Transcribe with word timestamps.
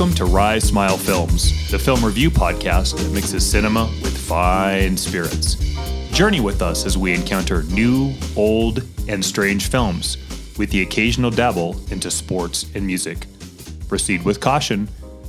Welcome 0.00 0.16
to 0.16 0.24
Rise 0.24 0.64
Smile 0.64 0.96
Films, 0.96 1.70
the 1.70 1.78
film 1.78 2.02
review 2.02 2.30
podcast 2.30 2.96
that 2.96 3.12
mixes 3.12 3.44
cinema 3.44 3.84
with 4.02 4.16
fine 4.16 4.96
spirits. 4.96 5.56
Journey 6.16 6.40
with 6.40 6.62
us 6.62 6.86
as 6.86 6.96
we 6.96 7.12
encounter 7.12 7.64
new, 7.64 8.14
old, 8.34 8.82
and 9.08 9.22
strange 9.22 9.68
films, 9.68 10.16
with 10.56 10.70
the 10.70 10.80
occasional 10.80 11.30
dabble 11.30 11.78
into 11.90 12.10
sports 12.10 12.64
and 12.74 12.86
music. 12.86 13.26
Proceed 13.88 14.24
with 14.24 14.40
caution, 14.40 14.88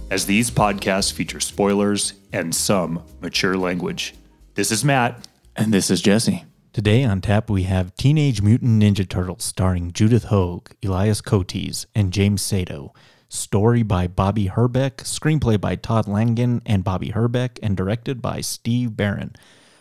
as 0.09 0.25
these 0.25 0.49
podcasts 0.49 1.11
feature 1.11 1.41
spoilers 1.41 2.13
and 2.31 2.55
some 2.55 3.03
mature 3.19 3.57
language. 3.57 4.15
This 4.53 4.71
is 4.71 4.85
Matt. 4.85 5.27
And 5.53 5.73
this 5.73 5.91
is 5.91 6.01
Jesse. 6.01 6.45
Today 6.71 7.03
on 7.03 7.19
tap, 7.19 7.49
we 7.49 7.63
have 7.63 7.93
Teenage 7.95 8.41
Mutant 8.41 8.81
Ninja 8.81 9.05
Turtles 9.05 9.43
starring 9.43 9.91
Judith 9.91 10.23
Hoag, 10.23 10.73
Elias 10.81 11.21
Koteas, 11.21 11.87
and 11.93 12.13
James 12.13 12.41
Saito. 12.41 12.93
Story 13.33 13.81
by 13.81 14.07
Bobby 14.07 14.47
Herbeck, 14.47 14.97
screenplay 14.97 15.59
by 15.59 15.77
Todd 15.77 16.05
Langen 16.05 16.61
and 16.65 16.83
Bobby 16.83 17.11
Herbeck, 17.11 17.59
and 17.63 17.77
directed 17.77 18.21
by 18.21 18.41
Steve 18.41 18.97
Barron. 18.97 19.33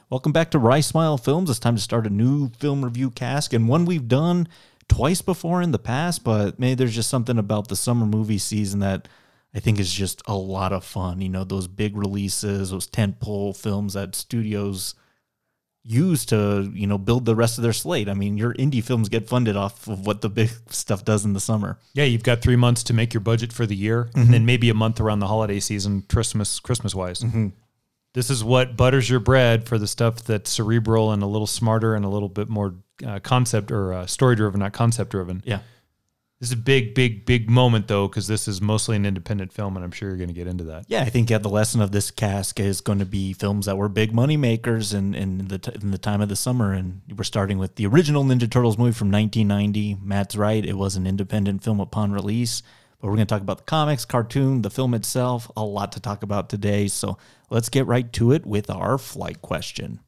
Welcome 0.08 0.30
back 0.30 0.52
to 0.52 0.58
Rice 0.60 0.86
Smile 0.86 1.18
Films. 1.18 1.50
It's 1.50 1.58
time 1.58 1.74
to 1.74 1.82
start 1.82 2.06
a 2.06 2.10
new 2.10 2.50
film 2.60 2.84
review 2.84 3.10
cast, 3.10 3.52
and 3.52 3.66
one 3.66 3.86
we've 3.86 4.06
done 4.06 4.46
twice 4.86 5.20
before 5.20 5.62
in 5.62 5.72
the 5.72 5.80
past, 5.80 6.22
but 6.22 6.60
maybe 6.60 6.76
there's 6.76 6.94
just 6.94 7.10
something 7.10 7.38
about 7.38 7.66
the 7.66 7.74
summer 7.74 8.06
movie 8.06 8.38
season 8.38 8.78
that 8.78 9.08
I 9.52 9.58
think 9.58 9.80
is 9.80 9.92
just 9.92 10.22
a 10.28 10.36
lot 10.36 10.72
of 10.72 10.84
fun. 10.84 11.20
You 11.20 11.28
know, 11.28 11.42
those 11.42 11.66
big 11.66 11.96
releases, 11.96 12.70
those 12.70 12.86
tentpole 12.86 13.56
films 13.56 13.94
that 13.94 14.14
studios 14.14 14.94
use 15.82 16.26
to 16.26 16.70
you 16.74 16.86
know 16.86 16.98
build 16.98 17.24
the 17.24 17.34
rest 17.34 17.58
of 17.58 17.62
their 17.62 17.72
slate. 17.72 18.08
I 18.08 18.14
mean, 18.14 18.36
your 18.36 18.54
indie 18.54 18.82
films 18.82 19.08
get 19.08 19.28
funded 19.28 19.56
off 19.56 19.86
of 19.88 20.06
what 20.06 20.20
the 20.20 20.28
big 20.28 20.50
stuff 20.68 21.04
does 21.04 21.24
in 21.24 21.32
the 21.32 21.40
summer. 21.40 21.78
Yeah, 21.94 22.04
you've 22.04 22.22
got 22.22 22.42
three 22.42 22.56
months 22.56 22.82
to 22.84 22.94
make 22.94 23.14
your 23.14 23.20
budget 23.20 23.52
for 23.52 23.66
the 23.66 23.76
year, 23.76 24.04
mm-hmm. 24.04 24.20
and 24.20 24.34
then 24.34 24.46
maybe 24.46 24.70
a 24.70 24.74
month 24.74 25.00
around 25.00 25.20
the 25.20 25.26
holiday 25.26 25.60
season, 25.60 26.02
Christmas, 26.08 26.60
Christmas 26.60 26.94
wise. 26.94 27.20
Mm-hmm. 27.20 27.48
This 28.12 28.28
is 28.28 28.42
what 28.42 28.76
butters 28.76 29.08
your 29.08 29.20
bread 29.20 29.68
for 29.68 29.78
the 29.78 29.86
stuff 29.86 30.24
that's 30.24 30.50
cerebral 30.50 31.12
and 31.12 31.22
a 31.22 31.26
little 31.26 31.46
smarter 31.46 31.94
and 31.94 32.04
a 32.04 32.08
little 32.08 32.28
bit 32.28 32.48
more 32.48 32.74
uh, 33.06 33.20
concept 33.20 33.70
or 33.70 33.92
uh, 33.92 34.06
story 34.06 34.34
driven, 34.34 34.58
not 34.58 34.72
concept 34.72 35.10
driven. 35.10 35.42
Yeah. 35.44 35.60
This 36.40 36.48
is 36.48 36.54
a 36.54 36.56
big, 36.56 36.94
big, 36.94 37.26
big 37.26 37.50
moment 37.50 37.86
though, 37.86 38.08
because 38.08 38.26
this 38.26 38.48
is 38.48 38.62
mostly 38.62 38.96
an 38.96 39.04
independent 39.04 39.52
film, 39.52 39.76
and 39.76 39.84
I'm 39.84 39.90
sure 39.90 40.08
you're 40.08 40.16
going 40.16 40.28
to 40.28 40.34
get 40.34 40.46
into 40.46 40.64
that. 40.64 40.86
Yeah, 40.88 41.02
I 41.02 41.10
think 41.10 41.28
yeah, 41.28 41.36
the 41.36 41.50
lesson 41.50 41.82
of 41.82 41.92
this 41.92 42.10
cask 42.10 42.58
is 42.58 42.80
going 42.80 42.98
to 42.98 43.04
be 43.04 43.34
films 43.34 43.66
that 43.66 43.76
were 43.76 43.90
big 43.90 44.14
money 44.14 44.38
makers 44.38 44.94
in, 44.94 45.14
in 45.14 45.48
the 45.48 45.58
t- 45.58 45.72
in 45.74 45.90
the 45.90 45.98
time 45.98 46.22
of 46.22 46.30
the 46.30 46.36
summer, 46.36 46.72
and 46.72 47.02
we're 47.14 47.24
starting 47.24 47.58
with 47.58 47.76
the 47.76 47.84
original 47.84 48.24
Ninja 48.24 48.50
Turtles 48.50 48.78
movie 48.78 48.94
from 48.94 49.10
1990. 49.10 49.98
Matt's 50.02 50.34
right; 50.34 50.64
it 50.64 50.78
was 50.78 50.96
an 50.96 51.06
independent 51.06 51.62
film 51.62 51.78
upon 51.78 52.10
release, 52.10 52.62
but 53.00 53.08
we're 53.08 53.16
going 53.16 53.26
to 53.26 53.34
talk 53.34 53.42
about 53.42 53.58
the 53.58 53.64
comics, 53.64 54.06
cartoon, 54.06 54.62
the 54.62 54.70
film 54.70 54.94
itself. 54.94 55.50
A 55.58 55.62
lot 55.62 55.92
to 55.92 56.00
talk 56.00 56.22
about 56.22 56.48
today, 56.48 56.88
so 56.88 57.18
let's 57.50 57.68
get 57.68 57.86
right 57.86 58.10
to 58.14 58.32
it 58.32 58.46
with 58.46 58.70
our 58.70 58.96
flight 58.96 59.42
question. 59.42 60.00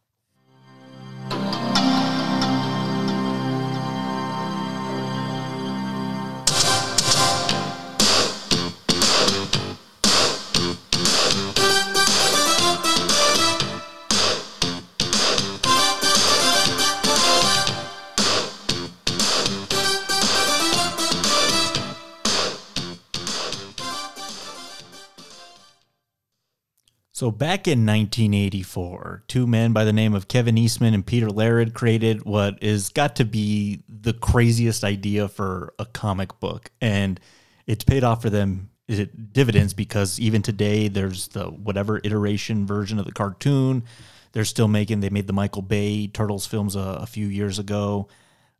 So, 27.22 27.30
back 27.30 27.68
in 27.68 27.86
1984, 27.86 29.22
two 29.28 29.46
men 29.46 29.72
by 29.72 29.84
the 29.84 29.92
name 29.92 30.12
of 30.12 30.26
Kevin 30.26 30.58
Eastman 30.58 30.92
and 30.92 31.06
Peter 31.06 31.30
Laird 31.30 31.72
created 31.72 32.24
what 32.24 32.60
is 32.60 32.88
got 32.88 33.14
to 33.14 33.24
be 33.24 33.84
the 33.88 34.12
craziest 34.12 34.82
idea 34.82 35.28
for 35.28 35.72
a 35.78 35.86
comic 35.86 36.40
book. 36.40 36.72
And 36.80 37.20
it's 37.64 37.84
paid 37.84 38.02
off 38.02 38.22
for 38.22 38.30
them 38.30 38.70
dividends 38.88 39.72
because 39.72 40.18
even 40.18 40.42
today, 40.42 40.88
there's 40.88 41.28
the 41.28 41.44
whatever 41.44 42.00
iteration 42.02 42.66
version 42.66 42.98
of 42.98 43.04
the 43.04 43.12
cartoon. 43.12 43.84
They're 44.32 44.44
still 44.44 44.66
making, 44.66 44.98
they 44.98 45.08
made 45.08 45.28
the 45.28 45.32
Michael 45.32 45.62
Bay 45.62 46.08
Turtles 46.08 46.46
films 46.46 46.74
a, 46.74 46.80
a 47.02 47.06
few 47.06 47.28
years 47.28 47.60
ago 47.60 48.08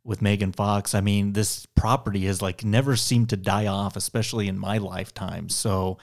with 0.05 0.21
Megan 0.21 0.53
Fox. 0.53 0.95
I 0.95 1.01
mean, 1.01 1.33
this 1.33 1.65
property 1.65 2.27
has 2.27 2.41
like 2.41 2.63
never 2.63 2.95
seemed 2.95 3.27
to 3.31 3.35
die 3.35 3.67
off, 3.67 3.97
especially 3.97 4.47
in 4.47 4.57
my 4.57 4.77
lifetime. 4.77 5.49
So, 5.49 5.97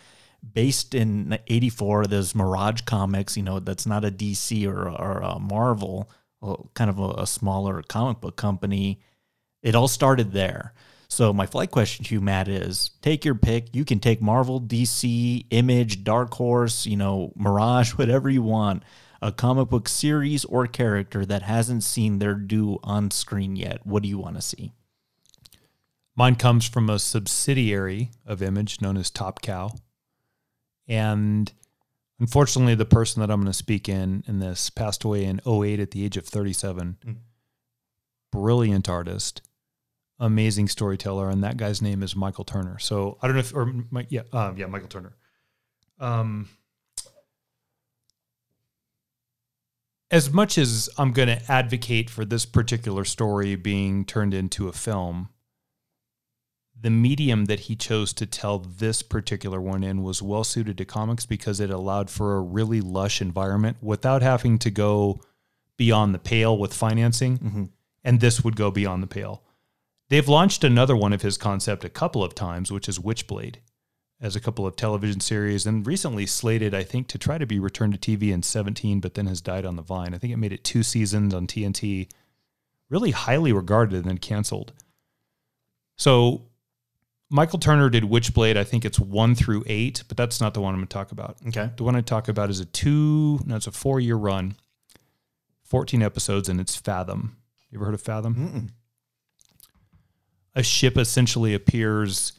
based 0.53 0.95
in 0.95 1.39
84 1.49 2.07
there's 2.07 2.35
mirage 2.35 2.81
comics 2.83 3.37
you 3.37 3.43
know 3.43 3.61
that's 3.61 3.87
not 3.87 4.05
a 4.05 4.11
dc 4.11 4.67
or, 4.67 4.89
or 4.89 5.19
a 5.21 5.39
marvel 5.39 6.11
kind 6.75 6.91
of 6.91 6.99
a, 6.99 7.23
a, 7.23 7.27
smaller 7.27 7.83
comic 7.83 8.21
book 8.21 8.37
company. 8.37 9.01
It 9.63 9.75
all 9.75 9.89
started 9.89 10.33
there. 10.33 10.73
So 11.09 11.33
my 11.33 11.47
flight 11.47 11.71
question 11.71 12.05
to 12.05 12.15
you 12.15 12.21
matt 12.21 12.49
is 12.49 12.91
take 13.03 13.25
your 13.25 13.35
pick. 13.35 13.75
You 13.75 13.85
can 13.85 14.01
take 14.01 14.23
marvel 14.23 14.61
dc 14.61 15.47
image 15.51 16.05
dark 16.05 16.33
horse 16.35 16.87
you 16.87 16.97
know 16.97 17.33
mirage 17.37 17.91
whatever 17.93 18.31
you 18.31 18.43
want 18.43 18.85
a 19.23 19.33
comic 19.33 19.69
book 19.69 19.89
series 19.89 20.47
or 20.47 20.67
character 20.67 21.27
that 21.27 21.43
hasn't 21.43 21.83
seen 21.83 22.19
their 22.19 22.35
due 22.35 22.79
on 22.83 23.11
screen 23.11 23.55
yet. 23.55 23.85
What 23.85 24.03
do 24.03 24.09
you 24.09 24.17
want 24.17 24.37
to 24.37 24.43
see? 24.43 24.73
Mine 26.17 26.37
comes 26.37 26.67
from 26.67 26.89
a 26.89 26.99
subsidiary 26.99 28.11
of 28.25 28.41
image 28.41 28.81
known 28.81 28.97
as 28.97 29.11
top 29.11 29.43
cow 29.43 29.73
and 30.91 31.51
unfortunately, 32.19 32.75
the 32.75 32.85
person 32.85 33.21
that 33.21 33.31
I'm 33.31 33.41
going 33.41 33.47
to 33.47 33.57
speak 33.57 33.89
in 33.89 34.25
in 34.27 34.41
this 34.41 34.69
passed 34.69 35.05
away 35.05 35.25
in 35.25 35.41
08 35.47 35.79
at 35.79 35.93
the 35.93 36.05
age 36.05 36.17
of 36.17 36.27
37. 36.27 36.99
Mm. 37.07 37.17
Brilliant 38.33 38.89
artist, 38.89 39.41
amazing 40.19 40.67
storyteller, 40.67 41.31
and 41.31 41.45
that 41.45 41.57
guy's 41.57 41.81
name 41.81 42.03
is 42.03 42.17
Michael 42.17 42.45
Turner. 42.45 42.79
So 42.81 43.19
I 43.23 43.29
don't 43.29 43.37
know 43.37 43.41
if, 43.41 43.55
or 43.55 43.73
yeah, 44.09 44.23
uh, 44.33 44.53
yeah, 44.57 44.67
Michael 44.67 44.89
Turner. 44.89 45.17
Um, 46.01 46.49
as 50.11 50.33
much 50.33 50.59
as 50.59 50.91
I'm 50.99 51.13
going 51.13 51.29
to 51.29 51.41
advocate 51.51 52.11
for 52.11 52.25
this 52.25 52.45
particular 52.45 53.05
story 53.05 53.55
being 53.55 54.05
turned 54.05 54.35
into 54.35 54.67
a 54.67 54.73
film, 54.73 55.29
the 56.83 56.91
medium 56.91 57.45
that 57.47 57.61
he 57.61 57.77
chose 57.77 58.13
to 58.15 58.27
tell 58.27 58.59
this 58.59 59.03
particular 59.03 59.61
one 59.61 59.83
in 59.85 60.03
was 60.03 60.23
well 60.23 60.45
suited 60.45 60.79
to 60.79 60.85
comics 60.85 61.27
because 61.27 61.61
it 61.61 61.71
allowed 61.71 62.09
for 62.09 62.37
a 62.37 62.41
really 62.41 62.81
lush 62.81 63.21
environment 63.21 63.77
without 63.83 64.23
having 64.23 64.59
to 64.59 64.71
go 64.71 65.21
beyond 65.77 66.15
the 66.15 66.19
pale 66.19 66.57
with 66.57 66.73
financing. 66.73 67.39
Mm-hmm. 67.39 67.65
And 68.03 68.21
this 68.21 68.43
would 68.43 68.57
go 68.57 68.71
beyond 68.71 69.03
the 69.03 69.07
pale. 69.07 69.43
They've 70.09 70.29
launched 70.29 70.65
another 70.65 70.97
one 70.97 71.13
of 71.13 71.23
his 71.23 71.37
concept 71.37 71.85
a 71.85 71.91
couple 71.91 72.25
of 72.25 72.35
times, 72.35 72.73
which 72.73 72.89
is 72.89 72.99
Witchblade, 72.99 73.57
as 74.21 74.35
a 74.35 74.41
couple 74.41 74.67
of 74.67 74.75
television 74.75 75.21
series, 75.21 75.67
and 75.67 75.87
recently 75.87 76.27
slated, 76.27 76.75
I 76.75 76.83
think, 76.83 77.09
to 77.09 77.19
try 77.19 77.37
to 77.37 77.47
be 77.47 77.59
returned 77.59 78.01
to 78.01 78.17
TV 78.17 78.33
in 78.33 78.43
17, 78.43 79.01
but 79.01 79.15
then 79.15 79.27
has 79.27 79.41
died 79.41 79.67
on 79.67 79.77
the 79.77 79.83
vine. 79.83 80.15
I 80.15 80.19
think 80.19 80.33
it 80.33 80.39
made 80.39 80.53
it 80.53 80.65
two 80.65 80.83
seasons 80.83 81.35
on 81.35 81.47
TNT. 81.47 82.11
Really 82.89 83.11
highly 83.13 83.53
regarded 83.53 83.97
and 83.97 84.05
then 84.05 84.19
canceled. 84.19 84.73
So 85.97 86.50
Michael 87.31 87.61
Turner 87.61 87.89
did 87.89 88.03
Witchblade. 88.03 88.57
I 88.57 88.65
think 88.65 88.85
it's 88.85 88.99
one 88.99 89.37
through 89.37 89.63
eight, 89.67 90.03
but 90.09 90.17
that's 90.17 90.41
not 90.41 90.53
the 90.53 90.61
one 90.61 90.75
I'm 90.75 90.81
going 90.81 90.89
to 90.89 90.93
talk 90.93 91.13
about. 91.13 91.37
Okay. 91.47 91.71
The 91.77 91.85
one 91.85 91.95
I 91.95 92.01
talk 92.01 92.27
about 92.27 92.51
is 92.51 92.59
a 92.59 92.65
two, 92.65 93.39
no, 93.47 93.55
it's 93.55 93.69
a 93.69 93.73
four 93.73 94.01
year 94.01 94.17
run, 94.17 94.57
14 95.63 96.03
episodes, 96.03 96.49
and 96.49 96.61
it's 96.61 96.75
Fathom. 96.75 97.37
You 97.71 97.79
ever 97.79 97.87
heard 97.87 97.95
of 97.95 98.03
Fathom? 98.03 98.35
Mm-mm. 98.35 98.69
A 100.57 100.65
ship 100.65 100.99
essentially 100.99 101.55
appears 101.55 102.33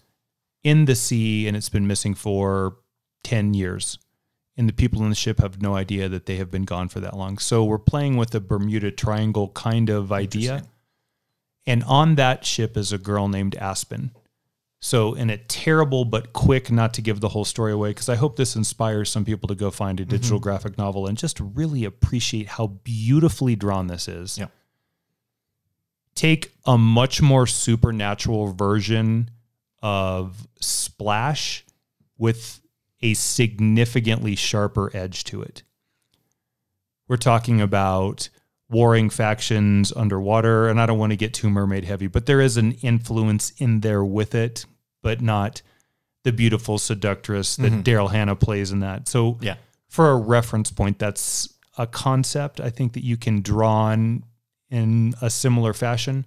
in 0.61 0.83
the 0.83 0.95
sea 0.95 1.47
and 1.47 1.55
it's 1.55 1.69
been 1.69 1.87
missing 1.87 2.13
for 2.13 2.75
10 3.23 3.53
years. 3.53 3.97
And 4.57 4.67
the 4.67 4.73
people 4.73 5.01
in 5.03 5.09
the 5.09 5.15
ship 5.15 5.39
have 5.39 5.61
no 5.61 5.75
idea 5.75 6.09
that 6.09 6.25
they 6.25 6.35
have 6.35 6.51
been 6.51 6.65
gone 6.65 6.89
for 6.89 6.99
that 6.99 7.15
long. 7.15 7.37
So 7.37 7.63
we're 7.63 7.79
playing 7.79 8.17
with 8.17 8.35
a 8.35 8.41
Bermuda 8.41 8.91
Triangle 8.91 9.47
kind 9.49 9.89
of 9.89 10.11
idea. 10.11 10.63
And 11.65 11.85
on 11.85 12.15
that 12.15 12.45
ship 12.45 12.75
is 12.75 12.91
a 12.91 12.97
girl 12.97 13.29
named 13.29 13.55
Aspen 13.55 14.11
so, 14.83 15.13
in 15.13 15.29
a 15.29 15.37
terrible 15.37 16.05
but 16.05 16.33
quick, 16.33 16.71
not 16.71 16.95
to 16.95 17.03
give 17.03 17.19
the 17.19 17.29
whole 17.29 17.45
story 17.45 17.71
away, 17.71 17.91
because 17.91 18.09
I 18.09 18.15
hope 18.15 18.35
this 18.35 18.55
inspires 18.55 19.11
some 19.11 19.23
people 19.23 19.47
to 19.49 19.53
go 19.53 19.69
find 19.69 19.99
a 19.99 20.05
digital 20.05 20.39
mm-hmm. 20.39 20.43
graphic 20.43 20.75
novel 20.75 21.05
and 21.05 21.15
just 21.15 21.39
really 21.39 21.85
appreciate 21.85 22.47
how 22.47 22.65
beautifully 22.67 23.55
drawn 23.55 23.85
this 23.85 24.07
is. 24.07 24.39
Yeah. 24.39 24.47
Take 26.15 26.53
a 26.65 26.79
much 26.79 27.21
more 27.21 27.45
supernatural 27.45 28.53
version 28.53 29.29
of 29.83 30.47
Splash 30.59 31.63
with 32.17 32.59
a 33.03 33.13
significantly 33.13 34.35
sharper 34.35 34.89
edge 34.95 35.23
to 35.25 35.43
it. 35.43 35.61
We're 37.07 37.17
talking 37.17 37.61
about 37.61 38.29
warring 38.67 39.11
factions 39.11 39.93
underwater, 39.95 40.69
and 40.69 40.81
I 40.81 40.87
don't 40.87 40.97
want 40.97 41.11
to 41.11 41.17
get 41.17 41.35
too 41.35 41.51
mermaid 41.51 41.85
heavy, 41.85 42.07
but 42.07 42.25
there 42.25 42.41
is 42.41 42.57
an 42.57 42.71
influence 42.81 43.51
in 43.57 43.81
there 43.81 44.03
with 44.03 44.33
it 44.33 44.65
but 45.01 45.21
not 45.21 45.61
the 46.23 46.31
beautiful 46.31 46.77
seductress 46.77 47.55
that 47.55 47.71
mm-hmm. 47.71 47.81
Daryl 47.81 48.11
Hannah 48.11 48.35
plays 48.35 48.71
in 48.71 48.79
that. 48.81 49.07
So 49.07 49.37
Yeah. 49.41 49.55
for 49.87 50.11
a 50.11 50.17
reference 50.17 50.71
point, 50.71 50.99
that's 50.99 51.53
a 51.77 51.87
concept 51.87 52.59
I 52.59 52.69
think 52.69 52.93
that 52.93 53.03
you 53.03 53.17
can 53.17 53.41
draw 53.41 53.85
on 53.85 54.23
in 54.69 55.13
a 55.21 55.29
similar 55.29 55.73
fashion. 55.73 56.25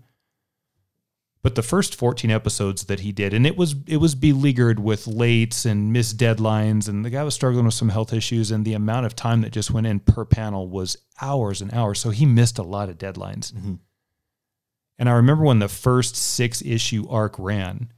But 1.43 1.57
the 1.57 1.63
first 1.63 1.95
14 1.95 2.31
episodes 2.31 2.85
that 2.85 3.01
he 3.01 3.13
did, 3.13 3.35
and 3.35 3.47
it 3.47 3.55
was 3.55 3.77
it 3.87 3.99
was 3.99 4.15
beleaguered 4.15 4.81
with 4.81 5.05
lates 5.05 5.67
and 5.67 5.93
missed 5.93 6.17
deadlines, 6.17 6.89
and 6.89 7.05
the 7.05 7.11
guy 7.11 7.23
was 7.23 7.35
struggling 7.35 7.67
with 7.67 7.75
some 7.75 7.91
health 7.91 8.15
issues, 8.15 8.51
and 8.51 8.65
the 8.65 8.73
amount 8.73 9.05
of 9.05 9.15
time 9.15 9.43
that 9.43 9.53
just 9.53 9.71
went 9.71 9.87
in 9.87 10.01
per 10.01 10.25
panel 10.25 10.67
was 10.67 10.97
hours 11.21 11.61
and 11.61 11.71
hours. 11.75 12.01
So 12.01 12.09
he 12.09 12.25
missed 12.25 12.59
a 12.59 12.63
lot 12.63 12.89
of 12.89 12.97
deadlines. 12.97 13.53
Mm-hmm. 13.53 13.75
And 14.99 15.09
I 15.09 15.13
remember 15.13 15.45
when 15.45 15.59
the 15.59 15.69
first 15.69 16.17
six 16.17 16.63
issue 16.63 17.07
arc 17.11 17.39
ran 17.39 17.93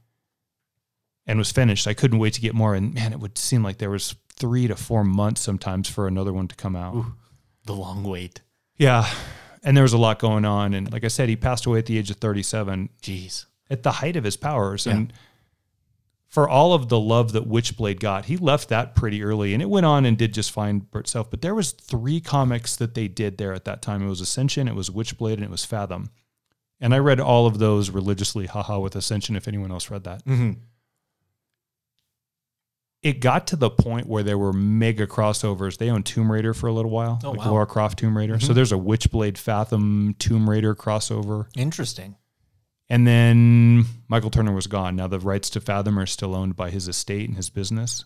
and 1.27 1.37
was 1.37 1.51
finished, 1.51 1.85
I 1.87 1.93
couldn't 1.93 2.19
wait 2.19 2.33
to 2.33 2.41
get 2.41 2.55
more. 2.55 2.73
And 2.73 2.93
man, 2.93 3.11
it 3.11 3.19
would 3.19 3.37
seem 3.37 3.61
like 3.61 3.77
there 3.77 3.89
was 3.89 4.15
three 4.35 4.67
to 4.67 4.75
four 4.75 5.03
months 5.03 5.41
sometimes 5.41 5.89
for 5.89 6.07
another 6.07 6.31
one 6.33 6.47
to 6.47 6.55
come 6.55 6.75
out. 6.75 7.05
The 7.65 7.73
long 7.73 8.03
wait. 8.03 8.41
Yeah. 8.77 9.07
And 9.63 9.75
there 9.75 9.83
was 9.83 9.93
a 9.93 9.97
lot 9.97 10.19
going 10.19 10.45
on. 10.45 10.73
And 10.73 10.91
like 10.91 11.03
I 11.03 11.09
said, 11.09 11.27
he 11.27 11.35
passed 11.35 11.65
away 11.65 11.79
at 11.79 11.85
the 11.85 11.97
age 11.97 12.09
of 12.09 12.17
37 12.17 12.89
Jeez. 13.01 13.45
at 13.69 13.83
the 13.83 13.91
height 13.91 14.15
of 14.15 14.23
his 14.23 14.37
powers. 14.37 14.87
And 14.87 15.11
for 16.27 16.47
all 16.47 16.73
of 16.73 16.87
the 16.87 16.99
love 16.99 17.33
that 17.33 17.49
Witchblade 17.49 17.99
got, 17.99 18.25
he 18.25 18.37
left 18.37 18.69
that 18.69 18.95
pretty 18.95 19.23
early 19.23 19.53
and 19.53 19.61
it 19.61 19.69
went 19.69 19.85
on 19.85 20.05
and 20.05 20.17
did 20.17 20.33
just 20.33 20.51
fine 20.51 20.87
for 20.91 20.99
itself. 20.99 21.29
But 21.29 21.41
there 21.41 21.55
was 21.55 21.73
three 21.73 22.21
comics 22.21 22.75
that 22.77 22.93
they 22.93 23.07
did 23.09 23.37
there 23.37 23.53
at 23.53 23.65
that 23.65 23.81
time. 23.81 24.01
It 24.05 24.09
was 24.09 24.21
Ascension, 24.21 24.67
it 24.67 24.75
was 24.75 24.89
Witchblade, 24.89 25.33
and 25.33 25.43
it 25.43 25.49
was 25.49 25.65
Fathom. 25.65 26.09
And 26.79 26.93
I 26.93 26.99
read 26.99 27.19
all 27.19 27.47
of 27.47 27.57
those 27.57 27.89
religiously, 27.89 28.45
haha, 28.45 28.79
with 28.79 28.95
Ascension, 28.95 29.35
if 29.35 29.47
anyone 29.47 29.71
else 29.71 29.89
read 29.89 30.03
that. 30.03 30.23
Mm-hmm. 30.25 30.51
It 33.03 33.19
got 33.21 33.47
to 33.47 33.55
the 33.55 33.69
point 33.69 34.07
where 34.07 34.23
there 34.23 34.37
were 34.37 34.51
mega 34.53 35.05
crossovers. 35.07 35.77
They 35.77 35.89
owned 35.89 36.05
Tomb 36.05 36.31
Raider 36.31 36.53
for 36.53 36.67
a 36.67 36.73
little 36.73 36.89
while, 36.91 37.19
Oh, 37.23 37.31
like 37.31 37.39
wow. 37.39 37.51
Lara 37.51 37.65
Croft 37.67 37.99
Tomb 37.99 38.17
Raider. 38.17 38.39
So 38.39 38.53
there's 38.53 38.71
a 38.71 38.75
Witchblade 38.77 39.37
Fathom 39.37 40.15
Tomb 40.19 40.49
Raider 40.49 40.73
crossover. 40.75 41.45
Interesting. 41.55 42.15
And 42.89 43.05
then 43.05 43.85
Michael 44.07 44.29
Turner 44.31 44.53
was 44.53 44.65
gone. 44.67 44.95
Now 44.95 45.07
the 45.07 45.19
rights 45.19 45.49
to 45.51 45.61
Fathom 45.61 45.99
are 45.99 46.05
still 46.05 46.33
owned 46.33 46.55
by 46.55 46.69
his 46.71 46.87
estate 46.87 47.27
and 47.27 47.37
his 47.37 47.49
business. 47.49 48.03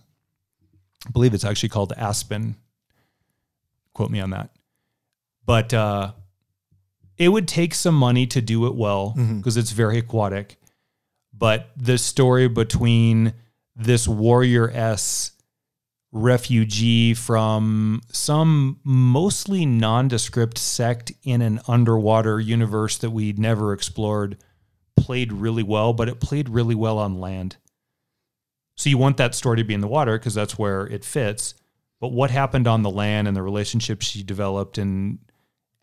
I 1.07 1.11
believe 1.11 1.33
it's 1.33 1.45
actually 1.45 1.69
called 1.69 1.93
Aspen. 1.95 2.55
Quote 3.93 4.11
me 4.11 4.19
on 4.19 4.31
that. 4.31 4.49
But 5.45 5.73
uh, 5.73 6.11
it 7.17 7.29
would 7.29 7.47
take 7.47 7.73
some 7.73 7.95
money 7.95 8.27
to 8.27 8.41
do 8.41 8.67
it 8.67 8.75
well 8.75 9.15
because 9.37 9.55
it's 9.57 9.71
very 9.71 9.99
aquatic. 9.99 10.57
But 11.33 11.69
the 11.77 11.97
story 11.97 12.47
between 12.47 13.33
this 13.75 14.07
warrior 14.07 14.69
S 14.69 15.31
refugee 16.11 17.13
from 17.13 18.01
some 18.11 18.79
mostly 18.83 19.65
nondescript 19.65 20.57
sect 20.57 21.11
in 21.23 21.41
an 21.41 21.59
underwater 21.67 22.39
universe 22.39 22.97
that 22.97 23.11
we'd 23.11 23.39
never 23.39 23.71
explored 23.73 24.37
played 24.97 25.31
really 25.31 25.63
well, 25.63 25.93
but 25.93 26.09
it 26.09 26.19
played 26.19 26.49
really 26.49 26.75
well 26.75 26.97
on 26.97 27.19
land. 27.19 27.55
So 28.75 28.89
you 28.89 28.97
want 28.97 29.17
that 29.17 29.35
story 29.35 29.57
to 29.57 29.63
be 29.63 29.73
in 29.73 29.81
the 29.81 29.87
water 29.87 30.17
because 30.17 30.33
that's 30.33 30.57
where 30.57 30.85
it 30.87 31.05
fits. 31.05 31.53
But 31.99 32.11
what 32.11 32.31
happened 32.31 32.67
on 32.67 32.81
the 32.81 32.89
land 32.89 33.27
and 33.27 33.37
the 33.37 33.43
relationships 33.43 34.07
she 34.07 34.23
developed, 34.23 34.77
and 34.77 35.19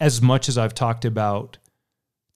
as 0.01 0.21
much 0.21 0.49
as 0.49 0.59
I've 0.59 0.75
talked 0.75 1.05
about 1.05 1.59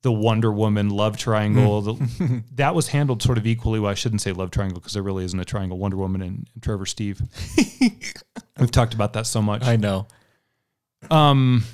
the 0.02 0.12
Wonder 0.12 0.52
Woman 0.52 0.90
love 0.90 1.16
triangle, 1.16 1.81
the, 1.81 2.43
that 2.54 2.75
was 2.75 2.88
handled 2.88 3.22
sort 3.22 3.38
of 3.38 3.46
equally. 3.46 3.81
Well, 3.81 3.90
I 3.90 3.94
shouldn't 3.94 4.20
say 4.20 4.32
love 4.32 4.50
triangle 4.50 4.81
because 4.81 4.93
there 4.94 5.02
really 5.02 5.25
isn't 5.25 5.38
a 5.38 5.44
triangle. 5.44 5.78
Wonder 5.78 5.96
Woman 5.96 6.22
and, 6.22 6.49
and 6.52 6.62
Trevor 6.62 6.87
Steve. 6.87 7.22
We've 8.58 8.70
talked 8.70 8.94
about 8.94 9.14
that 9.14 9.26
so 9.26 9.40
much. 9.40 9.64
I 9.64 9.76
know. 9.76 10.06
Um, 11.10 11.64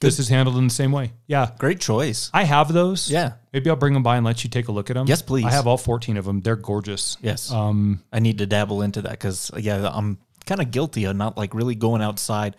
this 0.00 0.18
is 0.18 0.28
handled 0.28 0.56
in 0.56 0.66
the 0.66 0.74
same 0.74 0.92
way. 0.92 1.12
Yeah, 1.26 1.50
Great 1.58 1.80
choice. 1.80 2.30
I 2.34 2.44
have 2.44 2.72
those. 2.72 3.10
Yeah. 3.10 3.34
Maybe 3.52 3.70
I'll 3.70 3.76
bring 3.76 3.94
them 3.94 4.02
by 4.02 4.16
and 4.16 4.26
let 4.26 4.44
you 4.44 4.50
take 4.50 4.68
a 4.68 4.72
look 4.72 4.90
at 4.90 4.94
them. 4.94 5.06
Yes, 5.06 5.22
please. 5.22 5.44
I 5.44 5.50
have 5.50 5.66
all 5.66 5.78
14 5.78 6.16
of 6.16 6.24
them. 6.24 6.40
They're 6.40 6.56
gorgeous. 6.56 7.16
Yes. 7.20 7.52
Um, 7.52 8.02
I 8.12 8.18
need 8.18 8.38
to 8.38 8.46
dabble 8.46 8.82
into 8.82 9.02
that 9.02 9.12
because 9.12 9.50
yeah, 9.56 9.88
I'm 9.92 10.18
kind 10.44 10.60
of 10.60 10.70
guilty 10.70 11.04
of 11.04 11.16
not 11.16 11.36
like 11.36 11.54
really 11.54 11.74
going 11.74 12.02
outside. 12.02 12.56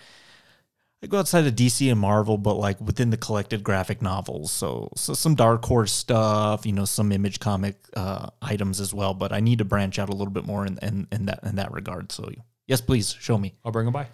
I 1.04 1.06
go 1.06 1.20
outside 1.20 1.46
of 1.46 1.54
DC 1.54 1.92
and 1.92 2.00
Marvel, 2.00 2.38
but 2.38 2.54
like 2.54 2.80
within 2.80 3.10
the 3.10 3.18
collected 3.18 3.62
graphic 3.62 4.02
novels. 4.02 4.54
So 4.54 4.90
so 4.96 5.14
some 5.14 5.36
Dark 5.36 5.66
Horse 5.66 5.92
stuff, 5.92 6.66
you 6.66 6.72
know, 6.72 6.86
some 6.86 7.12
Image 7.12 7.42
comic 7.42 7.76
uh, 7.94 8.30
items 8.42 8.80
as 8.80 8.94
well. 8.94 9.14
But 9.14 9.34
I 9.34 9.42
need 9.42 9.58
to 9.58 9.66
branch 9.66 10.00
out 10.00 10.08
a 10.08 10.14
little 10.14 10.32
bit 10.32 10.46
more 10.46 10.66
in, 10.66 10.80
in, 10.82 11.08
in 11.12 11.26
that 11.26 11.42
in 11.44 11.58
that 11.58 11.74
regard. 11.74 12.14
So 12.14 12.32
yes, 12.68 12.80
please 12.80 13.12
show 13.20 13.38
me. 13.38 13.54
I'll 13.66 13.74
bring 13.74 13.86
them 13.86 13.92
by. 13.92 14.08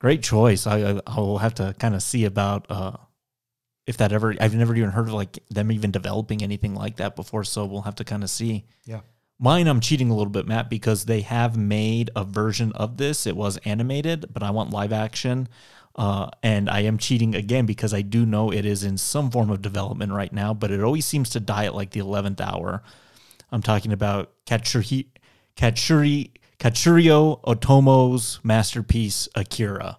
Great 0.00 0.22
choice. 0.22 0.66
I 0.66 1.02
I, 1.06 1.16
will 1.20 1.36
have 1.36 1.54
to 1.56 1.74
kind 1.78 1.94
of 1.94 2.02
see 2.02 2.24
about 2.24 2.64
uh, 2.70 2.96
if 3.86 3.98
that 3.98 4.10
ever. 4.12 4.34
I've 4.40 4.54
never 4.54 4.74
even 4.74 4.90
heard 4.90 5.08
of 5.08 5.12
like 5.12 5.38
them 5.50 5.70
even 5.70 5.90
developing 5.90 6.42
anything 6.42 6.74
like 6.74 6.96
that 6.96 7.14
before. 7.14 7.44
So 7.44 7.66
we'll 7.66 7.82
have 7.82 7.96
to 7.96 8.04
kind 8.04 8.24
of 8.24 8.30
see. 8.30 8.64
Yeah. 8.86 9.00
Mine, 9.38 9.66
I'm 9.66 9.80
cheating 9.80 10.08
a 10.08 10.14
little 10.14 10.30
bit, 10.30 10.46
Matt, 10.46 10.70
because 10.70 11.04
they 11.04 11.22
have 11.22 11.56
made 11.56 12.10
a 12.14 12.24
version 12.24 12.72
of 12.72 12.96
this. 12.96 13.26
It 13.26 13.36
was 13.36 13.56
animated, 13.64 14.26
but 14.32 14.42
I 14.42 14.50
want 14.50 14.70
live 14.70 14.92
action. 14.92 15.48
Uh, 15.94 16.28
and 16.42 16.70
I 16.70 16.80
am 16.80 16.96
cheating 16.96 17.34
again 17.34 17.66
because 17.66 17.92
I 17.92 18.02
do 18.02 18.24
know 18.24 18.50
it 18.50 18.64
is 18.64 18.82
in 18.82 18.96
some 18.96 19.30
form 19.30 19.50
of 19.50 19.60
development 19.60 20.12
right 20.12 20.32
now, 20.32 20.54
but 20.54 20.70
it 20.70 20.82
always 20.82 21.04
seems 21.04 21.30
to 21.30 21.40
die 21.40 21.66
at 21.66 21.74
like 21.74 21.90
the 21.90 22.00
11th 22.00 22.40
hour. 22.40 22.82
I'm 23.50 23.62
talking 23.62 23.92
about 23.92 24.32
Katsuri, 24.46 25.08
Katsuri, 25.56 26.32
Katsurio 26.58 27.42
Otomo's 27.42 28.40
masterpiece, 28.42 29.28
Akira. 29.34 29.98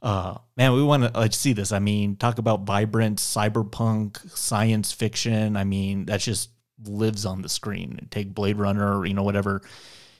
Uh, 0.00 0.38
man, 0.56 0.72
we 0.72 0.82
want 0.84 1.02
to 1.02 1.16
uh, 1.16 1.28
see 1.30 1.52
this. 1.52 1.72
I 1.72 1.80
mean, 1.80 2.14
talk 2.14 2.38
about 2.38 2.60
vibrant 2.62 3.18
cyberpunk 3.18 4.18
science 4.36 4.92
fiction. 4.92 5.56
I 5.56 5.64
mean, 5.64 6.04
that 6.04 6.20
just 6.20 6.50
lives 6.84 7.26
on 7.26 7.42
the 7.42 7.48
screen. 7.48 8.06
Take 8.10 8.32
Blade 8.32 8.58
Runner, 8.58 9.04
you 9.04 9.14
know, 9.14 9.24
whatever 9.24 9.62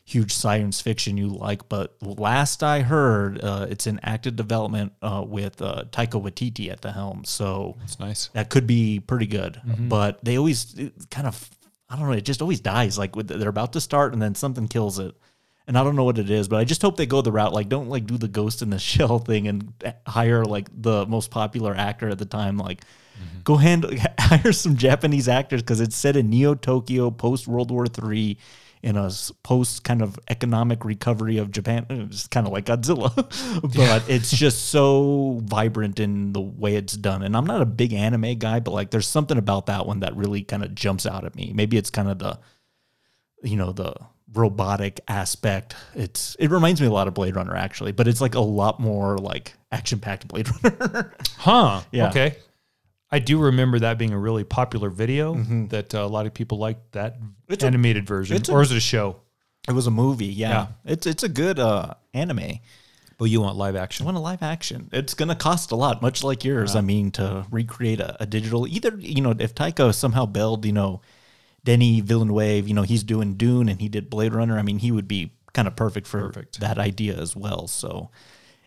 huge 0.08 0.32
science 0.32 0.81
fiction 0.81 1.17
you 1.17 1.29
like. 1.29 1.69
But 1.69 1.97
last 2.00 2.62
I 2.62 2.81
heard, 2.81 3.43
uh, 3.43 3.67
it's 3.69 3.87
in 3.88 3.99
active 4.05 4.37
development 4.37 4.93
uh, 5.03 5.25
with 5.26 5.61
uh, 5.61 5.82
Taika 5.91 6.23
Waititi 6.23 6.70
at 6.70 6.81
the 6.81 6.93
helm. 6.93 7.25
So 7.25 7.76
It's 7.82 7.99
nice. 7.99 8.29
that 8.29 8.49
could 8.49 8.67
be 8.69 9.00
pretty 9.00 9.26
good. 9.26 9.61
But 9.88 10.25
they 10.25 10.38
always 10.38 10.75
kind 11.11 11.26
of, 11.26 11.50
I 11.90 11.97
don't 11.97 12.07
know, 12.07 12.12
it 12.12 12.25
just 12.25 12.40
always 12.40 12.61
dies. 12.61 12.97
Like 12.97 13.16
with, 13.16 13.26
they're 13.28 13.49
about 13.49 13.73
to 13.73 13.81
start 13.81 14.12
and 14.12 14.23
then 14.23 14.37
something 14.37 14.69
kills 14.69 15.00
it. 15.00 15.12
And 15.66 15.76
I 15.76 15.83
don't 15.83 15.97
know 15.97 16.04
what 16.04 16.19
it 16.19 16.31
is, 16.31 16.47
but 16.47 16.61
I 16.61 16.64
just 16.64 16.81
hope 16.83 16.97
they 16.97 17.07
go 17.07 17.21
the 17.23 17.33
route. 17.33 17.52
Like, 17.52 17.69
don't 17.69 17.88
like 17.88 18.07
do 18.07 18.16
the 18.16 18.28
Ghost 18.28 18.62
in 18.62 18.71
the 18.71 18.78
Shell 18.90 19.19
thing 19.19 19.49
and 19.49 19.73
hire 20.07 20.45
like 20.45 20.69
the 20.73 21.04
most 21.07 21.33
popular 21.33 21.75
actor 21.75 22.09
at 22.09 22.19
the 22.21 22.25
time. 22.25 22.57
Like, 22.57 22.83
go 23.42 23.57
handle 23.57 23.90
hire 24.21 24.52
some 24.52 24.76
Japanese 24.76 25.26
actors 25.28 25.62
because 25.62 25.81
it's 25.81 25.97
set 25.97 26.14
in 26.16 26.31
Neo 26.31 26.54
Tokyo 26.54 27.11
post 27.11 27.49
World 27.49 27.73
War 27.73 27.88
Three 27.88 28.38
in 28.83 28.97
a 28.97 29.11
post 29.42 29.85
kind 29.85 30.02
of 30.02 30.18
economic 30.28 30.85
recovery 30.85 31.38
of 31.38 31.50
Japan. 31.50 31.87
Eh, 31.90 32.04
it's 32.09 32.26
kind 32.26 32.47
of 32.47 32.52
like 32.52 32.66
Godzilla, 32.66 33.12
but 33.76 34.09
it's 34.09 34.30
just 34.30 34.66
so 34.66 35.40
vibrant 35.45 35.99
in 36.00 36.33
the 36.33 36.40
way 36.40 36.76
it's 36.76 36.97
done. 36.97 37.23
And 37.23 37.37
I'm 37.37 37.47
not 37.47 37.62
a 37.62 37.66
big 37.66 37.92
anime 37.92 38.38
guy, 38.38 38.61
but 38.61 38.73
like 38.73 38.90
there's 38.90 39.09
something 39.09 39.38
about 39.38 39.66
that 39.66 39.87
one 39.87 40.00
that 40.00 40.16
really 40.16 40.42
kind 40.42 40.62
of 40.62 40.75
jumps 40.75 41.06
out 41.06 41.25
at 41.25 41.35
me. 41.35 41.52
Maybe 41.54 41.76
it's 41.76 41.90
kind 41.90 42.09
of 42.09 42.18
the, 42.18 42.38
you 43.42 43.56
know, 43.56 43.73
the 43.73 43.95
robotic 44.33 45.00
aspect. 45.09 45.75
It's 45.95 46.37
it 46.38 46.50
reminds 46.50 46.80
me 46.80 46.87
a 46.87 46.92
lot 46.92 47.09
of 47.09 47.14
Blade 47.14 47.37
Runner 47.37 47.56
actually, 47.56 47.92
but 47.92 48.09
it's 48.09 48.21
like 48.21 48.35
a 48.35 48.40
lot 48.40 48.80
more 48.80 49.18
like 49.18 49.54
action 49.73 49.99
packed 49.99 50.28
Blade 50.28 50.49
Runner. 50.62 51.14
Huh. 51.38 51.83
Yeah. 51.92 52.09
Okay. 52.11 52.37
I 53.11 53.19
do 53.21 53.39
remember 53.39 53.79
that 53.81 53.99
being 53.99 54.13
a 54.13 54.19
really 54.19 54.45
popular 54.45 54.91
video 54.91 55.35
that 55.69 55.95
uh, 55.95 55.99
a 55.99 56.07
lot 56.09 56.27
of 56.27 56.35
people 56.35 56.59
liked 56.59 56.93
that 56.93 57.19
It's 57.49 57.63
a- 57.63 57.67
animated 57.69 58.07
version. 58.07 58.43
a- 58.49 58.53
or 58.53 58.63
is 58.63 58.73
it 58.73 58.77
a 58.77 58.81
show? 58.81 59.21
it 59.69 59.73
was 59.73 59.87
a 59.87 59.91
movie, 59.91 60.27
yeah. 60.27 60.49
Yeah. 60.51 60.67
It's 60.93 61.07
it's 61.07 61.23
a 61.25 61.29
good 61.29 61.59
uh, 61.59 61.95
anime. 62.15 62.61
But 63.19 63.25
you 63.27 63.41
want 63.41 63.57
live 63.57 63.77
action? 63.77 64.05
I 64.05 64.07
want 64.07 64.19
a 64.19 64.21
live 64.21 64.43
action. 64.43 64.91
It's 64.93 65.15
going 65.15 65.31
to 65.31 65.35
cost 65.35 65.71
a 65.73 65.75
lot, 65.77 66.03
much 66.03 66.23
like 66.23 66.45
yours. 66.45 66.77
I 66.77 66.83
mean, 66.83 67.11
to 67.13 67.47
recreate 67.51 67.99
a, 67.99 68.15
a 68.23 68.27
digital, 68.27 68.67
either, 68.67 68.95
you 68.99 69.23
know, 69.23 69.35
if 69.39 69.55
Taika 69.55 69.95
somehow 69.95 70.27
build, 70.27 70.67
you 70.67 70.73
know, 70.73 71.01
Denny 71.65 72.03
Villeneuve, 72.03 72.69
you 72.69 72.75
know, 72.75 72.83
he's 72.83 73.03
doing 73.03 73.35
Dune 73.35 73.71
and 73.71 73.81
he 73.81 73.89
did 73.89 74.11
Blade 74.11 74.35
Runner. 74.35 74.59
I 74.59 74.63
mean, 74.63 74.79
he 74.81 74.93
would 74.93 75.09
be 75.09 75.33
kind 75.55 75.67
of 75.67 75.75
perfect 75.75 76.07
for 76.07 76.27
Perfect. 76.27 76.61
that 76.61 76.77
idea 76.79 77.17
as 77.19 77.35
well. 77.35 77.67
So, 77.67 78.11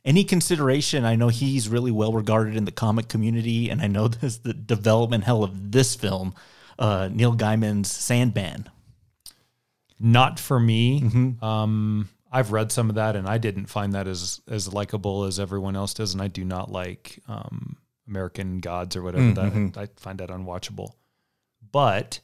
any 0.05 0.23
consideration, 0.23 1.05
I 1.05 1.15
know 1.15 1.27
he's 1.27 1.67
really 1.69 1.91
well 1.91 2.13
regarded 2.13 2.55
in 2.55 2.65
the 2.65 2.71
comic 2.71 3.07
community. 3.09 3.69
And 3.69 3.81
I 3.81 3.87
know 3.87 4.07
this 4.09 4.37
the 4.37 4.53
development 4.53 5.23
hell 5.25 5.43
of 5.43 5.71
this 5.71 5.95
film, 5.95 6.33
uh, 6.77 7.09
Neil 7.11 7.35
Gaiman's 7.35 7.91
Sandman. 7.91 8.69
Not 9.99 10.39
for 10.39 10.59
me. 10.59 11.01
Mm-hmm. 11.01 11.43
Um, 11.43 12.09
I've 12.31 12.51
read 12.51 12.71
some 12.71 12.89
of 12.89 12.95
that, 12.95 13.15
and 13.15 13.27
I 13.27 13.37
didn't 13.37 13.65
find 13.65 13.93
that 13.93 14.07
as 14.07 14.39
as 14.47 14.71
likable 14.71 15.25
as 15.25 15.39
everyone 15.39 15.75
else 15.75 15.93
does. 15.93 16.13
And 16.13 16.21
I 16.21 16.27
do 16.27 16.45
not 16.45 16.71
like 16.71 17.19
um, 17.27 17.75
American 18.07 18.59
Gods 18.59 18.95
or 18.95 19.01
whatever. 19.01 19.23
Mm-hmm. 19.25 19.69
That 19.69 19.77
I 19.77 19.87
find 19.99 20.19
that 20.19 20.29
unwatchable. 20.29 20.93
But 21.71 22.19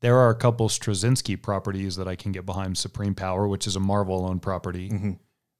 There 0.00 0.18
are 0.18 0.28
a 0.28 0.34
couple 0.34 0.68
Straczynski 0.68 1.40
properties 1.40 1.96
that 1.96 2.06
I 2.06 2.16
can 2.16 2.32
get 2.32 2.44
behind 2.44 2.76
Supreme 2.76 3.14
Power, 3.14 3.48
which 3.48 3.66
is 3.66 3.74
a 3.76 3.80
Marvel 3.80 4.26
owned 4.26 4.42
property. 4.42 4.90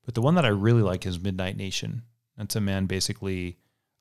But 0.05 0.15
the 0.15 0.23
one 0.23 0.35
that 0.35 0.45
I 0.45 0.49
really 0.49 0.83
like 0.83 1.07
is 1.07 1.21
Midnight 1.21 1.57
Nation. 1.57 2.03
That's 2.37 2.57
a 2.57 2.61
man 2.61 2.87
basically 2.87 3.59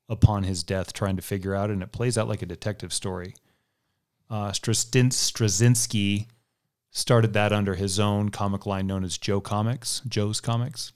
upon 0.10 0.43
his 0.43 0.63
death 0.63 0.91
trying 0.93 1.15
to 1.15 1.22
figure 1.22 1.55
out, 1.55 1.69
and 1.69 1.81
it 1.81 1.91
plays 1.91 2.17
out 2.17 2.27
like 2.27 2.41
a 2.41 2.45
detective 2.48 2.91
story. 2.91 3.36
Uh, 4.29 4.51
Straczynski 4.51 6.27
started 6.91 7.33
that 7.33 7.53
under 7.53 7.75
his 7.75 8.00
own 8.00 8.29
comic 8.29 8.65
line 8.65 8.88
known 8.88 9.03
as 9.03 9.17
Joe 9.17 9.41
Comics, 9.41 10.01
Joe's 10.07 10.41
Comics. 10.41 10.91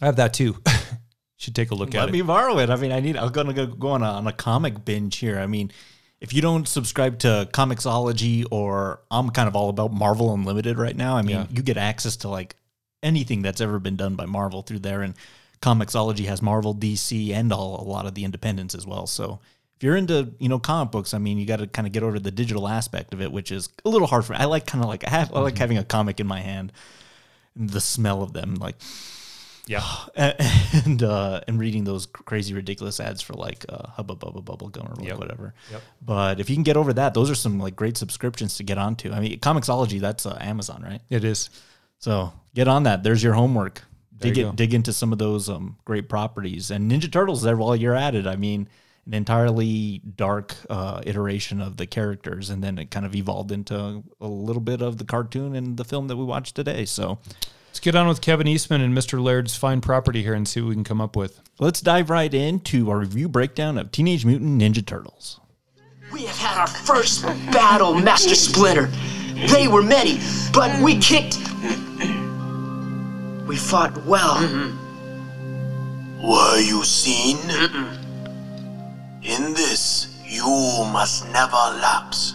I 0.00 0.06
have 0.06 0.16
that 0.16 0.34
too. 0.34 0.56
Should 1.36 1.54
take 1.54 1.70
a 1.70 1.74
look 1.74 1.94
Let 1.94 1.96
at 1.96 2.02
it. 2.02 2.06
Let 2.06 2.12
me 2.12 2.22
borrow 2.22 2.58
it. 2.58 2.68
I 2.68 2.76
mean, 2.76 2.90
I 2.92 3.00
need. 3.00 3.16
I'm 3.16 3.30
gonna 3.30 3.52
go, 3.52 3.66
go 3.66 3.88
on 3.88 4.02
a, 4.02 4.06
on 4.06 4.26
a 4.26 4.32
comic 4.32 4.84
binge 4.84 5.16
here. 5.16 5.38
I 5.38 5.46
mean, 5.46 5.70
if 6.20 6.32
you 6.32 6.42
don't 6.42 6.66
subscribe 6.66 7.20
to 7.20 7.48
Comixology 7.52 8.44
or 8.50 9.00
I'm 9.10 9.30
kind 9.30 9.46
of 9.48 9.54
all 9.54 9.68
about 9.68 9.92
Marvel 9.92 10.34
Unlimited 10.34 10.78
right 10.78 10.96
now. 10.96 11.16
I 11.16 11.22
mean, 11.22 11.36
Yeah. 11.36 11.46
you 11.50 11.62
get 11.62 11.76
access 11.76 12.16
to 12.18 12.28
like 12.28 12.56
anything 13.02 13.42
that's 13.42 13.60
ever 13.60 13.78
been 13.78 13.96
done 13.96 14.14
by 14.14 14.26
Marvel 14.26 14.62
through 14.62 14.80
there, 14.80 15.02
and 15.02 15.14
Comixology 15.62 16.26
has 16.26 16.40
Marvel, 16.42 16.74
DC, 16.74 17.32
and 17.32 17.52
all 17.52 17.80
a 17.80 17.86
lot 17.88 18.06
of 18.06 18.14
the 18.14 18.24
independents 18.24 18.74
as 18.74 18.86
well. 18.86 19.06
So. 19.06 19.40
If 19.76 19.84
you're 19.84 19.94
into, 19.96 20.32
you 20.40 20.48
know, 20.48 20.58
comic 20.58 20.90
books, 20.90 21.14
I 21.14 21.18
mean, 21.18 21.38
you 21.38 21.46
got 21.46 21.60
to 21.60 21.68
kind 21.68 21.86
of 21.86 21.92
get 21.92 22.02
over 22.02 22.18
the 22.18 22.32
digital 22.32 22.66
aspect 22.66 23.14
of 23.14 23.22
it, 23.22 23.30
which 23.30 23.52
is 23.52 23.68
a 23.84 23.88
little 23.88 24.08
hard 24.08 24.24
for 24.24 24.32
me. 24.32 24.40
I 24.40 24.46
like 24.46 24.66
kind 24.66 24.82
of 24.82 24.90
like 24.90 25.06
I, 25.06 25.10
have, 25.10 25.32
I 25.32 25.38
like 25.38 25.56
having 25.56 25.78
a 25.78 25.84
comic 25.84 26.18
in 26.18 26.26
my 26.26 26.40
hand, 26.40 26.72
the 27.54 27.80
smell 27.80 28.24
of 28.24 28.32
them, 28.32 28.56
like 28.56 28.74
Yeah. 29.68 29.84
and 30.16 31.00
uh, 31.00 31.42
and 31.46 31.60
reading 31.60 31.84
those 31.84 32.06
crazy 32.06 32.54
ridiculous 32.54 32.98
ads 32.98 33.22
for 33.22 33.34
like 33.34 33.66
uh, 33.68 33.86
Hubba 33.90 34.16
Bubba 34.16 34.44
Bubble 34.44 34.68
Gum 34.68 34.88
or 34.88 34.96
like 34.96 35.10
Yep. 35.10 35.18
whatever. 35.18 35.54
Yep. 35.70 35.82
But 36.04 36.40
if 36.40 36.50
you 36.50 36.56
can 36.56 36.64
get 36.64 36.76
over 36.76 36.92
that, 36.94 37.14
those 37.14 37.30
are 37.30 37.36
some 37.36 37.60
like 37.60 37.76
great 37.76 37.96
subscriptions 37.96 38.56
to 38.56 38.64
get 38.64 38.78
onto. 38.78 39.12
I 39.12 39.20
mean, 39.20 39.38
Comixology 39.38 40.00
that's 40.00 40.26
uh, 40.26 40.36
Amazon, 40.40 40.82
right? 40.82 41.02
It 41.08 41.22
is. 41.22 41.50
So 41.98 42.32
get 42.54 42.68
on 42.68 42.84
that. 42.84 43.02
There's 43.02 43.22
your 43.22 43.34
homework. 43.34 43.82
There 44.12 44.32
Dig 44.32 44.38
you 44.38 44.48
it, 44.48 44.56
dig 44.56 44.74
into 44.74 44.92
some 44.92 45.12
of 45.12 45.18
those 45.18 45.48
um, 45.48 45.76
great 45.84 46.08
properties 46.08 46.70
and 46.70 46.90
Ninja 46.90 47.10
Turtles 47.10 47.42
there 47.42 47.56
while 47.56 47.76
you're 47.76 47.94
at 47.94 48.14
it. 48.14 48.26
I 48.26 48.34
mean, 48.36 48.68
an 49.06 49.14
entirely 49.14 50.02
dark 50.16 50.56
uh, 50.68 51.02
iteration 51.06 51.60
of 51.62 51.76
the 51.76 51.86
characters, 51.86 52.50
and 52.50 52.62
then 52.62 52.78
it 52.78 52.90
kind 52.90 53.06
of 53.06 53.14
evolved 53.14 53.52
into 53.52 54.02
a 54.20 54.26
little 54.26 54.60
bit 54.60 54.82
of 54.82 54.98
the 54.98 55.04
cartoon 55.04 55.54
and 55.54 55.76
the 55.76 55.84
film 55.84 56.08
that 56.08 56.16
we 56.16 56.24
watched 56.24 56.56
today. 56.56 56.84
So 56.84 57.18
Let's 57.68 57.80
get 57.80 57.94
on 57.94 58.08
with 58.08 58.20
Kevin 58.20 58.48
Eastman 58.48 58.80
and 58.80 58.96
Mr. 58.96 59.22
Laird's 59.22 59.54
fine 59.54 59.80
property 59.80 60.22
here 60.22 60.34
and 60.34 60.48
see 60.48 60.60
what 60.60 60.70
we 60.70 60.74
can 60.74 60.84
come 60.84 61.00
up 61.00 61.14
with. 61.14 61.40
let's 61.60 61.80
dive 61.80 62.10
right 62.10 62.32
into 62.32 62.90
our 62.90 62.98
review 62.98 63.28
breakdown 63.28 63.78
of 63.78 63.92
Teenage 63.92 64.24
Mutant 64.24 64.60
Ninja 64.60 64.84
Turtles. 64.84 65.38
We 66.12 66.24
have 66.24 66.38
had 66.38 66.58
our 66.58 66.66
first 66.66 67.22
battle, 67.52 67.94
Master 67.94 68.34
Splinter. 68.34 68.86
They 69.52 69.68
were 69.68 69.82
many, 69.82 70.18
but 70.52 70.82
we 70.82 70.98
kicked. 70.98 71.38
We 73.48 73.56
fought 73.56 73.96
well. 74.04 74.38
Were 76.22 76.60
you 76.60 76.84
seen? 76.84 77.38
In 79.22 79.54
this, 79.54 80.20
you 80.28 80.44
must 80.92 81.26
never 81.32 81.56
lapse. 81.80 82.34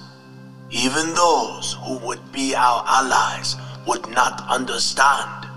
Even 0.72 1.14
those 1.14 1.78
who 1.86 2.00
would 2.00 2.32
be 2.32 2.56
our 2.56 2.84
allies 2.88 3.56
would 3.86 4.10
not 4.10 4.44
understand. 4.50 5.48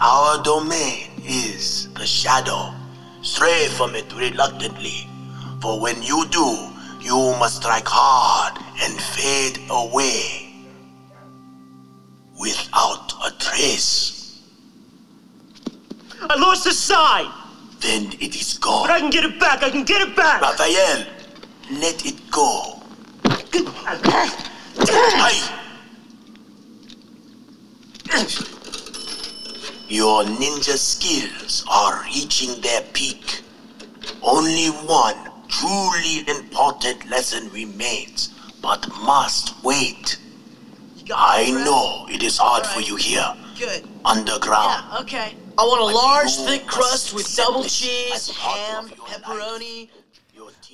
Our 0.00 0.42
domain 0.42 1.10
is 1.22 1.92
the 1.92 2.06
shadow. 2.06 2.72
Stray 3.20 3.66
from 3.76 3.94
it 3.94 4.10
reluctantly, 4.16 5.06
for 5.60 5.78
when 5.78 6.02
you 6.02 6.24
do, 6.30 6.56
you 7.02 7.36
must 7.38 7.56
strike 7.56 7.86
hard 7.86 8.58
and 8.82 8.98
fade 8.98 9.58
away 9.68 10.54
without 12.40 13.12
a 13.26 13.30
trace. 13.38 14.23
I 16.22 16.36
lost 16.38 16.64
the 16.64 16.72
sign, 16.72 17.30
Then 17.80 18.12
it 18.20 18.34
is 18.34 18.58
gone. 18.58 18.86
but 18.86 18.90
I 18.92 19.00
can 19.00 19.10
get 19.10 19.24
it 19.24 19.38
back. 19.38 19.62
I 19.62 19.70
can 19.70 19.84
get 19.84 20.00
it 20.06 20.16
back. 20.16 20.40
Raphael, 20.42 21.06
let 21.72 22.04
it 22.06 22.30
go. 22.30 22.80
Hey! 23.54 25.40
Your 29.88 30.24
ninja 30.24 30.76
skills 30.76 31.64
are 31.70 32.02
reaching 32.04 32.60
their 32.60 32.80
peak. 32.92 33.42
Only 34.22 34.68
one 34.86 35.16
truly 35.48 36.20
important 36.28 37.08
lesson 37.10 37.48
remains, 37.50 38.30
but 38.62 38.88
must 39.02 39.62
wait. 39.62 40.18
I 41.14 41.50
know 41.64 42.06
it 42.12 42.22
is 42.22 42.38
hard 42.38 42.66
for 42.66 42.80
you 42.80 42.96
here, 42.96 43.34
Good. 43.58 43.86
underground. 44.04 44.84
Yeah, 44.90 44.98
okay. 45.00 45.34
I 45.56 45.62
want 45.62 45.82
a 45.82 45.96
large, 45.96 46.34
thick 46.34 46.66
crust 46.66 47.14
with 47.14 47.32
double 47.36 47.62
cheese, 47.62 48.28
ham, 48.36 48.88
pepperoni. 48.88 49.88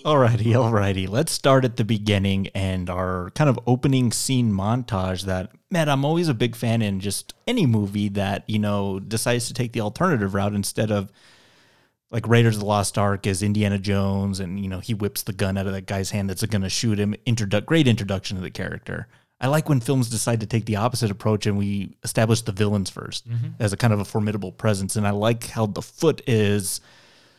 Alrighty, 0.04 0.54
alrighty. 0.54 1.06
Let's 1.06 1.32
start 1.32 1.66
at 1.66 1.76
the 1.76 1.84
beginning 1.84 2.49
and 2.54 2.88
our 2.88 3.30
kind 3.34 3.50
of 3.50 3.60
opening 3.66 4.10
scene 4.10 4.50
montage 4.50 5.25
that, 5.25 5.52
man, 5.70 5.90
I'm 5.90 6.06
always 6.06 6.28
a 6.28 6.34
big 6.34 6.56
fan 6.56 6.80
in 6.80 7.00
just 7.00 7.34
any 7.46 7.66
movie 7.66 8.08
that, 8.10 8.44
you 8.49 8.58
know, 8.58 8.99
decides 8.99 9.49
to 9.49 9.54
take 9.54 9.72
the 9.72 9.82
alternative 9.82 10.32
route 10.32 10.54
instead 10.54 10.90
of 10.90 11.12
like 12.10 12.26
Raiders 12.26 12.56
of 12.56 12.60
the 12.60 12.66
Lost 12.66 12.96
Ark 12.96 13.26
as 13.26 13.42
Indiana 13.42 13.78
Jones 13.78 14.40
and, 14.40 14.58
you 14.58 14.68
know, 14.68 14.80
he 14.80 14.94
whips 14.94 15.22
the 15.25 15.34
gun 15.34 15.58
out 15.58 15.66
of 15.66 15.75
that 15.75 15.87
guy's 15.87 16.10
hand 16.10 16.30
that's 16.30 16.44
going 16.46 16.62
to 16.62 16.70
shoot 16.70 16.99
him. 16.99 17.14
Introdu- 17.26 17.66
great 17.66 17.87
introduction 17.87 18.38
to 18.38 18.42
the 18.42 18.50
character. 18.50 19.08
I 19.40 19.47
like 19.49 19.68
when 19.68 19.80
films 19.80 20.11
decide 20.11 20.40
to 20.40 20.47
take 20.47 20.66
the 20.66 20.76
opposite 20.76 21.11
approach 21.11 21.47
and 21.47 21.56
we 21.56 21.97
establish 22.02 22.42
the 22.42 22.52
villains 22.52 22.90
1st 22.90 23.23
mm-hmm. 23.23 23.49
as 23.59 23.73
a 23.73 23.76
kind 23.76 23.92
of 23.92 24.00
a 24.00 24.04
formidable 24.04 24.52
presence. 24.52 24.97
And 24.97 25.06
I 25.06 25.11
like 25.11 25.47
how 25.49 25.66
the 25.66 25.80
foot 25.80 26.20
is 26.26 26.80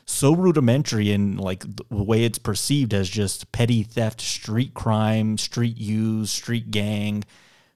so 0.06 0.34
rudimentary 0.34 1.12
in 1.12 1.38
like 1.38 1.64
the 1.64 1.86
way 1.90 2.24
it's 2.24 2.40
perceived 2.40 2.94
as 2.94 3.08
just 3.08 3.52
petty 3.52 3.84
theft, 3.84 4.20
street 4.20 4.74
crime, 4.74 5.38
street 5.38 5.78
use, 5.78 6.32
street 6.32 6.72
gang, 6.72 7.24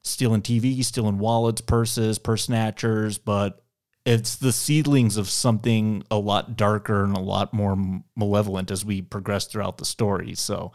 stealing 0.01 0.41
TV, 0.41 0.83
stealing 0.83 1.19
wallets, 1.19 1.61
purses, 1.61 2.17
purse 2.17 2.45
snatchers, 2.45 3.17
but 3.17 3.61
it's 4.05 4.35
the 4.35 4.51
seedlings 4.51 5.17
of 5.17 5.29
something 5.29 6.03
a 6.11 6.17
lot 6.17 6.55
darker 6.55 7.03
and 7.03 7.17
a 7.17 7.21
lot 7.21 7.53
more 7.53 7.75
malevolent 8.15 8.69
as 8.69 8.85
we 8.85 9.01
progress 9.01 9.45
throughout 9.45 9.77
the 9.77 9.85
story. 9.85 10.35
So, 10.35 10.71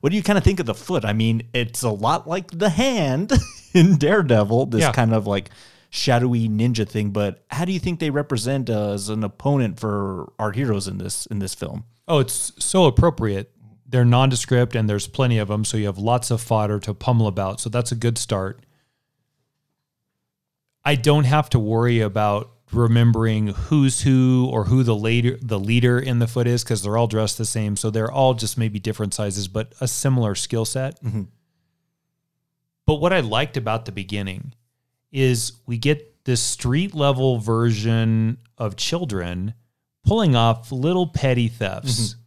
what 0.00 0.10
do 0.10 0.16
you 0.16 0.22
kind 0.22 0.36
of 0.38 0.44
think 0.44 0.60
of 0.60 0.66
the 0.66 0.74
foot? 0.74 1.04
I 1.04 1.12
mean, 1.12 1.48
it's 1.54 1.82
a 1.82 1.90
lot 1.90 2.26
like 2.28 2.50
the 2.50 2.70
hand 2.70 3.32
in 3.74 3.96
Daredevil, 3.96 4.66
this 4.66 4.82
Yeah. 4.82 4.92
kind 4.92 5.14
of 5.14 5.26
like 5.26 5.50
shadowy 5.90 6.48
ninja 6.48 6.88
thing. 6.88 7.10
But 7.10 7.44
how 7.50 7.64
do 7.64 7.72
you 7.72 7.78
think 7.78 8.00
they 8.00 8.10
represent 8.10 8.68
uh, 8.70 8.90
as 8.92 9.08
an 9.08 9.24
opponent 9.24 9.78
for 9.80 10.32
our 10.38 10.52
heroes 10.52 10.86
in 10.88 10.98
this 10.98 11.26
in 11.26 11.38
this 11.38 11.54
film? 11.54 11.84
Oh, 12.08 12.18
it's 12.18 12.52
so 12.58 12.84
appropriate. 12.84 13.50
They're 13.88 14.04
nondescript 14.04 14.74
and 14.74 14.88
there's 14.90 15.06
plenty 15.06 15.38
of 15.38 15.48
them, 15.48 15.64
so 15.64 15.76
you 15.76 15.86
have 15.86 15.98
lots 15.98 16.30
of 16.30 16.40
fodder 16.40 16.78
to 16.80 16.92
pummel 16.94 17.26
about. 17.28 17.60
So 17.60 17.68
that's 17.70 17.92
a 17.92 17.96
good 17.96 18.18
start. 18.18 18.60
I 20.84 20.94
don't 20.94 21.24
have 21.24 21.48
to 21.50 21.58
worry 21.58 22.00
about 22.00 22.50
remembering 22.76 23.48
who's 23.48 24.02
who 24.02 24.48
or 24.50 24.64
who 24.64 24.82
the 24.82 24.94
leader 24.94 25.38
the 25.40 25.58
leader 25.58 25.98
in 25.98 26.18
the 26.18 26.26
foot 26.26 26.46
is 26.46 26.62
because 26.62 26.82
they're 26.82 26.96
all 26.96 27.06
dressed 27.06 27.38
the 27.38 27.44
same. 27.44 27.76
So 27.76 27.90
they're 27.90 28.10
all 28.10 28.34
just 28.34 28.58
maybe 28.58 28.78
different 28.78 29.14
sizes, 29.14 29.48
but 29.48 29.72
a 29.80 29.88
similar 29.88 30.34
skill 30.34 30.64
set. 30.64 31.02
Mm-hmm. 31.02 31.22
But 32.86 32.96
what 32.96 33.12
I 33.12 33.20
liked 33.20 33.56
about 33.56 33.84
the 33.84 33.92
beginning 33.92 34.54
is 35.10 35.52
we 35.66 35.78
get 35.78 36.24
this 36.24 36.42
street 36.42 36.94
level 36.94 37.38
version 37.38 38.38
of 38.58 38.76
children 38.76 39.54
pulling 40.04 40.36
off 40.36 40.70
little 40.70 41.06
petty 41.06 41.48
thefts. 41.48 42.10
Mm-hmm. 42.10 42.20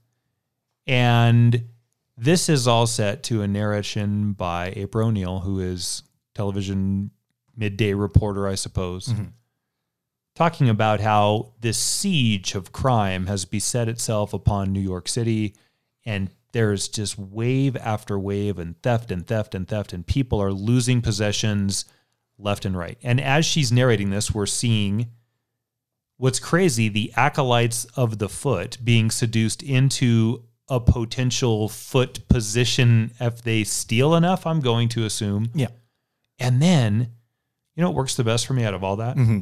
And 0.91 1.63
this 2.17 2.49
is 2.49 2.67
all 2.67 2.87
set 2.87 3.23
to 3.23 3.41
a 3.41 3.47
narration 3.47 4.33
by 4.33 4.73
April 4.75 5.07
O'Neil, 5.07 5.39
who 5.39 5.59
is 5.59 6.03
television 6.33 7.11
midday 7.55 7.93
reporter, 7.93 8.47
I 8.47 8.55
suppose, 8.55 9.07
mm-hmm. 9.07 9.25
Talking 10.39 10.69
about 10.69 11.01
how 11.01 11.51
this 11.59 11.77
siege 11.77 12.55
of 12.55 12.71
crime 12.71 13.27
has 13.27 13.43
beset 13.43 13.89
itself 13.89 14.33
upon 14.33 14.71
New 14.71 14.79
York 14.79 15.09
City. 15.09 15.53
And 16.05 16.29
there's 16.53 16.87
just 16.87 17.19
wave 17.19 17.75
after 17.75 18.17
wave 18.17 18.57
and 18.57 18.81
theft 18.81 19.11
and 19.11 19.27
theft 19.27 19.53
and 19.53 19.67
theft, 19.67 19.91
and 19.91 20.07
people 20.07 20.41
are 20.41 20.53
losing 20.53 21.01
possessions 21.01 21.83
left 22.37 22.63
and 22.63 22.77
right. 22.77 22.97
And 23.03 23.19
as 23.19 23.45
she's 23.45 23.69
narrating 23.69 24.11
this, 24.11 24.33
we're 24.33 24.45
seeing 24.45 25.07
what's 26.15 26.39
crazy 26.39 26.87
the 26.87 27.11
acolytes 27.17 27.83
of 27.97 28.17
the 28.19 28.29
foot 28.29 28.77
being 28.81 29.11
seduced 29.11 29.61
into 29.61 30.45
a 30.69 30.79
potential 30.79 31.67
foot 31.67 32.25
position 32.29 33.11
if 33.19 33.41
they 33.41 33.65
steal 33.65 34.15
enough, 34.15 34.47
I'm 34.47 34.61
going 34.61 34.87
to 34.89 35.03
assume. 35.03 35.49
Yeah. 35.53 35.67
And 36.39 36.61
then, 36.61 37.11
you 37.75 37.83
know 37.83 37.89
what 37.89 37.97
works 37.97 38.15
the 38.15 38.23
best 38.23 38.47
for 38.47 38.53
me 38.53 38.63
out 38.63 38.73
of 38.73 38.85
all 38.85 38.95
that? 38.95 39.17
Mm-hmm. 39.17 39.41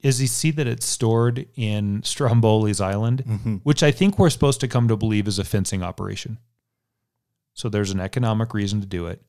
Is 0.00 0.20
you 0.20 0.26
see 0.26 0.50
that 0.52 0.66
it's 0.66 0.86
stored 0.86 1.46
in 1.56 2.02
Stromboli's 2.02 2.80
Island, 2.80 3.24
mm-hmm. 3.26 3.54
which 3.56 3.82
I 3.82 3.90
think 3.90 4.18
we're 4.18 4.30
supposed 4.30 4.60
to 4.60 4.68
come 4.68 4.88
to 4.88 4.96
believe 4.96 5.26
is 5.26 5.38
a 5.38 5.44
fencing 5.44 5.82
operation. 5.82 6.38
So 7.54 7.68
there's 7.68 7.90
an 7.90 8.00
economic 8.00 8.52
reason 8.52 8.80
to 8.80 8.86
do 8.86 9.06
it. 9.06 9.22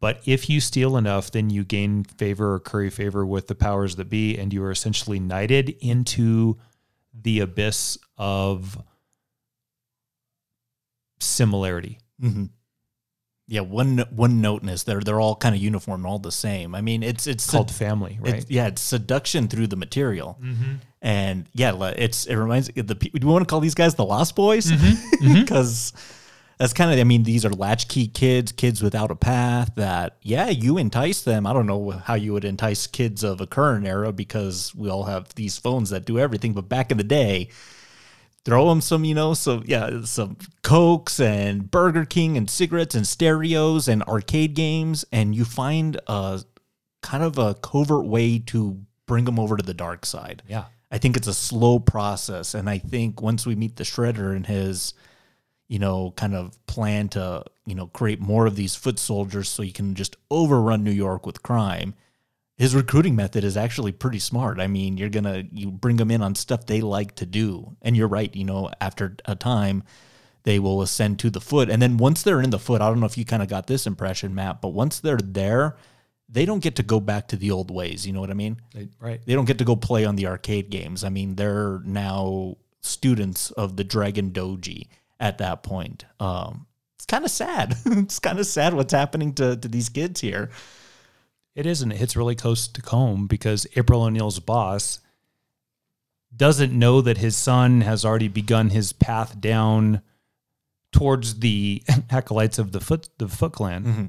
But 0.00 0.20
if 0.24 0.48
you 0.48 0.60
steal 0.60 0.96
enough, 0.96 1.30
then 1.30 1.50
you 1.50 1.62
gain 1.62 2.04
favor 2.04 2.54
or 2.54 2.60
curry 2.60 2.90
favor 2.90 3.24
with 3.24 3.46
the 3.46 3.54
powers 3.54 3.96
that 3.96 4.08
be, 4.08 4.36
and 4.38 4.52
you 4.52 4.64
are 4.64 4.70
essentially 4.70 5.20
knighted 5.20 5.76
into 5.80 6.58
the 7.14 7.40
abyss 7.40 7.98
of 8.16 8.82
similarity. 11.20 11.98
Mm-hmm. 12.20 12.46
Yeah, 13.50 13.62
one 13.62 13.98
one 14.14 14.40
noteness. 14.40 14.84
They're 14.84 15.00
they're 15.00 15.20
all 15.20 15.34
kind 15.34 15.56
of 15.56 15.60
uniform, 15.60 16.02
and 16.02 16.06
all 16.06 16.20
the 16.20 16.30
same. 16.30 16.72
I 16.72 16.82
mean, 16.82 17.02
it's 17.02 17.26
it's 17.26 17.50
Called 17.50 17.68
family, 17.68 18.16
right? 18.20 18.36
It's, 18.36 18.48
yeah, 18.48 18.68
it's 18.68 18.80
seduction 18.80 19.48
through 19.48 19.66
the 19.66 19.74
material. 19.74 20.38
Mm-hmm. 20.40 20.74
And 21.02 21.46
yeah, 21.52 21.74
it's 21.96 22.26
it 22.26 22.36
reminds 22.36 22.68
the 22.68 22.94
pe- 22.94 23.08
do 23.08 23.26
we 23.26 23.32
want 23.32 23.42
to 23.42 23.50
call 23.50 23.58
these 23.58 23.74
guys 23.74 23.96
the 23.96 24.04
Lost 24.04 24.36
Boys? 24.36 24.70
Mm-hmm, 24.70 25.24
mm-hmm. 25.26 25.40
Because 25.40 25.92
that's 26.58 26.72
kind 26.72 26.92
of 26.92 27.00
I 27.00 27.02
mean 27.02 27.24
these 27.24 27.44
are 27.44 27.50
latchkey 27.50 28.06
kids, 28.06 28.52
kids 28.52 28.84
without 28.84 29.10
a 29.10 29.16
path. 29.16 29.72
That 29.74 30.18
yeah, 30.22 30.48
you 30.48 30.78
entice 30.78 31.22
them. 31.22 31.44
I 31.44 31.52
don't 31.52 31.66
know 31.66 31.90
how 31.90 32.14
you 32.14 32.32
would 32.34 32.44
entice 32.44 32.86
kids 32.86 33.24
of 33.24 33.40
a 33.40 33.48
current 33.48 33.84
era 33.84 34.12
because 34.12 34.72
we 34.76 34.88
all 34.88 35.04
have 35.04 35.34
these 35.34 35.58
phones 35.58 35.90
that 35.90 36.04
do 36.04 36.20
everything. 36.20 36.52
But 36.52 36.68
back 36.68 36.92
in 36.92 36.98
the 36.98 37.04
day, 37.04 37.48
throw 38.44 38.68
them 38.68 38.80
some, 38.80 39.04
you 39.04 39.14
know, 39.14 39.34
some 39.34 39.64
yeah, 39.66 40.02
some 40.04 40.36
Cokes 40.62 41.20
and 41.20 41.70
Burger 41.70 42.04
King 42.04 42.36
and 42.36 42.48
cigarettes 42.48 42.94
and 42.94 43.06
stereos 43.06 43.88
and 43.88 44.02
arcade 44.04 44.54
games, 44.54 45.04
and 45.12 45.34
you 45.34 45.44
find 45.44 46.00
a 46.06 46.42
kind 47.02 47.22
of 47.22 47.38
a 47.38 47.54
covert 47.54 48.06
way 48.06 48.38
to 48.38 48.80
bring 49.06 49.24
them 49.24 49.38
over 49.38 49.56
to 49.56 49.64
the 49.64 49.74
dark 49.74 50.06
side. 50.06 50.42
Yeah. 50.48 50.64
I 50.90 50.98
think 50.98 51.16
it's 51.16 51.28
a 51.28 51.34
slow 51.34 51.78
process, 51.78 52.54
and 52.54 52.68
I 52.68 52.78
think 52.78 53.22
once 53.22 53.46
we 53.46 53.54
meet 53.54 53.76
the 53.76 53.84
Shredder 53.84 54.34
and 54.34 54.46
his, 54.46 54.92
you 55.68 55.78
know, 55.78 56.12
kind 56.16 56.34
of 56.34 56.64
plan 56.66 57.08
to, 57.10 57.44
you 57.64 57.76
know, 57.76 57.86
create 57.86 58.20
more 58.20 58.46
of 58.46 58.56
these 58.56 58.74
foot 58.74 58.98
soldiers 58.98 59.48
so 59.48 59.62
you 59.62 59.72
can 59.72 59.94
just 59.94 60.16
overrun 60.30 60.82
New 60.82 60.90
York 60.90 61.26
with 61.26 61.44
crime 61.44 61.94
his 62.60 62.74
recruiting 62.74 63.16
method 63.16 63.42
is 63.42 63.56
actually 63.56 63.90
pretty 63.90 64.18
smart. 64.18 64.60
I 64.60 64.66
mean, 64.66 64.98
you're 64.98 65.08
gonna 65.08 65.44
you 65.50 65.70
bring 65.70 65.96
them 65.96 66.10
in 66.10 66.20
on 66.20 66.34
stuff 66.34 66.66
they 66.66 66.82
like 66.82 67.14
to 67.14 67.24
do, 67.24 67.74
and 67.80 67.96
you're 67.96 68.06
right. 68.06 68.36
You 68.36 68.44
know, 68.44 68.70
after 68.82 69.16
a 69.24 69.34
time, 69.34 69.82
they 70.42 70.58
will 70.58 70.82
ascend 70.82 71.18
to 71.20 71.30
the 71.30 71.40
foot, 71.40 71.70
and 71.70 71.80
then 71.80 71.96
once 71.96 72.22
they're 72.22 72.42
in 72.42 72.50
the 72.50 72.58
foot, 72.58 72.82
I 72.82 72.88
don't 72.88 73.00
know 73.00 73.06
if 73.06 73.16
you 73.16 73.24
kind 73.24 73.42
of 73.42 73.48
got 73.48 73.66
this 73.66 73.86
impression, 73.86 74.34
Matt, 74.34 74.60
but 74.60 74.74
once 74.74 75.00
they're 75.00 75.16
there, 75.16 75.78
they 76.28 76.44
don't 76.44 76.62
get 76.62 76.76
to 76.76 76.82
go 76.82 77.00
back 77.00 77.28
to 77.28 77.36
the 77.36 77.50
old 77.50 77.70
ways. 77.70 78.06
You 78.06 78.12
know 78.12 78.20
what 78.20 78.30
I 78.30 78.34
mean? 78.34 78.60
right. 79.00 79.22
They 79.24 79.32
don't 79.32 79.46
get 79.46 79.56
to 79.56 79.64
go 79.64 79.74
play 79.74 80.04
on 80.04 80.16
the 80.16 80.26
arcade 80.26 80.68
games. 80.68 81.02
I 81.02 81.08
mean, 81.08 81.36
they're 81.36 81.80
now 81.86 82.58
students 82.82 83.52
of 83.52 83.78
the 83.78 83.84
Dragon 83.84 84.32
Doji 84.32 84.88
at 85.18 85.38
that 85.38 85.62
point. 85.62 86.04
Um, 86.20 86.66
it's 86.96 87.06
kind 87.06 87.24
of 87.24 87.30
sad. 87.30 87.74
it's 87.86 88.18
kind 88.18 88.38
of 88.38 88.44
sad 88.44 88.74
what's 88.74 88.92
happening 88.92 89.32
to 89.36 89.56
to 89.56 89.66
these 89.66 89.88
kids 89.88 90.20
here. 90.20 90.50
It 91.54 91.66
is, 91.66 91.82
and 91.82 91.92
it 91.92 91.96
hits 91.98 92.16
really 92.16 92.34
close 92.36 92.68
to 92.68 92.82
home 92.90 93.26
because 93.26 93.66
April 93.76 94.02
O'Neil's 94.02 94.38
boss 94.38 95.00
doesn't 96.34 96.72
know 96.72 97.00
that 97.00 97.18
his 97.18 97.36
son 97.36 97.80
has 97.80 98.04
already 98.04 98.28
begun 98.28 98.70
his 98.70 98.92
path 98.92 99.40
down 99.40 100.00
towards 100.92 101.40
the 101.40 101.82
acolytes 102.10 102.58
of 102.58 102.72
the 102.72 102.80
foot 102.80 103.08
the 103.18 103.28
Foot 103.28 103.52
Clan. 103.52 103.84
Mm-hmm. 103.84 104.04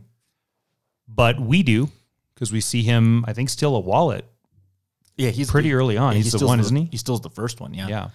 But 1.07 1.39
we 1.39 1.63
do 1.63 1.89
because 2.35 2.51
we 2.51 2.61
see 2.61 2.83
him, 2.83 3.25
I 3.27 3.33
think, 3.33 3.49
steal 3.49 3.75
a 3.75 3.79
wallet 3.79 4.25
Yeah, 5.17 5.29
he's 5.31 5.49
pretty 5.51 5.69
the- 5.69 5.75
early 5.75 5.97
on. 5.97 6.13
yeah, 6.13 6.17
he's 6.17 6.31
the 6.31 6.37
steals 6.39 6.49
one, 6.49 6.59
isn't 6.59 6.75
he? 6.75 6.85
He 6.91 6.97
steals 6.97 7.21
the 7.21 7.29
first 7.29 7.59
one. 7.59 7.73
Yeah. 7.73 7.87
Yeah. 7.87 8.09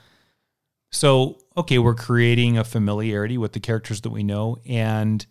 So, 0.91 1.39
okay, 1.57 1.79
we're 1.79 1.95
creating 1.95 2.59
a 2.59 2.65
familiarity 2.65 3.39
with 3.39 3.53
the 3.53 3.61
characters 3.61 4.01
that 4.03 4.11
we 4.11 4.23
know. 4.23 4.59
And 4.69 5.25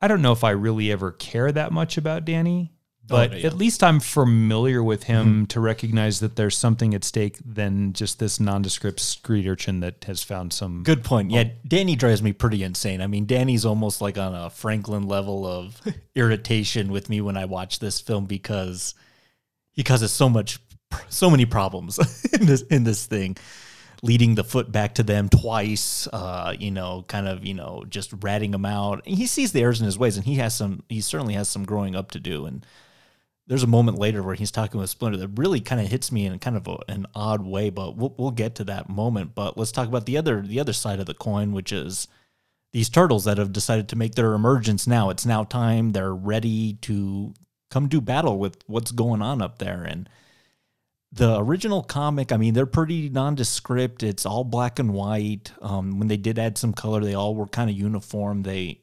I 0.00 0.08
don't 0.08 0.22
know 0.22 0.32
if 0.32 0.44
I 0.44 0.50
really 0.50 0.92
ever 0.92 1.12
care 1.12 1.50
that 1.50 1.72
much 1.72 1.96
about 1.96 2.24
Danny, 2.24 2.74
but 3.06 3.32
no, 3.32 3.36
yeah. 3.36 3.46
at 3.46 3.56
least 3.56 3.82
I'm 3.82 4.00
familiar 4.00 4.82
with 4.82 5.04
him 5.04 5.26
mm-hmm. 5.26 5.44
to 5.46 5.60
recognize 5.60 6.20
that 6.20 6.36
there's 6.36 6.56
something 6.56 6.94
at 6.94 7.04
stake 7.04 7.38
than 7.44 7.92
just 7.92 8.18
this 8.18 8.40
nondescript 8.40 8.98
street 9.00 9.46
urchin 9.46 9.80
that 9.80 10.04
has 10.04 10.22
found 10.22 10.52
some. 10.52 10.82
Good 10.84 11.04
point. 11.04 11.30
Yeah, 11.30 11.44
Danny 11.66 11.96
drives 11.96 12.22
me 12.22 12.32
pretty 12.32 12.62
insane. 12.62 13.02
I 13.02 13.06
mean, 13.06 13.26
Danny's 13.26 13.66
almost 13.66 14.00
like 14.00 14.16
on 14.16 14.34
a 14.34 14.48
Franklin 14.48 15.06
level 15.06 15.46
of 15.46 15.80
irritation 16.14 16.90
with 16.90 17.10
me 17.10 17.20
when 17.20 17.36
I 17.36 17.44
watch 17.44 17.78
this 17.78 18.00
film 18.00 18.24
because 18.24 18.94
he 19.72 19.82
causes 19.82 20.10
so 20.10 20.30
much, 20.30 20.58
so 21.10 21.28
many 21.30 21.44
problems 21.44 21.98
in 22.32 22.46
this 22.46 22.62
in 22.62 22.84
this 22.84 23.04
thing. 23.04 23.36
Leading 24.04 24.34
the 24.34 24.44
foot 24.44 24.70
back 24.70 24.94
to 24.96 25.02
them 25.02 25.28
twice, 25.30 26.06
uh, 26.12 26.54
you 26.58 26.70
know, 26.70 27.04
kind 27.08 27.26
of, 27.26 27.44
you 27.44 27.54
know, 27.54 27.84
just 27.88 28.12
ratting 28.20 28.50
them 28.50 28.66
out. 28.66 29.02
And 29.06 29.16
he 29.16 29.26
sees 29.26 29.52
the 29.52 29.62
errors 29.62 29.80
in 29.80 29.86
his 29.86 29.98
ways, 29.98 30.16
and 30.16 30.26
he 30.26 30.34
has 30.36 30.54
some. 30.54 30.82
He 30.90 31.00
certainly 31.00 31.34
has 31.34 31.48
some 31.48 31.64
growing 31.64 31.96
up 31.96 32.10
to 32.10 32.20
do. 32.20 32.44
And 32.44 32.66
there's 33.46 33.62
a 33.62 33.66
moment 33.66 33.98
later 33.98 34.22
where 34.22 34.34
he's 34.34 34.50
talking 34.50 34.78
with 34.78 34.90
Splinter 34.90 35.18
that 35.18 35.38
really 35.38 35.60
kind 35.60 35.80
of 35.80 35.88
hits 35.88 36.12
me 36.12 36.26
in 36.26 36.38
kind 36.38 36.56
of 36.56 36.68
a, 36.68 36.76
an 36.88 37.06
odd 37.14 37.46
way, 37.46 37.70
but 37.70 37.96
we'll 37.96 38.14
we'll 38.18 38.30
get 38.30 38.54
to 38.56 38.64
that 38.64 38.90
moment. 38.90 39.34
But 39.34 39.56
let's 39.56 39.72
talk 39.72 39.88
about 39.88 40.06
the 40.06 40.18
other 40.18 40.42
the 40.42 40.60
other 40.60 40.74
side 40.74 41.00
of 41.00 41.06
the 41.06 41.14
coin, 41.14 41.52
which 41.52 41.72
is 41.72 42.06
these 42.74 42.90
turtles 42.90 43.24
that 43.24 43.38
have 43.38 43.52
decided 43.52 43.88
to 43.88 43.96
make 43.96 44.16
their 44.16 44.34
emergence 44.34 44.86
now. 44.86 45.08
It's 45.08 45.24
now 45.24 45.44
time. 45.44 45.92
They're 45.92 46.14
ready 46.14 46.74
to 46.82 47.32
come 47.70 47.88
do 47.88 48.00
battle 48.00 48.38
with 48.38 48.58
what's 48.66 48.92
going 48.92 49.22
on 49.22 49.40
up 49.40 49.58
there. 49.58 49.82
And 49.82 50.08
the 51.14 51.38
original 51.38 51.82
comic, 51.82 52.32
I 52.32 52.36
mean, 52.36 52.54
they're 52.54 52.66
pretty 52.66 53.08
nondescript. 53.08 54.02
It's 54.02 54.26
all 54.26 54.42
black 54.42 54.78
and 54.78 54.92
white. 54.92 55.52
Um, 55.62 55.98
when 55.98 56.08
they 56.08 56.16
did 56.16 56.38
add 56.38 56.58
some 56.58 56.72
color, 56.72 57.00
they 57.00 57.14
all 57.14 57.34
were 57.36 57.46
kind 57.46 57.70
of 57.70 57.76
uniform. 57.76 58.42
They 58.42 58.80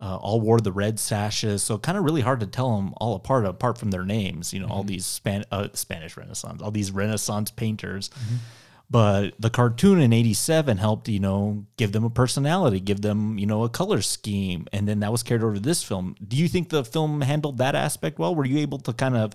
uh, 0.00 0.16
all 0.16 0.40
wore 0.40 0.60
the 0.60 0.72
red 0.72 0.98
sashes, 0.98 1.62
so 1.62 1.76
kind 1.76 1.98
of 1.98 2.04
really 2.04 2.20
hard 2.20 2.40
to 2.40 2.46
tell 2.46 2.76
them 2.76 2.94
all 2.96 3.14
apart, 3.14 3.44
apart 3.44 3.76
from 3.78 3.90
their 3.90 4.04
names. 4.04 4.54
You 4.54 4.60
know, 4.60 4.68
all 4.68 4.84
these 4.84 5.04
Span- 5.04 5.44
uh, 5.50 5.68
Spanish 5.74 6.16
Renaissance, 6.16 6.62
all 6.62 6.70
these 6.70 6.92
Renaissance 6.92 7.50
painters. 7.50 8.10
But 8.90 9.34
the 9.38 9.50
cartoon 9.50 10.00
in 10.00 10.14
'87 10.14 10.78
helped, 10.78 11.08
you 11.10 11.20
know, 11.20 11.66
give 11.76 11.92
them 11.92 12.04
a 12.04 12.10
personality, 12.10 12.80
give 12.80 13.02
them, 13.02 13.38
you 13.38 13.44
know, 13.44 13.64
a 13.64 13.68
color 13.68 14.00
scheme, 14.00 14.66
and 14.72 14.88
then 14.88 15.00
that 15.00 15.12
was 15.12 15.22
carried 15.22 15.42
over 15.42 15.54
to 15.54 15.60
this 15.60 15.82
film. 15.82 16.14
Do 16.26 16.38
you 16.38 16.48
think 16.48 16.70
the 16.70 16.84
film 16.84 17.20
handled 17.20 17.58
that 17.58 17.74
aspect 17.74 18.18
well? 18.18 18.34
Were 18.34 18.46
you 18.46 18.58
able 18.58 18.78
to 18.78 18.94
kind 18.94 19.14
of, 19.14 19.34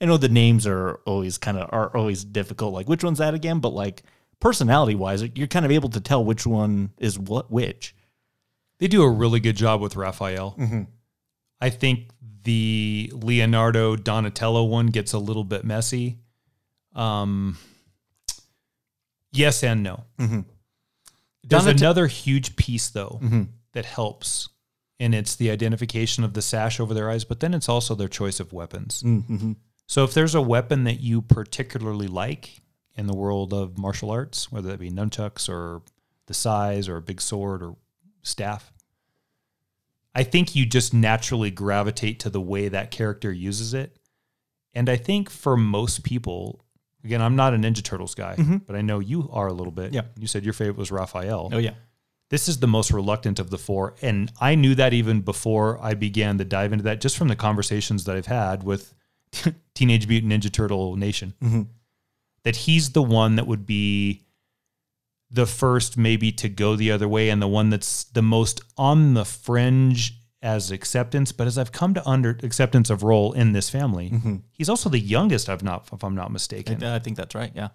I 0.00 0.06
know 0.06 0.16
the 0.16 0.28
names 0.28 0.66
are 0.66 1.00
always 1.06 1.38
kind 1.38 1.58
of 1.58 1.68
are 1.72 1.96
always 1.96 2.24
difficult, 2.24 2.74
like 2.74 2.88
which 2.88 3.04
one's 3.04 3.18
that 3.18 3.34
again? 3.34 3.60
But 3.60 3.72
like 3.72 4.02
personality 4.40 4.94
wise, 4.94 5.22
you're 5.34 5.46
kind 5.46 5.64
of 5.64 5.70
able 5.70 5.88
to 5.90 6.00
tell 6.00 6.24
which 6.24 6.46
one 6.46 6.90
is 6.98 7.18
what 7.18 7.50
which. 7.50 7.94
They 8.78 8.88
do 8.88 9.02
a 9.02 9.10
really 9.10 9.40
good 9.40 9.56
job 9.56 9.80
with 9.80 9.96
Raphael. 9.96 10.56
Mm-hmm. 10.58 10.82
I 11.60 11.70
think 11.70 12.10
the 12.42 13.10
Leonardo 13.14 13.96
Donatello 13.96 14.64
one 14.64 14.88
gets 14.88 15.12
a 15.12 15.18
little 15.18 15.44
bit 15.44 15.64
messy. 15.64 16.18
Um, 16.94 17.56
yes 19.32 19.62
and 19.62 19.82
no. 19.82 20.04
Mm-hmm. 20.18 20.40
There's 21.44 21.64
Donate- 21.64 21.80
another 21.80 22.06
huge 22.06 22.56
piece 22.56 22.90
though 22.90 23.20
mm-hmm. 23.22 23.42
that 23.72 23.84
helps, 23.84 24.48
and 25.00 25.14
it's 25.14 25.36
the 25.36 25.50
identification 25.50 26.24
of 26.24 26.34
the 26.34 26.42
sash 26.42 26.80
over 26.80 26.94
their 26.94 27.10
eyes. 27.10 27.24
But 27.24 27.40
then 27.40 27.54
it's 27.54 27.68
also 27.68 27.94
their 27.94 28.08
choice 28.08 28.40
of 28.40 28.52
weapons. 28.52 29.02
So 29.86 30.04
if 30.04 30.14
there's 30.14 30.34
a 30.34 30.42
weapon 30.42 30.84
that 30.84 31.00
you 31.00 31.22
particularly 31.22 32.08
like 32.08 32.62
in 32.96 33.06
the 33.06 33.14
world 33.14 33.52
of 33.52 33.76
martial 33.78 34.10
arts, 34.10 34.50
whether 34.50 34.68
that 34.68 34.80
be 34.80 34.90
nunchucks 34.90 35.48
or 35.48 35.82
the 36.26 36.34
sais 36.34 36.88
or 36.88 36.96
a 36.96 37.02
big 37.02 37.20
sword 37.20 37.62
or 37.62 37.76
staff, 38.22 38.72
I 40.14 40.22
think 40.22 40.54
you 40.54 40.64
just 40.64 40.94
naturally 40.94 41.50
gravitate 41.50 42.20
to 42.20 42.30
the 42.30 42.40
way 42.40 42.68
that 42.68 42.90
character 42.90 43.32
uses 43.32 43.74
it. 43.74 43.96
And 44.72 44.88
I 44.88 44.96
think 44.96 45.28
for 45.28 45.56
most 45.56 46.04
people, 46.04 46.64
again, 47.04 47.20
I'm 47.20 47.36
not 47.36 47.52
a 47.54 47.56
Ninja 47.56 47.82
Turtles 47.82 48.14
guy, 48.14 48.36
mm-hmm. 48.36 48.58
but 48.58 48.76
I 48.76 48.80
know 48.80 49.00
you 49.00 49.28
are 49.32 49.48
a 49.48 49.52
little 49.52 49.72
bit. 49.72 49.92
Yeah. 49.92 50.02
You 50.18 50.26
said 50.26 50.44
your 50.44 50.54
favorite 50.54 50.76
was 50.76 50.90
Raphael. 50.90 51.50
Oh 51.52 51.58
yeah. 51.58 51.74
This 52.30 52.48
is 52.48 52.58
the 52.58 52.66
most 52.66 52.90
reluctant 52.90 53.38
of 53.38 53.50
the 53.50 53.58
four. 53.58 53.94
And 54.02 54.32
I 54.40 54.54
knew 54.54 54.74
that 54.76 54.92
even 54.94 55.20
before 55.20 55.78
I 55.82 55.94
began 55.94 56.38
to 56.38 56.44
dive 56.44 56.72
into 56.72 56.84
that, 56.84 57.00
just 57.00 57.16
from 57.16 57.28
the 57.28 57.36
conversations 57.36 58.04
that 58.04 58.16
I've 58.16 58.26
had 58.26 58.62
with 58.62 58.94
Teenage 59.74 60.06
Mutant 60.08 60.32
Ninja 60.32 60.52
Turtle 60.52 60.96
Nation, 60.96 61.34
mm-hmm. 61.42 61.62
that 62.44 62.56
he's 62.56 62.92
the 62.92 63.02
one 63.02 63.36
that 63.36 63.46
would 63.46 63.66
be 63.66 64.22
the 65.30 65.46
first 65.46 65.96
maybe 65.96 66.30
to 66.30 66.48
go 66.48 66.76
the 66.76 66.90
other 66.92 67.08
way 67.08 67.28
and 67.28 67.42
the 67.42 67.48
one 67.48 67.70
that's 67.70 68.04
the 68.04 68.22
most 68.22 68.60
on 68.78 69.14
the 69.14 69.24
fringe 69.24 70.14
as 70.42 70.70
acceptance. 70.70 71.32
But 71.32 71.46
as 71.46 71.58
I've 71.58 71.72
come 71.72 71.94
to 71.94 72.08
under 72.08 72.38
acceptance 72.42 72.90
of 72.90 73.02
role 73.02 73.32
in 73.32 73.52
this 73.52 73.68
family, 73.70 74.10
mm-hmm. 74.10 74.36
he's 74.52 74.68
also 74.68 74.88
the 74.88 74.98
youngest. 74.98 75.48
I've 75.48 75.64
not, 75.64 75.88
if 75.92 76.04
I'm 76.04 76.14
not 76.14 76.30
mistaken. 76.30 76.84
I, 76.84 76.96
I 76.96 76.98
think 77.00 77.16
that's 77.16 77.34
right. 77.34 77.50
Yeah. 77.54 77.68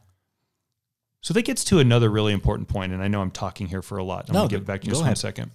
So 1.22 1.34
that 1.34 1.42
gets 1.44 1.66
to 1.66 1.80
another 1.80 2.10
really 2.10 2.32
important 2.32 2.70
point, 2.70 2.94
and 2.94 3.04
I 3.04 3.10
know 3.10 3.22
I'm 3.22 3.32
talking 3.32 3.68
here 3.68 3.82
for 3.82 3.98
a 3.98 4.04
lot. 4.04 4.30
I'm 4.30 4.34
No, 4.34 4.40
gonna 4.42 4.50
get 4.50 4.66
back 4.66 4.82
to 4.82 4.88
you 4.88 4.92
just 4.92 5.02
one 5.02 5.08
ahead. 5.08 5.18
second. 5.18 5.52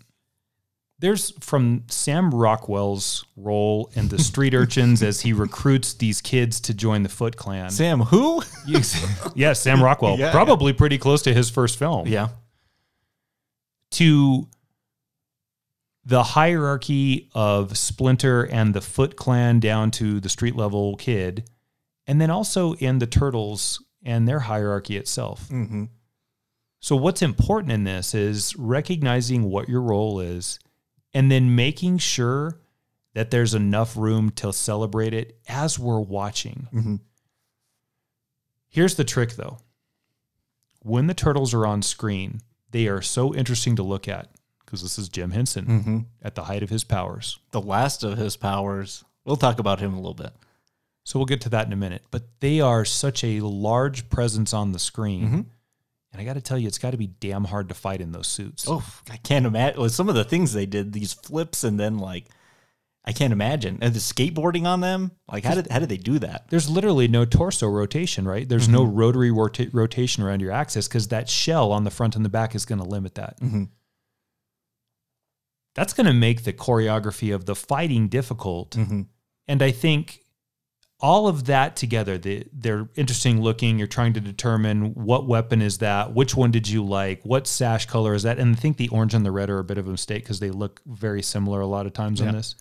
There's 1.01 1.33
from 1.41 1.83
Sam 1.89 2.31
Rockwell's 2.33 3.25
role 3.37 3.91
in 3.95 4.09
the 4.09 4.19
Street 4.19 4.55
Urchins 4.55 5.03
as 5.03 5.21
he 5.23 5.33
recruits 5.33 5.93
these 5.95 6.21
kids 6.21 6.61
to 6.63 6.75
join 6.75 7.03
the 7.03 7.09
Foot 7.09 7.37
Clan. 7.37 7.71
Sam, 7.71 8.01
who? 8.01 8.43
yes, 8.67 9.61
Sam 9.61 9.83
Rockwell, 9.83 10.19
Yeah. 10.19 10.31
probably 10.31 10.73
pretty 10.73 10.97
close 10.99 11.21
to 11.23 11.35
his 11.35 11.51
first 11.51 11.79
film. 11.79 12.07
yeah. 12.07 12.29
To 13.93 14.49
the 16.05 16.23
hierarchy 16.23 17.29
of 17.35 17.77
Splinter 17.77 18.43
and 18.45 18.75
the 18.75 18.81
Foot 18.81 19.17
Clan 19.17 19.59
down 19.61 19.91
to 19.93 20.21
the 20.21 20.29
street 20.29 20.55
level 20.57 20.97
kid, 20.97 21.49
and 22.07 22.21
then 22.21 22.31
also 22.31 22.75
in 22.75 22.99
the 22.99 23.07
Turtles 23.07 23.83
and 24.03 24.29
their 24.29 24.41
hierarchy 24.41 24.97
itself. 24.97 25.49
Mm-hmm. 25.49 25.85
So, 26.81 26.97
what's 26.97 27.23
important 27.23 27.73
in 27.73 27.85
this 27.85 28.15
is 28.15 28.55
recognizing 28.57 29.45
what 29.45 29.69
your 29.69 29.81
role 29.81 30.21
is 30.21 30.59
and 31.15 31.31
then 31.31 31.55
making 31.55 31.99
sure 31.99 32.61
that 33.15 33.31
there's 33.31 33.55
enough 33.55 33.97
room 33.97 34.31
to 34.33 34.53
celebrate 34.53 35.15
it 35.15 35.39
as 35.49 35.79
we're 35.79 36.01
watching. 36.01 36.69
Mhm. 36.75 37.01
Here's 38.69 38.97
the 38.97 39.05
trick 39.05 39.35
though 39.37 39.59
when 40.81 41.07
the 41.07 41.15
turtles 41.15 41.55
are 41.55 41.67
on 41.67 41.81
screen, 41.81 42.43
they 42.71 42.89
are 42.89 43.01
so 43.01 43.35
interesting 43.35 43.75
to 43.77 43.83
look 43.83 44.07
at 44.07 44.29
because 44.65 44.83
this 44.83 44.99
is 44.99 45.09
Jim 45.09 45.31
Henson 45.31 45.65
Mm-hmm. 45.67 45.99
at 46.21 46.35
the 46.35 46.45
height 46.45 46.63
of 46.63 46.69
his 46.71 46.85
powers. 46.85 47.39
The 47.53 47.61
last 47.61 48.03
of 48.05 48.19
his 48.19 48.37
powers. 48.37 49.03
We'll 49.25 49.37
talk 49.37 49.59
about 49.59 49.81
him 49.81 49.95
a 49.95 49.97
little 49.97 50.13
bit. 50.15 50.33
So 51.05 51.19
we'll 51.19 51.25
get 51.27 51.41
to 51.43 51.49
that 51.51 51.67
in 51.67 51.73
a 51.73 51.77
minute. 51.77 52.03
But 52.11 52.25
they 52.41 52.61
are 52.61 52.85
such 52.85 53.25
a 53.25 53.41
large 53.41 54.09
presence 54.11 54.53
on 54.53 54.73
the 54.73 54.79
screen. 54.79 55.31
Mhm. 55.31 55.47
And 56.15 56.23
I 56.23 56.25
got 56.25 56.35
to 56.35 56.41
tell 56.41 56.57
you, 56.57 56.69
it's 56.69 56.79
got 56.79 56.93
to 56.93 56.97
be 56.97 57.09
damn 57.09 57.43
hard 57.45 57.69
to 57.71 57.75
fight 57.75 58.01
in 58.01 58.13
those 58.13 58.29
suits. 58.29 58.67
Oh, 58.69 58.85
I 59.11 59.17
can't 59.17 59.47
imagine. 59.47 59.81
With 59.83 59.93
some 59.93 60.09
of 60.09 60.15
the 60.15 60.23
things 60.25 60.53
they 60.53 60.65
did, 60.65 60.93
these 60.93 61.13
flips, 61.13 61.65
and 61.65 61.79
then 61.79 61.99
like, 61.99 62.29
I 63.05 63.11
can't 63.13 63.33
imagine. 63.33 63.79
And 63.83 63.93
the 63.93 63.99
skateboarding 63.99 64.65
on 64.65 64.81
them, 64.81 65.11
like, 65.31 65.45
how 65.45 65.57
did 65.57 65.69
how 65.73 65.81
did 65.81 65.89
they 65.89 65.97
do 65.97 66.21
that? 66.21 66.47
There's 66.51 66.71
literally 66.71 67.09
no 67.09 67.25
torso 67.25 67.67
rotation, 67.69 68.27
right? 68.29 68.49
There's 68.49 68.69
no 68.69 68.85
rotary 68.85 69.33
rota- 69.33 69.71
rotation 69.73 70.23
around 70.23 70.41
your 70.41 70.53
axis 70.53 70.87
because 70.87 71.09
that 71.09 71.29
shell 71.29 71.73
on 71.73 71.83
the 71.83 71.91
front 71.91 72.15
and 72.17 72.25
the 72.25 72.29
back 72.31 72.55
is 72.55 72.65
going 72.65 72.81
to 72.81 72.89
limit 72.89 73.17
that. 73.17 73.41
Mhm. 73.41 73.69
That's 75.75 75.93
going 75.93 76.07
to 76.07 76.13
make 76.15 76.45
the 76.45 76.53
choreography 76.53 77.35
of 77.35 77.47
the 77.47 77.57
fighting 77.57 78.09
difficult. 78.09 78.71
Mm-hmm. 78.71 79.03
And 79.49 79.63
I 79.63 79.73
think 79.73 80.21
all 81.01 81.29
of 81.29 81.45
that 81.47 81.77
together, 81.77 82.17
they, 82.17 82.49
they're 82.53 82.89
interesting 82.95 83.41
looking. 83.43 83.79
You're 83.79 83.87
trying 83.89 84.13
to 84.15 84.21
determine 84.21 84.95
what 84.95 85.27
weapon 85.27 85.61
is 85.61 85.79
that, 85.79 86.15
which 86.15 86.35
one 86.35 86.51
did 86.51 86.69
you 86.69 86.85
like, 86.85 87.23
what 87.25 87.47
sash 87.47 87.87
color 87.87 88.15
is 88.15 88.23
that, 88.23 88.39
and 88.39 88.57
I 88.57 88.59
think 88.59 88.77
the 88.77 88.89
orange 88.89 89.13
and 89.15 89.25
the 89.27 89.33
red 89.33 89.51
are 89.51 89.59
a 89.59 89.65
bit 89.65 89.77
of 89.79 89.89
a 89.89 89.91
mistake 89.91 90.23
because 90.23 90.41
they 90.41 90.51
look 90.51 90.81
very 90.87 91.23
similar 91.23 91.61
a 91.61 91.67
lot 91.67 91.87
of 91.87 91.93
times 91.93 92.21
Yeah. 92.21 92.29
on 92.29 92.35
this. 92.35 92.55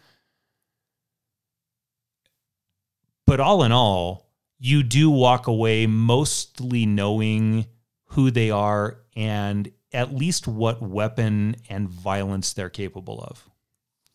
But 3.26 3.40
all 3.40 3.64
in 3.64 3.72
all, 3.72 4.30
you 4.60 4.84
do 4.84 5.10
walk 5.10 5.48
away 5.48 5.88
mostly 5.88 6.86
knowing 6.86 7.66
who 8.08 8.32
they 8.32 8.52
are 8.52 8.98
and 9.16 9.72
at 9.94 10.14
least 10.14 10.48
what 10.48 10.82
weapon 10.82 11.56
and 11.70 11.88
violence 11.88 12.54
they're 12.54 12.70
capable 12.70 13.22
of. 13.22 13.50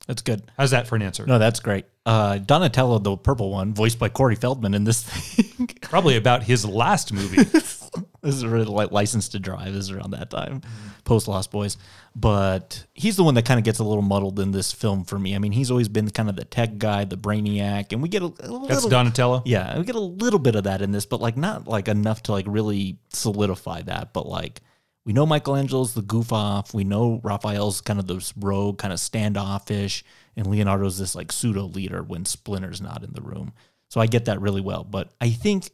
That's 0.08 0.22
good. 0.22 0.50
How's 0.56 0.70
that 0.70 0.86
for 0.86 0.96
an 0.96 1.02
answer? 1.02 1.26
No, 1.26 1.38
that's 1.38 1.60
great. 1.60 1.84
Uh, 2.06 2.38
Donatello, 2.38 2.98
the 2.98 3.18
purple 3.18 3.50
one, 3.50 3.74
voiced 3.74 3.98
by 3.98 4.08
Corey 4.08 4.36
Feldman 4.36 4.72
in 4.72 4.84
this 4.84 5.02
thing. 5.02 5.68
Probably 5.82 6.16
about 6.16 6.42
his 6.42 6.64
last 6.64 7.12
movie. 7.12 7.42
this 7.44 7.90
is 8.22 8.46
really 8.46 8.64
like 8.64 8.90
License 8.90 9.28
to 9.30 9.38
Drive. 9.38 9.74
Is 9.74 9.90
around 9.90 10.12
that 10.12 10.30
time, 10.30 10.62
post 11.04 11.28
Lost 11.28 11.50
Boys. 11.50 11.76
But 12.16 12.86
he's 12.94 13.16
the 13.16 13.22
one 13.22 13.34
that 13.34 13.44
kind 13.44 13.58
of 13.58 13.64
gets 13.64 13.80
a 13.80 13.84
little 13.84 14.02
muddled 14.02 14.40
in 14.40 14.50
this 14.50 14.72
film 14.72 15.04
for 15.04 15.18
me. 15.18 15.36
I 15.36 15.38
mean, 15.38 15.52
he's 15.52 15.70
always 15.70 15.90
been 15.90 16.08
kind 16.08 16.30
of 16.30 16.36
the 16.36 16.46
tech 16.46 16.78
guy, 16.78 17.04
the 17.04 17.18
brainiac, 17.18 17.92
and 17.92 18.00
we 18.00 18.08
get 18.08 18.22
a, 18.22 18.26
a 18.40 18.48
little. 18.48 18.66
That's 18.66 18.86
Donatello. 18.86 19.42
Yeah, 19.44 19.76
we 19.76 19.84
get 19.84 19.94
a 19.94 20.00
little 20.00 20.38
bit 20.38 20.54
of 20.54 20.64
that 20.64 20.80
in 20.80 20.90
this, 20.90 21.04
but 21.04 21.20
like 21.20 21.36
not 21.36 21.68
like 21.68 21.86
enough 21.86 22.22
to 22.24 22.32
like 22.32 22.46
really 22.48 22.96
solidify 23.12 23.82
that. 23.82 24.14
But 24.14 24.26
like 24.26 24.62
we 25.08 25.14
know 25.14 25.24
Michelangelo's 25.24 25.94
the 25.94 26.02
goof 26.02 26.34
off. 26.34 26.74
We 26.74 26.84
know 26.84 27.18
Raphael's 27.24 27.80
kind 27.80 27.98
of 27.98 28.06
this 28.06 28.34
rogue, 28.36 28.76
kind 28.76 28.92
of 28.92 29.00
standoffish, 29.00 30.04
and 30.36 30.46
Leonardo's 30.46 30.98
this 30.98 31.14
like 31.14 31.32
pseudo 31.32 31.62
leader 31.62 32.02
when 32.02 32.26
Splinter's 32.26 32.82
not 32.82 33.02
in 33.02 33.14
the 33.14 33.22
room. 33.22 33.54
So 33.88 34.02
I 34.02 34.06
get 34.06 34.26
that 34.26 34.42
really 34.42 34.60
well. 34.60 34.84
But 34.84 35.14
I 35.18 35.30
think, 35.30 35.70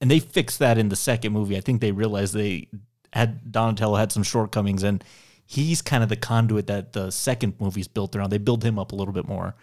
and 0.00 0.08
they 0.08 0.20
fixed 0.20 0.60
that 0.60 0.78
in 0.78 0.90
the 0.90 0.94
second 0.94 1.32
movie. 1.32 1.56
I 1.56 1.60
think 1.60 1.80
they 1.80 1.90
realized 1.90 2.34
they 2.34 2.68
had 3.12 3.50
Donatello 3.50 3.96
had 3.96 4.12
some 4.12 4.22
shortcomings, 4.22 4.84
and 4.84 5.02
he's 5.44 5.82
kind 5.82 6.04
of 6.04 6.08
the 6.08 6.14
conduit 6.14 6.68
that 6.68 6.92
the 6.92 7.10
second 7.10 7.54
movie's 7.58 7.88
built 7.88 8.14
around. 8.14 8.30
They 8.30 8.38
build 8.38 8.62
him 8.62 8.78
up 8.78 8.92
a 8.92 8.94
little 8.94 9.12
bit 9.12 9.26
more. 9.26 9.56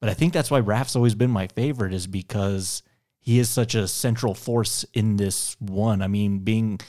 But 0.00 0.10
I 0.10 0.14
think 0.14 0.32
that's 0.32 0.50
why 0.50 0.58
Raph's 0.58 0.96
always 0.96 1.14
been 1.14 1.30
my 1.30 1.46
favorite, 1.46 1.94
is 1.94 2.08
because 2.08 2.82
he 3.20 3.38
is 3.38 3.48
such 3.48 3.76
a 3.76 3.86
central 3.86 4.34
force 4.34 4.84
in 4.94 5.16
this 5.16 5.54
one. 5.60 6.02
I 6.02 6.08
mean, 6.08 6.40
being 6.40 6.80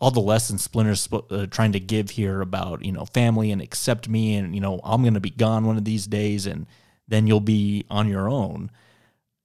all 0.00 0.10
the 0.10 0.20
lessons 0.20 0.62
Splinter's 0.62 1.00
sp- 1.02 1.30
uh, 1.30 1.46
trying 1.46 1.72
to 1.72 1.80
give 1.80 2.10
here 2.10 2.40
about 2.40 2.84
you 2.84 2.92
know 2.92 3.04
family 3.06 3.50
and 3.50 3.62
accept 3.62 4.08
me, 4.08 4.34
and 4.36 4.54
you 4.54 4.60
know 4.60 4.80
I'm 4.84 5.02
going 5.02 5.14
to 5.14 5.20
be 5.20 5.30
gone 5.30 5.66
one 5.66 5.76
of 5.76 5.84
these 5.84 6.06
days, 6.06 6.46
and 6.46 6.66
then 7.08 7.26
you'll 7.26 7.40
be 7.40 7.84
on 7.90 8.08
your 8.08 8.28
own. 8.28 8.70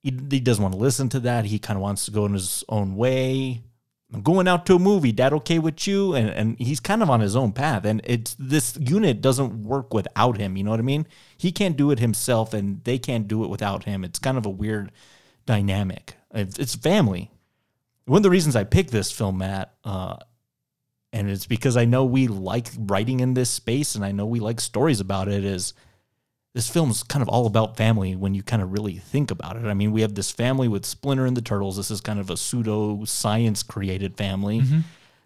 He, 0.01 0.17
he 0.29 0.39
doesn't 0.39 0.61
want 0.61 0.73
to 0.73 0.79
listen 0.79 1.09
to 1.09 1.19
that. 1.21 1.45
He 1.45 1.59
kind 1.59 1.77
of 1.77 1.81
wants 1.81 2.05
to 2.05 2.11
go 2.11 2.25
in 2.25 2.33
his 2.33 2.63
own 2.69 2.95
way. 2.95 3.61
I'm 4.13 4.23
going 4.23 4.47
out 4.47 4.65
to 4.65 4.75
a 4.75 4.79
movie. 4.79 5.11
That 5.13 5.31
okay 5.31 5.59
with 5.59 5.87
you? 5.87 6.15
And 6.15 6.29
and 6.29 6.59
he's 6.59 6.79
kind 6.79 7.01
of 7.01 7.09
on 7.09 7.21
his 7.21 7.35
own 7.35 7.53
path. 7.53 7.85
And 7.85 8.01
it's 8.03 8.35
this 8.37 8.77
unit 8.79 9.21
doesn't 9.21 9.63
work 9.63 9.93
without 9.93 10.37
him. 10.37 10.57
You 10.57 10.63
know 10.63 10.71
what 10.71 10.79
I 10.79 10.83
mean? 10.83 11.07
He 11.37 11.51
can't 11.51 11.77
do 11.77 11.91
it 11.91 11.99
himself, 11.99 12.53
and 12.53 12.83
they 12.83 12.97
can't 12.97 13.27
do 13.27 13.43
it 13.43 13.49
without 13.49 13.85
him. 13.85 14.03
It's 14.03 14.19
kind 14.19 14.37
of 14.37 14.45
a 14.45 14.49
weird 14.49 14.91
dynamic. 15.45 16.15
It's, 16.33 16.57
it's 16.59 16.75
family. 16.75 17.31
One 18.05 18.17
of 18.17 18.23
the 18.23 18.29
reasons 18.29 18.55
I 18.55 18.63
picked 18.63 18.91
this 18.91 19.11
film, 19.11 19.37
Matt, 19.37 19.73
uh, 19.83 20.17
and 21.13 21.29
it's 21.29 21.45
because 21.45 21.77
I 21.77 21.85
know 21.85 22.05
we 22.05 22.27
like 22.27 22.69
writing 22.77 23.19
in 23.19 23.33
this 23.33 23.49
space, 23.49 23.95
and 23.95 24.05
I 24.05 24.11
know 24.11 24.25
we 24.25 24.39
like 24.39 24.59
stories 24.59 24.99
about 24.99 25.27
it. 25.27 25.43
Is 25.43 25.73
this 26.53 26.69
film's 26.69 27.03
kind 27.03 27.21
of 27.21 27.29
all 27.29 27.45
about 27.45 27.77
family 27.77 28.15
when 28.15 28.33
you 28.33 28.43
kind 28.43 28.61
of 28.61 28.73
really 28.73 28.97
think 28.97 29.31
about 29.31 29.55
it. 29.55 29.65
I 29.65 29.73
mean, 29.73 29.91
we 29.91 30.01
have 30.01 30.15
this 30.15 30.31
family 30.31 30.67
with 30.67 30.85
Splinter 30.85 31.25
and 31.25 31.37
the 31.37 31.41
Turtles. 31.41 31.77
This 31.77 31.89
is 31.91 32.01
kind 32.01 32.19
of 32.19 32.29
a 32.29 32.35
pseudo 32.35 33.05
science 33.05 33.63
created 33.63 34.17
family. 34.17 34.59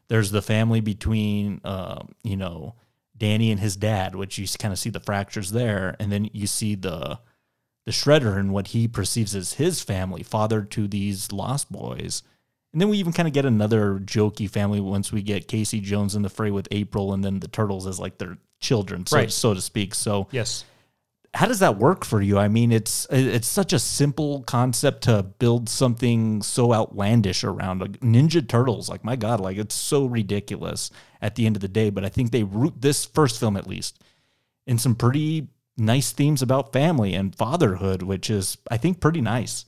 There's 0.08 0.30
the 0.30 0.44
family 0.44 0.82
between, 0.82 1.62
uh, 1.64 2.04
you 2.24 2.38
know, 2.38 2.76
Danny 3.18 3.50
and 3.50 3.60
his 3.60 3.76
dad, 3.76 4.14
which 4.14 4.38
you 4.38 4.46
kind 4.60 4.72
of 4.72 4.78
see 4.78 4.92
the 4.92 5.00
fractures 5.00 5.52
there, 5.52 5.96
and 6.00 6.12
then 6.12 6.30
you 6.32 6.48
see 6.48 6.76
the 6.76 7.20
the 7.86 7.92
Shredder 7.92 8.38
and 8.38 8.52
what 8.52 8.70
he 8.70 8.88
perceives 8.88 9.36
as 9.36 9.54
his 9.54 9.82
family, 9.82 10.24
father 10.24 10.64
to 10.64 10.88
these 10.88 11.32
Lost 11.32 11.72
Boys. 11.72 12.24
And 12.76 12.82
then 12.82 12.90
we 12.90 12.98
even 12.98 13.14
kind 13.14 13.26
of 13.26 13.34
get 13.34 13.46
another 13.46 14.02
jokey 14.04 14.50
family 14.50 14.82
once 14.82 15.10
we 15.10 15.22
get 15.22 15.48
Casey 15.48 15.80
Jones 15.80 16.14
in 16.14 16.24
the 16.24 16.30
fray 16.30 16.52
with 16.52 16.68
April, 16.72 17.14
and 17.14 17.24
then 17.24 17.40
the 17.40 17.48
Turtles 17.48 17.88
as 17.88 18.02
like 18.02 18.18
their 18.18 18.38
children, 18.60 19.06
so, 19.06 19.16
Right. 19.16 19.32
so 19.32 19.54
to 19.54 19.62
speak. 19.62 19.96
So 19.96 20.28
Yes. 20.30 20.66
how 21.34 21.48
does 21.48 21.60
that 21.60 21.78
work 21.78 22.04
for 22.04 22.22
you? 22.22 22.38
I 22.38 22.50
mean, 22.50 22.74
it's 22.74 23.08
it's 23.10 23.48
such 23.48 23.72
a 23.72 23.80
simple 23.80 24.44
concept 24.44 25.04
to 25.06 25.24
build 25.24 25.70
something 25.70 26.42
so 26.42 26.74
outlandish 26.74 27.46
around 27.46 27.80
like 27.80 28.02
Ninja 28.02 28.46
Turtles. 28.46 28.90
Like 28.90 29.06
my 29.06 29.16
God, 29.16 29.40
like 29.40 29.56
it's 29.56 29.74
so 29.76 30.06
ridiculous 30.06 30.92
at 31.22 31.36
the 31.36 31.46
end 31.46 31.56
of 31.56 31.62
the 31.62 31.70
day. 31.70 31.90
But 31.90 32.04
I 32.04 32.10
think 32.10 32.32
they 32.32 32.44
root 32.44 32.74
this 32.82 33.06
first 33.06 33.40
film 33.40 33.56
at 33.56 33.68
least 33.68 34.02
in 34.68 34.78
some 34.78 34.96
pretty 34.96 35.48
nice 35.78 36.12
themes 36.12 36.42
about 36.42 36.74
family 36.74 37.14
and 37.14 37.34
fatherhood, 37.34 38.02
which 38.02 38.30
is 38.30 38.58
I 38.70 38.76
think 38.76 39.00
pretty 39.00 39.22
nice. 39.22 39.64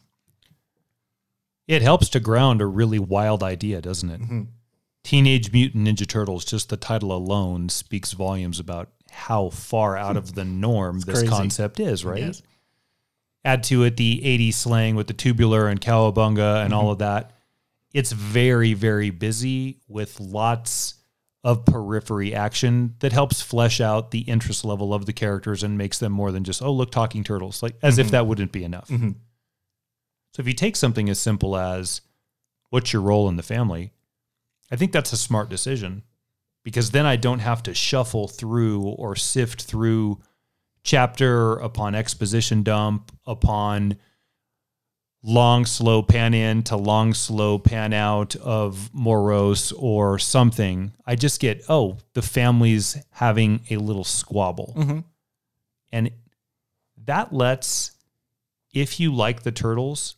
It 1.67 1.82
helps 1.82 2.10
to 2.10 2.19
ground 2.19 2.62
a 2.62 2.65
really 2.65 2.99
wild 2.99 3.43
idea, 3.43 3.82
doesn't 3.82 4.10
it? 4.10 4.21
Mm-hmm. 4.21 4.41
Teenage 5.03 5.51
Mutant 5.51 5.88
Ninja 5.88 6.08
Turtles, 6.08 6.45
just 6.45 6.69
the 6.69 6.77
title 6.77 7.12
alone 7.12 7.69
speaks 7.69 8.13
volumes 8.13 8.60
about 8.60 8.89
how 9.10 9.49
far 9.49 9.97
out 9.97 10.13
hmm. 10.13 10.17
of 10.17 10.36
the 10.36 10.45
norm 10.45 10.99
this 10.99 11.19
crazy. 11.19 11.27
concept 11.27 11.80
is, 11.80 12.03
right? 12.03 12.21
Yes. 12.21 12.41
Add 13.45 13.63
to 13.63 13.84
it 13.84 13.95
the 13.95 14.21
80s 14.23 14.56
slang 14.56 14.95
with 14.95 15.08
the 15.08 15.13
tubular 15.13 15.67
and 15.67 15.80
cowabunga 15.80 16.63
and 16.65 16.73
all 16.73 16.84
mm-hmm. 16.84 16.91
of 16.91 16.97
that. 16.99 17.32
It's 17.93 18.12
very, 18.12 18.73
very 18.73 19.10
busy 19.10 19.80
with 19.88 20.19
lots 20.19 20.95
of 21.43 21.65
periphery 21.65 22.36
action 22.36 22.95
that 22.99 23.13
helps 23.13 23.41
flesh 23.41 23.80
out 23.80 24.12
the 24.12 24.19
interest 24.19 24.65
level 24.65 24.93
of 24.93 25.06
the 25.06 25.13
characters 25.13 25.63
and 25.63 25.77
makes 25.77 25.97
them 25.97 26.12
more 26.12 26.34
than 26.34 26.43
just, 26.43 26.62
oh, 26.62 26.73
look, 26.73 26.91
talking 26.91 27.23
turtles, 27.23 27.63
like 27.63 27.75
as 27.82 27.97
if 27.97 28.08
mm-hmm. 28.08 28.12
that 28.12 28.27
wouldn't 28.27 28.51
be 28.51 28.65
enough. 28.65 28.89
So 30.33 30.41
if 30.41 30.47
you 30.47 30.53
take 30.53 30.75
something 30.75 31.09
as 31.09 31.19
simple 31.19 31.57
as 31.57 32.01
what's 32.69 32.93
your 32.93 33.01
role 33.01 33.27
in 33.29 33.37
the 33.37 33.43
family, 33.43 33.91
I 34.71 34.75
think 34.75 34.91
that's 34.91 35.13
a 35.13 35.17
smart 35.17 35.49
decision 35.49 36.03
because 36.63 36.91
then 36.91 37.05
I 37.05 37.15
don't 37.15 37.39
have 37.39 37.63
to 37.63 37.73
shuffle 37.73 38.27
through 38.27 38.83
or 38.83 39.15
sift 39.15 39.63
through 39.63 40.19
chapter 40.83 41.53
upon 41.53 41.95
exposition 41.95 42.63
dump 42.63 43.11
upon 43.25 43.97
long 45.23 45.65
slow 45.65 46.01
pan 46.01 46.33
in 46.33 46.63
to 46.63 46.77
long 46.77 47.13
slow 47.13 47.59
pan 47.59 47.93
out 47.93 48.35
of 48.37 48.89
morose 48.93 49.71
or 49.73 50.19
something. 50.19 50.93
I 51.05 51.15
just 51.15 51.39
get, 51.39 51.63
oh, 51.67 51.97
the 52.13 52.21
family's 52.21 52.97
having 53.11 53.61
a 53.69 53.77
little 53.77 54.03
squabble. 54.03 54.73
Mm-hmm. 54.77 54.99
And 55.91 56.11
that 57.05 57.33
lets, 57.33 57.91
if 58.81 58.99
you 58.99 59.13
like 59.13 59.43
the 59.43 59.51
turtles, 59.51 60.15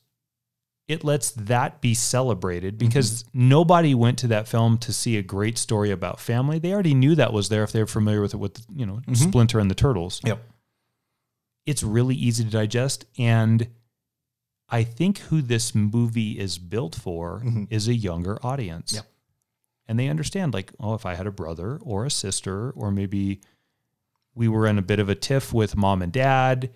it 0.88 1.04
lets 1.04 1.32
that 1.32 1.82
be 1.82 1.94
celebrated 1.94 2.78
mm-hmm. 2.78 2.88
because 2.88 3.24
nobody 3.34 3.94
went 3.94 4.18
to 4.20 4.28
that 4.28 4.48
film 4.48 4.78
to 4.80 4.92
see 4.92 5.18
a 5.18 5.22
great 5.22 5.58
story 5.58 5.92
about 5.92 6.20
family. 6.20 6.58
They 6.60 6.74
already 6.74 6.96
knew 6.96 7.16
that 7.16 7.32
was 7.32 7.50
there 7.50 7.64
if 7.64 7.72
they 7.72 7.80
were 7.80 7.88
familiar 7.88 8.22
with 8.22 8.34
it 8.34 8.38
with 8.38 8.66
you 8.76 8.86
know 8.86 8.96
mm-hmm. 8.96 9.14
Splinter 9.14 9.60
and 9.60 9.70
the 9.70 9.76
Turtles. 9.76 10.20
Yep. 10.26 10.44
it's 11.66 11.84
really 11.84 12.16
easy 12.16 12.44
to 12.44 12.50
digest. 12.50 13.06
And 13.20 13.68
I 14.68 14.84
think 14.84 15.20
who 15.20 15.42
this 15.42 15.76
movie 15.76 16.40
is 16.40 16.58
built 16.58 16.96
for 16.96 17.42
mm-hmm. 17.46 17.66
is 17.70 17.88
a 17.88 17.94
younger 17.94 18.40
audience. 18.44 18.94
Yep. 18.94 19.06
And 19.88 20.00
they 20.00 20.08
understand, 20.08 20.54
like, 20.54 20.72
oh, 20.80 20.94
if 20.94 21.06
I 21.06 21.16
had 21.16 21.26
a 21.26 21.32
brother 21.32 21.80
or 21.82 22.06
a 22.06 22.12
sister, 22.12 22.70
or 22.72 22.92
maybe 22.92 23.42
we 24.36 24.48
were 24.48 24.68
in 24.68 24.78
a 24.78 24.84
bit 24.84 25.00
of 25.00 25.10
a 25.10 25.16
tiff 25.16 25.52
with 25.52 25.76
mom 25.76 26.04
and 26.04 26.14
dad, 26.14 26.70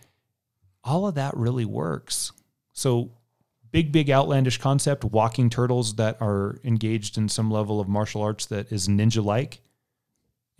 all 0.84 1.08
of 1.08 1.16
that 1.16 1.36
really 1.38 1.66
works. 1.66 2.32
So, 2.74 3.12
big, 3.72 3.92
big 3.92 4.10
outlandish 4.10 4.58
concept 4.60 5.04
walking 5.04 5.50
turtles 5.50 5.96
that 5.96 6.18
are 6.22 6.60
engaged 6.64 7.18
in 7.18 7.30
some 7.30 7.50
level 7.50 7.80
of 7.80 7.88
martial 7.88 8.22
arts 8.22 8.46
that 8.48 8.72
is 8.72 8.88
ninja 8.88 9.24
like 9.24 9.62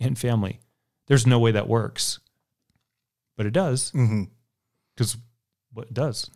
and 0.00 0.18
family. 0.18 0.60
There's 1.06 1.26
no 1.26 1.38
way 1.38 1.50
that 1.52 1.68
works, 1.68 2.18
but 3.36 3.46
it 3.46 3.52
does 3.52 3.92
Mhm. 3.92 4.30
because 4.94 5.16
what 5.72 5.88
it 5.88 5.94
does. 5.94 6.30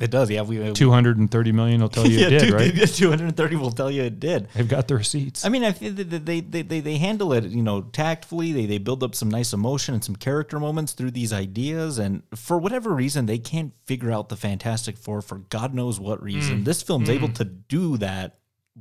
It 0.00 0.10
does. 0.10 0.28
Yeah, 0.28 0.42
we 0.42 0.60
uh, 0.60 0.74
230 0.74 1.52
million 1.52 1.80
will 1.80 1.88
tell 1.88 2.06
you 2.06 2.18
it 2.26 2.30
did, 2.30 2.50
right? 2.50 2.74
Two 2.88 3.10
hundred 3.10 3.26
and 3.26 3.36
thirty 3.36 3.54
will 3.54 3.70
tell 3.70 3.90
you 3.90 4.02
it 4.02 4.18
did. 4.18 4.48
They've 4.52 4.68
got 4.68 4.88
the 4.88 4.96
receipts. 4.96 5.44
I 5.44 5.48
mean, 5.50 5.62
I 5.62 5.70
feel 5.70 5.92
that 5.92 6.26
they, 6.26 6.40
they, 6.40 6.62
they, 6.62 6.80
they 6.80 6.98
handle 6.98 7.32
it, 7.32 7.44
you 7.44 7.62
know, 7.62 7.82
tactfully. 7.82 8.52
They, 8.52 8.66
they 8.66 8.78
build 8.78 9.04
up 9.04 9.14
some 9.14 9.30
nice 9.30 9.52
emotion 9.52 9.94
and 9.94 10.02
some 10.02 10.16
character 10.16 10.58
moments 10.58 10.94
through 10.94 11.12
these 11.12 11.32
ideas. 11.32 11.98
And 11.98 12.24
for 12.34 12.58
whatever 12.58 12.90
reason, 12.90 13.26
they 13.26 13.38
can't 13.38 13.72
figure 13.84 14.10
out 14.10 14.30
the 14.30 14.36
Fantastic 14.36 14.98
Four 14.98 15.22
for 15.22 15.38
God 15.38 15.74
knows 15.74 16.00
what 16.00 16.20
reason. 16.20 16.62
Mm. 16.62 16.64
This 16.64 16.82
film's 16.82 17.08
able 17.08 17.28
mm. 17.28 17.36
to 17.36 17.44
do 17.44 17.96
that 17.98 18.38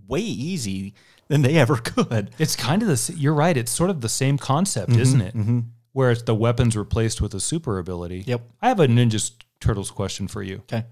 way 0.08 0.21
easy 0.21 0.95
than 1.28 1.43
they 1.43 1.58
ever 1.58 1.78
could. 1.78 2.32
It's 2.39 2.56
kind 2.56 2.82
of 2.82 2.88
the 2.88 3.13
you're 3.15 3.36
right. 3.36 3.56
It's 3.56 3.71
sort 3.71 3.91
of 3.91 4.02
the 4.02 4.10
same 4.10 4.39
concept, 4.39 4.91
mm-hmm, 4.91 5.02
isn't 5.02 5.21
it? 5.21 5.36
Mm-hmm. 5.36 5.60
Where 5.91 6.10
it's 6.10 6.23
the 6.23 6.34
weapons 6.34 6.76
replaced 6.76 7.21
with 7.21 7.36
a 7.36 7.39
super 7.39 7.78
ability. 7.78 8.23
Yep. 8.26 8.41
I 8.63 8.69
have 8.69 8.80
a 8.80 8.88
Ninja 8.88 9.32
Turtles 9.60 9.91
question 9.91 10.28
for 10.28 10.41
you. 10.41 10.63
Okay. 10.71 10.86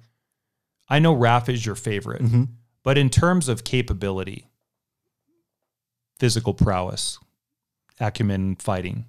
I 0.89 0.99
know 0.99 1.15
Raph 1.15 1.49
is 1.49 1.65
your 1.65 1.75
favorite, 1.75 2.21
mm-hmm. 2.21 2.43
but 2.83 2.97
in 2.97 3.09
terms 3.09 3.47
of 3.47 3.63
capability, 3.63 4.47
physical 6.19 6.53
prowess, 6.53 7.17
acumen, 7.99 8.55
fighting, 8.57 9.05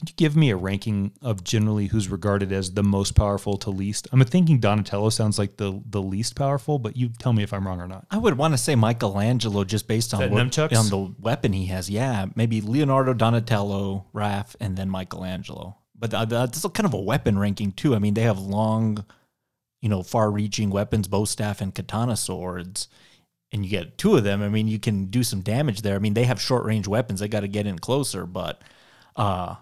can 0.00 0.06
you 0.08 0.14
give 0.16 0.34
me 0.34 0.48
a 0.48 0.56
ranking 0.56 1.12
of 1.20 1.44
generally 1.44 1.88
who's 1.88 2.08
regarded 2.08 2.52
as 2.52 2.72
the 2.72 2.82
most 2.82 3.14
powerful 3.14 3.58
to 3.58 3.70
least? 3.70 4.08
I'm 4.12 4.24
thinking 4.24 4.58
Donatello 4.58 5.10
sounds 5.10 5.38
like 5.38 5.58
the 5.58 5.82
the 5.84 6.00
least 6.00 6.36
powerful, 6.36 6.78
but 6.78 6.96
you 6.96 7.10
tell 7.18 7.34
me 7.34 7.42
if 7.42 7.52
I'm 7.52 7.66
wrong 7.66 7.82
or 7.82 7.86
not. 7.86 8.06
I 8.10 8.16
would 8.16 8.38
want 8.38 8.54
to 8.54 8.58
say 8.58 8.74
Michelangelo 8.74 9.62
just 9.64 9.86
based 9.86 10.14
on 10.14 10.20
what, 10.30 10.40
on 10.40 10.88
the 10.88 11.14
weapon 11.20 11.52
he 11.52 11.66
has. 11.66 11.90
Yeah, 11.90 12.26
maybe 12.34 12.62
Leonardo, 12.62 13.12
Donatello, 13.12 14.06
Raph, 14.14 14.56
and 14.58 14.74
then 14.74 14.88
Michelangelo. 14.88 15.76
But 15.94 16.12
th- 16.12 16.28
that's 16.30 16.66
kind 16.68 16.86
of 16.86 16.94
a 16.94 17.00
weapon 17.00 17.38
ranking 17.38 17.72
too. 17.72 17.94
I 17.94 17.98
mean, 17.98 18.14
they 18.14 18.22
have 18.22 18.38
long, 18.38 19.04
you 19.80 19.88
know, 19.88 20.02
far-reaching 20.02 20.70
weapons, 20.70 21.08
bow 21.08 21.24
staff 21.24 21.60
and 21.60 21.74
katana 21.74 22.16
swords, 22.16 22.88
and 23.52 23.64
you 23.64 23.70
get 23.70 23.98
two 23.98 24.16
of 24.16 24.24
them. 24.24 24.42
I 24.42 24.48
mean, 24.48 24.68
you 24.68 24.78
can 24.78 25.06
do 25.06 25.22
some 25.22 25.40
damage 25.40 25.82
there. 25.82 25.96
I 25.96 25.98
mean, 25.98 26.14
they 26.14 26.24
have 26.24 26.40
short-range 26.40 26.86
weapons. 26.88 27.20
They 27.20 27.28
got 27.28 27.40
to 27.40 27.48
get 27.48 27.66
in 27.66 27.78
closer, 27.78 28.26
but. 28.26 28.62
uh 29.16 29.56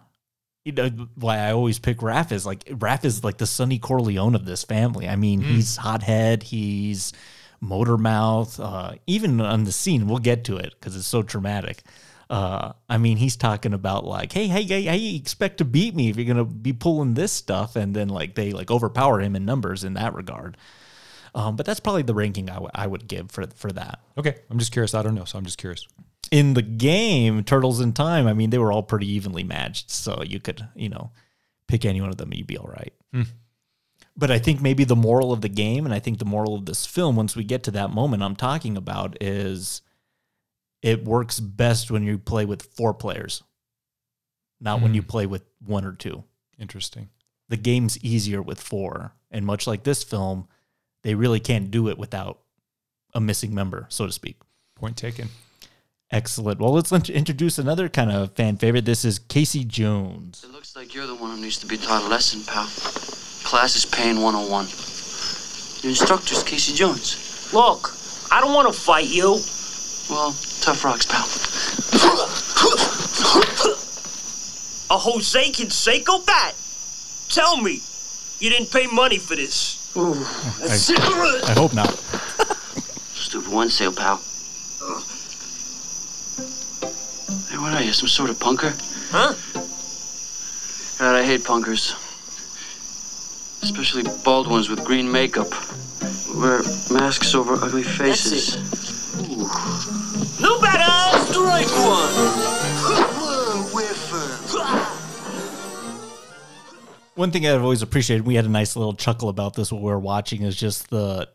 you 0.65 0.73
know 0.73 0.91
why 1.15 1.39
I 1.39 1.53
always 1.53 1.79
pick 1.79 1.99
Raph 1.99 2.31
is 2.31 2.45
like 2.45 2.63
Raph 2.67 3.07
is 3.07 3.25
like 3.25 3.39
the 3.39 3.47
Sonny 3.47 3.79
Corleone 3.79 4.35
of 4.35 4.45
this 4.45 4.65
family. 4.65 5.09
I 5.09 5.17
mean, 5.17 5.41
he's 5.41 5.77
hothead, 5.77 6.43
he's 6.43 7.15
motor 7.61 7.97
mouth. 7.97 8.61
Uh, 8.61 8.93
even 9.07 9.41
on 9.41 9.65
the 9.65 9.73
scene, 9.73 10.07
we'll 10.07 10.19
get 10.19 10.45
to 10.45 10.59
it 10.59 10.75
because 10.79 10.95
it's 10.95 11.07
so 11.07 11.23
traumatic. 11.23 11.83
Uh, 12.31 12.73
I 12.89 12.99
mean, 12.99 13.17
he's 13.17 13.37
talking 13.37 13.73
about 13.73 14.05
like, 14.05 14.33
hey, 14.33 14.49
hey, 14.49 14.63
hey, 14.65 14.85
how 14.85 14.93
you 14.95 15.17
expect 15.17 15.59
to 15.59 15.65
beat 15.65 15.95
me 15.95 16.11
if 16.11 16.17
you're 16.17 16.27
gonna 16.27 16.45
be 16.45 16.73
pulling 16.73 17.15
this 17.15 17.33
stuff? 17.33 17.75
And 17.75 17.95
then 17.97 18.09
like 18.09 18.35
they 18.35 18.53
like 18.53 18.71
overpower 18.71 19.21
him 19.21 19.35
in 19.35 19.45
numbers 19.45 19.83
in 19.85 19.95
that 19.95 20.15
regard. 20.15 20.57
Um, 21.35 21.57
but 21.57 21.65
that's 21.67 21.81
probably 21.81 22.03
the 22.03 22.15
ranking 22.15 22.51
I, 22.51 22.55
w- 22.55 22.71
I 22.75 22.87
would 22.87 23.07
give 23.09 23.31
for 23.31 23.47
for 23.55 23.73
that. 23.73 24.01
Okay, 24.19 24.37
I'm 24.51 24.59
just 24.59 24.73
curious. 24.73 24.95
I 24.95 25.03
don't 25.03 25.15
know, 25.15 25.25
so 25.25 25.39
I'm 25.39 25.45
just 25.45 25.59
curious. 25.59 25.87
In 26.31 26.53
the 26.55 26.63
game, 26.63 27.45
Turtles 27.45 27.81
in 27.81 27.93
Time, 27.95 28.27
I 28.27 28.35
mean, 28.35 28.51
they 28.51 28.59
were 28.59 28.73
all 28.73 28.83
pretty 28.83 29.11
evenly 29.11 29.45
matched, 29.45 29.91
so 29.91 30.23
you 30.23 30.41
could, 30.41 30.67
you 30.75 30.91
know, 30.91 31.11
pick 31.67 31.85
any 31.87 32.01
one 32.03 32.11
of 32.11 32.19
them, 32.19 32.33
you'd 32.35 32.47
be 32.47 32.59
all 32.59 32.69
right. 32.69 32.93
But 34.17 34.31
I 34.31 34.39
think 34.39 34.61
maybe 34.61 34.85
the 34.85 34.97
moral 34.97 35.33
of 35.33 35.41
the 35.41 35.49
game, 35.49 35.85
and 35.87 35.95
I 35.95 36.01
think 36.01 36.19
the 36.19 36.25
moral 36.25 36.55
of 36.57 36.67
this 36.67 36.85
film, 36.85 37.15
once 37.17 37.37
we 37.37 37.45
get 37.45 37.63
to 37.65 37.71
that 37.71 37.91
moment 37.91 38.23
I'm 38.23 38.37
talking 38.37 38.77
about, 38.77 39.17
is 39.23 39.81
it 40.83 41.05
works 41.05 41.41
best 41.41 41.91
when 41.91 42.05
you 42.05 42.19
play 42.19 42.45
with 42.45 42.63
four 42.63 42.95
players, 42.95 43.43
not 44.61 44.81
when 44.81 44.95
you 44.95 45.03
hmm. 45.03 45.09
play 45.09 45.27
with 45.27 45.45
one 45.65 45.85
or 45.85 45.93
two. 45.93 46.25
Interesting. 46.59 47.09
The 47.49 47.57
game's 47.57 48.03
easier 48.05 48.43
with 48.43 48.61
four. 48.61 49.15
And 49.31 49.45
much 49.45 49.67
like 49.67 49.83
this 49.83 50.03
film, 50.03 50.49
they 51.03 51.15
really 51.15 51.41
can't 51.41 51.71
do 51.71 51.89
it 51.89 51.99
without 51.99 52.41
a 53.15 53.21
missing 53.21 53.55
member, 53.55 53.87
so 53.89 54.07
to 54.07 54.13
speak. 54.13 54.37
Point 54.75 54.97
taken. 54.97 55.29
Excellent. 56.11 56.59
Well, 56.59 56.73
let's 56.73 56.91
introduce 56.93 57.59
another 57.59 57.89
kind 57.89 58.11
of 58.11 58.33
fan 58.33 58.57
favorite. 58.57 58.87
This 58.87 59.05
is 59.05 59.19
Casey 59.19 59.65
Jones. 59.65 60.43
It 60.43 60.53
looks 60.53 60.75
like 60.75 60.95
you're 60.95 61.07
the 61.07 61.15
one 61.15 61.37
who 61.37 61.43
needs 61.43 61.59
to 61.59 61.67
be 61.67 61.77
taught 61.77 62.03
a 62.03 62.09
lesson, 62.09 62.43
pal. 62.45 62.65
Class 63.45 63.77
is 63.77 63.85
Pain 63.85 64.21
101. 64.23 64.65
Your 65.83 65.91
instructor's 65.91 66.43
Casey 66.43 66.75
Jones. 66.75 67.53
Look, 67.53 67.93
I 68.31 68.41
don't 68.41 68.55
want 68.55 68.73
to 68.73 68.79
fight 68.79 69.07
you. 69.07 69.39
Well, 70.11 70.33
tough 70.61 70.85
rocks, 70.85 71.05
pal. 71.05 71.25
A 74.91 74.97
Jose 74.99 75.51
Canseco 75.53 76.25
bat. 76.25 76.55
Tell 77.29 77.61
me, 77.61 77.83
you 78.41 78.49
didn't 78.49 78.71
pay 78.73 78.87
money 78.87 79.19
for 79.19 79.37
this. 79.37 79.93
I 81.49 81.53
hope 81.53 81.75
not. 81.75 81.91
Stupid 83.15 83.53
one 83.53 83.69
sale, 83.69 83.93
pal. 83.93 84.17
Hey, 87.51 87.59
what 87.59 87.75
are 87.75 87.83
you, 87.83 87.93
some 87.93 88.09
sort 88.09 88.31
of 88.31 88.39
punker? 88.39 88.73
Huh? 89.11 89.35
God, 90.99 91.17
I 91.17 91.23
hate 91.23 91.43
punkers. 91.43 91.93
Especially 93.63 94.05
bald 94.25 94.49
ones 94.49 94.71
with 94.71 94.85
green 94.85 95.11
makeup. 95.13 95.51
Wear 96.35 96.63
masks 96.91 97.35
over 97.35 97.55
ugly 97.55 97.83
faces. 97.83 98.57
No 100.41 100.61
better. 100.61 101.19
Strike 101.27 101.69
one! 101.69 102.49
One 107.15 107.33
thing 107.33 107.47
I've 107.47 107.63
always 107.63 107.83
appreciated, 107.83 108.25
we 108.25 108.37
had 108.37 108.45
a 108.45 108.49
nice 108.49 108.77
little 108.77 108.95
chuckle 108.95 109.29
about 109.29 109.55
this 109.55 109.73
while 109.73 109.83
we 109.83 109.91
were 109.91 109.99
watching, 109.99 110.43
is 110.43 110.55
just 110.55 110.89
the 110.91 111.29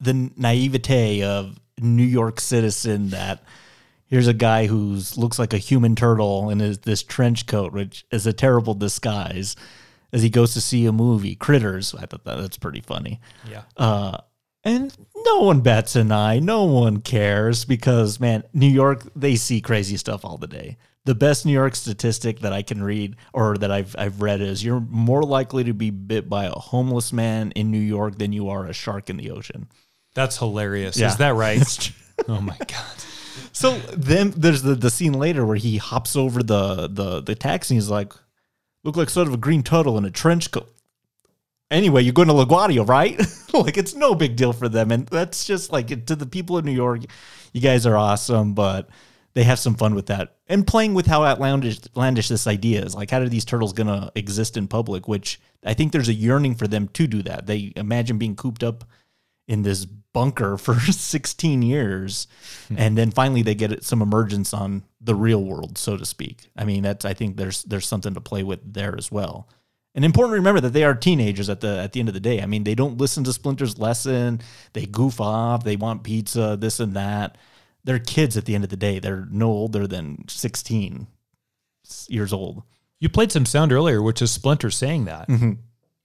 the 0.00 0.30
naivete 0.36 1.22
of 1.22 1.58
New 1.80 2.02
York 2.02 2.40
citizen 2.40 3.08
that 3.10 3.42
here's 4.06 4.26
a 4.26 4.34
guy 4.34 4.66
who's 4.66 5.16
looks 5.16 5.38
like 5.38 5.54
a 5.54 5.58
human 5.58 5.96
turtle 5.96 6.50
in 6.50 6.58
his, 6.58 6.78
this 6.78 7.02
trench 7.02 7.46
coat, 7.46 7.72
which 7.72 8.04
is 8.10 8.26
a 8.26 8.32
terrible 8.34 8.74
disguise, 8.74 9.56
as 10.12 10.22
he 10.22 10.28
goes 10.28 10.52
to 10.52 10.60
see 10.60 10.84
a 10.84 10.92
movie, 10.92 11.34
Critters. 11.34 11.94
I 11.94 12.04
thought 12.04 12.24
that, 12.24 12.38
that's 12.38 12.58
pretty 12.58 12.82
funny. 12.82 13.20
Yeah. 13.48 13.62
Uh, 13.78 14.18
and 14.64 14.94
no 15.24 15.40
one 15.40 15.60
bats 15.60 15.96
an 15.96 16.12
eye. 16.12 16.38
No 16.38 16.64
one 16.64 17.00
cares 17.00 17.64
because, 17.64 18.20
man, 18.20 18.44
New 18.52 18.68
York, 18.68 19.04
they 19.16 19.36
see 19.36 19.60
crazy 19.60 19.96
stuff 19.96 20.24
all 20.24 20.38
the 20.38 20.46
day. 20.46 20.76
The 21.04 21.14
best 21.14 21.44
New 21.44 21.52
York 21.52 21.74
statistic 21.74 22.40
that 22.40 22.52
I 22.52 22.62
can 22.62 22.82
read 22.82 23.16
or 23.32 23.56
that 23.58 23.72
I've, 23.72 23.96
I've 23.98 24.22
read 24.22 24.40
is 24.40 24.64
you're 24.64 24.80
more 24.80 25.22
likely 25.22 25.64
to 25.64 25.74
be 25.74 25.90
bit 25.90 26.28
by 26.28 26.44
a 26.44 26.52
homeless 26.52 27.12
man 27.12 27.50
in 27.52 27.70
New 27.70 27.80
York 27.80 28.18
than 28.18 28.32
you 28.32 28.50
are 28.50 28.66
a 28.66 28.72
shark 28.72 29.10
in 29.10 29.16
the 29.16 29.30
ocean. 29.30 29.68
That's 30.14 30.38
hilarious. 30.38 30.96
Yeah. 30.96 31.08
Is 31.08 31.16
that 31.16 31.34
right? 31.34 31.92
oh 32.28 32.40
my 32.40 32.56
god. 32.56 32.96
So 33.52 33.78
then 33.96 34.30
there's 34.36 34.62
the, 34.62 34.74
the 34.74 34.90
scene 34.90 35.14
later 35.14 35.44
where 35.44 35.56
he 35.56 35.78
hops 35.78 36.14
over 36.14 36.42
the, 36.42 36.88
the, 36.88 37.20
the 37.20 37.34
taxi 37.34 37.74
and 37.74 37.82
he's 37.82 37.90
like, 37.90 38.12
look 38.84 38.96
like 38.96 39.10
sort 39.10 39.26
of 39.28 39.34
a 39.34 39.38
green 39.38 39.62
turtle 39.62 39.98
in 39.98 40.04
a 40.04 40.10
trench 40.10 40.50
coat. 40.50 40.71
Anyway, 41.72 42.02
you're 42.02 42.12
going 42.12 42.28
to 42.28 42.34
LaGuardia, 42.34 42.86
right? 42.86 43.18
like 43.54 43.78
it's 43.78 43.94
no 43.94 44.14
big 44.14 44.36
deal 44.36 44.52
for 44.52 44.68
them. 44.68 44.92
And 44.92 45.06
that's 45.06 45.44
just 45.44 45.72
like 45.72 46.06
to 46.06 46.14
the 46.14 46.26
people 46.26 46.58
of 46.58 46.64
New 46.64 46.72
York, 46.72 47.00
you 47.52 47.60
guys 47.60 47.86
are 47.86 47.96
awesome, 47.96 48.52
but 48.52 48.88
they 49.34 49.44
have 49.44 49.58
some 49.58 49.74
fun 49.74 49.94
with 49.94 50.06
that. 50.06 50.36
And 50.46 50.66
playing 50.66 50.92
with 50.92 51.06
how 51.06 51.24
outlandish, 51.24 51.80
outlandish 51.86 52.28
this 52.28 52.46
idea 52.46 52.84
is. 52.84 52.94
Like, 52.94 53.10
how 53.10 53.20
are 53.20 53.28
these 53.28 53.46
turtles 53.46 53.72
going 53.72 53.86
to 53.86 54.12
exist 54.14 54.58
in 54.58 54.68
public? 54.68 55.08
Which 55.08 55.40
I 55.64 55.72
think 55.72 55.92
there's 55.92 56.10
a 56.10 56.14
yearning 56.14 56.56
for 56.56 56.68
them 56.68 56.88
to 56.88 57.06
do 57.06 57.22
that. 57.22 57.46
They 57.46 57.72
imagine 57.74 58.18
being 58.18 58.36
cooped 58.36 58.62
up 58.62 58.84
in 59.48 59.62
this 59.62 59.86
bunker 59.86 60.56
for 60.58 60.74
16 60.78 61.62
years 61.62 62.26
hmm. 62.68 62.74
and 62.78 62.98
then 62.98 63.10
finally 63.10 63.42
they 63.42 63.54
get 63.54 63.82
some 63.82 64.02
emergence 64.02 64.52
on 64.52 64.82
the 65.00 65.14
real 65.14 65.42
world 65.42 65.78
so 65.78 65.96
to 65.96 66.04
speak 66.04 66.50
i 66.56 66.64
mean 66.64 66.82
that's 66.82 67.04
i 67.04 67.14
think 67.14 67.36
there's 67.36 67.62
there's 67.64 67.86
something 67.86 68.14
to 68.14 68.20
play 68.20 68.42
with 68.42 68.60
there 68.72 68.94
as 68.96 69.10
well 69.10 69.48
and 69.94 70.04
important 70.04 70.32
to 70.32 70.36
remember 70.36 70.60
that 70.60 70.72
they 70.72 70.84
are 70.84 70.94
teenagers 70.94 71.48
at 71.50 71.60
the 71.60 71.78
at 71.78 71.92
the 71.92 72.00
end 72.00 72.08
of 72.08 72.14
the 72.14 72.20
day. 72.20 72.40
I 72.40 72.46
mean 72.46 72.64
they 72.64 72.74
don't 72.74 72.98
listen 72.98 73.24
to 73.24 73.32
splinter's 73.32 73.78
lesson. 73.78 74.40
They 74.72 74.86
goof 74.86 75.20
off. 75.20 75.64
They 75.64 75.76
want 75.76 76.02
pizza 76.02 76.56
this 76.58 76.80
and 76.80 76.94
that. 76.94 77.38
They're 77.84 77.98
kids 77.98 78.36
at 78.36 78.44
the 78.44 78.54
end 78.54 78.64
of 78.64 78.70
the 78.70 78.76
day. 78.76 78.98
They're 78.98 79.26
no 79.30 79.48
older 79.48 79.86
than 79.86 80.28
16 80.28 81.06
years 82.08 82.32
old. 82.32 82.62
You 83.00 83.08
played 83.08 83.32
some 83.32 83.46
sound 83.46 83.72
earlier, 83.72 84.00
which 84.00 84.22
is 84.22 84.30
Splinter 84.30 84.70
saying 84.70 85.06
that. 85.06 85.28
Mm-hmm. 85.28 85.52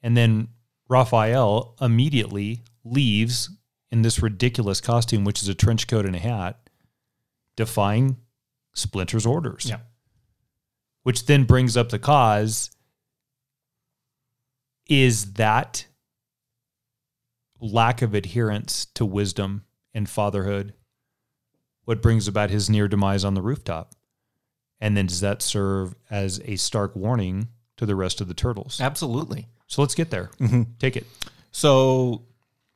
And 0.02 0.17
then 0.17 0.47
Raphael 0.89 1.76
immediately 1.80 2.63
leaves 2.84 3.52
in 3.91 4.02
this 4.02 4.21
ridiculous 4.21 4.82
costume, 4.82 5.23
which 5.23 5.41
is 5.41 5.47
a 5.47 5.54
trench 5.54 5.88
coat 5.88 6.06
and 6.06 6.15
a 6.15 6.19
hat, 6.19 6.69
defying 7.56 8.17
Splinter's 8.73 9.26
orders. 9.26 9.67
Yeah. 9.69 9.80
Which 11.04 11.28
then 11.28 11.43
brings 11.43 11.78
up 11.78 11.89
the 11.89 12.00
cause 12.00 12.71
is 14.89 15.34
that 15.34 15.86
lack 17.60 18.02
of 18.02 18.13
adherence 18.13 18.86
to 18.93 19.06
wisdom 19.06 19.63
and 19.93 20.10
fatherhood 20.10 20.73
what 21.88 22.02
brings 22.02 22.28
about 22.28 22.50
his 22.50 22.69
near 22.69 22.89
demise 22.89 23.23
on 23.23 23.34
the 23.34 23.41
rooftop? 23.41 23.93
And 24.82 24.97
then 24.97 25.06
does 25.06 25.21
that 25.21 25.41
serve 25.41 25.95
as 26.10 26.41
a 26.43 26.58
stark 26.58 26.93
warning 26.97 27.47
to 27.78 27.86
the 27.86 27.95
rest 27.95 28.19
of 28.19 28.28
the 28.28 28.34
turtles? 28.34 28.82
Absolutely. 28.82 29.47
So 29.67 29.82
let's 29.82 29.95
get 29.95 30.10
there. 30.10 30.30
Mm-hmm. 30.39 30.63
Take 30.80 30.97
it. 30.97 31.08
So 31.52 32.23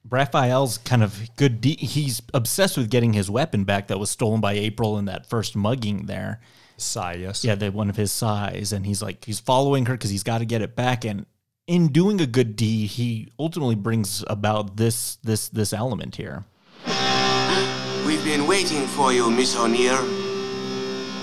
Raphael's 0.10 0.78
kind 0.78 1.04
of 1.04 1.20
good. 1.36 1.60
De- 1.60 1.76
he's 1.76 2.22
obsessed 2.34 2.78
with 2.78 2.90
getting 2.90 3.12
his 3.12 3.30
weapon 3.30 3.66
back 3.66 3.88
that 3.90 4.00
was 4.00 4.10
stolen 4.10 4.40
by 4.40 4.54
April 4.54 4.98
in 4.98 5.06
that 5.06 5.26
first 5.26 5.58
mugging 5.58 6.06
there. 6.06 6.40
Sai, 6.78 7.16
yes. 7.16 7.44
Yeah, 7.44 7.56
the 7.56 7.70
one 7.70 7.90
of 7.90 7.98
his 7.98 8.14
sais. 8.14 8.72
and 8.72 8.86
he's 8.86 9.02
like 9.02 9.26
he's 9.26 9.42
following 9.42 9.88
her 9.88 9.94
because 9.94 10.10
he's 10.10 10.24
got 10.24 10.38
to 10.38 10.46
get 10.46 10.62
it 10.62 10.74
back. 10.74 11.04
And 11.04 11.26
in 11.68 11.88
doing 11.90 12.20
a 12.22 12.26
good 12.26 12.56
deed, 12.56 12.88
he 12.92 13.32
ultimately 13.40 13.76
brings 13.76 14.24
about 14.28 14.78
this 14.78 15.18
this 15.24 15.50
this 15.50 15.74
element 15.74 16.16
here. 16.16 16.46
We've 18.06 18.24
been 18.24 18.48
waiting 18.48 18.86
for 18.88 19.14
you, 19.14 19.30
Miss 19.30 19.56
O'Neil. 19.56 19.98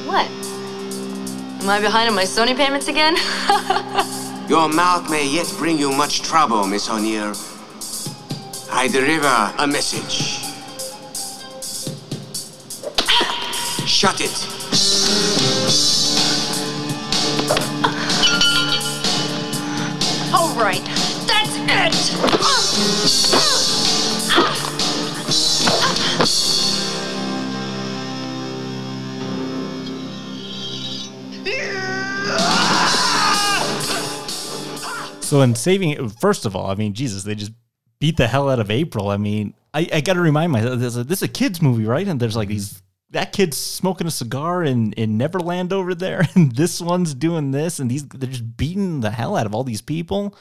What? 0.06 0.26
Am 1.62 1.68
I 1.68 1.80
behind 1.80 2.08
on 2.08 2.14
my 2.14 2.24
Sony 2.24 2.56
payments 2.56 2.88
again? 2.88 3.16
Your 4.48 4.68
mouth 4.68 5.10
may 5.10 5.28
yet 5.28 5.52
bring 5.58 5.78
you 5.78 5.92
much 5.92 6.22
trouble, 6.22 6.66
Miss 6.66 6.88
O'Neil. 6.88 7.34
I 8.70 8.88
deliver 8.88 9.52
a 9.58 9.66
message. 9.66 10.44
Shut 13.86 14.20
it. 14.20 14.57
Right, 20.58 20.84
that's 21.26 21.54
it. 21.56 21.94
So 35.22 35.42
in 35.42 35.54
saving 35.54 35.90
it, 35.90 36.10
first 36.20 36.46
of 36.46 36.56
all, 36.56 36.70
I 36.70 36.74
mean, 36.74 36.94
Jesus, 36.94 37.22
they 37.22 37.34
just 37.34 37.52
beat 38.00 38.16
the 38.16 38.26
hell 38.26 38.48
out 38.48 38.60
of 38.60 38.70
April. 38.70 39.10
I 39.10 39.18
mean, 39.18 39.52
I, 39.74 39.86
I 39.92 40.00
got 40.00 40.14
to 40.14 40.20
remind 40.20 40.52
myself 40.52 40.78
this 40.78 40.94
is, 40.94 40.96
a, 40.96 41.04
this 41.04 41.18
is 41.18 41.24
a 41.24 41.28
kids 41.28 41.60
movie, 41.60 41.84
right? 41.84 42.08
And 42.08 42.18
there's 42.18 42.34
like 42.34 42.48
these 42.48 42.82
that 43.10 43.32
kid's 43.32 43.56
smoking 43.56 44.06
a 44.06 44.10
cigar 44.10 44.62
in 44.62 44.92
in 44.94 45.16
Neverland 45.16 45.72
over 45.72 45.94
there, 45.94 46.26
and 46.34 46.54
this 46.54 46.80
one's 46.80 47.14
doing 47.14 47.50
this, 47.50 47.78
and 47.78 47.90
these 47.90 48.06
they're 48.06 48.28
just 48.28 48.56
beating 48.56 49.00
the 49.00 49.10
hell 49.10 49.36
out 49.36 49.46
of 49.46 49.54
all 49.54 49.64
these 49.64 49.82
people. 49.82 50.36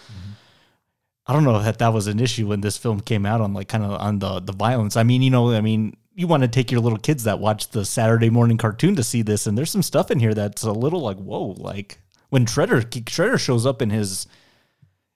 I 1.26 1.34
don't 1.34 1.44
know 1.44 1.62
that 1.62 1.80
that 1.80 1.94
was 1.94 2.08
an 2.08 2.20
issue 2.22 2.48
when 2.48 2.62
this 2.62 2.78
film 2.78 3.02
came 3.02 3.26
out 3.26 3.42
on 3.42 3.54
like 3.54 3.68
kind 3.68 3.84
of 3.84 4.00
on 4.00 4.20
the 4.20 4.40
the 4.40 4.54
violence. 4.54 4.96
I 4.96 5.04
mean, 5.04 5.22
you 5.22 5.30
know, 5.30 5.52
I 5.52 5.62
mean, 5.62 5.98
you 6.16 6.28
want 6.28 6.44
to 6.44 6.48
take 6.48 6.72
your 6.72 6.82
little 6.82 6.98
kids 6.98 7.26
that 7.26 7.40
watch 7.40 7.70
the 7.70 7.86
Saturday 7.86 8.30
morning 8.30 8.58
cartoon 8.58 8.96
to 8.96 9.04
see 9.04 9.22
this, 9.22 9.46
and 9.46 9.58
there's 9.58 9.72
some 9.72 9.84
stuff 9.84 10.10
in 10.10 10.20
here 10.20 10.34
that's 10.34 10.64
a 10.64 10.72
little 10.72 11.02
like 11.02 11.18
whoa, 11.18 11.56
like 11.58 12.00
when 12.30 12.46
Shredder 12.46 12.82
Shredder 12.84 13.40
shows 13.40 13.66
up 13.66 13.82
in 13.82 13.90
his 13.90 14.28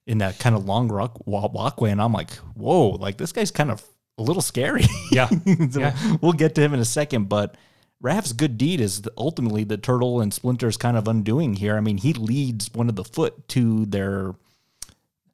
in 0.06 0.18
that 0.18 0.38
kind 0.38 0.56
of 0.56 0.64
long 0.64 0.88
rock 0.88 1.26
walkway, 1.26 1.90
and 1.90 2.00
I'm 2.00 2.12
like, 2.12 2.32
whoa, 2.54 2.90
like 2.90 3.16
this 3.18 3.32
guy's 3.32 3.50
kind 3.50 3.70
of 3.70 3.82
a 4.18 4.22
little 4.22 4.42
scary. 4.42 4.84
Yeah. 5.12 5.28
So 5.70 5.80
Yeah. 5.80 6.16
We'll 6.20 6.32
get 6.32 6.54
to 6.56 6.60
him 6.60 6.74
in 6.74 6.80
a 6.80 6.84
second, 6.84 7.28
but 7.28 7.56
Raph's 8.00 8.32
good 8.32 8.58
deed 8.58 8.80
is 8.80 9.02
the- 9.02 9.12
ultimately 9.16 9.64
the 9.64 9.76
turtle 9.76 10.20
and 10.20 10.32
Splinter's 10.32 10.76
kind 10.76 10.96
of 10.96 11.06
undoing 11.08 11.54
here. 11.54 11.76
I 11.76 11.80
mean, 11.80 11.98
he 11.98 12.12
leads 12.12 12.72
one 12.74 12.88
of 12.88 12.96
the 12.96 13.04
foot 13.04 13.46
to 13.48 13.86
their 13.86 14.34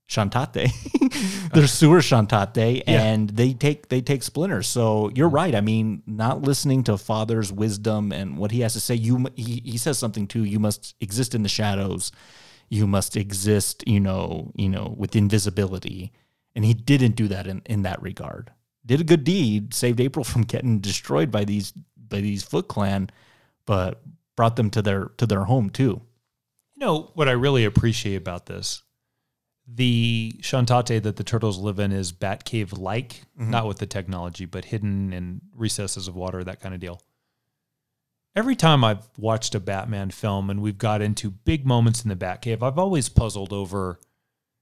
chantate, 0.09 0.71
their 1.53 1.67
sewer 1.67 1.99
chantate, 1.99 2.83
and 2.87 3.31
they 3.31 3.53
take 3.53 3.89
they 3.89 4.01
take 4.01 4.23
Splinter. 4.23 4.63
So 4.63 5.11
you're 5.15 5.29
right. 5.29 5.55
I 5.55 5.61
mean, 5.61 6.03
not 6.07 6.43
listening 6.43 6.83
to 6.85 6.97
father's 6.99 7.53
wisdom 7.53 8.13
and 8.13 8.37
what 8.39 8.51
he 8.51 8.61
has 8.61 8.73
to 8.75 8.81
say. 8.81 8.95
You 8.95 9.27
he, 9.37 9.63
he 9.65 9.79
says 9.79 9.99
something 9.99 10.27
too. 10.27 10.45
You 10.45 10.59
must 10.59 10.95
exist 11.01 11.35
in 11.35 11.43
the 11.43 11.49
shadows. 11.49 12.11
You 12.71 12.87
must 12.87 13.17
exist, 13.17 13.85
you 13.87 14.01
know, 14.01 14.53
you 14.55 14.69
know, 14.69 14.95
with 14.97 15.17
invisibility. 15.17 16.13
And 16.55 16.65
he 16.65 16.75
didn't 16.75 17.13
do 17.17 17.29
that 17.29 17.47
in, 17.47 17.63
in 17.67 17.83
that 17.83 18.03
regard. 18.03 18.51
Did 18.89 19.03
a 19.03 19.05
good 19.05 19.23
deed, 19.23 19.75
saved 19.75 20.01
April 20.01 20.25
from 20.25 20.43
getting 20.43 20.79
destroyed 20.79 21.31
by 21.31 21.45
these 21.45 21.73
by 22.09 22.23
these 22.23 22.43
Foot 22.43 22.69
Clan, 22.69 23.11
but 23.67 24.01
brought 24.35 24.57
them 24.57 24.71
to 24.71 24.81
their 24.81 25.11
to 25.19 25.27
their 25.27 25.45
home 25.45 25.69
too. 25.69 26.01
You 26.75 26.87
know 26.87 27.11
what 27.15 27.29
I 27.29 27.33
really 27.33 27.67
appreciate 27.67 28.17
about 28.17 28.47
this? 28.47 28.83
The 29.67 30.33
Shantate 30.41 31.03
that 31.03 31.17
the 31.17 31.25
turtles 31.25 31.59
live 31.59 31.79
in 31.79 31.93
is 31.93 32.13
Batcave 32.13 32.79
like, 32.79 33.25
mm-hmm. 33.39 33.51
not 33.51 33.67
with 33.67 33.77
the 33.77 33.87
technology, 33.87 34.47
but 34.47 34.65
hidden 34.65 35.13
in 35.13 35.43
recesses 35.55 36.09
of 36.09 36.17
water, 36.17 36.43
that 36.43 36.61
kind 36.61 36.75
of 36.75 36.81
deal. 36.81 37.03
Every 38.35 38.57
time 38.57 38.85
I've 38.85 39.07
watched 39.19 39.55
a 39.55 39.61
Batman 39.61 40.11
film 40.13 40.49
and 40.49 40.63
we've 40.63 40.79
got 40.79 41.03
into 41.03 41.31
big 41.31 41.67
moments 41.67 42.03
in 42.03 42.09
the 42.09 42.17
Batcave, 42.17 42.63
I've 42.63 42.79
always 42.79 43.11
puzzled 43.11 43.53
over 43.53 44.01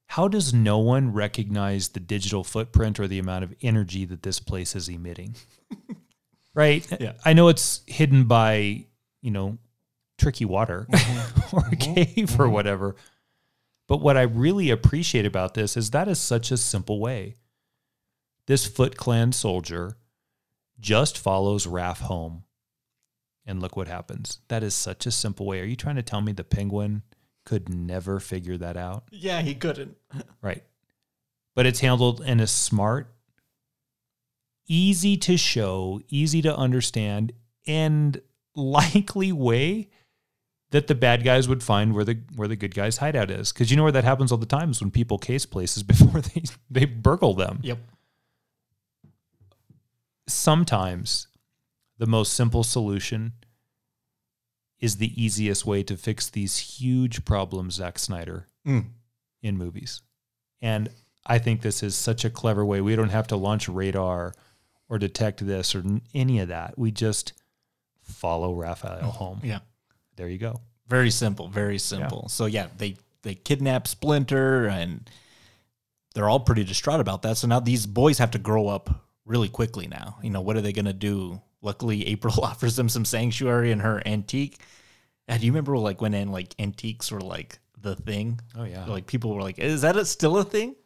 how 0.07 0.29
does 0.29 0.55
no 0.55 0.79
one 0.79 1.13
recognize 1.13 1.89
the 1.89 2.01
digital 2.01 2.45
footprint 2.45 3.01
or 3.01 3.09
the 3.09 3.19
amount 3.19 3.45
of 3.45 3.55
energy 3.61 4.05
that 4.05 4.23
this 4.23 4.41
place 4.41 4.77
is 4.77 4.89
emitting? 4.89 5.35
right? 6.55 6.87
Yeah. 7.01 7.15
I 7.25 7.33
know 7.33 7.49
it's 7.49 7.83
hidden 7.87 8.25
by, 8.25 8.87
you 9.21 9.31
know, 9.31 9.59
tricky 10.19 10.45
water 10.45 10.87
mm-hmm. 10.91 11.57
or 11.57 11.61
a 11.61 11.71
mm-hmm. 11.71 11.95
cave 11.95 12.41
or 12.41 12.45
mm-hmm. 12.45 12.53
whatever. 12.53 12.97
But 13.89 14.01
what 14.01 14.17
I 14.17 14.23
really 14.23 14.71
appreciate 14.71 15.27
about 15.27 15.55
this 15.55 15.77
is 15.77 15.91
that 15.91 16.09
is 16.09 16.19
such 16.19 16.51
a 16.51 16.57
simple 16.57 17.01
way. 17.01 17.37
This 18.47 18.67
Foot 18.67 18.97
Clan 18.97 19.33
soldier 19.33 19.97
just 20.79 21.19
follows 21.19 21.67
Raph 21.67 22.01
home. 22.01 22.45
And 23.45 23.61
look 23.61 23.77
what 23.77 23.87
happens. 23.87 24.41
That 24.49 24.65
is 24.65 24.75
such 24.75 25.07
a 25.07 25.13
simple 25.13 25.47
way. 25.47 25.61
Are 25.61 25.65
you 25.65 25.77
trying 25.77 25.97
to 25.97 26.03
tell 26.03 26.21
me 26.21 26.33
the 26.33 26.43
penguin 26.43 27.03
could 27.47 27.69
never 27.71 28.21
figure 28.21 28.59
that 28.59 28.77
out? 28.77 29.05
Yeah, 29.11 29.41
he 29.41 29.55
couldn't. 29.55 29.97
Right. 30.43 30.63
But 31.55 31.65
it's 31.65 31.81
handled 31.81 32.21
in 32.21 32.39
a 32.39 32.47
smart, 32.47 33.15
easy 34.69 35.17
to 35.17 35.39
show, 35.39 36.03
easy 36.11 36.43
to 36.43 36.55
understand, 36.55 37.33
and 37.67 38.21
likely 38.55 39.33
way 39.33 39.89
that 40.71 40.87
the 40.87 40.95
bad 40.95 41.25
guys 41.25 41.49
would 41.49 41.63
find 41.63 41.95
where 41.95 42.05
the 42.05 42.19
where 42.35 42.47
the 42.47 42.57
good 42.57 42.75
guys' 42.75 42.99
hideout 42.99 43.31
is. 43.31 43.53
Because 43.53 43.71
you 43.71 43.77
know 43.79 43.85
where 43.85 43.93
that 43.93 44.05
happens 44.05 44.31
all 44.31 44.39
the 44.39 44.45
time 44.45 44.71
is 44.71 44.83
when 44.83 44.91
people 44.91 45.17
case 45.17 45.47
places 45.47 45.83
before 45.95 46.21
they 46.21 46.43
they 46.71 46.85
burgle 46.85 47.33
them. 47.33 47.61
Yep. 47.63 47.79
Sometimes 50.29 51.29
the 51.99 52.07
most 52.07 52.35
simple 52.35 52.65
solution 52.65 53.33
is 54.81 54.97
the 54.97 55.21
easiest 55.23 55.65
way 55.65 55.83
to 55.83 55.97
fix 55.97 56.29
these 56.29 56.59
huge 56.59 57.25
problems, 57.25 57.75
Zack 57.77 57.99
Snyder, 57.99 58.47
Mm. 58.67 58.87
in 59.43 59.57
movies. 59.57 60.03
And 60.61 60.91
I 61.25 61.39
think 61.39 61.61
this 61.63 61.83
is 61.83 61.95
such 61.95 62.25
a 62.25 62.31
clever 62.31 62.65
way. 62.65 62.81
We 62.81 62.97
don't 62.97 63.09
have 63.11 63.27
to 63.29 63.37
launch 63.37 63.69
radar 63.69 64.35
or 64.89 64.99
detect 64.99 65.45
this 65.47 65.75
or 65.75 65.83
any 66.15 66.39
of 66.41 66.49
that. 66.49 66.79
We 66.79 66.91
just 66.91 67.33
follow 68.03 68.55
Raphael 68.55 69.11
home. 69.11 69.41
Yeah. 69.43 69.61
There 70.17 70.29
you 70.29 70.39
go. 70.39 70.61
Very 70.89 71.11
simple, 71.11 71.49
very 71.49 71.79
simple. 71.79 72.29
So 72.29 72.47
yeah, 72.47 72.69
they 72.79 72.97
they 73.23 73.35
kidnap 73.35 73.89
Splinter 73.89 74.67
and 74.69 75.11
they're 76.15 76.29
all 76.29 76.39
pretty 76.41 76.63
distraught 76.65 77.01
about 77.01 77.23
that. 77.23 77.37
So 77.37 77.49
now 77.49 77.59
these 77.61 77.87
boys 77.87 78.19
have 78.19 78.31
to 78.33 78.39
grow 78.39 78.69
up 78.69 79.05
really 79.25 79.49
quickly 79.49 79.89
now. 79.89 80.19
You 80.23 80.31
know, 80.31 80.41
what 80.41 80.57
are 80.57 80.61
they 80.61 80.73
gonna 80.73 80.93
do? 80.93 81.41
Luckily 81.63 82.07
April 82.07 82.35
offers 82.43 82.77
them 82.77 82.89
some 82.89 83.05
sanctuary 83.05 83.71
in 83.73 83.81
her 83.81 84.03
antique. 84.07 84.59
And 85.29 85.41
do 85.41 85.47
you 85.47 85.53
remember 85.53 85.77
like 85.79 86.01
when 86.01 86.15
in 86.15 86.31
like 86.31 86.55
antiques 86.59 87.11
were 87.11 87.21
like 87.21 87.59
the 87.81 87.97
thing? 87.97 88.41
Oh, 88.57 88.65
yeah. 88.65 88.85
Like 88.87 89.07
people 89.07 89.35
were 89.35 89.43
like, 89.43 89.59
is 89.59 89.83
that 89.83 89.97
a, 89.97 90.05
still 90.05 90.39
a 90.39 90.45
thing? 90.45 90.77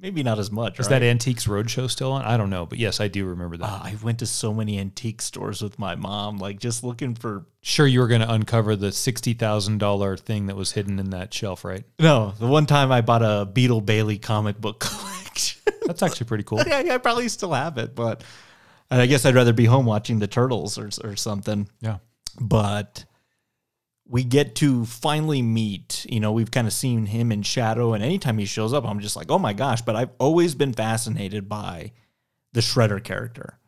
Maybe 0.00 0.22
not 0.22 0.38
as 0.38 0.50
much. 0.50 0.78
Is 0.78 0.86
right? 0.86 1.00
that 1.00 1.04
Antiques 1.04 1.46
Roadshow 1.46 1.90
still 1.90 2.12
on? 2.12 2.22
I 2.22 2.36
don't 2.36 2.48
know, 2.48 2.64
but 2.64 2.78
yes, 2.78 3.00
I 3.00 3.08
do 3.08 3.26
remember 3.26 3.56
that. 3.58 3.68
Uh, 3.68 3.80
I 3.82 3.96
went 4.02 4.20
to 4.20 4.26
so 4.26 4.54
many 4.54 4.78
antique 4.78 5.20
stores 5.20 5.60
with 5.60 5.78
my 5.78 5.94
mom, 5.94 6.38
like 6.38 6.58
just 6.58 6.82
looking 6.84 7.14
for 7.14 7.44
sure, 7.60 7.86
you 7.86 8.00
were 8.00 8.06
going 8.06 8.22
to 8.22 8.32
uncover 8.32 8.76
the 8.76 8.92
sixty 8.92 9.34
thousand 9.34 9.78
dollar 9.78 10.16
thing 10.16 10.46
that 10.46 10.56
was 10.56 10.72
hidden 10.72 10.98
in 10.98 11.10
that 11.10 11.34
shelf, 11.34 11.64
right? 11.64 11.84
No, 11.98 12.32
the 12.38 12.46
one 12.46 12.66
time 12.66 12.90
I 12.92 13.00
bought 13.00 13.22
a 13.22 13.44
Beetle 13.44 13.82
Bailey 13.82 14.16
comic 14.16 14.58
book 14.58 14.78
collection. 14.80 15.60
That's 15.86 16.02
actually 16.02 16.26
pretty 16.26 16.44
cool. 16.44 16.62
yeah, 16.66 16.94
I 16.94 16.98
probably 16.98 17.28
still 17.28 17.52
have 17.52 17.76
it, 17.76 17.94
but 17.94 18.22
I 18.90 19.06
guess 19.06 19.24
I'd 19.24 19.34
rather 19.34 19.52
be 19.52 19.66
home 19.66 19.86
watching 19.86 20.18
the 20.18 20.26
Turtles 20.26 20.78
or 20.78 20.90
or 21.04 21.16
something. 21.16 21.68
Yeah. 21.80 21.98
But 22.40 23.04
we 24.06 24.24
get 24.24 24.56
to 24.56 24.84
finally 24.84 25.42
meet. 25.42 26.04
You 26.08 26.20
know, 26.20 26.32
we've 26.32 26.50
kind 26.50 26.66
of 26.66 26.72
seen 26.72 27.06
him 27.06 27.30
in 27.30 27.42
shadow, 27.42 27.92
and 27.94 28.02
anytime 28.02 28.38
he 28.38 28.44
shows 28.44 28.72
up, 28.72 28.84
I'm 28.84 29.00
just 29.00 29.16
like, 29.16 29.30
oh 29.30 29.38
my 29.38 29.52
gosh. 29.52 29.82
But 29.82 29.96
I've 29.96 30.10
always 30.18 30.54
been 30.54 30.72
fascinated 30.72 31.48
by 31.48 31.92
the 32.52 32.60
Shredder 32.60 33.02
character. 33.02 33.58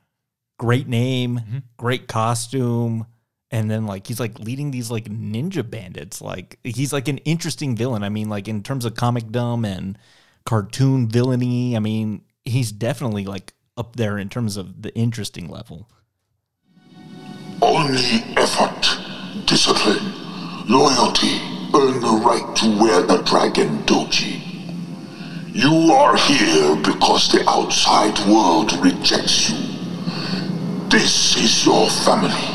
Great 0.59 0.89
name, 0.89 1.39
mm-hmm. 1.39 1.59
great 1.77 2.09
costume. 2.09 3.07
And 3.51 3.71
then 3.71 3.87
like 3.87 4.07
he's 4.07 4.19
like 4.19 4.39
leading 4.39 4.71
these 4.71 4.91
like 4.91 5.05
ninja 5.05 5.69
bandits. 5.69 6.23
Like 6.23 6.59
he's 6.65 6.93
like 6.93 7.09
an 7.09 7.19
interesting 7.19 7.77
villain. 7.77 8.03
I 8.03 8.09
mean, 8.09 8.29
like 8.29 8.49
in 8.49 8.63
terms 8.63 8.85
of 8.85 8.95
comic 8.95 9.31
dumb 9.31 9.65
and 9.65 9.99
cartoon 10.45 11.09
villainy, 11.09 11.77
I 11.77 11.81
mean, 11.81 12.23
he's 12.45 12.73
definitely 12.73 13.25
like 13.27 13.53
up 13.77 13.97
there 13.97 14.19
in 14.19 14.29
terms 14.29 14.57
of 14.57 14.83
the 14.83 14.95
interesting 14.95 15.49
level. 15.49 15.89
Only 17.61 18.25
effort, 18.37 18.99
discipline, 19.47 20.13
loyalty 20.69 21.41
earn 21.75 22.01
the 22.01 22.21
right 22.25 22.57
to 22.57 22.79
wear 22.79 23.03
the 23.03 23.23
dragon 23.23 23.79
doji. 23.85 24.41
You 25.55 25.93
are 25.93 26.17
here 26.17 26.77
because 26.77 27.31
the 27.31 27.45
outside 27.49 28.19
world 28.29 28.73
rejects 28.85 29.51
you. 29.51 29.57
This 30.89 31.37
is 31.37 31.65
your 31.65 31.89
family. 31.89 32.49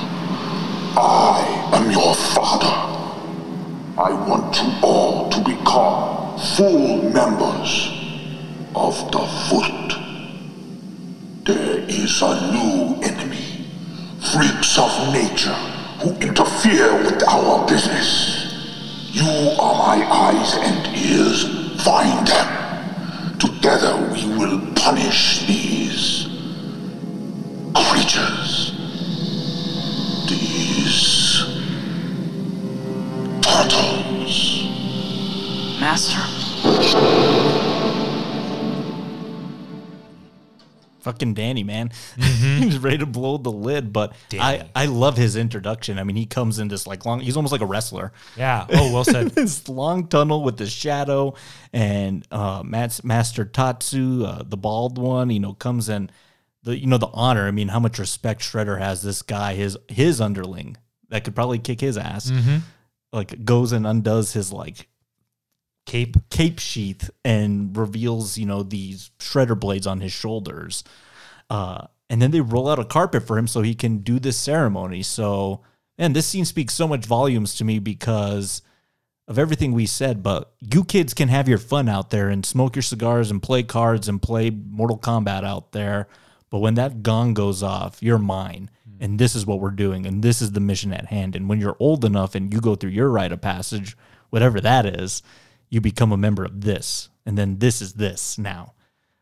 I 0.95 1.69
am 1.73 1.89
your 1.91 2.13
father. 2.13 2.73
I 3.99 4.11
want 4.27 4.55
you 4.57 4.71
all 4.83 5.29
to 5.29 5.39
become 5.39 6.37
full 6.55 7.09
members 7.11 7.89
of 8.75 9.11
the 9.11 9.25
Foot. 9.49 10.06
There 11.47 11.79
is 11.87 12.21
a 12.21 12.51
new 12.51 12.99
enemy. 13.03 13.65
Freaks 14.33 14.77
of 14.77 15.13
nature 15.13 15.53
who 16.01 16.13
interfere 16.17 17.01
with 17.01 17.23
our 17.25 17.65
business. 17.65 18.53
You 19.13 19.55
are 19.57 19.75
my 19.75 20.05
eyes 20.11 20.55
and 20.55 20.87
ears. 20.97 21.45
Find 21.85 22.27
them. 22.27 23.39
Together 23.39 23.95
we 24.11 24.27
will 24.37 24.59
punish 24.75 25.47
these 25.47 26.27
creatures. 27.73 28.73
These 30.27 31.45
turtles. 33.41 34.67
Master? 35.79 37.26
Fucking 41.07 41.35
Danny, 41.35 41.63
man. 41.63 41.91
he's 42.17 42.79
ready 42.79 42.97
to 42.97 43.05
blow 43.05 43.37
the 43.37 43.49
lid, 43.49 43.93
but 43.93 44.11
I, 44.33 44.57
Danny. 44.57 44.69
I 44.75 44.85
love 44.87 45.15
his 45.15 45.37
introduction. 45.37 45.97
I 45.99 46.03
mean, 46.03 46.17
he 46.17 46.25
comes 46.25 46.59
in 46.59 46.67
this 46.67 46.85
like 46.85 47.05
long, 47.05 47.21
he's 47.21 47.37
almost 47.37 47.53
like 47.53 47.61
a 47.61 47.65
wrestler. 47.65 48.11
Yeah. 48.35 48.65
Oh, 48.69 48.91
well 48.91 49.05
said. 49.05 49.29
this 49.31 49.69
long 49.69 50.07
tunnel 50.07 50.43
with 50.43 50.57
the 50.57 50.65
shadow 50.65 51.33
and 51.71 52.27
uh 52.29 52.61
Mats, 52.65 53.05
Master 53.05 53.45
Tatsu, 53.45 54.25
uh, 54.25 54.43
the 54.43 54.57
bald 54.57 54.97
one, 54.97 55.29
you 55.29 55.39
know, 55.39 55.53
comes 55.53 55.87
in 55.87 56.09
the 56.63 56.77
you 56.77 56.87
know 56.87 56.97
the 56.97 57.07
honor. 57.13 57.47
I 57.47 57.51
mean, 57.51 57.69
how 57.69 57.79
much 57.79 57.99
respect 57.99 58.41
Shredder 58.41 58.77
has 58.77 59.01
this 59.01 59.21
guy, 59.21 59.53
his 59.53 59.77
his 59.87 60.19
underling 60.19 60.75
that 61.07 61.23
could 61.23 61.35
probably 61.35 61.59
kick 61.59 61.79
his 61.79 61.97
ass. 61.97 62.29
Like 63.13 63.45
goes 63.45 63.71
and 63.71 63.87
undoes 63.87 64.33
his 64.33 64.51
like 64.51 64.89
Cape. 65.87 66.17
cape 66.29 66.59
sheath 66.59 67.09
and 67.23 67.75
reveals, 67.75 68.37
you 68.37 68.45
know, 68.45 68.61
these 68.61 69.09
shredder 69.19 69.59
blades 69.59 69.87
on 69.87 70.01
his 70.01 70.11
shoulders. 70.11 70.83
Uh, 71.49 71.87
and 72.09 72.21
then 72.21 72.31
they 72.31 72.41
roll 72.41 72.69
out 72.69 72.77
a 72.77 72.85
carpet 72.85 73.25
for 73.25 73.37
him 73.37 73.47
so 73.47 73.61
he 73.61 73.73
can 73.73 73.99
do 73.99 74.19
this 74.19 74.37
ceremony. 74.37 75.01
So, 75.01 75.61
man, 75.97 76.13
this 76.13 76.27
scene 76.27 76.45
speaks 76.45 76.73
so 76.73 76.87
much 76.87 77.05
volumes 77.05 77.55
to 77.55 77.65
me 77.65 77.79
because 77.79 78.61
of 79.27 79.39
everything 79.39 79.71
we 79.71 79.85
said. 79.85 80.21
But 80.21 80.51
you 80.59 80.83
kids 80.83 81.13
can 81.13 81.29
have 81.29 81.47
your 81.47 81.57
fun 81.57 81.89
out 81.89 82.09
there 82.09 82.29
and 82.29 82.45
smoke 82.45 82.75
your 82.75 82.83
cigars 82.83 83.31
and 83.31 83.41
play 83.41 83.63
cards 83.63 84.07
and 84.07 84.21
play 84.21 84.49
Mortal 84.49 84.97
Kombat 84.97 85.43
out 85.43 85.71
there. 85.71 86.07
But 86.49 86.59
when 86.59 86.75
that 86.75 87.01
gong 87.01 87.33
goes 87.33 87.63
off, 87.63 88.03
you're 88.03 88.17
mine. 88.17 88.69
And 88.99 89.19
this 89.19 89.35
is 89.35 89.45
what 89.45 89.59
we're 89.59 89.71
doing. 89.71 90.05
And 90.05 90.23
this 90.23 90.41
is 90.41 90.51
the 90.51 90.59
mission 90.59 90.91
at 90.91 91.05
hand. 91.05 91.35
And 91.35 91.47
when 91.47 91.59
you're 91.59 91.77
old 91.79 92.03
enough 92.03 92.35
and 92.35 92.53
you 92.53 92.59
go 92.59 92.75
through 92.75 92.91
your 92.91 93.09
rite 93.09 93.31
of 93.31 93.41
passage, 93.41 93.95
whatever 94.31 94.59
that 94.61 94.85
is, 94.85 95.21
you 95.69 95.81
become 95.81 96.11
a 96.11 96.17
member 96.17 96.43
of 96.45 96.61
this. 96.61 97.09
And 97.25 97.37
then 97.37 97.59
this 97.59 97.81
is 97.81 97.93
this 97.93 98.37
now. 98.37 98.73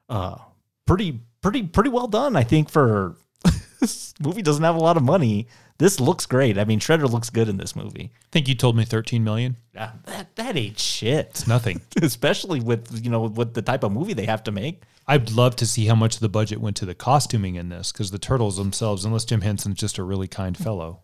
Uh 0.09 0.37
pretty 0.85 1.21
pretty 1.41 1.63
pretty 1.63 1.89
well 1.89 2.07
done, 2.07 2.35
I 2.35 2.43
think, 2.43 2.69
for 2.69 3.15
this 3.79 4.13
movie 4.19 4.41
doesn't 4.41 4.63
have 4.63 4.75
a 4.75 4.79
lot 4.79 4.97
of 4.97 5.03
money. 5.03 5.47
This 5.77 5.99
looks 5.99 6.25
great. 6.25 6.57
I 6.57 6.63
mean, 6.63 6.79
Shredder 6.79 7.09
looks 7.09 7.29
good 7.29 7.49
in 7.49 7.57
this 7.57 7.75
movie. 7.75 8.11
I 8.13 8.27
think 8.31 8.47
you 8.47 8.55
told 8.55 8.77
me 8.77 8.85
13 8.85 9.23
million. 9.23 9.57
Yeah, 9.73 9.91
that 10.05 10.35
that 10.35 10.55
ain't 10.55 10.79
shit. 10.79 11.27
It's 11.31 11.47
nothing. 11.47 11.81
Especially 12.01 12.59
with 12.61 13.03
you 13.03 13.09
know 13.09 13.23
with 13.23 13.53
the 13.53 13.61
type 13.61 13.83
of 13.83 13.91
movie 13.91 14.13
they 14.13 14.25
have 14.25 14.43
to 14.43 14.51
make. 14.51 14.83
I'd 15.07 15.31
love 15.31 15.55
to 15.57 15.67
see 15.67 15.85
how 15.85 15.95
much 15.95 16.15
of 16.15 16.21
the 16.21 16.29
budget 16.29 16.59
went 16.59 16.77
to 16.77 16.85
the 16.85 16.95
costuming 16.95 17.55
in 17.55 17.69
this 17.69 17.91
because 17.91 18.09
the 18.09 18.17
turtles 18.17 18.57
themselves, 18.57 19.05
unless 19.05 19.25
Jim 19.25 19.41
Henson's 19.41 19.77
just 19.77 19.97
a 19.99 20.03
really 20.03 20.27
kind 20.27 20.57
fellow. 20.57 21.01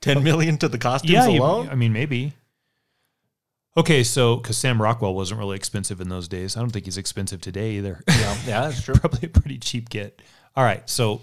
Ten 0.00 0.22
million 0.22 0.56
to 0.58 0.68
the 0.68 0.78
costumes 0.78 1.12
yeah, 1.12 1.26
you- 1.26 1.40
alone. 1.42 1.68
I 1.68 1.74
mean, 1.74 1.92
maybe. 1.92 2.34
Okay, 3.76 4.02
so 4.02 4.36
because 4.36 4.56
Sam 4.56 4.82
Rockwell 4.82 5.14
wasn't 5.14 5.38
really 5.38 5.56
expensive 5.56 6.00
in 6.00 6.08
those 6.08 6.26
days, 6.26 6.56
I 6.56 6.60
don't 6.60 6.70
think 6.70 6.86
he's 6.86 6.98
expensive 6.98 7.40
today 7.40 7.72
either. 7.72 8.02
yeah, 8.08 8.36
yeah, 8.46 8.60
that's 8.68 8.82
true. 8.82 8.94
Probably 8.94 9.28
a 9.28 9.30
pretty 9.30 9.58
cheap 9.58 9.88
get. 9.88 10.20
All 10.56 10.64
right, 10.64 10.88
so 10.90 11.20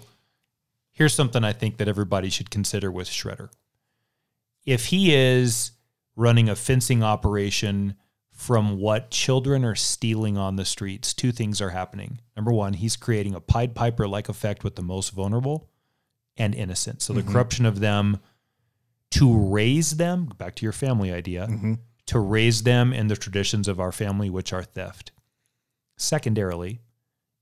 here's 0.92 1.14
something 1.14 1.44
I 1.44 1.52
think 1.52 1.76
that 1.76 1.88
everybody 1.88 2.30
should 2.30 2.50
consider 2.50 2.90
with 2.90 3.08
Shredder. 3.08 3.50
If 4.64 4.86
he 4.86 5.14
is 5.14 5.72
running 6.16 6.48
a 6.48 6.56
fencing 6.56 7.02
operation 7.02 7.94
from 8.32 8.78
what 8.78 9.10
children 9.10 9.64
are 9.64 9.74
stealing 9.74 10.38
on 10.38 10.56
the 10.56 10.64
streets, 10.64 11.12
two 11.12 11.32
things 11.32 11.60
are 11.60 11.70
happening. 11.70 12.20
Number 12.36 12.52
one, 12.52 12.74
he's 12.74 12.96
creating 12.96 13.34
a 13.34 13.40
Pied 13.40 13.74
Piper 13.74 14.06
like 14.08 14.28
effect 14.28 14.64
with 14.64 14.76
the 14.76 14.82
most 14.82 15.10
vulnerable 15.10 15.68
and 16.36 16.54
innocent. 16.54 17.02
So 17.02 17.12
the 17.12 17.20
mm-hmm. 17.20 17.32
corruption 17.32 17.66
of 17.66 17.80
them 17.80 18.20
to 19.12 19.36
raise 19.36 19.96
them, 19.96 20.32
back 20.38 20.54
to 20.56 20.64
your 20.64 20.72
family 20.72 21.12
idea, 21.12 21.46
mm-hmm. 21.46 21.74
To 22.08 22.18
raise 22.18 22.62
them 22.64 22.92
in 22.92 23.06
the 23.08 23.16
traditions 23.16 23.68
of 23.68 23.80
our 23.80 23.92
family, 23.92 24.28
which 24.28 24.52
are 24.52 24.62
theft. 24.62 25.12
Secondarily, 25.96 26.80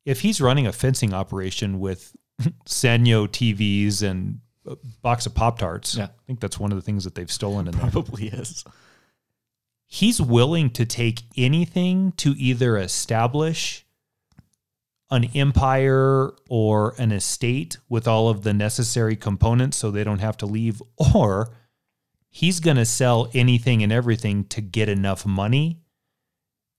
if 0.05 0.21
he's 0.21 0.41
running 0.41 0.67
a 0.67 0.73
fencing 0.73 1.13
operation 1.13 1.81
with 1.81 2.15
Sanyo 2.67 3.27
TVs 3.29 4.03
and 4.03 4.41
a 4.67 4.77
box 5.03 5.27
of 5.27 5.35
Pop 5.35 5.59
Tarts, 5.59 5.97
Yeah. 5.97 6.05
I 6.05 6.23
think 6.27 6.41
that's 6.41 6.59
one 6.59 6.73
of 6.73 6.77
the 6.77 6.83
things 6.83 7.05
that 7.05 7.15
they've 7.15 7.31
stolen 7.31 7.67
in 7.69 7.77
there. 7.77 7.91
Probably 7.91 8.29
is. 8.29 8.65
He's 9.87 10.21
willing 10.21 10.71
to 10.71 10.85
take 10.85 11.23
anything 11.37 12.13
to 12.19 12.35
either 12.37 12.77
establish 12.77 13.85
an 15.11 15.25
empire 15.37 16.33
or 16.49 16.95
an 16.99 17.13
estate 17.13 17.79
with 17.89 18.09
all 18.09 18.29
of 18.29 18.43
the 18.43 18.53
necessary 18.53 19.15
components 19.15 19.77
so 19.77 19.91
they 19.93 20.03
don't 20.03 20.19
have 20.19 20.37
to 20.39 20.47
leave, 20.47 20.83
or 21.15 21.51
he's 22.37 22.61
going 22.61 22.77
to 22.77 22.85
sell 22.85 23.31
anything 23.33 23.83
and 23.83 23.91
everything 23.91 24.45
to 24.45 24.61
get 24.61 24.91
enough 24.91 25.25
money. 25.25 25.81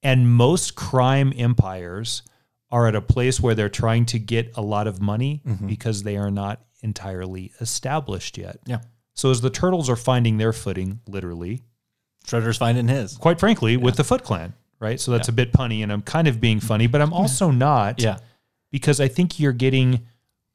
And 0.03 0.31
most 0.31 0.75
crime 0.75 1.33
empires 1.35 2.21
are 2.69 2.85
at 2.85 2.93
a 2.93 3.01
place 3.01 3.39
where 3.39 3.55
they're 3.55 3.67
trying 3.67 4.05
to 4.05 4.19
get 4.19 4.55
a 4.55 4.61
lot 4.61 4.85
of 4.85 5.01
money 5.01 5.41
mm-hmm. 5.43 5.65
because 5.65 6.03
they 6.03 6.15
are 6.15 6.29
not 6.29 6.61
entirely 6.83 7.53
established 7.59 8.37
yet. 8.37 8.59
Yeah. 8.67 8.81
So 9.15 9.31
as 9.31 9.41
the 9.41 9.49
turtles 9.49 9.89
are 9.89 9.95
finding 9.95 10.37
their 10.37 10.53
footing, 10.53 10.99
literally, 11.07 11.63
Shredder's 12.27 12.57
finding 12.57 12.87
his. 12.87 13.17
quite 13.17 13.39
frankly, 13.39 13.77
with 13.77 13.95
the 13.95 14.03
Foot 14.03 14.23
Clan, 14.23 14.53
right? 14.79 14.99
So 14.99 15.09
that's 15.09 15.27
a 15.27 15.33
bit 15.33 15.53
punny, 15.53 15.81
and 15.81 15.91
I'm 15.91 16.03
kind 16.03 16.27
of 16.27 16.39
being 16.39 16.59
funny, 16.59 16.85
but 16.85 17.01
I'm 17.01 17.13
also 17.21 17.49
not 17.49 17.99
Yeah. 17.99 18.19
because 18.69 18.99
I 19.01 19.07
think 19.07 19.39
you're 19.39 19.53
getting 19.53 20.05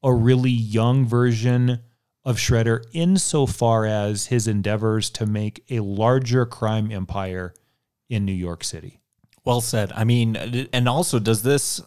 a 0.04 0.14
really 0.14 0.52
young 0.52 1.06
version 1.06 1.80
of 2.24 2.36
Shredder 2.36 2.84
insofar 2.92 3.84
as 3.86 4.26
his 4.26 4.46
endeavors 4.46 5.10
to 5.10 5.26
make 5.26 5.64
a 5.70 5.80
larger 5.80 6.46
crime 6.46 6.92
empire 6.92 7.52
in 8.08 8.24
New 8.24 8.32
York 8.32 8.62
City. 8.62 9.00
Well 9.44 9.60
said. 9.60 9.92
I 9.94 10.04
mean, 10.04 10.36
and 10.72 10.88
also 10.88 11.18
does 11.18 11.42
this 11.42 11.80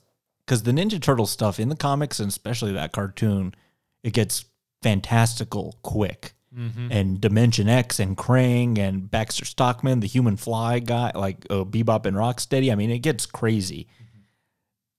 because 0.45 0.63
the 0.63 0.71
Ninja 0.71 1.01
Turtle 1.01 1.25
stuff 1.25 1.59
in 1.59 1.69
the 1.69 1.75
comics 1.75 2.19
and 2.19 2.29
especially 2.29 2.73
that 2.73 2.91
cartoon, 2.91 3.55
it 4.03 4.13
gets 4.13 4.45
fantastical 4.83 5.79
quick. 5.81 6.33
And 6.91 7.19
Dimension 7.19 7.67
X 7.67 7.99
and 7.99 8.15
Krang 8.15 8.77
and 8.77 9.11
Baxter 9.11 9.43
Stockman, 9.43 9.99
the 9.99 10.07
human 10.07 10.37
fly 10.37 10.79
guy, 10.79 11.11
like 11.13 11.45
uh, 11.49 11.65
Bebop 11.65 12.05
and 12.05 12.15
Rocksteady. 12.15 12.71
I 12.71 12.75
mean, 12.75 12.91
it 12.91 12.99
gets 12.99 13.25
crazy. 13.25 13.87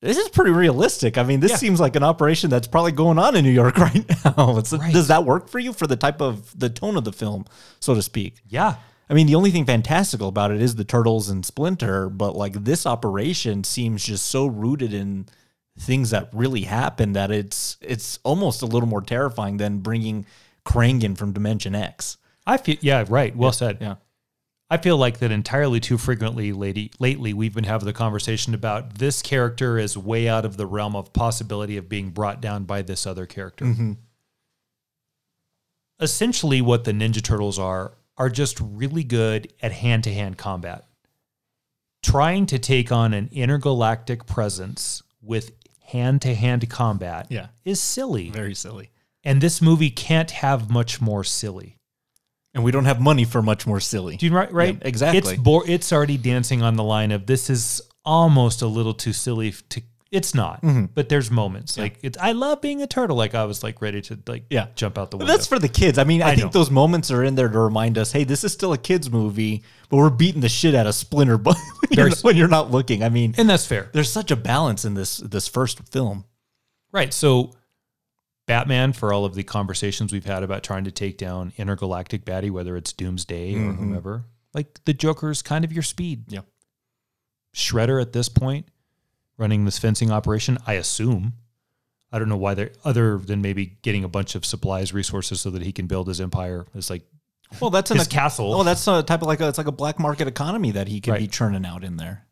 This 0.02 0.18
is 0.18 0.28
pretty 0.28 0.50
realistic. 0.50 1.16
I 1.18 1.22
mean, 1.22 1.40
this 1.40 1.52
Yeah. 1.52 1.56
seems 1.56 1.80
like 1.80 1.96
an 1.96 2.02
operation 2.02 2.50
that's 2.50 2.66
probably 2.66 2.92
going 2.92 3.18
on 3.18 3.34
in 3.34 3.44
New 3.44 3.50
York 3.50 3.78
right 3.78 4.04
now. 4.24 4.54
Right. 4.54 4.92
Does 4.92 5.08
that 5.08 5.24
work 5.24 5.48
for 5.48 5.58
you 5.58 5.72
for 5.72 5.86
the 5.86 5.96
type 5.96 6.20
of 6.20 6.58
the 6.58 6.68
tone 6.68 6.96
of 6.96 7.04
the 7.04 7.12
film, 7.12 7.46
so 7.80 7.94
to 7.94 8.02
speak? 8.02 8.40
Yeah. 8.46 8.76
I 9.08 9.14
mean, 9.14 9.26
the 9.26 9.36
only 9.36 9.50
thing 9.52 9.64
fantastical 9.64 10.28
about 10.28 10.50
it 10.50 10.60
is 10.60 10.74
the 10.74 10.84
turtles 10.84 11.28
and 11.28 11.46
Splinter, 11.46 12.08
but 12.10 12.34
like 12.36 12.64
this 12.64 12.84
operation 12.86 13.62
seems 13.64 14.04
just 14.04 14.26
so 14.26 14.46
rooted 14.46 14.92
in 14.92 15.26
things 15.78 16.10
that 16.10 16.28
really 16.32 16.62
happen 16.62 17.12
that 17.12 17.30
it's 17.30 17.76
it's 17.80 18.18
almost 18.24 18.62
a 18.62 18.66
little 18.66 18.88
more 18.88 19.02
terrifying 19.02 19.58
than 19.58 19.78
bringing 19.78 20.26
Krang 20.66 21.02
in 21.04 21.14
from 21.14 21.32
Dimension 21.32 21.74
X. 21.74 22.16
I 22.46 22.56
feel 22.56 22.76
yeah, 22.80 23.04
right. 23.08 23.34
Well 23.36 23.52
said. 23.52 23.78
yeah. 23.80 23.96
I 24.68 24.78
feel 24.78 24.96
like 24.96 25.18
that 25.20 25.30
entirely 25.30 25.78
too 25.78 25.96
frequently 25.96 26.52
lady, 26.52 26.90
lately 26.98 27.32
we've 27.32 27.54
been 27.54 27.64
having 27.64 27.86
the 27.86 27.92
conversation 27.92 28.52
about 28.52 28.96
this 28.98 29.22
character 29.22 29.78
is 29.78 29.96
way 29.96 30.28
out 30.28 30.44
of 30.44 30.56
the 30.56 30.66
realm 30.66 30.96
of 30.96 31.12
possibility 31.12 31.76
of 31.76 31.88
being 31.88 32.10
brought 32.10 32.40
down 32.40 32.64
by 32.64 32.82
this 32.82 33.06
other 33.06 33.26
character. 33.26 33.64
Mm-hmm. 33.64 33.92
Essentially 36.00 36.60
what 36.60 36.84
the 36.84 36.92
Ninja 36.92 37.22
Turtles 37.22 37.58
are 37.58 37.94
are 38.18 38.28
just 38.28 38.58
really 38.60 39.04
good 39.04 39.52
at 39.62 39.72
hand-to-hand 39.72 40.36
combat. 40.36 40.84
Trying 42.02 42.46
to 42.46 42.58
take 42.58 42.90
on 42.90 43.14
an 43.14 43.28
intergalactic 43.32 44.26
presence 44.26 45.02
with 45.22 45.52
hand-to-hand 45.84 46.68
combat 46.68 47.26
Yeah. 47.30 47.48
is 47.64 47.80
silly. 47.80 48.30
Very 48.30 48.54
silly. 48.54 48.90
And 49.22 49.40
this 49.40 49.62
movie 49.62 49.90
can't 49.90 50.30
have 50.32 50.70
much 50.70 51.00
more 51.00 51.24
silly. 51.24 51.75
And 52.56 52.64
we 52.64 52.72
don't 52.72 52.86
have 52.86 53.00
money 53.00 53.24
for 53.24 53.40
much 53.42 53.66
more 53.68 53.78
silly. 53.78 54.16
Do 54.16 54.26
you 54.26 54.32
right? 54.32 54.50
Right? 54.52 54.74
Yeah, 54.74 54.88
exactly. 54.88 55.34
It's 55.34 55.40
bo- 55.42 55.62
It's 55.62 55.92
already 55.92 56.16
dancing 56.16 56.62
on 56.62 56.74
the 56.74 56.82
line 56.82 57.12
of 57.12 57.26
this 57.26 57.48
is 57.50 57.80
almost 58.04 58.62
a 58.62 58.66
little 58.66 58.94
too 58.94 59.12
silly 59.12 59.52
to. 59.68 59.82
It's 60.12 60.34
not, 60.34 60.62
Mm-hmm. 60.62 60.84
but 60.94 61.08
there's 61.08 61.30
moments 61.32 61.76
like 61.76 61.98
it's. 62.00 62.16
I 62.16 62.30
love 62.32 62.60
being 62.62 62.80
a 62.80 62.86
turtle. 62.86 63.16
Like 63.16 63.34
I 63.34 63.44
was 63.44 63.62
like 63.64 63.82
ready 63.82 64.00
to 64.02 64.18
like 64.26 64.44
Yeah. 64.50 64.68
jump 64.76 64.96
out 64.98 65.10
the 65.10 65.16
But 65.16 65.24
window. 65.24 65.32
that's 65.34 65.46
for 65.48 65.58
the 65.58 65.68
kids. 65.68 65.98
I 65.98 66.04
mean, 66.04 66.22
I, 66.22 66.28
I 66.30 66.34
think 66.36 66.46
know. 66.54 66.58
those 66.60 66.70
moments 66.70 67.10
are 67.10 67.24
in 67.24 67.34
there 67.34 67.48
to 67.48 67.58
remind 67.58 67.98
us, 67.98 68.12
hey, 68.12 68.22
this 68.22 68.44
is 68.44 68.52
still 68.52 68.72
a 68.72 68.78
kids 68.78 69.10
movie, 69.10 69.64
but 69.90 69.96
we're 69.96 70.08
beating 70.08 70.40
the 70.40 70.48
shit 70.48 70.76
out 70.76 70.86
of 70.86 70.94
Splinter 70.94 71.36
when, 71.42 71.56
you're, 71.90 72.10
when 72.22 72.36
you're 72.36 72.46
not 72.48 72.70
looking. 72.70 73.02
I 73.02 73.08
mean, 73.08 73.34
and 73.36 73.50
that's 73.50 73.66
fair, 73.66 73.90
there's 73.92 74.10
such 74.10 74.30
a 74.30 74.36
balance 74.36 74.84
in 74.84 74.94
this 74.94 75.18
this 75.18 75.48
first 75.48 75.86
film. 75.88 76.24
right? 76.92 77.12
So, 77.12 77.50
Batman, 78.46 78.92
for 78.92 79.12
all 79.12 79.24
of 79.24 79.34
the 79.34 79.42
conversations 79.42 80.12
we've 80.12 80.24
had 80.24 80.42
about 80.42 80.62
trying 80.62 80.84
to 80.84 80.90
take 80.92 81.18
down 81.18 81.52
intergalactic 81.56 82.24
baddie, 82.24 82.50
whether 82.50 82.76
it's 82.76 82.92
Doomsday 82.92 83.54
or 83.54 83.58
Mm-hmm. 83.58 83.78
whomever, 83.78 84.24
like 84.54 84.84
the 84.84 84.94
Joker's 84.94 85.42
kind 85.42 85.64
of 85.64 85.72
your 85.72 85.82
speed. 85.82 86.24
Yeah. 86.28 86.40
Shredder 87.54 88.00
at 88.00 88.12
this 88.12 88.28
point, 88.28 88.66
running 89.38 89.64
this 89.64 89.78
fencing 89.78 90.10
operation, 90.10 90.58
I 90.66 90.74
assume. 90.74 91.34
I 92.12 92.18
don't 92.18 92.28
know 92.28 92.36
why 92.36 92.54
they're 92.54 92.70
other 92.84 93.18
than 93.18 93.42
maybe 93.42 93.78
getting 93.82 94.04
a 94.04 94.08
bunch 94.08 94.34
of 94.34 94.44
supplies, 94.44 94.92
resources, 94.94 95.40
so 95.40 95.50
that 95.50 95.62
he 95.62 95.72
can 95.72 95.86
build 95.86 96.06
his 96.08 96.20
empire. 96.20 96.66
It's 96.74 96.88
like 96.90 97.02
Well, 97.60 97.70
that's 97.70 97.90
an 97.90 97.96
his 97.98 98.06
castle, 98.06 98.54
Oh, 98.54 98.62
that's 98.62 98.86
a 98.86 99.02
type 99.02 99.22
of 99.22 99.26
like 99.28 99.40
a, 99.40 99.48
it's 99.48 99.58
like 99.58 99.66
a 99.66 99.72
black 99.72 99.98
market 99.98 100.28
economy 100.28 100.70
that 100.70 100.88
he 100.88 101.00
could 101.00 101.18
be 101.18 101.26
churning 101.26 101.66
out 101.66 101.82
in 101.82 101.96
there. 101.96 102.26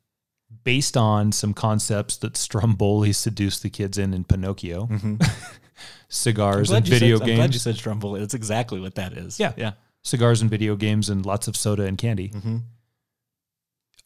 based 0.62 0.96
on 0.96 1.32
some 1.32 1.52
concepts 1.54 2.16
that 2.18 2.36
Stromboli 2.36 3.12
seduced 3.12 3.62
the 3.62 3.70
kids 3.70 3.98
in 3.98 4.14
in 4.14 4.24
Pinocchio, 4.24 4.88
cigars 6.08 6.70
and 6.70 6.86
video 6.86 7.18
said, 7.18 7.28
I'm 7.28 7.36
glad 7.36 7.52
you 7.54 7.58
said 7.60 7.76
Stromboli. 7.76 8.20
That's 8.20 8.34
exactly 8.34 8.80
what 8.80 8.94
that 8.96 9.12
is. 9.14 9.38
Yeah. 9.40 9.52
yeah. 9.56 9.72
cigars 10.02 10.42
and 10.42 10.50
video 10.50 10.76
games, 10.76 11.08
and 11.08 11.24
lots 11.24 11.48
of 11.48 11.56
soda 11.56 11.84
and 11.84 11.96
candy. 11.96 12.28
Mhm. 12.28 12.62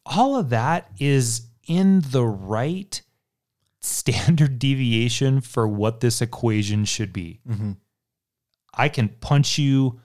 All 0.06 0.36
of 0.36 0.50
that 0.50 0.90
is 0.98 1.42
in 1.66 2.00
the 2.10 2.24
right 2.24 3.02
standard 3.80 4.58
deviation 4.60 5.40
for 5.40 5.66
what 5.68 6.00
this 6.00 6.22
equation 6.22 6.84
should 6.84 7.12
be. 7.12 7.40
Mhm. 7.48 7.76
I 8.74 8.88
can 8.88 9.08
punch 9.08 9.58
you 9.58 10.00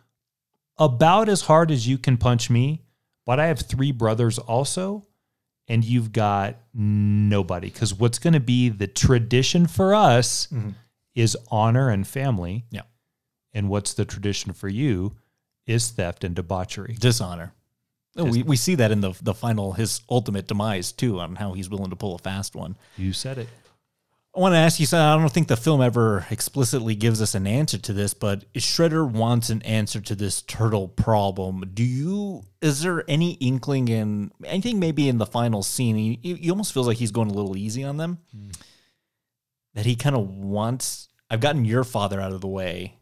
about 0.77 1.29
as 1.29 1.41
hard 1.41 1.69
as 1.69 1.87
you 1.87 1.97
can 1.97 2.17
punch 2.17 2.49
me, 2.49 2.81
but 3.25 3.39
I 3.39 3.45
have 3.47 3.59
three 3.59 3.91
brothers 3.91 4.39
also, 4.39 5.05
and 5.67 5.85
you've 5.85 6.11
got 6.11 6.57
nobody. 6.73 7.69
Because 7.69 7.93
what's 7.93 8.17
going 8.19 8.33
to 8.33 8.39
be 8.39 8.69
the 8.69 8.87
tradition 8.87 9.67
for 9.67 9.93
us 9.93 10.47
is 11.15 11.37
honor 11.49 11.89
and 11.89 12.07
family. 12.07 12.65
Yeah. 12.71 12.81
And 13.53 13.69
what's 13.69 13.93
the 13.93 14.05
tradition 14.05 14.53
for 14.53 14.67
you 14.67 15.15
is 15.65 15.89
theft 15.91 16.23
and 16.23 16.35
debauchery. 16.35 16.95
Dishonor. 16.99 17.53
Oh, 18.15 18.25
we, 18.25 18.43
we 18.43 18.55
see 18.55 18.75
that 18.75 18.91
in 18.91 19.01
the 19.01 19.13
the 19.23 19.33
final 19.33 19.73
his 19.73 20.01
ultimate 20.09 20.47
demise 20.47 20.91
too 20.91 21.19
on 21.19 21.35
how 21.35 21.53
he's 21.53 21.69
willing 21.69 21.89
to 21.89 21.95
pull 21.95 22.13
a 22.13 22.19
fast 22.19 22.55
one. 22.55 22.77
You 22.95 23.11
said 23.11 23.39
it. 23.39 23.47
I 24.35 24.39
want 24.39 24.53
to 24.53 24.57
ask 24.57 24.79
you 24.79 24.87
something. 24.87 25.05
I 25.05 25.15
don't 25.15 25.31
think 25.31 25.47
the 25.47 25.55
film 25.55 25.79
ever 25.79 26.25
explicitly 26.31 26.95
gives 26.95 27.21
us 27.21 27.35
an 27.35 27.45
answer 27.45 27.77
to 27.77 27.93
this, 27.93 28.15
but 28.15 28.51
Shredder 28.53 29.07
wants 29.07 29.51
an 29.51 29.61
answer 29.61 30.01
to 30.01 30.15
this 30.15 30.41
turtle 30.41 30.87
problem. 30.87 31.69
Do 31.71 31.83
you? 31.83 32.43
Is 32.59 32.81
there 32.81 33.03
any 33.07 33.33
inkling 33.33 33.89
in 33.89 34.31
anything? 34.43 34.79
Maybe 34.79 35.07
in 35.07 35.19
the 35.19 35.27
final 35.27 35.61
scene, 35.61 35.95
he, 35.95 36.35
he 36.35 36.49
almost 36.49 36.73
feels 36.73 36.87
like 36.87 36.97
he's 36.97 37.11
going 37.11 37.29
a 37.29 37.33
little 37.33 37.55
easy 37.55 37.83
on 37.83 37.97
them. 37.97 38.17
Hmm. 38.35 38.49
That 39.73 39.85
he 39.85 39.95
kind 39.95 40.15
of 40.15 40.29
wants. 40.29 41.09
I've 41.29 41.39
gotten 41.39 41.65
your 41.65 41.83
father 41.83 42.21
out 42.21 42.31
of 42.31 42.41
the 42.41 42.47
way. 42.47 42.99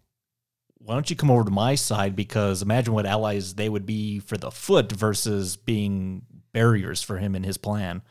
Why 0.77 0.95
don't 0.95 1.09
you 1.09 1.15
come 1.15 1.29
over 1.29 1.43
to 1.43 1.51
my 1.51 1.75
side? 1.75 2.15
Because 2.15 2.61
imagine 2.61 2.93
what 2.93 3.05
allies 3.05 3.55
they 3.55 3.69
would 3.69 3.85
be 3.85 4.19
for 4.19 4.37
the 4.37 4.51
foot 4.51 4.91
versus 4.91 5.55
being 5.55 6.23
barriers 6.53 7.01
for 7.01 7.17
him 7.17 7.35
in 7.35 7.43
his 7.43 7.57
plan. 7.57 8.01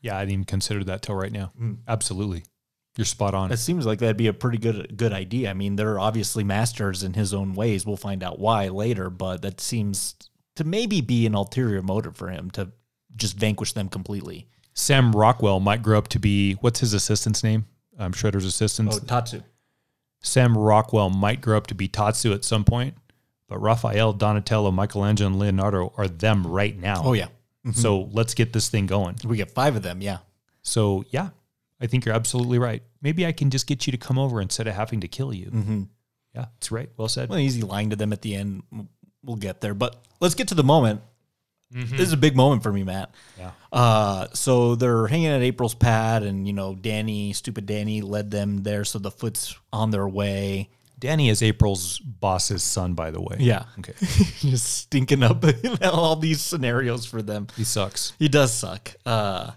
Yeah, 0.00 0.16
I 0.16 0.20
didn't 0.20 0.32
even 0.32 0.44
consider 0.44 0.84
that 0.84 1.02
till 1.02 1.14
right 1.14 1.32
now. 1.32 1.52
Mm. 1.60 1.78
Absolutely. 1.86 2.44
You're 2.96 3.04
spot 3.04 3.34
on. 3.34 3.52
It 3.52 3.58
seems 3.58 3.84
like 3.84 3.98
that'd 3.98 4.16
be 4.16 4.26
a 4.26 4.32
pretty 4.32 4.58
good 4.58 4.96
good 4.96 5.12
idea. 5.12 5.50
I 5.50 5.54
mean, 5.54 5.76
they're 5.76 5.98
obviously 5.98 6.44
masters 6.44 7.02
in 7.02 7.12
his 7.12 7.34
own 7.34 7.52
ways. 7.52 7.84
We'll 7.84 7.98
find 7.98 8.22
out 8.22 8.38
why 8.38 8.68
later, 8.68 9.10
but 9.10 9.42
that 9.42 9.60
seems 9.60 10.14
to 10.56 10.64
maybe 10.64 11.02
be 11.02 11.26
an 11.26 11.34
ulterior 11.34 11.82
motive 11.82 12.16
for 12.16 12.28
him 12.30 12.50
to 12.52 12.72
just 13.14 13.36
vanquish 13.36 13.72
them 13.72 13.88
completely. 13.90 14.48
Sam 14.78 15.12
Rockwell 15.12 15.58
might 15.58 15.82
grow 15.82 15.96
up 15.98 16.08
to 16.08 16.18
be 16.18 16.52
what's 16.54 16.80
his 16.80 16.92
assistant's 16.94 17.42
name? 17.42 17.64
Um, 17.98 18.12
Shredder's 18.12 18.44
assistant. 18.44 18.90
Oh, 18.92 18.98
Tatsu. 18.98 19.40
Sam 20.20 20.56
Rockwell 20.56 21.08
might 21.10 21.40
grow 21.40 21.56
up 21.56 21.66
to 21.68 21.74
be 21.74 21.88
Tatsu 21.88 22.32
at 22.34 22.44
some 22.44 22.62
point, 22.64 22.94
but 23.48 23.58
Raphael, 23.58 24.12
Donatello, 24.12 24.70
Michelangelo, 24.70 25.28
and 25.30 25.38
Leonardo 25.38 25.92
are 25.96 26.08
them 26.08 26.46
right 26.46 26.76
now. 26.78 27.00
Oh 27.04 27.12
yeah, 27.14 27.28
So 27.72 28.08
let's 28.12 28.34
get 28.34 28.52
this 28.52 28.68
thing 28.68 28.86
going. 28.86 29.16
we 29.24 29.36
get 29.38 29.50
five 29.50 29.76
of 29.76 29.82
them. 29.82 30.02
Yeah, 30.02 30.18
So 30.62 31.04
yeah, 31.10 31.30
I 31.80 31.86
think 31.86 32.04
you're 32.04 32.14
absolutely 32.14 32.58
right. 32.58 32.82
Maybe 33.00 33.24
I 33.26 33.32
can 33.32 33.50
just 33.50 33.66
get 33.66 33.86
you 33.86 33.92
to 33.92 33.98
come 33.98 34.18
over 34.18 34.40
instead 34.42 34.66
of 34.66 34.74
having 34.74 35.00
to 35.00 35.08
kill 35.08 35.32
you. 35.32 35.46
mm-hmm. 35.46 35.82
Yeah, 36.34 36.46
that's 36.54 36.70
right. 36.70 36.90
Well 36.98 37.08
said. 37.08 37.30
well, 37.30 37.38
easy 37.38 37.62
lying 37.62 37.88
to 37.90 37.96
them 37.96 38.12
at 38.12 38.20
the 38.20 38.34
end. 38.34 38.62
We'll 39.22 39.36
get 39.36 39.62
there, 39.62 39.72
but 39.72 39.96
let's 40.20 40.34
get 40.34 40.48
to 40.48 40.54
the 40.54 40.62
moment. 40.64 41.00
Mm-hmm. 41.74 41.96
This 41.96 42.06
is 42.06 42.12
a 42.12 42.16
big 42.16 42.36
moment 42.36 42.62
for 42.62 42.72
me, 42.72 42.84
Matt. 42.84 43.12
Yeah. 43.38 43.50
Uh, 43.72 44.28
so 44.32 44.76
they're 44.76 45.06
hanging 45.06 45.28
at 45.28 45.42
April's 45.42 45.74
pad, 45.74 46.22
and 46.22 46.46
you 46.46 46.52
know, 46.52 46.74
Danny, 46.74 47.32
stupid 47.32 47.66
Danny, 47.66 48.02
led 48.02 48.30
them 48.30 48.62
there. 48.62 48.84
So 48.84 48.98
the 48.98 49.10
foot's 49.10 49.56
on 49.72 49.90
their 49.90 50.08
way. 50.08 50.70
Danny 50.98 51.28
is 51.28 51.42
April's 51.42 51.98
boss's 51.98 52.62
son, 52.62 52.94
by 52.94 53.10
the 53.10 53.20
way. 53.20 53.36
Yeah. 53.38 53.64
Okay. 53.78 53.92
just 54.00 54.64
stinking 54.64 55.22
up 55.22 55.44
all 55.82 56.16
these 56.16 56.40
scenarios 56.40 57.04
for 57.04 57.20
them. 57.20 57.48
He 57.56 57.64
sucks. 57.64 58.14
He 58.18 58.28
does 58.28 58.52
suck. 58.52 58.94
Uh, 59.04 59.50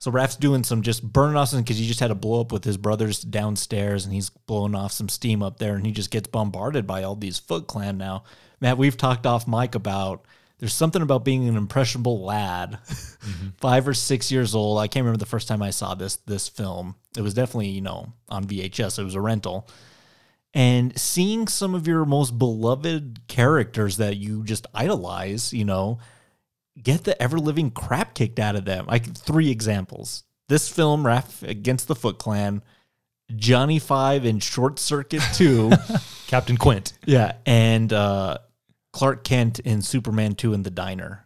so 0.00 0.12
Raph's 0.12 0.36
doing 0.36 0.62
some 0.62 0.82
just 0.82 1.02
burning 1.02 1.36
off 1.36 1.48
some 1.48 1.60
because 1.62 1.78
he 1.78 1.88
just 1.88 1.98
had 1.98 2.12
a 2.12 2.14
blow 2.14 2.40
up 2.42 2.52
with 2.52 2.62
his 2.62 2.76
brothers 2.76 3.20
downstairs, 3.20 4.04
and 4.04 4.14
he's 4.14 4.30
blowing 4.30 4.76
off 4.76 4.92
some 4.92 5.08
steam 5.08 5.42
up 5.42 5.58
there, 5.58 5.74
and 5.74 5.84
he 5.84 5.90
just 5.90 6.10
gets 6.10 6.28
bombarded 6.28 6.86
by 6.86 7.02
all 7.02 7.16
these 7.16 7.40
Foot 7.40 7.66
Clan 7.66 7.98
now. 7.98 8.22
Matt, 8.60 8.78
we've 8.78 8.96
talked 8.96 9.26
off 9.26 9.48
mic 9.48 9.74
about 9.74 10.24
there's 10.58 10.74
something 10.74 11.02
about 11.02 11.24
being 11.24 11.48
an 11.48 11.56
impressionable 11.56 12.24
lad, 12.24 12.78
five 13.58 13.86
or 13.86 13.94
six 13.94 14.32
years 14.32 14.54
old. 14.54 14.78
I 14.78 14.88
can't 14.88 15.04
remember 15.04 15.18
the 15.18 15.26
first 15.26 15.48
time 15.48 15.62
I 15.62 15.70
saw 15.70 15.94
this 15.94 16.16
this 16.26 16.48
film. 16.48 16.96
It 17.16 17.22
was 17.22 17.34
definitely 17.34 17.68
you 17.68 17.80
know 17.80 18.12
on 18.28 18.44
VHS. 18.44 18.98
It 18.98 19.04
was 19.04 19.14
a 19.14 19.20
rental. 19.20 19.68
And 20.54 20.98
seeing 20.98 21.46
some 21.46 21.74
of 21.74 21.86
your 21.86 22.04
most 22.04 22.38
beloved 22.38 23.20
characters 23.28 23.98
that 23.98 24.16
you 24.16 24.44
just 24.44 24.66
idolize, 24.74 25.52
you 25.52 25.64
know, 25.64 25.98
get 26.82 27.04
the 27.04 27.20
ever 27.22 27.38
living 27.38 27.70
crap 27.70 28.14
kicked 28.14 28.38
out 28.38 28.56
of 28.56 28.64
them. 28.64 28.86
Like 28.86 29.14
three 29.14 29.50
examples. 29.50 30.24
This 30.48 30.68
film, 30.68 31.04
Raph 31.04 31.46
against 31.46 31.86
the 31.86 31.94
Foot 31.94 32.18
Clan, 32.18 32.62
Johnny 33.36 33.78
Five 33.78 34.24
in 34.24 34.40
Short 34.40 34.78
Circuit 34.78 35.22
2. 35.34 35.70
Captain 36.26 36.56
Quint. 36.56 36.94
yeah. 37.04 37.34
And 37.44 37.92
uh, 37.92 38.38
Clark 38.98 39.22
Kent 39.22 39.60
in 39.60 39.80
Superman 39.80 40.34
2 40.34 40.54
in 40.54 40.64
the 40.64 40.70
diner. 40.70 41.24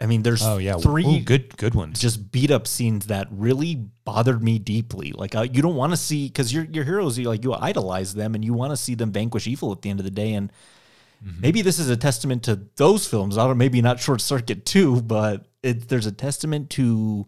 I 0.00 0.06
mean, 0.06 0.22
there's 0.22 0.44
Oh 0.44 0.58
yeah. 0.58 0.76
three 0.76 1.04
Ooh, 1.04 1.20
good 1.20 1.56
good 1.56 1.74
ones. 1.74 1.98
just 1.98 2.30
beat 2.30 2.52
up 2.52 2.68
scenes 2.68 3.06
that 3.06 3.26
really 3.32 3.74
bothered 4.04 4.40
me 4.40 4.60
deeply. 4.60 5.10
Like 5.10 5.34
uh, 5.34 5.42
you 5.42 5.60
don't 5.60 5.74
want 5.74 5.92
to 5.92 5.96
see 5.96 6.28
because 6.28 6.52
your 6.52 6.62
your 6.66 6.84
heroes, 6.84 7.18
you 7.18 7.28
like 7.28 7.42
you 7.42 7.52
idolize 7.54 8.14
them 8.14 8.36
and 8.36 8.44
you 8.44 8.54
want 8.54 8.70
to 8.70 8.76
see 8.76 8.94
them 8.94 9.10
vanquish 9.10 9.48
evil 9.48 9.72
at 9.72 9.82
the 9.82 9.90
end 9.90 9.98
of 9.98 10.04
the 10.04 10.12
day. 10.12 10.34
And 10.34 10.52
maybe 11.40 11.62
this 11.62 11.80
is 11.80 11.90
a 11.90 11.96
testament 11.96 12.44
to 12.44 12.60
those 12.76 13.08
films. 13.08 13.36
I 13.36 13.44
don't 13.44 13.58
maybe 13.58 13.82
not 13.82 13.98
Short 13.98 14.20
Circuit 14.20 14.64
too, 14.64 15.02
but 15.02 15.46
it, 15.64 15.88
there's 15.88 16.06
a 16.06 16.12
testament 16.12 16.70
to 16.70 17.26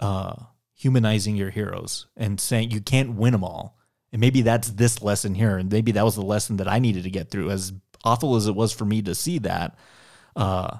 uh, 0.00 0.34
humanizing 0.74 1.36
your 1.36 1.50
heroes 1.50 2.06
and 2.16 2.40
saying 2.40 2.72
you 2.72 2.80
can't 2.80 3.14
win 3.14 3.30
them 3.30 3.44
all. 3.44 3.78
And 4.12 4.20
maybe 4.20 4.42
that's 4.42 4.70
this 4.70 5.02
lesson 5.02 5.34
here, 5.36 5.56
and 5.56 5.70
maybe 5.70 5.92
that 5.92 6.04
was 6.04 6.16
the 6.16 6.22
lesson 6.22 6.56
that 6.56 6.68
I 6.68 6.80
needed 6.80 7.04
to 7.04 7.10
get 7.10 7.30
through. 7.30 7.50
As 7.50 7.72
awful 8.04 8.36
as 8.36 8.46
it 8.46 8.54
was 8.54 8.72
for 8.72 8.84
me 8.84 9.02
to 9.02 9.14
see 9.14 9.38
that, 9.40 9.76
uh, 10.36 10.78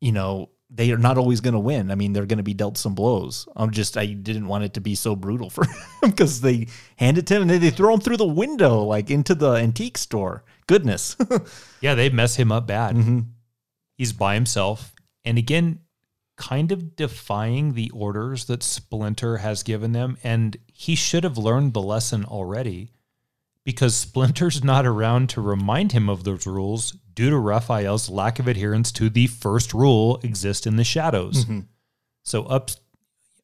you 0.00 0.12
know, 0.12 0.50
they 0.72 0.92
are 0.92 0.98
not 0.98 1.18
always 1.18 1.40
going 1.40 1.54
to 1.54 1.60
win. 1.60 1.90
I 1.90 1.96
mean, 1.96 2.12
they're 2.12 2.26
going 2.26 2.38
to 2.38 2.44
be 2.44 2.54
dealt 2.54 2.78
some 2.78 2.94
blows. 2.94 3.48
I'm 3.56 3.72
just, 3.72 3.96
I 3.96 4.06
didn't 4.06 4.46
want 4.46 4.64
it 4.64 4.74
to 4.74 4.80
be 4.80 4.94
so 4.94 5.16
brutal 5.16 5.50
for 5.50 5.64
him 6.02 6.10
because 6.10 6.40
they 6.40 6.68
hand 6.96 7.18
it 7.18 7.26
to 7.26 7.34
him 7.34 7.42
and 7.42 7.50
then 7.50 7.60
they 7.60 7.70
throw 7.70 7.92
him 7.92 8.00
through 8.00 8.18
the 8.18 8.26
window, 8.26 8.82
like 8.84 9.10
into 9.10 9.34
the 9.34 9.52
antique 9.52 9.98
store. 9.98 10.44
Goodness. 10.66 11.16
Yeah, 11.80 11.94
they 11.94 12.10
mess 12.10 12.36
him 12.36 12.52
up 12.52 12.66
bad. 12.66 12.94
He's 13.96 14.12
by 14.12 14.34
himself. 14.34 14.92
And 15.24 15.38
again, 15.38 15.80
kind 16.36 16.72
of 16.72 16.94
defying 16.94 17.72
the 17.72 17.90
orders 17.94 18.44
that 18.46 18.62
Splinter 18.62 19.38
has 19.38 19.62
given 19.62 19.92
them. 19.92 20.18
And 20.22 20.58
he 20.66 20.94
should 20.94 21.24
have 21.24 21.38
learned 21.38 21.72
the 21.72 21.80
lesson 21.80 22.26
already 22.26 22.92
because 23.64 23.94
Splinter's 23.94 24.64
not 24.64 24.86
around 24.86 25.28
to 25.30 25.40
remind 25.40 25.92
him 25.92 26.08
of 26.08 26.24
those 26.24 26.46
rules 26.46 26.92
due 27.14 27.30
to 27.30 27.38
Raphael's 27.38 28.08
lack 28.08 28.38
of 28.38 28.48
adherence 28.48 28.90
to 28.92 29.10
the 29.10 29.26
first 29.26 29.74
rule 29.74 30.18
exist 30.22 30.66
in 30.66 30.76
the 30.76 30.84
shadows. 30.84 31.44
Mm-hmm. 31.44 31.60
So 32.22 32.44
up 32.44 32.70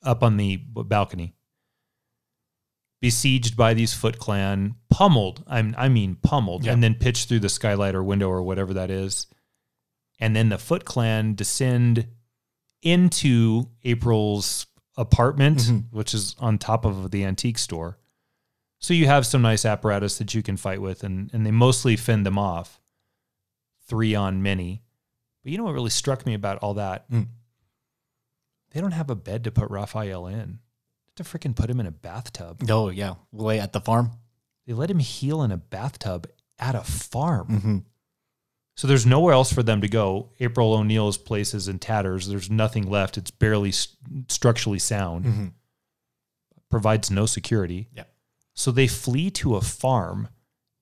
up 0.03 0.23
on 0.23 0.37
the 0.37 0.57
balcony, 0.57 1.35
besieged 3.01 3.57
by 3.57 3.75
these 3.75 3.93
Foot 3.93 4.19
Clan, 4.19 4.77
pummeled. 4.89 5.45
I'm, 5.47 5.75
I 5.77 5.89
mean 5.89 6.17
pummeled, 6.23 6.67
and 6.67 6.83
then 6.83 6.95
pitched 6.95 7.29
through 7.29 7.41
the 7.41 7.49
skylight 7.49 7.95
or 7.95 8.05
window 8.05 8.29
or 8.29 8.43
whatever 8.43 8.75
that 8.75 8.91
is, 8.91 9.27
and 10.21 10.35
then 10.35 10.49
the 10.49 10.59
Foot 10.59 10.85
Clan 10.85 11.35
descend 11.35 12.07
into 12.83 13.69
April's 13.85 14.67
apartment, 14.97 15.59
mm-hmm. 15.59 15.97
which 15.97 16.15
is 16.15 16.37
on 16.39 16.59
top 16.59 16.85
of 16.85 17.11
the 17.11 17.25
antique 17.25 17.59
store. 17.59 17.99
So 18.79 18.95
you 18.95 19.07
have 19.07 19.27
some 19.27 19.43
nice 19.43 19.65
apparatus 19.65 20.19
that 20.19 20.35
you 20.35 20.43
can 20.43 20.57
fight 20.57 20.81
with, 20.81 21.03
and 21.03 21.31
and 21.33 21.45
they 21.47 21.51
mostly 21.51 21.97
fend 21.97 22.27
them 22.27 22.39
off, 22.39 22.81
three 23.89 24.15
on 24.15 24.43
many. 24.43 24.83
But 25.43 25.53
you 25.53 25.59
know 25.59 25.65
what 25.65 25.75
really 25.75 25.91
struck 25.91 26.27
me 26.27 26.35
about 26.35 26.59
all 26.59 26.75
that? 26.75 27.11
Mm. 27.11 27.29
They 28.73 28.81
don't 28.81 28.93
have 28.93 29.11
a 29.11 29.15
bed 29.17 29.45
to 29.45 29.51
put 29.51 29.71
Raphael 29.71 30.27
in. 30.27 30.59
To 31.17 31.23
freaking 31.25 31.57
put 31.57 31.71
him 31.71 31.81
in 31.81 31.87
a 31.87 31.91
bathtub. 31.91 32.63
oh, 32.69 32.91
yeah. 32.91 33.15
Way 33.33 33.59
at 33.59 33.73
the 33.73 33.81
farm. 33.81 34.11
They 34.67 34.75
let 34.75 34.91
him 34.91 34.99
heal 34.99 35.43
in 35.43 35.51
a 35.51 35.57
bathtub 35.57 36.27
at 36.59 36.75
a 36.75 36.83
farm. 36.83 37.49
Mhm. 37.49 37.85
So 38.77 38.87
there's 38.87 39.07
nowhere 39.07 39.33
else 39.33 39.51
for 39.51 39.63
them 39.63 39.81
to 39.81 39.89
go. 39.89 40.29
April 40.41 40.75
O'Neil's 40.75 41.17
place 41.17 41.55
is 41.55 41.69
in 41.69 41.79
tatters. 41.79 42.27
There's 42.29 42.51
nothing 42.51 42.91
left. 42.91 43.17
It's 43.17 43.31
barely 43.31 43.73
st- 43.73 44.31
structurally 44.31 44.79
sound. 44.79 45.55
Provides 46.69 47.11
no 47.11 47.25
security. 47.25 47.89
Yeah. 47.95 48.05
So 48.57 48.73
they 48.73 48.89
flee 48.89 49.31
to 49.33 49.55
a 49.55 49.61
farm 49.61 50.29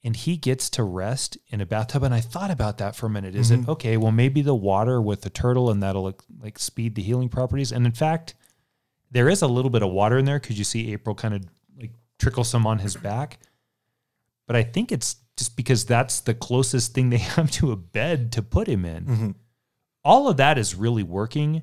and 0.05 0.15
he 0.15 0.37
gets 0.37 0.71
to 0.71 0.85
rest 0.85 1.37
in 1.49 1.61
a 1.61 1.67
bathtub. 1.67 2.05
And 2.05 2.15
I 2.15 2.21
thought 2.21 2.51
about 2.51 2.79
that 2.79 2.95
for 2.95 3.07
a 3.07 3.11
minute. 3.11 3.35
Is 3.35 3.51
it 3.51 3.63
mm-hmm. 3.63 3.71
okay? 3.73 3.97
Well, 3.97 4.13
maybe 4.13 4.43
the 4.43 4.55
water 4.55 5.03
with 5.03 5.23
the 5.23 5.31
turtle 5.31 5.71
and 5.71 5.83
that'll 5.83 6.05
like, 6.05 6.21
like 6.41 6.59
speed 6.59 6.95
the 6.95 7.03
healing 7.03 7.29
properties. 7.29 7.73
And 7.73 7.85
in 7.85 7.93
fact, 7.93 8.35
there 9.11 9.29
is 9.29 9.43
a 9.43 9.49
little 9.49 9.71
bit 9.71 9.83
of 9.83 9.91
water 9.91 10.19
in 10.19 10.25
there 10.25 10.39
because 10.39 10.57
you 10.57 10.65
see 10.65 10.93
April 10.93 11.17
kind 11.17 11.35
of 11.35 11.45
like 11.77 11.93
trickle 12.19 12.45
some 12.45 12.67
on 12.67 12.79
his 12.79 12.97
back. 12.97 13.39
But 14.47 14.57
I 14.57 14.63
think 14.63 14.93
it's 14.93 15.17
just 15.37 15.57
because 15.57 15.85
that's 15.85 16.21
the 16.21 16.35
closest 16.35 16.95
thing 16.95 17.11
they 17.11 17.19
have 17.35 17.51
to 17.53 17.73
a 17.73 17.77
bed 17.77 18.31
to 18.33 18.43
put 18.43 18.69
him 18.69 18.85
in. 18.85 19.05
Mm-hmm. 19.05 19.31
All 20.05 20.29
of 20.29 20.37
that 20.37 20.59
is 20.59 20.75
really 20.75 21.03
working 21.03 21.63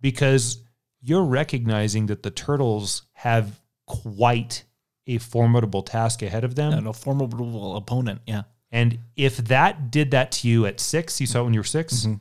because 0.00 0.62
you're 1.00 1.24
recognizing 1.24 2.06
that 2.06 2.22
the 2.22 2.30
turtles 2.30 3.02
have 3.14 3.60
quite 3.86 4.64
a 5.06 5.18
formidable 5.18 5.82
task 5.82 6.22
ahead 6.22 6.44
of 6.44 6.54
them. 6.54 6.72
And 6.72 6.86
a 6.86 6.92
formidable 6.92 7.76
opponent. 7.76 8.20
Yeah. 8.26 8.42
And 8.70 8.98
if 9.16 9.36
that 9.36 9.90
did 9.90 10.10
that 10.10 10.32
to 10.32 10.48
you 10.48 10.66
at 10.66 10.80
six, 10.80 11.20
you 11.20 11.26
saw 11.26 11.40
it 11.40 11.44
when 11.44 11.54
you 11.54 11.60
were 11.60 11.64
6 11.64 11.94
mm-hmm. 11.94 12.14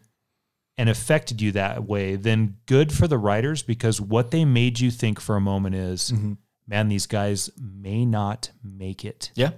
and 0.78 0.90
affected 0.90 1.42
you 1.42 1.52
that 1.54 1.84
way, 1.86 2.16
then 2.16 2.58
good 2.66 2.94
for 2.94 3.08
the 3.08 3.18
writers 3.18 3.64
because 3.64 4.00
what 4.00 4.32
they 4.32 4.46
made 4.46 4.80
you 4.80 4.92
think 4.92 5.20
for 5.20 5.36
a 5.36 5.42
moment 5.42 5.76
is, 5.76 6.12
mm-hmm. 6.12 6.34
man, 6.68 6.88
these 6.88 7.08
guys 7.08 7.50
may 7.60 8.06
not 8.06 8.52
make 8.64 9.04
it. 9.04 9.32
Yeah. 9.36 9.52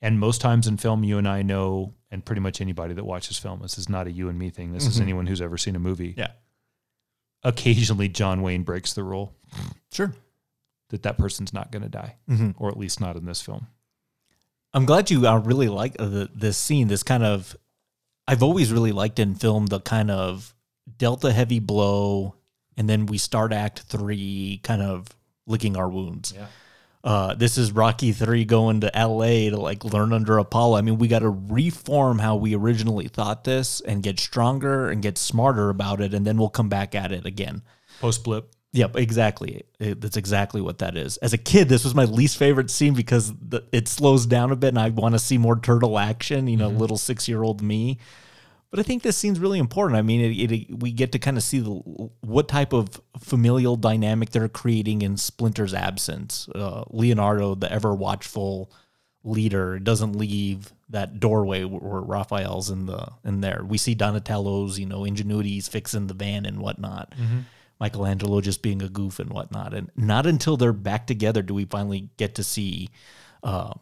And 0.00 0.18
most 0.18 0.40
times 0.40 0.66
in 0.66 0.76
film, 0.76 1.04
you 1.04 1.18
and 1.18 1.28
I 1.28 1.42
know, 1.42 1.94
and 2.10 2.24
pretty 2.24 2.40
much 2.40 2.60
anybody 2.60 2.94
that 2.94 3.04
watches 3.04 3.38
film, 3.38 3.60
this 3.60 3.78
is 3.78 3.88
not 3.88 4.06
a 4.06 4.12
you 4.12 4.28
and 4.28 4.38
me 4.38 4.50
thing. 4.50 4.72
This 4.72 4.86
is 4.86 4.94
mm-hmm. 4.94 5.02
anyone 5.02 5.26
who's 5.26 5.40
ever 5.40 5.58
seen 5.58 5.76
a 5.76 5.80
movie. 5.80 6.14
Yeah. 6.16 6.32
Occasionally, 7.44 8.08
John 8.08 8.42
Wayne 8.42 8.62
breaks 8.62 8.92
the 8.92 9.02
rule 9.02 9.34
Sure. 9.92 10.14
That 10.92 11.02
that 11.02 11.18
person's 11.18 11.52
not 11.52 11.72
going 11.72 11.82
to 11.82 11.88
die, 11.88 12.16
or 12.58 12.68
at 12.68 12.76
least 12.76 13.00
not 13.00 13.16
in 13.16 13.24
this 13.24 13.40
film. 13.40 13.66
I'm 14.74 14.84
glad 14.86 15.10
you 15.10 15.26
uh, 15.26 15.38
really 15.38 15.68
like 15.68 15.96
uh, 15.98 16.06
the, 16.06 16.30
this 16.34 16.56
scene. 16.56 16.88
This 16.88 17.02
kind 17.02 17.24
of, 17.24 17.56
I've 18.28 18.42
always 18.42 18.72
really 18.72 18.92
liked 18.92 19.18
in 19.18 19.34
film 19.34 19.66
the 19.66 19.80
kind 19.80 20.10
of 20.10 20.54
delta 20.98 21.32
heavy 21.32 21.58
blow, 21.58 22.36
and 22.76 22.88
then 22.88 23.06
we 23.06 23.18
start 23.18 23.52
Act 23.52 23.80
Three, 23.80 24.60
kind 24.62 24.82
of 24.82 25.08
licking 25.46 25.76
our 25.76 25.88
wounds. 25.88 26.32
Yeah. 26.36 26.46
Uh, 27.04 27.34
this 27.34 27.58
is 27.58 27.72
Rocky 27.72 28.12
Three 28.12 28.44
going 28.44 28.82
to 28.82 28.96
L.A. 28.96 29.50
to 29.50 29.56
like 29.56 29.84
learn 29.84 30.12
under 30.12 30.38
Apollo. 30.38 30.76
I 30.76 30.82
mean, 30.82 30.98
we 30.98 31.08
got 31.08 31.20
to 31.20 31.30
reform 31.30 32.18
how 32.18 32.36
we 32.36 32.54
originally 32.54 33.08
thought 33.08 33.44
this 33.44 33.80
and 33.80 34.02
get 34.02 34.20
stronger 34.20 34.88
and 34.88 35.02
get 35.02 35.18
smarter 35.18 35.68
about 35.68 36.00
it, 36.00 36.14
and 36.14 36.26
then 36.26 36.36
we'll 36.36 36.48
come 36.50 36.68
back 36.68 36.94
at 36.94 37.12
it 37.12 37.26
again. 37.26 37.62
Post 38.00 38.24
blip. 38.24 38.54
Yep, 38.74 38.96
exactly. 38.96 39.64
It- 39.78 40.00
that's 40.00 40.16
exactly 40.16 40.60
what 40.60 40.78
that 40.78 40.96
is. 40.96 41.18
As 41.18 41.32
a 41.32 41.38
kid, 41.38 41.68
this 41.68 41.84
was 41.84 41.94
my 41.94 42.04
least 42.04 42.36
favorite 42.38 42.70
scene 42.70 42.94
because 42.94 43.32
the, 43.36 43.64
it 43.72 43.86
slows 43.88 44.24
down 44.26 44.50
a 44.50 44.56
bit, 44.56 44.68
and 44.68 44.78
I 44.78 44.88
want 44.88 45.14
to 45.14 45.18
see 45.18 45.36
more 45.38 45.58
turtle 45.58 45.98
action. 45.98 46.46
You 46.48 46.56
know, 46.56 46.68
little 46.68 46.96
six 46.98 47.28
year 47.28 47.42
old 47.42 47.60
me. 47.62 47.98
But 48.70 48.80
I 48.80 48.84
think 48.84 49.02
this 49.02 49.18
scene's 49.18 49.38
really 49.38 49.58
important. 49.58 49.98
I 49.98 50.02
mean, 50.02 50.22
it, 50.22 50.50
it, 50.50 50.78
we 50.78 50.92
get 50.92 51.12
to 51.12 51.18
kind 51.18 51.36
of 51.36 51.42
see 51.42 51.58
the, 51.58 51.68
what 52.22 52.48
type 52.48 52.72
of 52.72 52.98
familial 53.18 53.76
dynamic 53.76 54.30
they're 54.30 54.48
creating 54.48 55.02
in 55.02 55.18
Splinter's 55.18 55.74
absence. 55.74 56.48
Uh, 56.54 56.84
Leonardo, 56.88 57.54
the 57.54 57.70
ever 57.70 57.94
watchful 57.94 58.72
leader, 59.24 59.78
doesn't 59.78 60.16
leave 60.16 60.72
that 60.88 61.20
doorway 61.20 61.64
where, 61.64 62.00
Raphael's 62.00 62.70
in 62.70 62.86
the 62.86 63.08
in 63.26 63.42
there. 63.42 63.62
We 63.62 63.76
see 63.76 63.94
Donatello's, 63.94 64.78
you 64.78 64.86
know, 64.86 65.00
ingenuities 65.00 65.68
fixing 65.68 66.06
the 66.06 66.14
van 66.14 66.46
and 66.46 66.58
whatnot. 66.58 67.12
Michelangelo 67.82 68.40
just 68.40 68.62
being 68.62 68.80
a 68.80 68.88
goof 68.88 69.18
and 69.18 69.30
whatnot. 69.30 69.74
And 69.74 69.90
not 69.96 70.24
until 70.24 70.56
they're 70.56 70.72
back 70.72 71.08
together 71.08 71.42
do 71.42 71.52
we 71.52 71.64
finally 71.64 72.10
get 72.16 72.36
to 72.36 72.44
see 72.44 72.90
uh, 73.42 73.74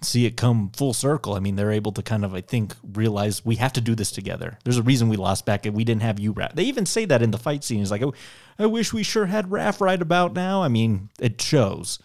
see 0.00 0.26
it 0.26 0.36
come 0.36 0.70
full 0.76 0.94
circle. 0.94 1.34
I 1.34 1.40
mean, 1.40 1.56
they're 1.56 1.72
able 1.72 1.90
to 1.92 2.02
kind 2.02 2.24
of, 2.24 2.34
I 2.34 2.40
think, 2.40 2.76
realize 2.92 3.44
we 3.44 3.56
have 3.56 3.72
to 3.74 3.80
do 3.80 3.96
this 3.96 4.12
together. 4.12 4.58
There's 4.62 4.76
a 4.76 4.82
reason 4.84 5.08
we 5.08 5.16
lost 5.16 5.44
back 5.44 5.66
and 5.66 5.74
we 5.74 5.82
didn't 5.82 6.02
have 6.02 6.20
you, 6.20 6.32
Raph. 6.32 6.54
They 6.54 6.62
even 6.62 6.86
say 6.86 7.04
that 7.06 7.20
in 7.20 7.32
the 7.32 7.38
fight 7.38 7.64
scene. 7.64 7.82
It's 7.82 7.90
like, 7.90 8.02
oh, 8.02 8.14
I 8.60 8.66
wish 8.66 8.92
we 8.92 9.02
sure 9.02 9.26
had 9.26 9.50
Raph 9.50 9.80
right 9.80 10.00
about 10.00 10.32
now. 10.32 10.62
I 10.62 10.68
mean, 10.68 11.10
it 11.18 11.42
shows. 11.42 11.98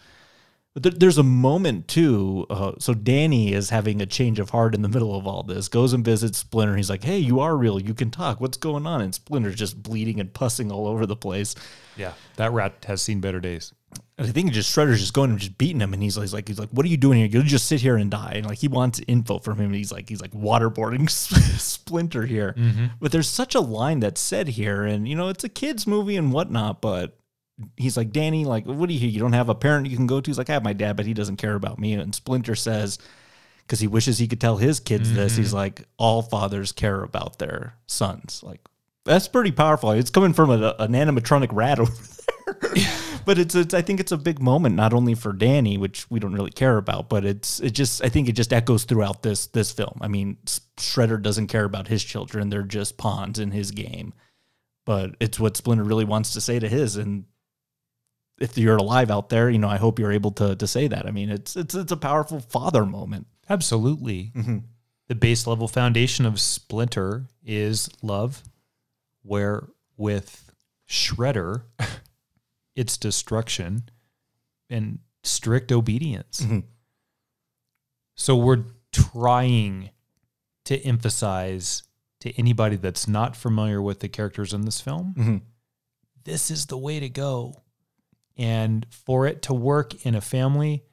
But 0.76 0.82
there, 0.82 0.92
there's 0.92 1.16
a 1.16 1.22
moment 1.22 1.88
too. 1.88 2.44
Uh, 2.50 2.72
so 2.78 2.92
Danny 2.92 3.54
is 3.54 3.70
having 3.70 4.02
a 4.02 4.06
change 4.06 4.38
of 4.38 4.50
heart 4.50 4.74
in 4.74 4.82
the 4.82 4.90
middle 4.90 5.16
of 5.16 5.26
all 5.26 5.42
this. 5.42 5.68
Goes 5.68 5.94
and 5.94 6.04
visits 6.04 6.36
Splinter. 6.36 6.76
He's 6.76 6.90
like, 6.90 7.02
"Hey, 7.02 7.16
you 7.16 7.40
are 7.40 7.56
real. 7.56 7.80
You 7.80 7.94
can 7.94 8.10
talk. 8.10 8.42
What's 8.42 8.58
going 8.58 8.86
on?" 8.86 9.00
And 9.00 9.14
Splinter's 9.14 9.54
just 9.54 9.82
bleeding 9.82 10.20
and 10.20 10.34
pussing 10.34 10.70
all 10.70 10.86
over 10.86 11.06
the 11.06 11.16
place. 11.16 11.54
Yeah. 11.96 12.12
That 12.36 12.52
rat 12.52 12.84
has 12.86 13.00
seen 13.00 13.22
better 13.22 13.40
days. 13.40 13.72
And 14.18 14.28
I 14.28 14.32
think 14.32 14.52
just 14.52 14.70
Shredder's 14.76 15.00
just 15.00 15.14
going 15.14 15.30
and 15.30 15.38
just 15.38 15.56
beating 15.56 15.80
him, 15.80 15.94
and 15.94 16.02
he's 16.02 16.18
like, 16.18 16.24
he's 16.24 16.34
like, 16.34 16.46
he's 16.48 16.58
like, 16.58 16.68
"What 16.68 16.84
are 16.84 16.90
you 16.90 16.98
doing 16.98 17.20
here? 17.20 17.28
You'll 17.28 17.42
just 17.44 17.68
sit 17.68 17.80
here 17.80 17.96
and 17.96 18.10
die." 18.10 18.32
And 18.34 18.44
like 18.46 18.58
he 18.58 18.68
wants 18.68 19.00
info 19.08 19.38
from 19.38 19.58
him, 19.58 19.68
and 19.68 19.76
he's 19.76 19.92
like, 19.92 20.10
he's 20.10 20.20
like 20.20 20.32
waterboarding 20.32 21.08
Splinter 21.58 22.26
here. 22.26 22.54
But 23.00 23.12
there's 23.12 23.30
such 23.30 23.54
a 23.54 23.60
line 23.60 24.00
that's 24.00 24.20
said 24.20 24.48
here, 24.48 24.82
and 24.84 25.08
you 25.08 25.14
know, 25.14 25.30
it's 25.30 25.44
a 25.44 25.48
kids 25.48 25.86
movie 25.86 26.16
and 26.16 26.34
whatnot, 26.34 26.82
but 26.82 27.18
he's 27.76 27.96
like, 27.96 28.12
Danny, 28.12 28.44
like, 28.44 28.64
what 28.66 28.88
do 28.88 28.94
you? 28.94 29.00
Hear? 29.00 29.08
You 29.08 29.20
don't 29.20 29.32
have 29.32 29.48
a 29.48 29.54
parent 29.54 29.88
you 29.88 29.96
can 29.96 30.06
go 30.06 30.20
to? 30.20 30.30
He's 30.30 30.38
like, 30.38 30.50
I 30.50 30.54
have 30.54 30.64
my 30.64 30.72
dad, 30.72 30.96
but 30.96 31.06
he 31.06 31.14
doesn't 31.14 31.36
care 31.36 31.54
about 31.54 31.78
me. 31.78 31.94
And 31.94 32.14
Splinter 32.14 32.54
says, 32.54 32.98
because 33.60 33.80
he 33.80 33.86
wishes 33.86 34.18
he 34.18 34.28
could 34.28 34.40
tell 34.40 34.56
his 34.56 34.80
kids 34.80 35.12
this, 35.12 35.36
he's 35.36 35.48
mm-hmm. 35.48 35.56
like, 35.56 35.82
all 35.96 36.22
fathers 36.22 36.72
care 36.72 37.02
about 37.02 37.38
their 37.38 37.74
sons. 37.86 38.42
Like, 38.44 38.60
that's 39.04 39.28
pretty 39.28 39.52
powerful. 39.52 39.92
It's 39.92 40.10
coming 40.10 40.32
from 40.32 40.50
a, 40.50 40.74
an 40.78 40.92
animatronic 40.92 41.48
rat 41.52 41.78
over 41.80 41.92
there. 41.92 42.86
but 43.24 43.38
it's, 43.38 43.54
it's 43.54 43.74
I 43.74 43.82
think 43.82 44.00
it's 44.00 44.12
a 44.12 44.16
big 44.16 44.40
moment 44.40 44.76
not 44.76 44.92
only 44.92 45.14
for 45.14 45.32
Danny, 45.32 45.78
which 45.78 46.10
we 46.10 46.20
don't 46.20 46.34
really 46.34 46.50
care 46.50 46.76
about, 46.76 47.08
but 47.08 47.24
it's 47.24 47.60
it 47.60 47.70
just 47.70 48.04
I 48.04 48.08
think 48.08 48.28
it 48.28 48.32
just 48.32 48.52
echoes 48.52 48.84
throughout 48.84 49.22
this 49.22 49.46
this 49.48 49.72
film. 49.72 49.98
I 50.00 50.08
mean, 50.08 50.36
Shredder 50.76 51.20
doesn't 51.20 51.48
care 51.48 51.64
about 51.64 51.88
his 51.88 52.04
children; 52.04 52.50
they're 52.50 52.62
just 52.62 52.98
pawns 52.98 53.38
in 53.38 53.50
his 53.50 53.70
game. 53.70 54.12
But 54.84 55.16
it's 55.18 55.40
what 55.40 55.56
Splinter 55.56 55.82
really 55.82 56.04
wants 56.04 56.34
to 56.34 56.40
say 56.40 56.60
to 56.60 56.68
his, 56.68 56.96
and 56.96 57.24
if 58.38 58.56
you're 58.58 58.76
alive 58.76 59.10
out 59.10 59.28
there, 59.30 59.48
you 59.50 59.58
know, 59.58 59.68
I 59.68 59.76
hope 59.76 59.98
you're 59.98 60.12
able 60.12 60.32
to 60.32 60.54
to 60.56 60.66
say 60.66 60.88
that. 60.88 61.06
I 61.06 61.10
mean, 61.10 61.30
it's 61.30 61.56
it's 61.56 61.74
it's 61.74 61.92
a 61.92 61.96
powerful 61.96 62.40
father 62.40 62.84
moment. 62.86 63.26
Absolutely. 63.48 64.32
The 65.08 65.14
base 65.14 65.46
level 65.46 65.68
foundation 65.68 66.26
of 66.26 66.40
Splinter 66.40 67.26
is 67.44 67.88
love, 68.02 68.42
where 69.22 69.68
with 69.96 70.50
Shredder, 70.88 71.62
it's 72.74 72.96
destruction 72.98 73.84
and 74.68 74.98
strict 75.22 75.70
obedience. 75.70 76.44
So 78.16 78.34
we're 78.36 78.64
trying 78.92 79.90
to 80.64 80.78
emphasize 80.80 81.84
to 82.20 82.36
anybody 82.38 82.76
that's 82.76 83.06
not 83.06 83.36
familiar 83.36 83.80
with 83.80 84.00
the 84.00 84.08
characters 84.08 84.52
in 84.52 84.62
this 84.64 84.80
film, 84.80 85.14
Mhm. 85.16 85.42
this 86.24 86.50
is 86.50 86.66
the 86.66 86.78
way 86.78 86.98
to 86.98 87.08
go. 87.08 87.62
And 88.36 88.86
for 88.90 89.26
it 89.26 89.42
to 89.42 89.54
work 89.54 90.04
in 90.04 90.14
a 90.14 90.20
family, 90.20 90.84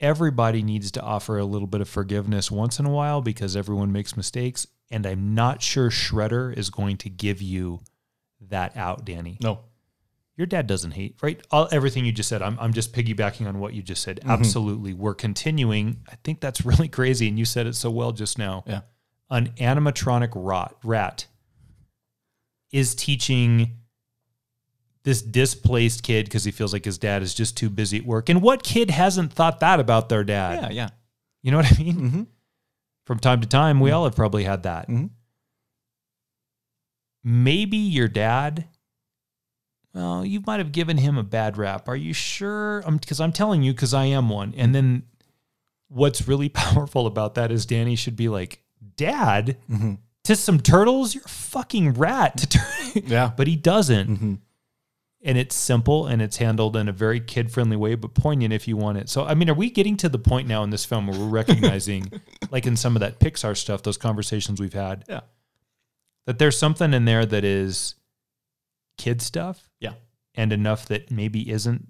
everybody 0.00 0.62
needs 0.62 0.90
to 0.92 1.00
offer 1.00 1.38
a 1.38 1.44
little 1.44 1.68
bit 1.68 1.80
of 1.80 1.88
forgiveness 1.88 2.50
once 2.50 2.78
in 2.78 2.86
a 2.86 2.90
while 2.90 3.22
because 3.22 3.56
everyone 3.56 3.92
makes 3.92 4.16
mistakes. 4.16 4.66
And 4.90 5.06
I'm 5.06 5.34
not 5.34 5.62
sure 5.62 5.88
Shredder 5.88 6.56
is 6.56 6.68
going 6.68 6.98
to 6.98 7.08
give 7.08 7.40
you 7.40 7.80
that 8.48 8.76
out, 8.76 9.04
Danny. 9.04 9.38
No. 9.40 9.60
Your 10.36 10.46
dad 10.46 10.66
doesn't 10.66 10.92
hate, 10.92 11.16
right? 11.22 11.40
All, 11.50 11.68
everything 11.70 12.04
you 12.04 12.12
just 12.12 12.28
said. 12.28 12.42
I'm, 12.42 12.58
I'm 12.58 12.72
just 12.72 12.92
piggybacking 12.92 13.46
on 13.46 13.58
what 13.58 13.74
you 13.74 13.82
just 13.82 14.02
said. 14.02 14.20
Mm-hmm. 14.20 14.30
Absolutely. 14.30 14.92
We're 14.92 15.14
continuing. 15.14 15.98
I 16.10 16.16
think 16.24 16.40
that's 16.40 16.64
really 16.66 16.88
crazy. 16.88 17.28
And 17.28 17.38
you 17.38 17.44
said 17.44 17.66
it 17.66 17.76
so 17.76 17.90
well 17.90 18.12
just 18.12 18.38
now. 18.38 18.64
Yeah. 18.66 18.80
An 19.30 19.48
animatronic 19.58 20.32
rot, 20.34 20.76
rat 20.84 21.26
is 22.70 22.94
teaching 22.94 23.78
this 25.04 25.20
displaced 25.22 26.02
kid 26.02 26.26
because 26.26 26.44
he 26.44 26.50
feels 26.52 26.72
like 26.72 26.84
his 26.84 26.98
dad 26.98 27.22
is 27.22 27.34
just 27.34 27.56
too 27.56 27.68
busy 27.68 27.98
at 27.98 28.04
work. 28.06 28.28
And 28.28 28.40
what 28.42 28.62
kid 28.62 28.90
hasn't 28.90 29.32
thought 29.32 29.60
that 29.60 29.80
about 29.80 30.08
their 30.08 30.22
dad? 30.24 30.62
Yeah, 30.62 30.70
yeah. 30.70 30.88
You 31.42 31.50
know 31.50 31.56
what 31.58 31.72
I 31.72 31.82
mean? 31.82 31.96
Mhm. 32.10 32.26
From 33.06 33.18
time 33.18 33.40
to 33.40 33.48
time, 33.48 33.80
we 33.80 33.90
all 33.90 34.04
have 34.04 34.14
probably 34.14 34.44
had 34.44 34.62
that. 34.62 34.88
Mhm. 34.88 35.10
Maybe 37.24 37.76
your 37.76 38.08
dad, 38.08 38.66
well, 39.94 40.24
you 40.24 40.42
might 40.46 40.58
have 40.60 40.72
given 40.72 40.96
him 40.98 41.16
a 41.18 41.22
bad 41.22 41.56
rap. 41.56 41.88
Are 41.88 41.96
you 41.96 42.12
sure? 42.12 42.82
Because 42.82 43.20
I'm 43.20 43.32
telling 43.32 43.62
you, 43.62 43.72
because 43.72 43.94
I 43.94 44.06
am 44.06 44.28
one. 44.28 44.54
And 44.56 44.74
then 44.74 45.04
what's 45.88 46.26
really 46.26 46.48
powerful 46.48 47.06
about 47.06 47.34
that 47.36 47.52
is 47.52 47.66
Danny 47.66 47.96
should 47.96 48.16
be 48.16 48.28
like, 48.28 48.60
Dad, 48.96 49.56
Mhm. 49.70 49.98
to 50.24 50.36
some 50.36 50.60
turtles, 50.60 51.14
you're 51.14 51.24
a 51.24 51.28
fucking 51.28 51.94
rat. 51.94 52.36
To 52.38 52.46
turn. 52.48 53.02
Yeah. 53.06 53.32
but 53.36 53.46
he 53.46 53.56
doesn't. 53.56 54.40
And 55.24 55.38
it's 55.38 55.54
simple 55.54 56.06
and 56.08 56.20
it's 56.20 56.38
handled 56.38 56.74
in 56.76 56.88
a 56.88 56.92
very 56.92 57.20
kid 57.20 57.52
friendly 57.52 57.76
way, 57.76 57.94
but 57.94 58.12
poignant 58.12 58.52
if 58.52 58.66
you 58.66 58.76
want 58.76 58.98
it. 58.98 59.08
So, 59.08 59.24
I 59.24 59.34
mean, 59.34 59.48
are 59.48 59.54
we 59.54 59.70
getting 59.70 59.96
to 59.98 60.08
the 60.08 60.18
point 60.18 60.48
now 60.48 60.64
in 60.64 60.70
this 60.70 60.84
film 60.84 61.06
where 61.06 61.16
we're 61.18 61.26
recognizing, 61.28 62.10
like 62.50 62.66
in 62.66 62.76
some 62.76 62.96
of 62.96 63.00
that 63.00 63.20
Pixar 63.20 63.56
stuff, 63.56 63.82
those 63.84 63.96
conversations 63.96 64.60
we've 64.60 64.72
had, 64.72 65.04
Yeah. 65.08 65.20
that 66.26 66.40
there's 66.40 66.58
something 66.58 66.92
in 66.92 67.04
there 67.04 67.24
that 67.24 67.44
is 67.44 67.94
kid 68.98 69.22
stuff 69.22 69.68
Yeah. 69.78 69.92
and 70.34 70.52
enough 70.52 70.86
that 70.86 71.10
maybe 71.12 71.48
isn't 71.50 71.88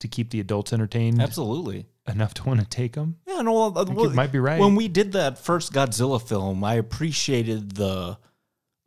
to 0.00 0.08
keep 0.08 0.30
the 0.30 0.40
adults 0.40 0.72
entertained 0.72 1.20
Absolutely. 1.20 1.84
enough 2.08 2.32
to 2.34 2.44
want 2.44 2.60
to 2.60 2.66
take 2.66 2.94
them? 2.94 3.16
Yeah, 3.26 3.42
no, 3.42 3.52
well, 3.52 3.84
think 3.84 4.00
you 4.00 4.08
might 4.10 4.32
be 4.32 4.38
right. 4.38 4.58
When 4.58 4.76
we 4.76 4.88
did 4.88 5.12
that 5.12 5.36
first 5.38 5.74
Godzilla 5.74 6.20
film, 6.26 6.64
I 6.64 6.76
appreciated 6.76 7.72
the 7.72 8.16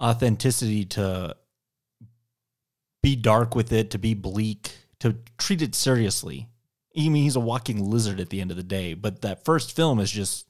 authenticity 0.01 0.85
to 0.85 1.35
be 3.03 3.15
dark 3.15 3.53
with 3.53 3.71
it, 3.71 3.91
to 3.91 3.99
be 3.99 4.15
bleak, 4.15 4.71
to 4.99 5.17
treat 5.37 5.61
it 5.61 5.75
seriously. 5.75 6.47
I 6.97 7.09
mean, 7.09 7.23
he's 7.23 7.35
a 7.35 7.41
walking 7.41 7.83
lizard 7.83 8.19
at 8.19 8.29
the 8.29 8.41
end 8.41 8.49
of 8.49 8.57
the 8.57 8.63
day, 8.63 8.95
but 8.95 9.21
that 9.21 9.45
first 9.45 9.75
film 9.75 9.99
is 9.99 10.09
just 10.09 10.47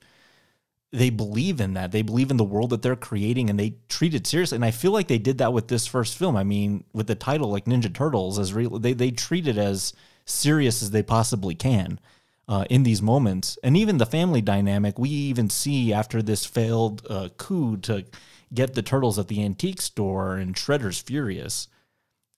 they 0.92 1.10
believe 1.10 1.60
in 1.60 1.74
that. 1.74 1.92
They 1.92 2.04
believe 2.04 2.30
in 2.30 2.38
the 2.38 2.44
world 2.44 2.70
that 2.70 2.84
they're 2.84 2.96
creating 2.96 3.50
and 3.50 3.60
they 3.60 3.78
treat 3.90 4.14
it 4.14 4.28
seriously. 4.28 4.58
And 4.58 4.64
I 4.64 4.70
feel 4.70 4.92
like 4.92 5.08
they 5.08 5.18
did 5.18 5.40
that 5.40 5.52
with 5.52 5.68
this 5.68 5.88
first 5.88 6.16
film. 6.16 6.38
I 6.38 6.44
mean, 6.44 6.84
with 6.94 7.08
the 7.08 7.16
title 7.16 7.50
like 7.50 7.66
Ninja 7.66 7.92
Turtles 7.94 8.38
as 8.38 8.54
real 8.54 8.78
they 8.78 8.94
they 8.94 9.10
treat 9.10 9.48
it 9.48 9.58
as 9.58 9.94
serious 10.26 10.84
as 10.84 10.92
they 10.92 11.02
possibly 11.02 11.56
can 11.56 12.00
uh, 12.48 12.66
in 12.70 12.84
these 12.84 13.02
moments. 13.02 13.58
And 13.64 13.76
even 13.76 13.98
the 13.98 14.06
family 14.06 14.42
dynamic, 14.42 15.00
we 15.00 15.10
even 15.10 15.50
see 15.50 15.92
after 15.92 16.22
this 16.22 16.46
failed 16.46 17.08
uh, 17.10 17.30
coup 17.38 17.78
to 17.78 18.06
get 18.54 18.76
the 18.76 18.84
turtles 18.84 19.18
at 19.18 19.28
the 19.28 19.44
antique 19.44 19.82
store 19.82 20.36
and 20.36 20.56
Shredder's 20.56 21.02
furious. 21.02 21.68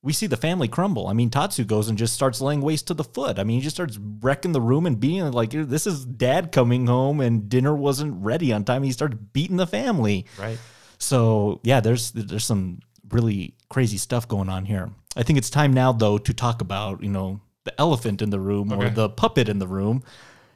We 0.05 0.13
see 0.13 0.27
the 0.27 0.37
family 0.37 0.67
crumble. 0.67 1.07
I 1.07 1.13
mean, 1.13 1.31
Tatsu 1.31 1.63
goes 1.65 1.89
and 1.89 1.97
just 1.97 2.13
starts 2.13 2.39
laying 2.39 2.61
waste 2.61 2.85
to 2.87 2.93
the 2.93 3.03
foot. 3.03 3.39
I 3.39 3.43
mean, 3.43 3.57
he 3.57 3.63
just 3.63 3.75
starts 3.75 3.97
wrecking 3.97 4.51
the 4.51 4.61
room 4.61 4.85
and 4.85 4.99
beating 4.99 5.25
it 5.25 5.33
like 5.33 5.49
this 5.49 5.87
is 5.87 6.05
dad 6.05 6.51
coming 6.51 6.85
home 6.85 7.19
and 7.19 7.49
dinner 7.49 7.75
wasn't 7.75 8.23
ready 8.23 8.53
on 8.53 8.63
time. 8.63 8.83
He 8.83 8.91
starts 8.91 9.17
beating 9.33 9.57
the 9.57 9.65
family. 9.65 10.27
Right. 10.39 10.59
So 10.99 11.59
yeah, 11.63 11.79
there's 11.79 12.11
there's 12.11 12.45
some 12.45 12.81
really 13.09 13.55
crazy 13.69 13.97
stuff 13.97 14.27
going 14.27 14.47
on 14.47 14.65
here. 14.65 14.91
I 15.17 15.23
think 15.23 15.39
it's 15.39 15.49
time 15.49 15.73
now 15.73 15.91
though 15.91 16.19
to 16.19 16.33
talk 16.33 16.61
about 16.61 17.01
you 17.01 17.09
know 17.09 17.41
the 17.63 17.73
elephant 17.81 18.21
in 18.21 18.29
the 18.29 18.39
room 18.39 18.71
or 18.71 18.89
the 18.89 19.09
puppet 19.09 19.49
in 19.49 19.57
the 19.57 19.67
room, 19.67 20.03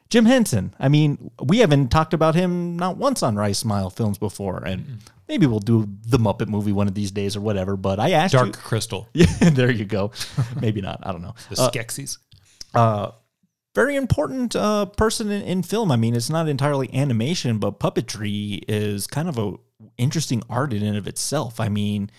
Jim 0.10 0.26
Henson. 0.26 0.74
I 0.80 0.90
mean, 0.90 1.30
we 1.44 1.60
haven't 1.60 1.90
talked 1.90 2.14
about 2.14 2.34
him 2.36 2.78
not 2.78 2.98
once 2.98 3.22
on 3.22 3.36
Rice 3.36 3.60
Smile 3.60 3.90
films 3.92 4.18
before, 4.18 4.64
and 4.66 5.00
maybe 5.28 5.46
we'll 5.46 5.60
do 5.60 5.88
the 6.08 6.18
Muppet 6.18 6.48
movie 6.48 6.72
one 6.72 6.88
of 6.88 6.96
these 6.96 7.12
days 7.12 7.36
or 7.36 7.42
whatever. 7.42 7.78
But 7.78 8.00
I 8.00 8.12
asked 8.12 8.34
Dark 8.34 8.58
Crystal, 8.58 9.08
yeah, 9.14 9.28
there 9.52 9.70
you 9.72 9.86
go. 9.86 10.12
Maybe 10.62 10.82
not. 10.82 11.00
I 11.04 11.12
don't 11.12 11.22
know. 11.22 11.36
the 11.52 11.62
Uh, 11.62 11.70
Skeksis. 11.70 12.18
uh, 12.74 13.12
very 13.76 13.96
important 13.96 14.56
uh, 14.56 14.86
person 14.88 15.30
in, 15.30 15.44
in 15.44 15.62
film. 15.64 15.92
I 15.92 15.96
mean, 15.96 16.16
it's 16.16 16.30
not 16.30 16.50
entirely 16.50 16.92
animation, 16.92 17.60
but 17.60 17.80
puppetry 17.80 18.64
is 18.68 19.06
kind 19.06 19.30
of 19.30 19.38
a 19.38 19.54
interesting 19.98 20.42
art 20.50 20.74
in 20.74 20.82
and 20.82 20.98
of 20.98 21.08
itself. 21.08 21.60
I 21.60 21.70
mean, 21.70 22.10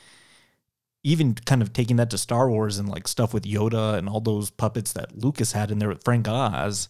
even 1.02 1.34
kind 1.34 1.60
of 1.60 1.72
taking 1.72 1.96
that 1.96 2.08
to 2.10 2.18
Star 2.18 2.48
Wars 2.48 2.78
and 2.78 2.88
like 2.88 3.08
stuff 3.08 3.34
with 3.34 3.42
Yoda 3.42 3.98
and 3.98 4.08
all 4.08 4.20
those 4.20 4.48
puppets 4.50 4.92
that 4.92 5.18
Lucas 5.18 5.52
had 5.52 5.72
in 5.72 5.80
there 5.80 5.88
with 5.88 6.04
Frank 6.04 6.28
Oz. 6.28 6.88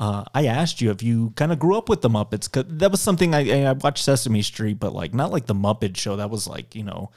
Uh, 0.00 0.24
I 0.34 0.46
asked 0.46 0.80
you 0.80 0.90
if 0.90 1.02
you 1.02 1.34
kind 1.36 1.52
of 1.52 1.58
grew 1.58 1.76
up 1.76 1.90
with 1.90 2.00
the 2.00 2.08
Muppets 2.08 2.50
because 2.50 2.64
that 2.78 2.90
was 2.90 3.02
something 3.02 3.34
I, 3.34 3.66
I 3.66 3.72
watched 3.72 4.02
Sesame 4.02 4.40
Street, 4.40 4.80
but 4.80 4.94
like 4.94 5.12
not 5.12 5.30
like 5.30 5.44
the 5.44 5.54
Muppet 5.54 5.94
Show. 5.98 6.16
That 6.16 6.30
was 6.30 6.46
like 6.48 6.74
you 6.74 6.84
know 6.84 7.10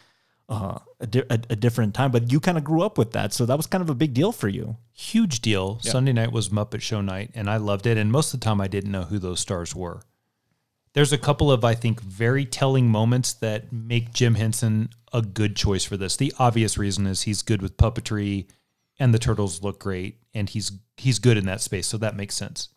uh, 0.50 0.80
a, 1.00 1.08
di- 1.08 1.24
a, 1.30 1.40
a 1.52 1.56
different 1.56 1.96
time. 1.96 2.12
But 2.12 2.30
you 2.30 2.42
kind 2.42 2.58
of 2.58 2.66
grew 2.66 2.82
up 2.82 2.98
with 2.98 3.14
that, 3.14 3.32
so 3.32 3.46
that 3.46 3.56
was 3.56 3.68
kind 3.68 3.82
of 3.82 3.90
a 3.90 3.96
big 3.96 4.14
deal 4.14 4.34
for 4.34 4.50
you. 4.50 4.76
huge 4.92 5.40
deal. 5.40 5.80
Sunday 5.80 6.12
night 6.12 6.34
was 6.34 6.50
Muppet 6.50 6.82
Show 6.82 7.00
night, 7.00 7.32
and 7.34 7.50
I 7.50 7.56
loved 7.56 7.88
it. 7.88 7.98
And 7.98 8.12
most 8.12 8.34
of 8.34 8.42
the 8.42 8.44
time, 8.44 8.60
I 8.60 8.68
didn't 8.68 8.92
know 8.92 9.04
who 9.04 9.18
those 9.18 9.40
stars 9.40 9.74
were. 9.74 10.02
There's 10.92 11.14
a 11.14 11.18
couple 11.18 11.52
of, 11.52 11.64
I 11.64 11.76
think, 11.76 12.02
very 12.02 12.46
telling 12.46 12.90
moments 12.90 13.34
that 13.34 13.72
make 13.72 14.14
Jim 14.14 14.36
Henson 14.36 14.90
a 15.12 15.22
good 15.22 15.56
choice 15.56 15.86
for 15.86 15.96
this. 15.96 16.18
The 16.18 16.34
obvious 16.38 16.78
reason 16.78 17.08
is 17.08 17.24
he's 17.24 17.42
good 17.42 17.62
with 17.62 17.78
puppetry, 17.78 18.46
and 19.00 19.14
the 19.14 19.20
turtles 19.20 19.64
look 19.64 19.80
great, 19.80 20.20
and 20.34 20.50
he's 20.50 20.72
he's 20.98 21.20
good 21.20 21.38
in 21.38 21.46
that 21.46 21.62
space, 21.62 21.88
so 21.88 21.98
that 21.98 22.16
makes 22.16 22.36
sense. 22.36 22.70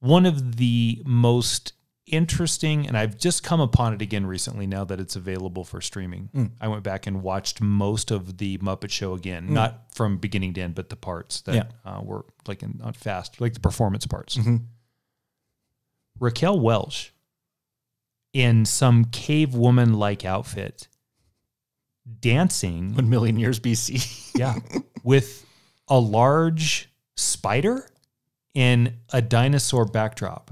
One 0.00 0.24
of 0.24 0.56
the 0.56 1.02
most 1.04 1.74
interesting, 2.06 2.86
and 2.86 2.96
I've 2.96 3.18
just 3.18 3.42
come 3.42 3.60
upon 3.60 3.94
it 3.94 4.02
again 4.02 4.26
recently 4.26 4.66
now 4.66 4.84
that 4.84 4.98
it's 4.98 5.14
available 5.16 5.64
for 5.64 5.80
streaming. 5.80 6.28
Hmm. 6.32 6.46
I 6.60 6.68
went 6.68 6.82
back 6.82 7.06
and 7.06 7.22
watched 7.22 7.60
most 7.60 8.10
of 8.10 8.38
the 8.38 8.58
Muppet 8.58 8.90
Show 8.90 9.14
again, 9.14 9.46
hmm. 9.46 9.54
not 9.54 9.94
from 9.94 10.16
beginning 10.18 10.54
to 10.54 10.62
end, 10.62 10.74
but 10.74 10.88
the 10.88 10.96
parts 10.96 11.42
that 11.42 11.54
Yeah. 11.54 11.64
uh, 11.84 12.00
were 12.02 12.24
like 12.46 12.62
in, 12.62 12.78
not 12.82 12.96
fast, 12.96 13.40
like 13.40 13.54
the 13.54 13.60
performance 13.60 14.06
parts. 14.06 14.36
Mm-hmm. 14.36 14.56
Raquel 16.18 16.58
Welch 16.58 17.14
in 18.32 18.64
some 18.64 19.04
cave 19.06 19.54
woman 19.54 19.94
like 19.94 20.24
outfit 20.24 20.88
dancing 22.20 22.94
One 22.94 23.08
million 23.10 23.38
years 23.38 23.60
BC. 23.60 24.38
yeah 24.38 24.54
with 25.04 25.44
a 25.88 25.98
large 25.98 26.90
spider 27.16 27.86
in 28.54 28.94
a 29.12 29.20
dinosaur 29.22 29.84
backdrop 29.84 30.50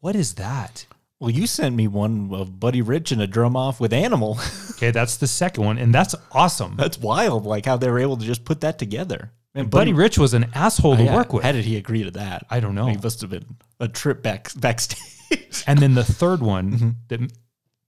what 0.00 0.14
is 0.16 0.34
that 0.34 0.86
well, 1.20 1.30
you 1.30 1.48
sent 1.48 1.74
me 1.74 1.88
one 1.88 2.30
of 2.32 2.60
Buddy 2.60 2.80
Rich 2.80 3.10
and 3.10 3.20
a 3.20 3.26
drum 3.26 3.56
off 3.56 3.80
with 3.80 3.92
Animal. 3.92 4.38
okay 4.70 4.92
that's 4.92 5.16
the 5.16 5.26
second 5.26 5.64
one 5.64 5.76
and 5.76 5.92
that's 5.92 6.14
awesome 6.30 6.76
That's 6.76 6.96
wild, 6.96 7.44
like 7.44 7.66
how 7.66 7.76
they 7.76 7.90
were 7.90 7.98
able 7.98 8.16
to 8.16 8.24
just 8.24 8.44
put 8.44 8.60
that 8.60 8.78
together. 8.78 9.32
And 9.54 9.68
buddy 9.68 9.92
rich 9.92 10.16
was 10.18 10.34
an 10.34 10.46
asshole 10.54 10.96
to 10.96 11.02
yeah, 11.02 11.16
work 11.16 11.32
with 11.32 11.42
How 11.42 11.50
did 11.50 11.64
he 11.64 11.76
agree 11.76 12.04
to 12.04 12.12
that? 12.12 12.46
I 12.48 12.60
don't 12.60 12.76
know. 12.76 12.86
He 12.86 12.96
must 12.96 13.20
have 13.22 13.30
been 13.30 13.56
a 13.80 13.88
trip 13.88 14.22
back 14.22 14.52
backstage. 14.56 15.64
and 15.66 15.80
then 15.80 15.94
the 15.94 16.04
third 16.04 16.40
one 16.40 16.70
Mm-hmm. 16.78 16.90
the, 17.08 17.30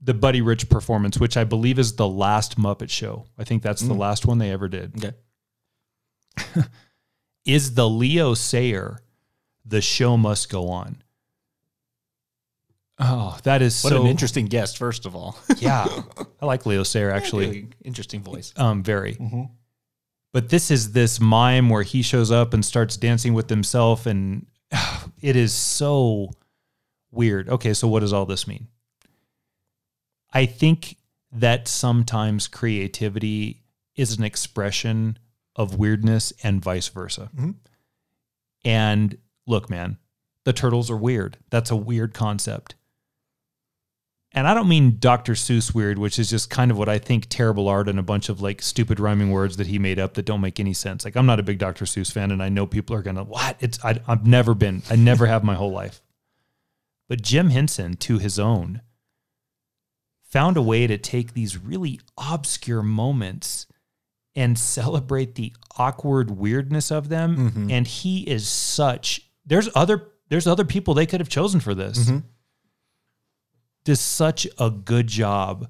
the 0.03 0.15
buddy 0.15 0.41
rich 0.41 0.69
performance 0.69 1.19
which 1.19 1.37
i 1.37 1.45
believe 1.45 1.79
is 1.79 1.97
the 1.97 2.09
last 2.09 2.59
muppet 2.59 2.89
show 2.91 3.27
i 3.39 3.45
think 3.45 3.63
that's 3.63 3.83
Mm. 3.83 3.89
the 3.89 3.95
last 3.95 4.27
one 4.27 4.39
they 4.39 4.51
ever 4.51 4.69
did 4.69 4.93
okay. 4.97 6.65
is 7.45 7.75
the 7.75 7.89
Leo 7.89 8.35
Sayer, 8.35 9.01
the 9.65 9.81
show 9.81 10.17
must 10.17 10.49
go 10.51 10.69
on. 10.69 11.03
Oh, 12.99 13.37
that 13.45 13.63
is 13.63 13.83
What 13.83 13.91
so 13.91 14.03
an 14.03 14.07
interesting 14.09 14.47
guest, 14.47 14.77
first 14.79 15.07
of 15.07 15.17
all. 15.17 15.39
Yeah, 15.59 15.87
I 16.41 16.47
like 16.47 16.67
Leo 16.67 16.83
Sayer 16.83 17.11
actually. 17.11 17.47
Really 17.47 17.69
interesting 17.85 18.23
voice. 18.23 18.53
Um, 18.57 18.83
very. 18.83 19.17
But 20.33 20.51
this 20.51 20.71
is 20.71 20.93
this 20.93 21.19
mime 21.19 21.69
where 21.71 21.83
he 21.83 22.03
shows 22.03 22.31
up 22.31 22.55
and 22.55 22.65
starts 22.65 22.97
dancing 22.97 23.35
with 23.35 23.49
himself, 23.51 24.07
and 24.07 24.47
it 25.23 25.35
is 25.37 25.53
so 25.53 26.31
weird. 27.11 27.49
Okay, 27.49 27.73
so 27.75 27.89
what 27.89 28.01
does 28.01 28.13
all 28.13 28.27
this 28.27 28.47
mean? 28.47 28.69
I 30.33 30.47
think 30.47 30.97
that 31.33 31.69
sometimes 31.69 32.49
creativity 32.49 33.63
is 33.97 34.17
an 34.19 34.25
expression 34.25 35.19
of 35.57 35.77
weirdness 35.77 36.33
and 36.43 36.63
vice 36.63 36.89
versa. 36.89 37.31
Mm-hmm. 37.35 37.51
And 38.65 39.19
look, 39.47 39.71
man, 39.71 39.99
the 40.45 40.53
turtles 40.53 40.91
are 40.91 40.97
weird. 40.97 41.39
That's 41.51 41.71
a 41.71 41.77
weird 41.77 42.15
concept. 42.15 42.75
And 44.33 44.47
I 44.47 44.55
don't 44.55 44.69
mean 44.69 44.99
Dr. 45.01 45.33
Seuss 45.33 45.75
weird, 45.75 45.99
which 45.99 46.19
is 46.19 46.31
just 46.31 46.51
kind 46.51 46.71
of 46.71 46.79
what 46.79 46.89
I 46.89 46.99
think 46.99 47.27
terrible 47.29 47.69
art 47.69 47.89
and 47.89 47.99
a 47.99 48.03
bunch 48.03 48.29
of 48.29 48.41
like 48.41 48.63
stupid 48.63 49.01
rhyming 49.01 49.33
words 49.33 49.57
that 49.57 49.67
he 49.67 49.79
made 49.79 49.99
up 49.99 50.15
that 50.15 50.25
don't 50.25 50.41
make 50.41 50.61
any 50.61 50.73
sense. 50.73 51.05
Like 51.05 51.17
I'm 51.17 51.27
not 51.27 51.41
a 51.41 51.43
big 51.45 51.59
Dr. 51.59 51.85
Seuss 51.85 52.13
fan, 52.13 52.31
and 52.31 52.41
I 52.41 52.49
know 52.49 52.65
people 52.65 52.95
are 52.95 53.03
gonna 53.03 53.25
what? 53.25 53.57
It's 53.59 53.85
I, 53.85 53.99
I've 54.07 54.25
never 54.25 54.55
been. 54.55 54.83
I 54.89 54.95
never 54.95 55.27
have 55.27 55.43
my 55.43 55.57
whole 55.57 55.73
life. 55.73 56.01
But 57.09 57.23
Jim 57.23 57.51
Henson, 57.51 57.95
to 57.95 58.19
his 58.19 58.39
own, 58.39 58.83
found 60.31 60.57
a 60.57 60.63
way 60.63 60.87
to 60.87 60.97
take 60.97 61.35
these 61.35 61.59
really 61.59 62.01
obscure 62.17 62.83
moments 62.83 63.67
and 64.35 64.59
celebrate 64.59 65.35
the 65.35 65.53
awkward 65.77 66.31
weirdness 66.31 66.91
of 66.91 67.09
them. 67.09 67.37
Mm-hmm. 67.37 67.71
And 67.71 67.87
he 67.87 68.23
is 68.23 68.49
such. 68.49 69.29
There's 69.45 69.69
other. 69.75 70.07
There's 70.29 70.47
other 70.47 70.65
people 70.65 70.95
they 70.95 71.07
could 71.07 71.21
have 71.21 71.29
chosen 71.29 71.59
for 71.59 71.75
this 71.75 71.99
mm-hmm. 71.99 72.19
does 73.83 74.01
such 74.01 74.47
a 74.59 74.71
good 74.71 75.09
job 75.09 75.69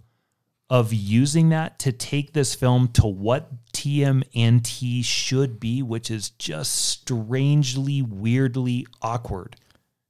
of 0.69 0.93
using 0.93 1.49
that 1.49 1.79
to 1.81 1.91
take 1.91 2.33
this 2.33 2.55
film 2.55 2.89
to 2.89 3.07
what 3.07 3.51
TMNT 3.73 5.05
should 5.05 5.59
be, 5.59 5.83
which 5.83 6.11
is 6.11 6.31
just 6.31 6.75
strangely, 6.75 8.03
weirdly 8.03 8.87
awkward. 9.03 9.57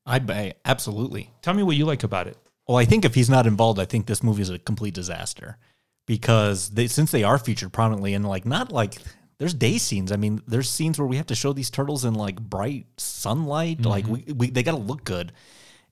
I'd 0.05 0.27
buy 0.27 0.55
absolutely. 0.65 1.31
Tell 1.41 1.55
me 1.55 1.63
what 1.63 1.77
you 1.77 1.87
like 1.87 2.03
about 2.03 2.27
it. 2.27 2.37
Well, 2.71 2.79
I 2.79 2.85
think 2.85 3.05
if 3.05 3.17
he's 3.17 3.29
not 3.29 3.49
involved, 3.49 3.81
I 3.81 3.85
think 3.85 4.07
this 4.07 4.23
movie 4.23 4.43
is 4.43 4.49
a 4.49 4.57
complete 4.57 4.95
disaster 4.95 5.59
because 6.07 6.71
they 6.71 6.87
since 6.87 7.11
they 7.11 7.25
are 7.25 7.37
featured 7.37 7.73
prominently 7.73 8.15
and 8.15 8.25
like 8.25 8.47
not 8.47 8.71
like 8.71 8.95
there's 9.39 9.55
day 9.55 9.77
scenes. 9.77 10.13
I 10.13 10.17
mean, 10.17 10.41
there's 10.47 10.71
scenes 10.71 10.97
where 10.97 11.09
we 11.09 11.17
have 11.17 11.27
to 11.27 11.35
show 11.35 11.53
these 11.53 11.69
turtles 11.69 12.05
in 12.05 12.15
like 12.15 12.41
bright 12.41 12.87
sunlight. 12.97 13.85
Like 13.85 14.05
mm-hmm. 14.05 14.13
we, 14.29 14.33
we 14.35 14.51
they 14.51 14.63
got 14.63 14.77
to 14.77 14.77
look 14.77 15.03
good. 15.03 15.33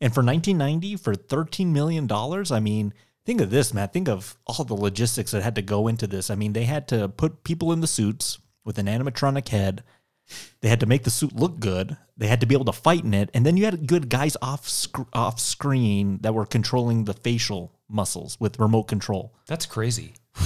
And 0.01 0.15
for 0.15 0.23
1990, 0.23 0.95
for 0.99 1.17
13 1.17 1.73
million 1.73 2.07
dollars, 2.07 2.53
I 2.53 2.61
mean, 2.61 2.95
think 3.27 3.41
of 3.41 3.51
this, 3.51 3.75
Matt. 3.75 3.93
Think 3.93 4.09
of 4.09 4.39
all 4.47 4.65
the 4.65 4.75
logistics 4.75 5.33
that 5.33 5.43
had 5.43 5.57
to 5.57 5.63
go 5.63 5.89
into 5.89 6.07
this. 6.07 6.31
I 6.31 6.37
mean, 6.37 6.53
they 6.53 6.63
had 6.63 6.87
to 6.89 7.09
put 7.09 7.43
people 7.43 7.73
in 7.73 7.81
the 7.81 7.89
suits 7.89 8.39
with 8.65 8.79
an 8.79 8.87
animatronic 8.87 9.49
head. 9.49 9.83
They 10.61 10.69
had 10.69 10.81
to 10.81 10.87
make 10.87 11.05
the 11.05 11.11
suit 11.11 11.35
look 11.35 11.61
good. 11.61 11.97
They 12.17 12.27
had 12.27 12.41
to 12.41 12.47
be 12.47 12.55
able 12.55 12.65
to 12.67 12.73
fight 12.73 13.05
in 13.05 13.15
it, 13.15 13.31
and 13.33 13.47
then 13.47 13.57
you 13.57 13.65
had 13.65 13.87
good 13.87 14.09
guys 14.09 14.37
off 14.43 14.69
sc- 14.69 15.09
off 15.13 15.39
screen 15.39 16.19
that 16.23 16.35
were 16.35 16.47
controlling 16.47 17.05
the 17.05 17.15
facial 17.15 17.73
muscles 17.89 18.37
with 18.41 18.59
remote 18.59 18.85
control. 18.85 19.35
That's 19.47 19.67
crazy. 19.67 20.15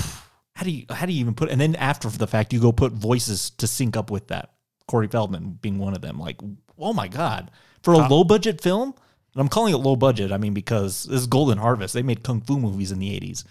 How 0.55 0.65
do 0.65 0.71
you 0.71 0.85
how 0.91 1.07
do 1.07 1.13
you 1.13 1.21
even 1.21 1.35
put? 1.35 1.49
And 1.49 1.59
then 1.59 1.75
after 1.77 2.11
the 2.11 2.27
fact, 2.27 2.53
you 2.53 2.61
go 2.61 2.73
put 2.73 2.93
voices 2.93 3.51
to 3.53 3.67
sync 3.67 3.97
up 3.97 4.11
with 4.11 4.29
that. 4.29 4.53
Corey 4.87 5.09
Feldman 5.09 5.59
being 5.63 5.79
one 5.79 5.95
of 5.95 6.03
them. 6.03 6.19
Like, 6.19 6.37
oh 6.79 6.93
my 6.93 7.09
god, 7.09 7.51
for 7.83 7.95
a 7.95 8.07
low 8.07 8.23
budget 8.23 8.61
film. 8.61 8.95
And 9.35 9.41
I'm 9.41 9.49
calling 9.49 9.73
it 9.73 9.79
low 9.79 9.97
budget. 9.97 10.31
I 10.31 10.37
mean 10.37 10.53
because 10.53 11.05
this 11.05 11.23
is 11.23 11.27
Golden 11.27 11.57
Harvest. 11.57 11.95
They 11.95 12.03
made 12.03 12.23
kung 12.23 12.43
fu 12.43 12.61
movies 12.61 12.93
in 12.93 12.99
the 12.99 13.19
80s. 13.19 13.45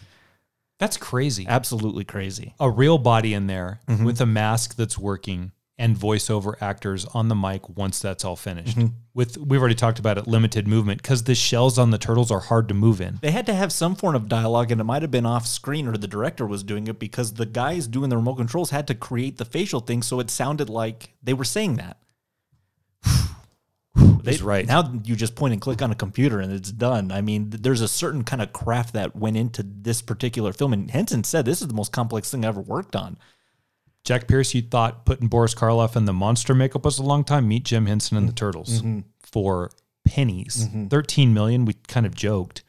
That's 0.77 0.95
crazy. 0.95 1.45
Absolutely 1.47 2.03
crazy. 2.03 2.53
A 2.59 2.69
real 2.69 2.99
body 2.99 3.33
in 3.33 3.47
there 3.47 3.81
mm-hmm. 3.87 4.05
with 4.05 4.21
a 4.21 4.25
mask 4.27 4.75
that's 4.75 4.97
working 4.97 5.51
and 5.81 5.97
voiceover 5.97 6.53
actors 6.61 7.05
on 7.05 7.27
the 7.27 7.35
mic 7.35 7.67
once 7.75 7.99
that's 7.99 8.23
all 8.23 8.35
finished. 8.35 8.77
Mm-hmm. 8.77 8.95
With 9.15 9.35
we've 9.37 9.59
already 9.59 9.75
talked 9.75 9.97
about 9.97 10.19
it, 10.19 10.27
limited 10.27 10.67
movement 10.67 11.01
because 11.01 11.23
the 11.23 11.33
shells 11.33 11.79
on 11.79 11.89
the 11.89 11.97
turtles 11.97 12.29
are 12.29 12.39
hard 12.39 12.67
to 12.67 12.75
move 12.75 13.01
in. 13.01 13.17
They 13.21 13.31
had 13.31 13.47
to 13.47 13.53
have 13.55 13.73
some 13.73 13.95
form 13.95 14.15
of 14.15 14.29
dialogue, 14.29 14.71
and 14.71 14.79
it 14.79 14.83
might 14.83 15.01
have 15.01 15.09
been 15.09 15.25
off 15.25 15.47
screen, 15.47 15.87
or 15.87 15.97
the 15.97 16.07
director 16.07 16.45
was 16.45 16.63
doing 16.63 16.87
it 16.87 16.99
because 16.99 17.33
the 17.33 17.47
guys 17.47 17.87
doing 17.87 18.09
the 18.09 18.15
remote 18.15 18.35
controls 18.35 18.69
had 18.69 18.85
to 18.87 18.95
create 18.95 19.37
the 19.37 19.43
facial 19.43 19.79
thing 19.79 20.03
so 20.03 20.19
it 20.19 20.29
sounded 20.29 20.69
like 20.69 21.13
they 21.23 21.33
were 21.33 21.43
saying 21.43 21.77
that. 21.77 21.97
They, 24.23 24.33
He's 24.33 24.43
right. 24.43 24.67
Now 24.67 24.93
you 25.03 25.15
just 25.15 25.33
point 25.33 25.53
and 25.53 25.61
click 25.61 25.81
on 25.81 25.89
a 25.89 25.95
computer 25.95 26.39
and 26.39 26.53
it's 26.53 26.71
done. 26.71 27.11
I 27.11 27.21
mean, 27.21 27.49
there's 27.49 27.81
a 27.81 27.87
certain 27.87 28.23
kind 28.23 28.41
of 28.41 28.53
craft 28.53 28.93
that 28.93 29.15
went 29.15 29.35
into 29.35 29.63
this 29.63 30.03
particular 30.03 30.53
film. 30.53 30.73
And 30.73 30.91
Henson 30.91 31.23
said 31.23 31.43
this 31.43 31.59
is 31.59 31.67
the 31.67 31.73
most 31.73 31.91
complex 31.91 32.29
thing 32.29 32.45
I 32.45 32.49
ever 32.49 32.61
worked 32.61 32.95
on. 32.95 33.17
Jack 34.03 34.27
Pierce, 34.27 34.53
you 34.53 34.61
thought 34.61 35.05
putting 35.05 35.27
Boris 35.27 35.53
Karloff 35.53 35.95
in 35.95 36.05
the 36.05 36.13
monster 36.13 36.55
makeup 36.55 36.85
was 36.85 36.97
a 36.97 37.03
long 37.03 37.23
time. 37.23 37.47
Meet 37.47 37.65
Jim 37.65 37.85
Henson 37.85 38.17
and 38.17 38.27
the 38.27 38.31
mm-hmm. 38.31 38.45
Turtles 38.45 38.81
mm-hmm. 38.81 38.99
for 39.19 39.71
pennies. 40.05 40.67
Mm-hmm. 40.67 40.87
13 40.87 41.33
million, 41.33 41.65
we 41.65 41.73
kind 41.87 42.05
of 42.05 42.15
joked, 42.15 42.63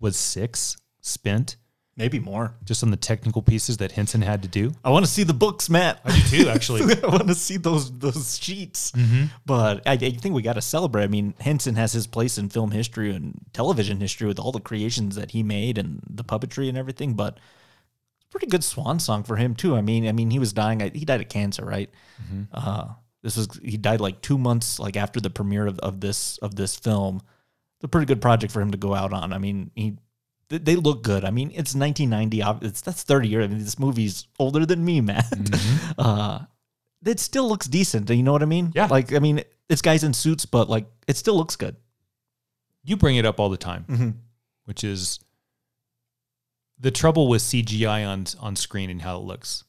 was 0.00 0.16
six 0.16 0.76
spent 1.00 1.56
Maybe 1.96 2.18
more. 2.18 2.56
just 2.64 2.82
on 2.82 2.90
the 2.90 2.96
technical 2.96 3.40
pieces 3.40 3.76
that 3.76 3.92
Henson 3.92 4.20
had 4.20 4.42
to 4.42 4.48
do. 4.48 4.72
I 4.84 4.90
want 4.90 5.04
to 5.04 5.10
see 5.10 5.22
the 5.22 5.34
books, 5.34 5.70
Matt. 5.70 6.00
I 6.04 6.12
do 6.12 6.44
too, 6.44 6.48
actually. 6.48 6.82
I 7.04 7.06
want 7.06 7.28
to 7.28 7.36
see 7.36 7.56
those 7.56 7.96
those 7.98 8.36
sheets. 8.36 8.92
But 9.46 9.86
I, 9.86 9.92
I 9.92 9.96
think 9.96 10.34
we 10.34 10.42
got 10.42 10.54
to 10.54 10.62
celebrate. 10.62 11.04
I 11.04 11.08
mean, 11.08 11.34
Henson 11.38 11.76
has 11.76 11.92
his 11.92 12.08
place 12.08 12.36
in 12.36 12.48
film 12.48 12.72
history 12.72 13.14
and 13.14 13.40
television 13.52 14.00
history 14.00 14.26
with 14.26 14.40
all 14.40 14.50
the 14.50 14.60
creations 14.60 15.14
that 15.14 15.30
he 15.30 15.44
made 15.44 15.78
and 15.78 16.00
the 16.10 16.24
puppetry 16.24 16.68
and 16.68 16.76
everything. 16.76 17.14
But 17.14 17.38
it's 17.38 17.38
a 17.38 17.63
pretty 18.34 18.46
good 18.48 18.64
swan 18.64 18.98
song 18.98 19.22
for 19.22 19.36
him 19.36 19.54
too. 19.54 19.76
I 19.76 19.80
mean, 19.80 20.08
I 20.08 20.12
mean, 20.12 20.30
he 20.30 20.38
was 20.40 20.52
dying. 20.52 20.80
He 20.92 21.04
died 21.04 21.20
of 21.20 21.28
cancer, 21.28 21.64
right? 21.64 21.88
Uh, 22.52 22.88
this 23.22 23.36
was 23.36 23.48
he 23.62 23.76
died 23.76 24.00
like 24.00 24.20
two 24.22 24.36
months 24.38 24.78
like 24.78 24.96
after 24.96 25.20
the 25.20 25.30
premiere 25.30 25.66
of, 25.66 25.78
of 25.78 26.00
this 26.00 26.38
of 26.38 26.56
this 26.56 26.76
film. 26.76 27.22
It's 27.76 27.84
a 27.84 27.88
pretty 27.88 28.06
good 28.06 28.20
project 28.20 28.52
for 28.52 28.60
him 28.60 28.70
to 28.72 28.78
go 28.78 28.94
out 28.94 29.12
on. 29.12 29.32
I 29.32 29.38
mean, 29.38 29.70
he 29.74 29.96
they- 30.48 30.58
they 30.58 30.76
look 30.76 31.02
good. 31.02 31.24
I 31.24 31.30
mean, 31.30 31.48
it's 31.54 31.74
1990. 31.74 32.66
It's 32.66 32.80
that's 32.82 33.02
30 33.02 33.28
years. 33.28 33.44
I 33.44 33.48
mean, 33.48 33.58
this 33.60 33.78
movie's 33.78 34.26
older 34.38 34.66
than 34.66 34.84
me, 34.84 35.00
Matt. 35.10 35.26
Uh, 35.96 36.40
it 37.04 37.18
still 37.20 37.48
looks 37.48 37.66
decent. 37.66 38.10
You 38.10 38.22
know 38.22 38.32
what 38.32 38.42
I 38.42 38.46
mean? 38.46 38.72
Yeah. 38.74 38.86
Like, 38.86 39.12
I 39.14 39.18
mean, 39.20 39.42
it's 39.68 39.80
guys 39.82 40.04
in 40.04 40.12
suits, 40.12 40.44
but 40.46 40.68
like, 40.68 40.86
it 41.08 41.16
still 41.16 41.36
looks 41.36 41.56
good. 41.56 41.76
You 42.84 42.96
bring 42.98 43.16
it 43.16 43.24
up 43.24 43.40
all 43.40 43.48
the 43.48 43.56
time, 43.56 43.84
Mhm. 43.88 44.14
which 44.66 44.84
is 44.84 45.18
the 46.78 46.90
trouble 46.90 47.28
with 47.28 47.42
CGI 47.42 48.06
on 48.06 48.26
on 48.40 48.56
screen 48.56 48.90
and 48.90 49.02
how 49.02 49.16
it 49.18 49.24
looks. 49.24 49.64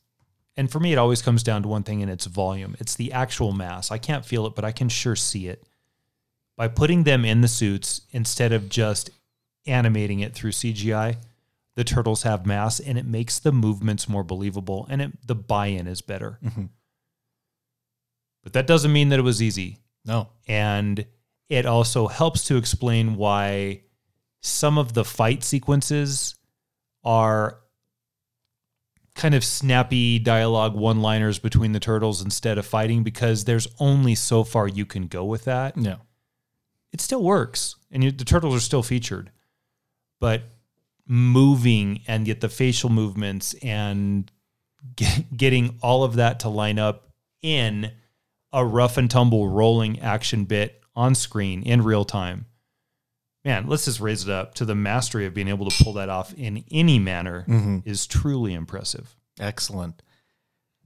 And 0.57 0.71
for 0.71 0.79
me, 0.79 0.93
it 0.93 0.97
always 0.97 1.21
comes 1.21 1.43
down 1.43 1.63
to 1.63 1.67
one 1.67 1.83
thing, 1.83 2.01
and 2.01 2.09
it's 2.09 2.25
volume. 2.25 2.75
It's 2.79 2.95
the 2.95 3.11
actual 3.11 3.51
mass. 3.51 3.91
I 3.91 3.97
can't 3.97 4.25
feel 4.25 4.45
it, 4.45 4.55
but 4.55 4.63
I 4.63 4.71
can 4.71 4.87
sure 4.87 5.15
see 5.15 5.47
it. 5.47 5.63
By 6.55 6.69
putting 6.69 7.03
them 7.03 7.25
in 7.25 7.41
the 7.41 7.49
suits 7.49 8.01
instead 8.11 8.53
of 8.53 8.69
just 8.69 9.09
animating 9.67 10.21
it 10.21 10.33
through 10.33 10.51
CGI, 10.51 11.17
the 11.75 11.83
turtles 11.83 12.23
have 12.23 12.45
mass, 12.45 12.79
and 12.79 12.97
it 12.97 13.05
makes 13.05 13.37
the 13.37 13.51
movements 13.51 14.07
more 14.07 14.23
believable, 14.23 14.87
and 14.89 15.01
it, 15.01 15.27
the 15.27 15.35
buy-in 15.35 15.87
is 15.87 16.01
better. 16.01 16.39
Mm-hmm. 16.41 16.65
But 18.43 18.53
that 18.53 18.67
doesn't 18.67 18.93
mean 18.93 19.09
that 19.09 19.19
it 19.19 19.23
was 19.23 19.41
easy 19.41 19.79
No. 20.05 20.29
and 20.47 21.05
it 21.49 21.65
also 21.65 22.07
helps 22.07 22.45
to 22.45 22.57
explain 22.57 23.15
why 23.15 23.81
some 24.41 24.77
of 24.77 24.93
the 24.93 25.03
fight 25.03 25.43
sequences 25.43 26.34
are 27.05 27.59
kind 29.13 29.33
of 29.33 29.45
snappy 29.45 30.19
dialogue 30.19 30.75
one 30.75 31.01
liners 31.01 31.39
between 31.39 31.71
the 31.71 31.79
turtles 31.79 32.21
instead 32.21 32.57
of 32.57 32.65
fighting 32.65 33.01
because 33.01 33.45
there's 33.45 33.67
only 33.79 34.13
so 34.13 34.43
far 34.43 34.67
you 34.67 34.85
can 34.85 35.07
go 35.07 35.23
with 35.23 35.45
that. 35.45 35.77
No. 35.77 36.01
It 36.91 36.99
still 36.99 37.23
works 37.23 37.75
and 37.91 38.03
you, 38.03 38.11
the 38.11 38.25
turtles 38.25 38.55
are 38.55 38.59
still 38.59 38.83
featured, 38.83 39.31
but 40.19 40.43
moving 41.07 42.01
and 42.07 42.27
yet 42.27 42.41
the 42.41 42.49
facial 42.49 42.89
movements 42.89 43.53
and 43.61 44.29
get, 44.95 45.37
getting 45.37 45.77
all 45.81 46.03
of 46.03 46.15
that 46.15 46.41
to 46.41 46.49
line 46.49 46.79
up 46.79 47.09
in 47.41 47.91
a 48.51 48.65
rough 48.65 48.97
and 48.97 49.09
tumble 49.09 49.47
rolling 49.47 49.99
action 49.99 50.45
bit 50.45 50.81
on 50.95 51.15
screen 51.15 51.63
in 51.63 51.83
real 51.83 52.05
time. 52.05 52.45
Man, 53.45 53.67
let's 53.67 53.85
just 53.85 53.99
raise 53.99 54.27
it 54.27 54.31
up 54.31 54.55
to 54.55 54.65
the 54.65 54.73
mastery 54.73 55.27
of 55.27 55.35
being 55.35 55.47
able 55.47 55.69
to 55.69 55.83
pull 55.83 55.93
that 55.93 56.09
off 56.09 56.33
in 56.33 56.65
any 56.71 56.97
manner 56.97 57.45
mm-hmm. 57.47 57.79
is 57.85 58.07
truly 58.07 58.55
impressive. 58.55 59.15
Excellent. 59.39 60.01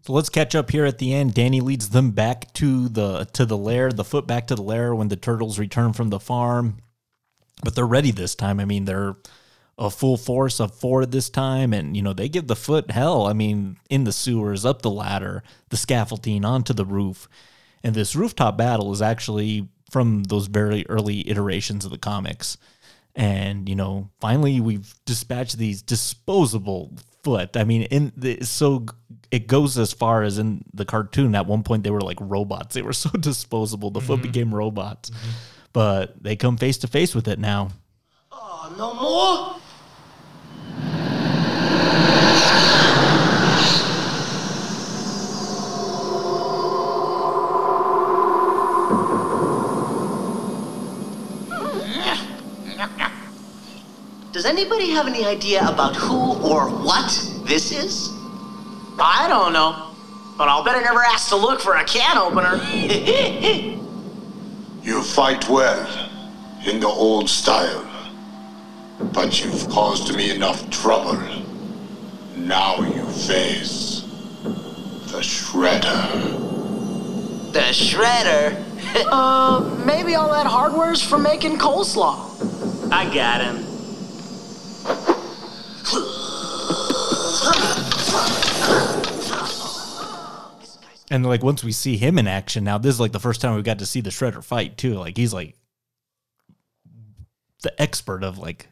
So 0.01 0.11
let's 0.13 0.29
catch 0.29 0.55
up 0.55 0.69
here 0.69 0.85
at 0.85 0.97
the 0.97 1.13
end. 1.13 1.33
Danny 1.33 1.61
leads 1.61 1.89
them 1.89 2.11
back 2.11 2.51
to 2.53 2.89
the 2.89 3.25
to 3.33 3.45
the 3.45 3.57
lair, 3.57 3.91
the 3.91 4.03
foot 4.03 4.27
back 4.27 4.47
to 4.47 4.55
the 4.55 4.61
lair 4.61 4.93
when 4.93 5.07
the 5.07 5.15
turtles 5.15 5.57
return 5.57 5.93
from 5.93 6.09
the 6.09 6.19
farm. 6.19 6.77
But 7.63 7.75
they're 7.75 7.85
ready 7.85 8.11
this 8.11 8.35
time. 8.35 8.59
I 8.59 8.65
mean, 8.65 8.85
they're 8.85 9.15
a 9.77 9.89
full 9.89 10.17
force 10.17 10.59
of 10.59 10.75
four 10.75 11.05
this 11.05 11.29
time, 11.29 11.73
and 11.73 11.95
you 11.95 12.03
know 12.03 12.13
they 12.13 12.27
give 12.27 12.47
the 12.47 12.55
foot 12.55 12.91
hell. 12.91 13.25
I 13.25 13.33
mean, 13.33 13.77
in 13.89 14.03
the 14.03 14.11
sewers, 14.11 14.65
up 14.65 14.81
the 14.81 14.91
ladder, 14.91 15.43
the 15.69 15.77
scaffolding, 15.77 16.43
onto 16.43 16.73
the 16.73 16.85
roof, 16.85 17.29
and 17.83 17.95
this 17.95 18.15
rooftop 18.15 18.57
battle 18.57 18.91
is 18.91 19.01
actually 19.01 19.69
from 19.89 20.23
those 20.23 20.47
very 20.47 20.85
early 20.89 21.29
iterations 21.29 21.85
of 21.85 21.91
the 21.91 21.97
comics. 21.97 22.57
And 23.15 23.67
you 23.67 23.75
know, 23.75 24.09
finally 24.19 24.59
we've 24.59 24.93
dispatched 25.05 25.57
these 25.57 25.81
disposable 25.81 26.93
foot. 27.23 27.57
I 27.57 27.63
mean, 27.63 27.83
in 27.83 28.11
the 28.15 28.43
so 28.43 28.85
it 29.31 29.47
goes 29.47 29.77
as 29.77 29.93
far 29.93 30.23
as 30.23 30.37
in 30.37 30.63
the 30.73 30.85
cartoon. 30.85 31.35
At 31.35 31.45
one 31.45 31.63
point, 31.63 31.83
they 31.83 31.91
were 31.91 32.01
like 32.01 32.17
robots. 32.19 32.75
They 32.75 32.81
were 32.81 32.93
so 32.93 33.09
disposable. 33.19 33.91
The 33.91 34.01
foot 34.01 34.19
mm-hmm. 34.19 34.31
became 34.31 34.55
robots. 34.55 35.09
Mm-hmm. 35.09 35.29
But 35.71 36.23
they 36.23 36.35
come 36.35 36.57
face 36.57 36.79
to 36.79 36.87
face 36.87 37.13
with 37.13 37.27
it 37.27 37.37
now. 37.37 37.69
Oh, 38.31 38.73
no 38.77 38.93
more? 38.95 39.61
Does 54.39 54.45
anybody 54.45 54.91
have 54.91 55.05
any 55.05 55.25
idea 55.25 55.67
about 55.67 55.97
who 55.97 56.41
or 56.41 56.69
what 56.69 57.09
this 57.43 57.73
is? 57.73 58.09
I 58.97 59.25
don't 59.27 59.51
know, 59.51 59.91
but 60.37 60.47
I'll 60.47 60.63
bet 60.63 60.77
I 60.77 60.79
never 60.79 61.01
asked 61.01 61.27
to 61.27 61.35
look 61.35 61.59
for 61.59 61.75
a 61.75 61.83
can 61.83 62.17
opener. 62.17 62.55
You 64.81 65.03
fight 65.03 65.49
well, 65.49 66.09
in 66.65 66.79
the 66.79 66.87
old 66.87 67.29
style. 67.29 67.85
But 69.11 69.43
you've 69.43 69.67
caused 69.67 70.15
me 70.15 70.33
enough 70.33 70.69
trouble. 70.69 71.21
Now 72.37 72.79
you 72.79 73.03
face 73.07 74.03
the 75.11 75.19
Shredder. 75.19 77.51
The 77.51 77.73
Shredder? 77.73 78.55
uh, 79.11 79.83
maybe 79.85 80.15
all 80.15 80.31
that 80.31 80.47
hardware's 80.47 81.03
for 81.03 81.17
making 81.17 81.57
coleslaw. 81.57 82.89
I 82.89 83.13
got 83.13 83.41
him. 83.41 83.68
And 91.11 91.25
like 91.25 91.43
once 91.43 91.63
we 91.63 91.71
see 91.71 91.97
him 91.97 92.19
in 92.19 92.27
action, 92.27 92.63
now 92.63 92.77
this 92.77 92.95
is 92.95 92.99
like 92.99 93.11
the 93.11 93.19
first 93.19 93.41
time 93.41 93.55
we 93.55 93.61
got 93.63 93.79
to 93.79 93.85
see 93.85 94.01
the 94.01 94.11
Shredder 94.11 94.43
fight 94.43 94.77
too. 94.77 94.93
Like 94.93 95.17
he's 95.17 95.33
like 95.33 95.55
the 97.63 97.81
expert 97.81 98.23
of 98.23 98.37
like 98.37 98.67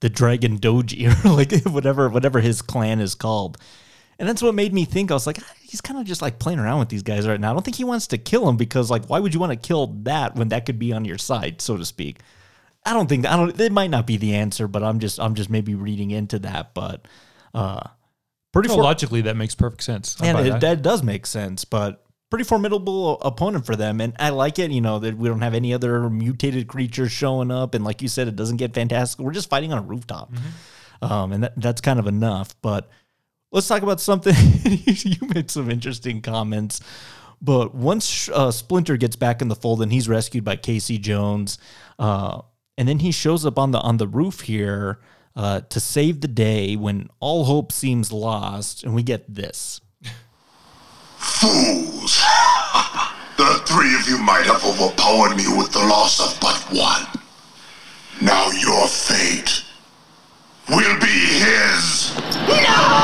the 0.00 0.10
Dragon 0.10 0.58
Doji 0.58 1.24
or 1.24 1.30
like 1.36 1.52
whatever 1.64 2.08
whatever 2.08 2.40
his 2.40 2.60
clan 2.60 3.00
is 3.00 3.14
called. 3.14 3.56
And 4.18 4.28
that's 4.28 4.42
what 4.42 4.54
made 4.54 4.74
me 4.74 4.84
think 4.84 5.10
I 5.10 5.14
was 5.14 5.26
like, 5.26 5.38
"Ah, 5.40 5.52
he's 5.62 5.80
kind 5.80 5.98
of 5.98 6.06
just 6.06 6.20
like 6.20 6.38
playing 6.38 6.58
around 6.58 6.80
with 6.80 6.90
these 6.90 7.02
guys 7.02 7.26
right 7.26 7.40
now. 7.40 7.50
I 7.50 7.54
don't 7.54 7.64
think 7.64 7.76
he 7.76 7.84
wants 7.84 8.06
to 8.08 8.18
kill 8.18 8.48
him 8.48 8.56
because 8.56 8.90
like 8.90 9.06
why 9.06 9.18
would 9.18 9.32
you 9.32 9.40
want 9.40 9.52
to 9.52 9.68
kill 9.68 9.86
that 10.02 10.36
when 10.36 10.48
that 10.48 10.66
could 10.66 10.78
be 10.78 10.92
on 10.92 11.06
your 11.06 11.18
side, 11.18 11.62
so 11.62 11.78
to 11.78 11.84
speak? 11.84 12.18
I 12.84 12.92
don't 12.92 13.08
think 13.08 13.26
I 13.26 13.36
don't 13.36 13.58
it 13.58 13.72
might 13.72 13.90
not 13.90 14.06
be 14.06 14.16
the 14.16 14.34
answer, 14.34 14.66
but 14.68 14.82
I'm 14.82 14.98
just 14.98 15.20
I'm 15.20 15.34
just 15.34 15.50
maybe 15.50 15.74
reading 15.74 16.10
into 16.10 16.38
that. 16.40 16.74
But 16.74 17.06
uh 17.54 17.88
pretty 18.52 18.68
No, 18.68 18.76
for- 18.76 18.82
logically, 18.82 19.22
that 19.22 19.36
makes 19.36 19.54
perfect 19.54 19.82
sense. 19.82 20.16
And 20.20 20.38
it, 20.38 20.50
that. 20.50 20.60
that 20.60 20.82
does 20.82 21.02
make 21.02 21.26
sense, 21.26 21.64
but 21.64 22.04
pretty 22.32 22.44
formidable 22.44 23.20
opponent 23.20 23.66
for 23.66 23.76
them. 23.76 24.00
And 24.00 24.14
I 24.18 24.30
like 24.30 24.58
it, 24.58 24.70
you 24.70 24.80
know, 24.80 24.98
that 25.00 25.18
we 25.18 25.28
don't 25.28 25.42
have 25.42 25.52
any 25.52 25.74
other 25.74 26.08
mutated 26.08 26.66
creatures 26.66 27.12
showing 27.12 27.50
up. 27.50 27.74
And 27.74 27.84
like 27.84 28.00
you 28.00 28.08
said, 28.08 28.26
it 28.26 28.36
doesn't 28.36 28.56
get 28.56 28.72
fantastic. 28.72 29.20
We're 29.20 29.32
just 29.32 29.50
fighting 29.50 29.70
on 29.70 29.78
a 29.78 29.82
rooftop. 29.82 30.32
Um, 31.02 31.32
and 31.32 31.44
that, 31.44 31.52
that's 31.60 31.82
kind 31.82 31.98
of 31.98 32.06
enough. 32.06 32.54
But 32.62 32.88
let's 33.50 33.68
talk 33.68 33.82
about 33.82 34.00
something. 34.00 34.34
you 34.64 35.28
made 35.34 35.50
some 35.50 35.70
interesting 35.70 36.22
comments. 36.22 36.80
But 37.42 37.74
once 37.74 38.30
uh, 38.30 38.50
Splinter 38.50 38.96
gets 38.96 39.16
back 39.16 39.42
in 39.42 39.48
the 39.48 39.56
fold 39.56 39.82
and 39.82 39.92
he's 39.92 40.08
rescued 40.08 40.42
by 40.44 40.56
Casey 40.56 40.96
Jones, 40.96 41.58
uh, 41.98 42.40
and 42.76 42.88
then 42.88 43.00
he 43.00 43.12
shows 43.12 43.44
up 43.44 43.58
on 43.58 43.70
the 43.70 43.78
on 43.80 43.98
the 43.98 44.06
roof 44.06 44.40
here 44.42 44.98
uh, 45.36 45.60
to 45.60 45.80
save 45.80 46.20
the 46.20 46.28
day 46.28 46.76
when 46.76 47.08
all 47.20 47.44
hope 47.44 47.72
seems 47.72 48.12
lost, 48.12 48.84
and 48.84 48.94
we 48.94 49.02
get 49.02 49.32
this. 49.32 49.80
Fools! 51.16 52.18
the 53.36 53.62
three 53.66 53.94
of 53.94 54.08
you 54.08 54.18
might 54.18 54.44
have 54.46 54.64
overpowered 54.64 55.36
me 55.36 55.44
with 55.56 55.72
the 55.72 55.78
loss 55.78 56.20
of 56.20 56.38
but 56.40 56.56
one. 56.70 57.06
Now 58.20 58.50
your 58.50 58.86
fate 58.88 59.64
will 60.68 60.98
be 61.00 61.06
his. 61.06 62.14
No! 62.48 63.02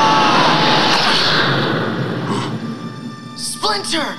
Splinter! 3.35 4.17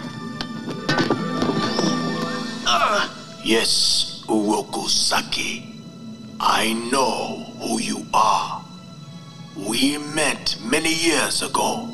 Yes, 3.43 4.10
Oroku 4.31 4.89
Saki. 4.89 5.75
I 6.39 6.73
know 6.93 7.43
who 7.59 7.81
you 7.81 8.07
are. 8.15 8.65
We 9.57 9.99
met 9.99 10.57
many 10.63 10.95
years 10.95 11.43
ago 11.43 11.89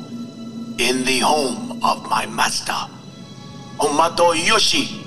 in 0.77 1.03
the 1.03 1.17
home 1.17 1.83
of 1.83 2.07
my 2.07 2.27
master, 2.27 2.77
Hamato 3.79 4.35
Yoshi. 4.35 5.03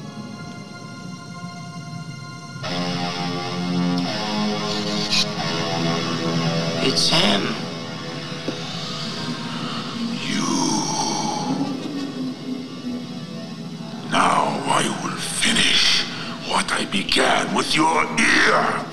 It's 6.82 7.08
him. 7.10 7.49
What 16.90 16.92
began 16.92 17.54
with 17.54 17.74
your 17.74 18.02
ear. 18.04 18.84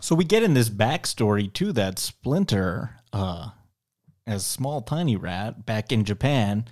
So 0.00 0.14
we 0.14 0.24
get 0.24 0.42
in 0.42 0.54
this 0.54 0.68
backstory 0.68 1.52
to 1.54 1.72
that 1.72 1.98
Splinter, 1.98 2.96
uh, 3.12 3.50
as 4.26 4.44
small 4.44 4.82
tiny 4.82 5.16
rat 5.16 5.64
back 5.64 5.92
in 5.92 6.04
Japan, 6.04 6.66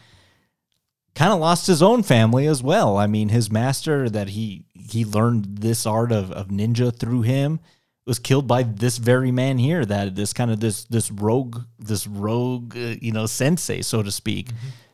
kind 1.14 1.33
of 1.33 1.41
lost 1.41 1.66
his 1.66 1.83
own 1.83 2.03
family 2.03 2.47
as 2.47 2.62
well. 2.62 2.97
I 2.97 3.07
mean, 3.07 3.30
his 3.30 3.51
master 3.51 4.11
that 4.11 4.30
he 4.30 4.64
he 4.74 5.05
learned 5.05 5.59
this 5.59 5.87
art 5.87 6.12
of, 6.12 6.30
of 6.33 6.49
ninja 6.49 6.95
through 6.95 7.22
him 7.22 7.61
was 8.07 8.18
killed 8.18 8.47
by 8.47 8.62
this 8.62 8.99
very 8.99 9.30
man 9.30 9.59
here. 9.59 9.85
That 9.87 10.14
this 10.14 10.33
kind 10.33 10.51
of 10.51 10.61
this 10.61 10.85
this 10.85 11.11
rogue 11.11 11.61
this 11.78 12.07
rogue 12.07 12.76
uh, 12.76 12.97
you 13.01 13.12
know 13.12 13.26
sensei 13.26 13.83
so 13.83 14.03
to 14.03 14.11
speak 14.11 14.51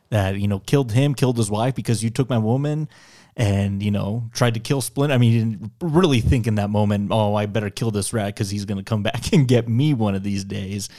that 0.09 0.39
you 0.39 0.47
know 0.47 0.59
killed 0.59 0.91
him, 0.91 1.13
killed 1.13 1.37
his 1.37 1.51
wife 1.51 1.75
because 1.75 2.03
you 2.03 2.09
took 2.09 2.29
my 2.29 2.37
woman. 2.37 2.89
And 3.37 3.81
you 3.81 3.91
know, 3.91 4.29
tried 4.33 4.55
to 4.55 4.59
kill 4.59 4.81
Splinter. 4.81 5.15
I 5.15 5.17
mean, 5.17 5.31
he 5.31 5.39
didn't 5.39 5.71
really 5.79 6.19
think 6.19 6.45
in 6.45 6.55
that 6.55 6.69
moment, 6.69 7.09
"Oh, 7.11 7.35
I 7.35 7.45
better 7.45 7.69
kill 7.69 7.89
this 7.89 8.11
rat 8.11 8.35
because 8.35 8.49
he's 8.49 8.65
going 8.65 8.79
to 8.79 8.83
come 8.83 9.01
back 9.09 9.31
and 9.31 9.47
get 9.47 9.69
me 9.69 9.93
one 9.93 10.13
of 10.13 10.23
these 10.23 10.43
days." 10.43 10.89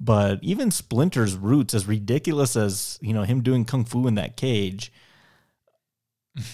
But 0.00 0.42
even 0.42 0.72
Splinter's 0.72 1.36
roots, 1.36 1.72
as 1.72 1.86
ridiculous 1.86 2.56
as 2.56 2.98
you 3.00 3.12
know 3.12 3.22
him 3.22 3.42
doing 3.42 3.64
kung 3.64 3.84
fu 3.84 4.08
in 4.08 4.16
that 4.16 4.36
cage, 4.36 4.92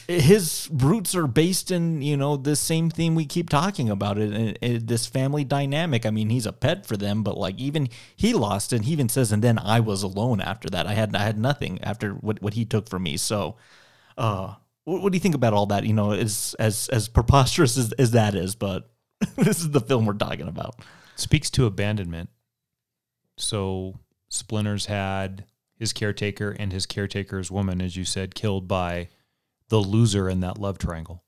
his 0.09 0.68
roots 0.70 1.14
are 1.14 1.26
based 1.26 1.70
in 1.70 2.03
you 2.03 2.16
know 2.16 2.37
this 2.37 2.61
same 2.61 2.91
theme 2.91 3.14
we 3.14 3.24
keep 3.24 3.49
talking 3.49 3.89
about 3.89 4.18
it, 4.18 4.59
and 4.61 4.87
this 4.87 5.07
family 5.07 5.43
dynamic. 5.43 6.05
I 6.05 6.11
mean, 6.11 6.28
he's 6.28 6.47
a 6.47 6.53
pet 6.53 6.85
for 6.85 6.97
them, 6.97 7.22
but 7.22 7.39
like 7.39 7.59
even 7.59 7.89
he 8.14 8.35
lost 8.35 8.72
and 8.72 8.85
He 8.85 8.93
even 8.93 9.09
says, 9.09 9.33
and 9.33 9.43
then 9.43 9.59
I 9.59 9.81
was 9.81 10.03
alone 10.03 10.41
after 10.41 10.68
that. 10.70 10.87
I 10.87 10.93
had 10.93 11.16
I 11.16 11.22
had 11.22 11.39
nothing 11.39 11.83
after 11.83 12.12
what 12.12 12.43
what 12.43 12.55
he 12.55 12.64
took 12.66 12.91
from 12.91 13.05
me. 13.05 13.16
So, 13.16 13.57
uh, 14.18 14.55
what, 14.85 15.03
what 15.03 15.12
do 15.12 15.16
you 15.16 15.20
think 15.20 15.35
about 15.35 15.55
all 15.55 15.66
that? 15.66 15.85
You 15.85 15.95
know, 15.95 16.12
as 16.12 16.55
as 16.59 16.89
as 16.91 17.09
preposterous 17.09 17.78
as, 17.78 17.93
as 17.93 18.11
that 18.11 18.35
is, 18.35 18.55
but 18.55 18.91
this 19.37 19.61
is 19.61 19.70
the 19.70 19.81
film 19.81 20.05
we're 20.05 20.12
talking 20.12 20.49
about. 20.49 20.74
speaks 21.16 21.51
to 21.51 21.64
abandonment. 21.64 22.28
So 23.39 23.99
Splinters 24.28 24.87
had 24.87 25.47
his 25.78 25.95
caretaker 25.95 26.51
and 26.51 26.70
his 26.70 26.85
caretaker's 26.85 27.51
woman, 27.51 27.81
as 27.81 27.97
you 27.97 28.05
said, 28.05 28.35
killed 28.35 28.68
by 28.68 29.09
the 29.71 29.79
loser 29.79 30.29
in 30.29 30.41
that 30.41 30.59
love 30.59 30.77
triangle. 30.79 31.25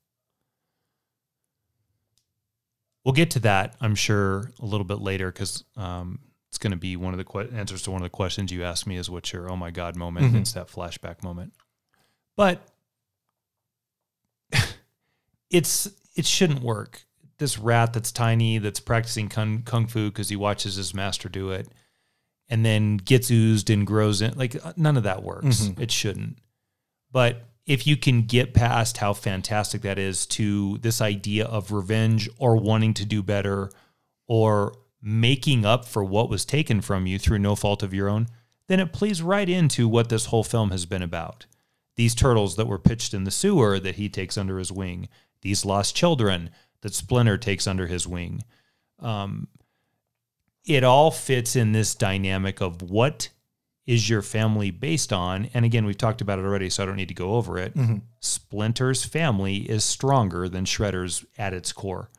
We'll 3.03 3.13
get 3.13 3.31
to 3.31 3.39
that, 3.39 3.75
I'm 3.81 3.95
sure, 3.95 4.51
a 4.61 4.65
little 4.65 4.85
bit 4.85 4.99
later 4.99 5.29
because 5.31 5.63
um, 5.75 6.19
it's 6.49 6.57
going 6.57 6.71
to 6.71 6.77
be 6.77 6.95
one 6.95 7.13
of 7.13 7.17
the 7.17 7.25
que- 7.25 7.49
answers 7.53 7.81
to 7.83 7.91
one 7.91 8.01
of 8.01 8.05
the 8.05 8.09
questions 8.09 8.51
you 8.51 8.63
asked 8.63 8.87
me 8.87 8.95
is 8.95 9.09
what's 9.09 9.33
your 9.33 9.49
oh 9.51 9.57
my 9.57 9.71
god 9.71 9.95
moment? 9.97 10.33
Mhm. 10.33 10.41
It's 10.41 10.53
that 10.53 10.67
flashback 10.69 11.21
moment. 11.23 11.53
But 12.37 12.61
it's 15.49 15.89
it 16.15 16.25
shouldn't 16.25 16.61
work. 16.61 17.03
This 17.39 17.57
rat 17.57 17.91
that's 17.93 18.11
tiny 18.11 18.57
that's 18.59 18.79
practicing 18.79 19.27
kung, 19.27 19.63
kung 19.63 19.87
fu 19.87 20.09
because 20.09 20.29
he 20.29 20.35
watches 20.35 20.75
his 20.75 20.93
master 20.93 21.27
do 21.27 21.51
it, 21.51 21.67
and 22.47 22.65
then 22.65 22.97
gets 22.97 23.29
oozed 23.31 23.69
and 23.69 23.85
grows 23.85 24.21
in. 24.21 24.37
Like 24.37 24.55
uh, 24.63 24.73
none 24.77 24.95
of 24.97 25.03
that 25.03 25.23
works. 25.23 25.61
Mhm. 25.67 25.79
It 25.79 25.91
shouldn't. 25.91 26.37
But 27.11 27.43
if 27.65 27.87
you 27.87 27.95
can 27.95 28.23
get 28.23 28.53
past 28.53 28.97
how 28.97 29.13
fantastic 29.13 29.81
that 29.81 29.97
is 29.97 30.25
to 30.25 30.77
this 30.79 31.01
idea 31.01 31.45
of 31.45 31.71
revenge 31.71 32.29
or 32.37 32.57
wanting 32.57 32.93
to 32.93 33.05
do 33.05 33.23
better 33.23 33.71
or 34.27 34.73
making 35.01 35.65
up 35.65 35.85
for 35.85 36.03
what 36.03 36.29
was 36.29 36.45
taken 36.45 36.81
from 36.81 37.07
you 37.07 37.17
through 37.17 37.39
no 37.39 37.55
fault 37.55 37.83
of 37.83 37.93
your 37.93 38.09
own, 38.09 38.27
then 38.67 38.79
it 38.79 38.93
plays 38.93 39.21
right 39.21 39.49
into 39.49 39.87
what 39.87 40.09
this 40.09 40.27
whole 40.27 40.43
film 40.43 40.71
has 40.71 40.85
been 40.85 41.01
about. 41.01 41.45
These 41.95 42.15
turtles 42.15 42.55
that 42.55 42.67
were 42.67 42.79
pitched 42.79 43.13
in 43.13 43.23
the 43.23 43.31
sewer 43.31 43.79
that 43.79 43.95
he 43.95 44.09
takes 44.09 44.37
under 44.37 44.57
his 44.57 44.71
wing, 44.71 45.07
these 45.41 45.65
lost 45.65 45.95
children 45.95 46.49
that 46.81 46.93
Splinter 46.93 47.37
takes 47.37 47.67
under 47.67 47.87
his 47.87 48.07
wing. 48.07 48.43
Um, 48.99 49.47
it 50.65 50.83
all 50.83 51.11
fits 51.11 51.55
in 51.55 51.71
this 51.71 51.95
dynamic 51.95 52.61
of 52.61 52.81
what 52.81 53.29
is 53.85 54.09
your 54.09 54.21
family 54.21 54.71
based 54.71 55.11
on? 55.11 55.49
And 55.53 55.65
again, 55.65 55.85
we've 55.85 55.97
talked 55.97 56.21
about 56.21 56.39
it 56.39 56.45
already, 56.45 56.69
so 56.69 56.83
I 56.83 56.85
don't 56.85 56.95
need 56.95 57.09
to 57.09 57.13
go 57.13 57.33
over 57.35 57.57
it. 57.59 57.75
Mhm. 57.75 58.01
Splinter's 58.21 59.03
family 59.03 59.57
is 59.69 59.83
stronger 59.83 60.47
than 60.47 60.63
Shredder's 60.65 61.25
at 61.37 61.53
its 61.53 61.73
core. 61.73 62.09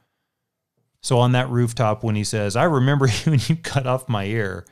So 1.00 1.18
on 1.18 1.32
that 1.32 1.48
rooftop, 1.50 2.02
when 2.02 2.16
he 2.16 2.24
says, 2.24 2.54
I 2.56 2.64
remember 2.64 3.06
you 3.24 3.32
when 3.32 3.40
you 3.48 3.56
cut 3.56 3.86
off 3.86 4.08
my 4.08 4.24
ear, 4.24 4.66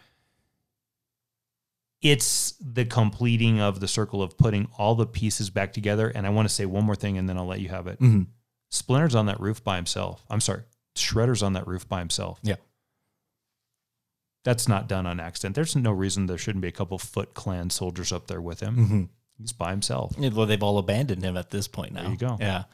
it's 2.00 2.52
the 2.60 2.84
completing 2.84 3.60
of 3.60 3.80
the 3.80 3.88
circle 3.88 4.22
of 4.22 4.36
putting 4.36 4.68
all 4.76 4.94
the 4.94 5.06
pieces 5.06 5.50
back 5.50 5.72
together. 5.72 6.08
And 6.08 6.26
I 6.26 6.30
want 6.30 6.48
to 6.48 6.54
say 6.54 6.66
one 6.66 6.84
more 6.84 6.96
thing 6.96 7.16
and 7.16 7.28
then 7.28 7.38
I'll 7.38 7.46
let 7.46 7.60
you 7.60 7.68
have 7.68 7.86
it. 7.86 8.00
Mhm. 8.00 8.26
Splinter's 8.70 9.14
on 9.14 9.26
that 9.26 9.38
roof 9.40 9.62
by 9.62 9.76
himself. 9.76 10.24
I'm 10.28 10.40
sorry, 10.40 10.62
Shredder's 10.96 11.42
on 11.42 11.52
that 11.52 11.66
roof 11.66 11.88
by 11.88 12.00
himself. 12.00 12.40
Yeah. 12.42 12.56
That's 14.44 14.66
not 14.68 14.88
done 14.88 15.06
on 15.06 15.20
accident. 15.20 15.54
There's 15.54 15.76
no 15.76 15.92
reason 15.92 16.26
there 16.26 16.38
shouldn't 16.38 16.62
be 16.62 16.68
a 16.68 16.72
couple 16.72 16.98
Foot 16.98 17.34
Clan 17.34 17.70
soldiers 17.70 18.12
up 18.12 18.26
there 18.26 18.40
with 18.40 18.60
him. 18.60 18.76
Mhm. 18.76 19.08
He's 19.38 19.52
by 19.52 19.70
himself. 19.70 20.14
Yeah, 20.18 20.30
Well, 20.30 20.46
they've 20.46 20.62
all 20.62 20.78
abandoned 20.78 21.22
him 21.22 21.36
at 21.36 21.50
this 21.50 21.68
point 21.68 21.92
now. 21.92 22.02
There 22.02 22.10
you 22.10 22.16
go. 22.16 22.36
Yeah. 22.40 22.64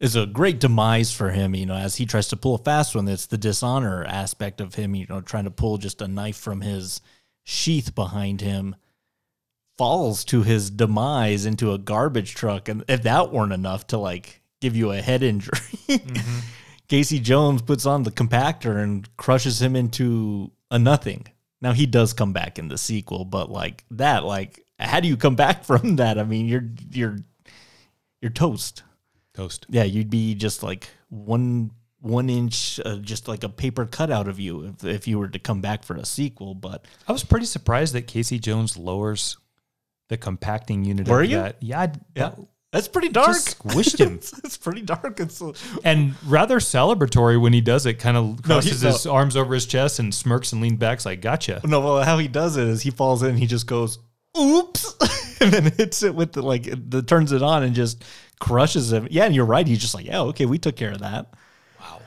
It's 0.00 0.14
a 0.16 0.26
great 0.26 0.60
demise 0.60 1.12
for 1.12 1.30
him, 1.30 1.54
you 1.54 1.66
know, 1.66 1.74
as 1.76 1.96
he 1.96 2.04
tries 2.06 2.28
to 2.28 2.36
pull 2.36 2.54
a 2.56 2.58
fast 2.58 2.94
one. 2.94 3.06
It's 3.08 3.26
the 3.26 3.38
dishonor 3.38 4.04
aspect 4.04 4.60
of 4.60 4.74
him, 4.74 4.94
you 4.94 5.06
know, 5.08 5.20
trying 5.20 5.44
to 5.44 5.50
pull 5.50 5.78
just 5.78 6.02
a 6.02 6.08
knife 6.08 6.36
from 6.36 6.62
his 6.62 7.00
sheath 7.44 7.94
behind 7.94 8.40
him, 8.40 8.74
falls 9.78 10.24
to 10.26 10.42
his 10.42 10.70
demise 10.70 11.46
into 11.46 11.72
a 11.72 11.78
garbage 11.78 12.34
truck. 12.34 12.68
And 12.68 12.84
if 12.88 13.02
that 13.04 13.32
weren't 13.32 13.52
enough 13.52 13.86
to 13.88 13.98
like 13.98 14.42
give 14.60 14.76
you 14.76 14.90
a 14.90 15.00
head 15.00 15.22
injury, 15.22 15.58
Casey 16.88 17.18
Jones 17.20 17.62
puts 17.62 17.86
on 17.86 18.02
the 18.02 18.10
compactor 18.10 18.82
and 18.82 19.08
crushes 19.16 19.62
him 19.62 19.74
into 19.76 20.50
a 20.74 20.78
nothing. 20.78 21.26
Now 21.62 21.72
he 21.72 21.86
does 21.86 22.12
come 22.12 22.32
back 22.32 22.58
in 22.58 22.68
the 22.68 22.76
sequel, 22.76 23.24
but 23.24 23.50
like 23.50 23.84
that, 23.92 24.24
like 24.24 24.60
how 24.78 25.00
do 25.00 25.08
you 25.08 25.16
come 25.16 25.36
back 25.36 25.64
from 25.70 25.96
that? 25.96 26.18
I 26.18 26.24
mean, 26.24 26.46
you're 26.46 26.68
you're 26.90 27.18
you're 28.20 28.30
toast. 28.32 28.82
Toast. 29.34 29.66
Yeah, 29.68 29.84
you'd 29.84 30.10
be 30.10 30.34
just 30.34 30.62
like 30.62 30.88
one 31.08 31.70
one 32.00 32.28
inch, 32.28 32.78
uh, 32.84 32.96
just 32.96 33.28
like 33.28 33.44
a 33.44 33.48
paper 33.48 33.86
cutout 33.86 34.28
of 34.28 34.38
you 34.38 34.64
if, 34.66 34.84
if 34.84 35.08
you 35.08 35.18
were 35.18 35.28
to 35.28 35.38
come 35.38 35.60
back 35.60 35.84
for 35.84 35.96
a 35.96 36.04
sequel. 36.04 36.54
But 36.54 36.84
I 37.08 37.12
was 37.12 37.24
pretty 37.24 37.46
surprised 37.46 37.94
that 37.94 38.06
Casey 38.06 38.38
Jones 38.38 38.76
lowers 38.76 39.38
the 40.10 40.16
compacting 40.18 40.84
unit. 40.84 41.08
Were 41.08 41.22
of 41.22 41.30
you? 41.30 41.36
That. 41.38 41.56
Yeah. 41.62 41.80
I- 41.80 41.82
yeah, 42.14 42.28
that- 42.28 42.38
that's 42.74 42.88
pretty 42.88 43.08
dark. 43.08 43.28
Just 43.28 43.56
squished 43.62 43.98
him. 44.04 44.14
it's, 44.16 44.36
it's 44.42 44.56
pretty 44.56 44.82
dark. 44.82 45.20
It's 45.20 45.40
and 45.84 46.14
rather 46.26 46.58
celebratory 46.58 47.40
when 47.40 47.52
he 47.52 47.60
does 47.60 47.86
it. 47.86 48.00
Kind 48.00 48.16
of 48.16 48.24
No, 48.48 48.56
crosses 48.56 48.82
no. 48.82 48.90
his 48.90 49.06
arms 49.06 49.36
over 49.36 49.54
his 49.54 49.64
chest 49.64 50.00
and 50.00 50.12
smirks 50.12 50.52
and 50.52 50.60
leans 50.60 50.78
back. 50.78 51.04
Like, 51.04 51.20
gotcha. 51.20 51.60
no. 51.62 51.78
Well, 51.80 52.02
how 52.02 52.18
he 52.18 52.26
does 52.26 52.56
it 52.56 52.66
is 52.66 52.82
he 52.82 52.90
falls 52.90 53.22
in, 53.22 53.36
he 53.36 53.46
just 53.46 53.68
goes, 53.68 54.00
"Oops," 54.36 54.96
and 55.40 55.52
then 55.52 55.72
hits 55.76 56.02
it 56.02 56.16
with 56.16 56.32
the 56.32 56.42
like 56.42 56.64
the 56.90 57.00
turns 57.02 57.30
it 57.30 57.42
on 57.42 57.62
and 57.62 57.76
just 57.76 58.02
crushes 58.40 58.92
him. 58.92 59.06
Yeah, 59.08 59.26
and 59.26 59.34
you're 59.36 59.44
right. 59.44 59.64
He's 59.66 59.78
just 59.78 59.94
like, 59.94 60.06
yeah, 60.06 60.22
okay, 60.22 60.44
we 60.46 60.58
took 60.58 60.74
care 60.74 60.90
of 60.90 60.98
that. 60.98 61.32
Wow. 61.80 62.00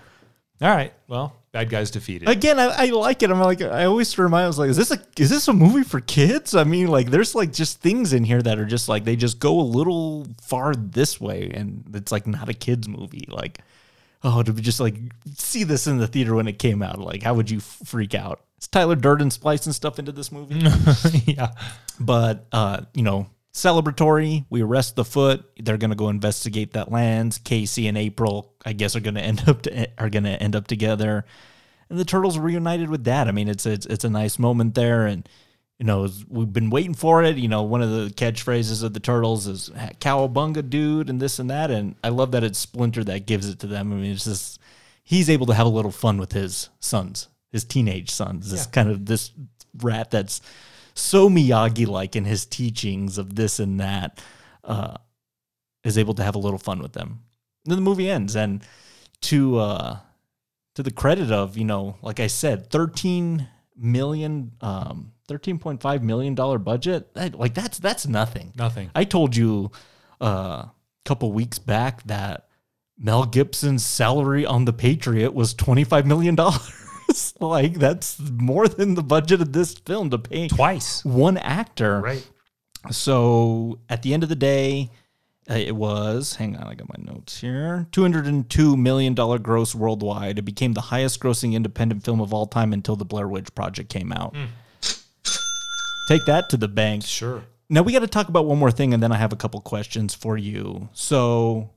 All 0.61 0.70
right. 0.76 0.93
Well, 1.07 1.34
bad 1.52 1.70
guys 1.70 1.91
defeated. 1.91 2.30
Again, 2.30 2.60
I, 2.60 2.66
I 2.66 2.86
like 2.88 3.24
it. 3.24 3.32
I'm 3.32 3.39
like, 3.39 3.62
I 3.62 3.86
always 3.86 4.18
remind 4.18 4.45
I 4.45 4.48
was 4.48 4.60
like, 4.60 4.70
is 4.70 4.78
this 4.78 4.91
a 4.91 5.00
is 5.18 5.30
this 5.30 5.48
a 5.48 5.54
movie 5.54 5.84
for 5.84 6.00
kids? 6.00 6.56
I 6.56 6.64
mean, 6.64 6.88
like, 6.88 7.10
there's 7.10 7.36
like 7.36 7.54
just 7.54 7.82
things 7.82 8.14
in 8.14 8.24
here 8.24 8.41
that 8.41 8.60
are 8.60 8.66
just 8.66 8.89
like 8.89 9.04
they 9.04 9.16
just 9.16 9.39
go 9.39 9.60
a 9.60 9.62
little 9.62 10.28
far 10.41 10.74
this 10.76 11.20
way, 11.20 11.52
and 11.54 11.84
it's 11.93 12.12
like 12.12 12.28
not 12.28 12.50
a 12.50 12.54
kids 12.54 12.88
movie. 12.88 13.26
Like, 13.28 13.60
oh, 14.24 14.43
to 14.43 14.54
be 14.54 14.62
just 14.62 14.80
like 14.80 14.95
see 15.36 15.64
this 15.64 15.88
in 15.88 15.98
the 15.98 16.08
theater 16.08 16.36
when 16.36 16.48
it 16.48 16.60
came 16.60 16.82
out, 16.82 17.00
like, 17.00 17.24
how 17.24 17.34
would 17.34 17.50
you 17.50 17.60
freak 17.60 18.14
out? 18.16 18.41
Is 18.60 18.68
Tyler 18.68 18.95
Durden 18.95 19.32
splicing 19.32 19.74
stuff 19.74 20.00
into 20.00 20.12
this 20.12 20.32
movie? 20.32 20.60
yeah. 21.26 21.52
But 22.00 22.45
uh, 22.52 22.82
you 22.93 23.04
know, 23.04 23.28
celebratory. 23.58 24.45
We 24.49 24.62
arrest 24.62 24.95
the 24.95 25.03
foot. 25.03 25.43
They're 25.60 25.78
gonna 25.78 25.95
go 25.95 26.10
investigate 26.10 26.74
that 26.74 26.91
lands. 26.91 27.38
Casey 27.39 27.88
and 27.88 27.97
April, 27.97 28.53
I 28.66 28.74
guess, 28.74 28.95
are 28.95 28.99
gonna 28.99 29.22
end 29.22 29.43
up 29.47 29.64
to, 29.64 29.89
are 29.97 30.10
gonna 30.10 30.30
end 30.32 30.55
up 30.55 30.68
together, 30.68 31.26
and 31.89 31.97
the 31.99 32.05
turtles 32.05 32.38
reunited 32.38 32.89
with 32.89 33.03
Dad. 33.03 33.28
I 33.28 33.32
mean, 33.32 33.47
it's 33.49 33.66
it's 33.66 33.86
it's 33.88 34.03
a 34.05 34.10
nice 34.10 34.38
moment 34.38 34.76
there, 34.76 35.08
and 35.08 35.28
you 35.80 35.86
know, 35.86 36.08
we've 36.28 36.51
been 36.53 36.70
waiting 36.70 36.93
for 36.93 37.24
it. 37.24 37.38
You 37.38 37.47
know, 37.47 37.64
one 37.64 37.82
of 37.82 37.89
the 37.89 38.10
catchphrases 38.16 38.84
of 38.84 38.93
the 38.93 38.99
turtles 38.99 39.47
is 39.47 39.70
"Cowabunga, 39.99 40.70
dude," 40.70 41.10
and 41.10 41.20
this 41.20 41.39
and 41.39 41.49
that, 41.49 41.72
and 41.72 41.95
I 42.03 42.10
love 42.10 42.32
that 42.32 42.43
it's 42.43 42.60
Splinter 42.60 43.03
that 43.05 43.26
gives 43.26 43.49
it 43.49 43.60
to 43.60 43.68
them. 43.68 43.91
I 43.91 43.95
mean, 43.95 44.12
it's 44.12 44.24
just 44.26 44.60
he's 45.03 45.30
able 45.30 45.45
to 45.47 45.53
have 45.53 45.66
a 45.68 45.70
little 45.70 45.91
fun 45.91 46.18
with 46.18 46.32
his 46.34 46.70
sons, 46.80 47.28
his 47.51 47.64
teenage 47.64 48.10
sons. 48.12 48.51
This 48.51 48.66
Yeah. 48.66 48.72
kind 48.72 48.89
of 48.89 49.05
this 49.05 49.32
rat 49.82 50.12
that's 50.12 50.41
so 50.98 51.30
Miyagi 51.30 51.88
like 51.88 52.16
in 52.16 52.26
his 52.26 52.45
teachings 52.45 53.18
of 53.18 53.36
this 53.36 53.60
and 53.60 53.80
that, 53.80 54.22
uh, 54.64 54.98
is 55.84 55.98
able 55.98 56.14
to 56.16 56.24
have 56.24 56.36
a 56.36 56.39
little 56.39 56.60
fun 56.60 56.80
with 56.80 56.93
them. 56.93 57.24
And 57.64 57.72
then 57.72 57.78
the 57.78 57.89
movie 57.89 58.10
ends, 58.10 58.36
and 58.36 58.64
to 59.22 59.58
uh, 59.58 59.98
to 60.76 60.84
the 60.84 60.91
credit 60.91 61.32
of 61.32 61.58
you 61.58 61.66
know, 61.66 61.98
like 62.02 62.20
I 62.20 62.28
said, 62.28 62.70
thirteen 62.70 63.48
million, 63.76 64.54
um, 64.62 65.12
thirteen 65.28 65.60
point 65.60 65.82
five 65.82 66.04
million 66.04 66.36
dollar 66.36 66.58
budget. 66.58 67.14
That, 67.14 67.36
like 67.38 67.54
that's 67.54 67.80
that's 67.80 68.08
nothing. 68.08 68.54
Nothing. 68.56 68.89
I 68.95 69.04
told 69.04 69.36
you 69.36 69.72
uh, 70.22 70.26
a 70.26 70.72
couple 71.06 71.32
weeks 71.32 71.60
back 71.60 72.04
that 72.04 72.48
Mel 72.98 73.26
Gibson's 73.26 73.86
salary 73.86 74.45
on 74.45 74.66
The 74.66 74.74
Patriot 74.74 75.34
was 75.34 75.54
twenty 75.54 75.84
five 75.84 76.06
million 76.06 76.36
dollars. 77.34 77.63
like 77.63 77.74
that's 77.76 78.20
more 78.20 78.68
than 78.68 78.95
the 78.95 79.03
budget 79.03 79.41
of 79.41 79.53
this 79.53 79.74
film 79.74 80.09
to 80.11 80.18
pay 80.18 80.47
twice 80.47 81.03
one 81.05 81.38
actor. 81.38 82.01
Right. 82.01 82.28
So 82.91 83.80
at 83.89 84.01
the 84.01 84.13
end 84.13 84.24
of 84.24 84.30
the 84.30 84.36
day, 84.36 84.89
uh, 85.49 85.55
it 85.55 85.76
was. 85.76 86.36
Hang 86.36 86.55
on, 86.57 86.68
I 86.68 86.76
got 86.76 86.88
my 86.89 87.11
notes 87.13 87.39
here. 87.39 87.88
Two 87.91 88.01
hundred 88.01 88.26
and 88.28 88.49
two 88.49 88.76
million 88.76 89.13
dollar 89.13 89.39
gross 89.39 89.74
worldwide. 89.74 90.39
It 90.39 90.43
became 90.43 90.74
the 90.74 90.82
highest 90.82 91.20
grossing 91.20 91.53
independent 91.53 92.03
film 92.03 92.20
of 92.22 92.34
all 92.34 92.45
time 92.45 92.74
until 92.74 92.95
the 92.95 93.05
Blair 93.05 93.28
Witch 93.28 93.53
Project 93.55 93.89
came 93.89 94.11
out. 94.11 94.36
Take 96.07 96.26
that 96.26 96.49
to 96.49 96.57
the 96.57 96.70
bank. 96.70 97.03
Sure. 97.03 97.43
Now 97.70 97.82
we 97.82 97.91
got 97.91 97.99
to 97.99 98.07
talk 98.07 98.30
about 98.30 98.45
one 98.45 98.57
more 98.57 98.72
thing, 98.72 98.93
and 98.93 99.03
then 99.03 99.11
I 99.11 99.18
have 99.18 99.34
a 99.34 99.36
couple 99.36 99.59
questions 99.59 100.13
for 100.13 100.38
you. 100.38 100.88
So, 100.93 101.70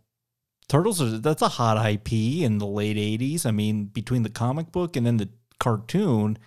Turtles 0.70 1.02
are 1.02 1.18
that's 1.18 1.42
a 1.42 1.48
hot 1.48 1.84
IP 1.84 2.12
in 2.12 2.58
the 2.58 2.66
late 2.66 2.96
'80s. 2.96 3.44
I 3.44 3.50
mean, 3.50 3.86
between 3.86 4.22
the 4.22 4.30
comic 4.30 4.70
book 4.70 4.94
and 4.94 5.04
then 5.04 5.16
the 5.16 5.28
cartoon, 5.58 6.38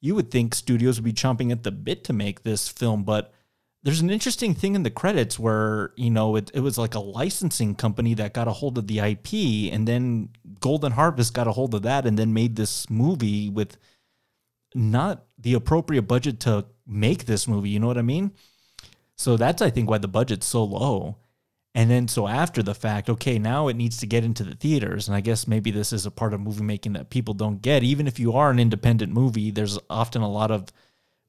you 0.00 0.16
would 0.16 0.32
think 0.32 0.56
studios 0.56 0.98
would 0.98 1.04
be 1.04 1.12
chomping 1.12 1.52
at 1.52 1.62
the 1.62 1.70
bit 1.70 2.02
to 2.04 2.12
make 2.12 2.42
this 2.42 2.68
film, 2.68 3.04
but 3.04 3.32
there's 3.84 4.00
an 4.00 4.10
interesting 4.10 4.54
thing 4.54 4.74
in 4.74 4.82
the 4.82 4.90
credits 4.90 5.38
where 5.38 5.92
you 5.96 6.10
know 6.10 6.34
it, 6.34 6.50
it 6.52 6.60
was 6.60 6.78
like 6.78 6.96
a 6.96 7.00
licensing 7.00 7.76
company 7.76 8.12
that 8.14 8.34
got 8.34 8.48
a 8.48 8.52
hold 8.52 8.76
of 8.76 8.88
the 8.88 8.98
IP, 8.98 9.72
and 9.72 9.86
then 9.86 10.30
Golden 10.58 10.90
Harvest 10.90 11.32
got 11.32 11.46
a 11.46 11.52
hold 11.52 11.72
of 11.72 11.82
that, 11.82 12.06
and 12.06 12.18
then 12.18 12.34
made 12.34 12.56
this 12.56 12.90
movie 12.90 13.48
with 13.48 13.76
not 14.74 15.26
the 15.38 15.54
appropriate 15.54 16.02
budget 16.02 16.40
to 16.40 16.66
make 16.88 17.26
this 17.26 17.46
movie. 17.46 17.70
You 17.70 17.78
know 17.78 17.86
what 17.86 17.98
I 17.98 18.02
mean? 18.02 18.32
So 19.16 19.36
that's 19.36 19.62
I 19.62 19.70
think 19.70 19.88
why 19.88 19.98
the 19.98 20.08
budget's 20.08 20.46
so 20.46 20.64
low. 20.64 21.18
And 21.74 21.90
then 21.90 22.08
so 22.08 22.26
after 22.26 22.62
the 22.62 22.74
fact, 22.74 23.08
okay, 23.08 23.38
now 23.38 23.68
it 23.68 23.76
needs 23.76 23.98
to 23.98 24.06
get 24.06 24.24
into 24.24 24.42
the 24.42 24.56
theaters. 24.56 25.06
And 25.06 25.16
I 25.16 25.20
guess 25.20 25.46
maybe 25.46 25.70
this 25.70 25.92
is 25.92 26.04
a 26.04 26.10
part 26.10 26.34
of 26.34 26.40
movie 26.40 26.64
making 26.64 26.94
that 26.94 27.10
people 27.10 27.32
don't 27.32 27.62
get. 27.62 27.84
Even 27.84 28.08
if 28.08 28.18
you 28.18 28.32
are 28.32 28.50
an 28.50 28.58
independent 28.58 29.12
movie, 29.12 29.50
there's 29.50 29.78
often 29.88 30.22
a 30.22 30.30
lot 30.30 30.50
of 30.50 30.72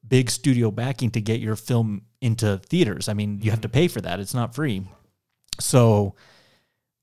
big 0.06 0.30
studio 0.30 0.70
backing 0.70 1.10
to 1.12 1.20
get 1.20 1.40
your 1.40 1.54
film 1.54 2.02
into 2.20 2.58
theaters. 2.58 3.08
I 3.08 3.14
mean, 3.14 3.40
you 3.40 3.50
have 3.50 3.60
to 3.60 3.68
mm-hmm. 3.68 3.74
pay 3.74 3.88
for 3.88 4.00
that. 4.00 4.18
It's 4.18 4.34
not 4.34 4.54
free. 4.54 4.82
So 5.60 6.16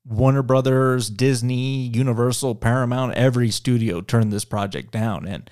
Warner 0.04 0.42
Brothers, 0.42 1.08
Disney, 1.08 1.86
Universal, 1.86 2.56
Paramount, 2.56 3.14
every 3.14 3.50
studio 3.50 4.00
turned 4.00 4.32
this 4.32 4.44
project 4.44 4.92
down. 4.92 5.26
And 5.26 5.50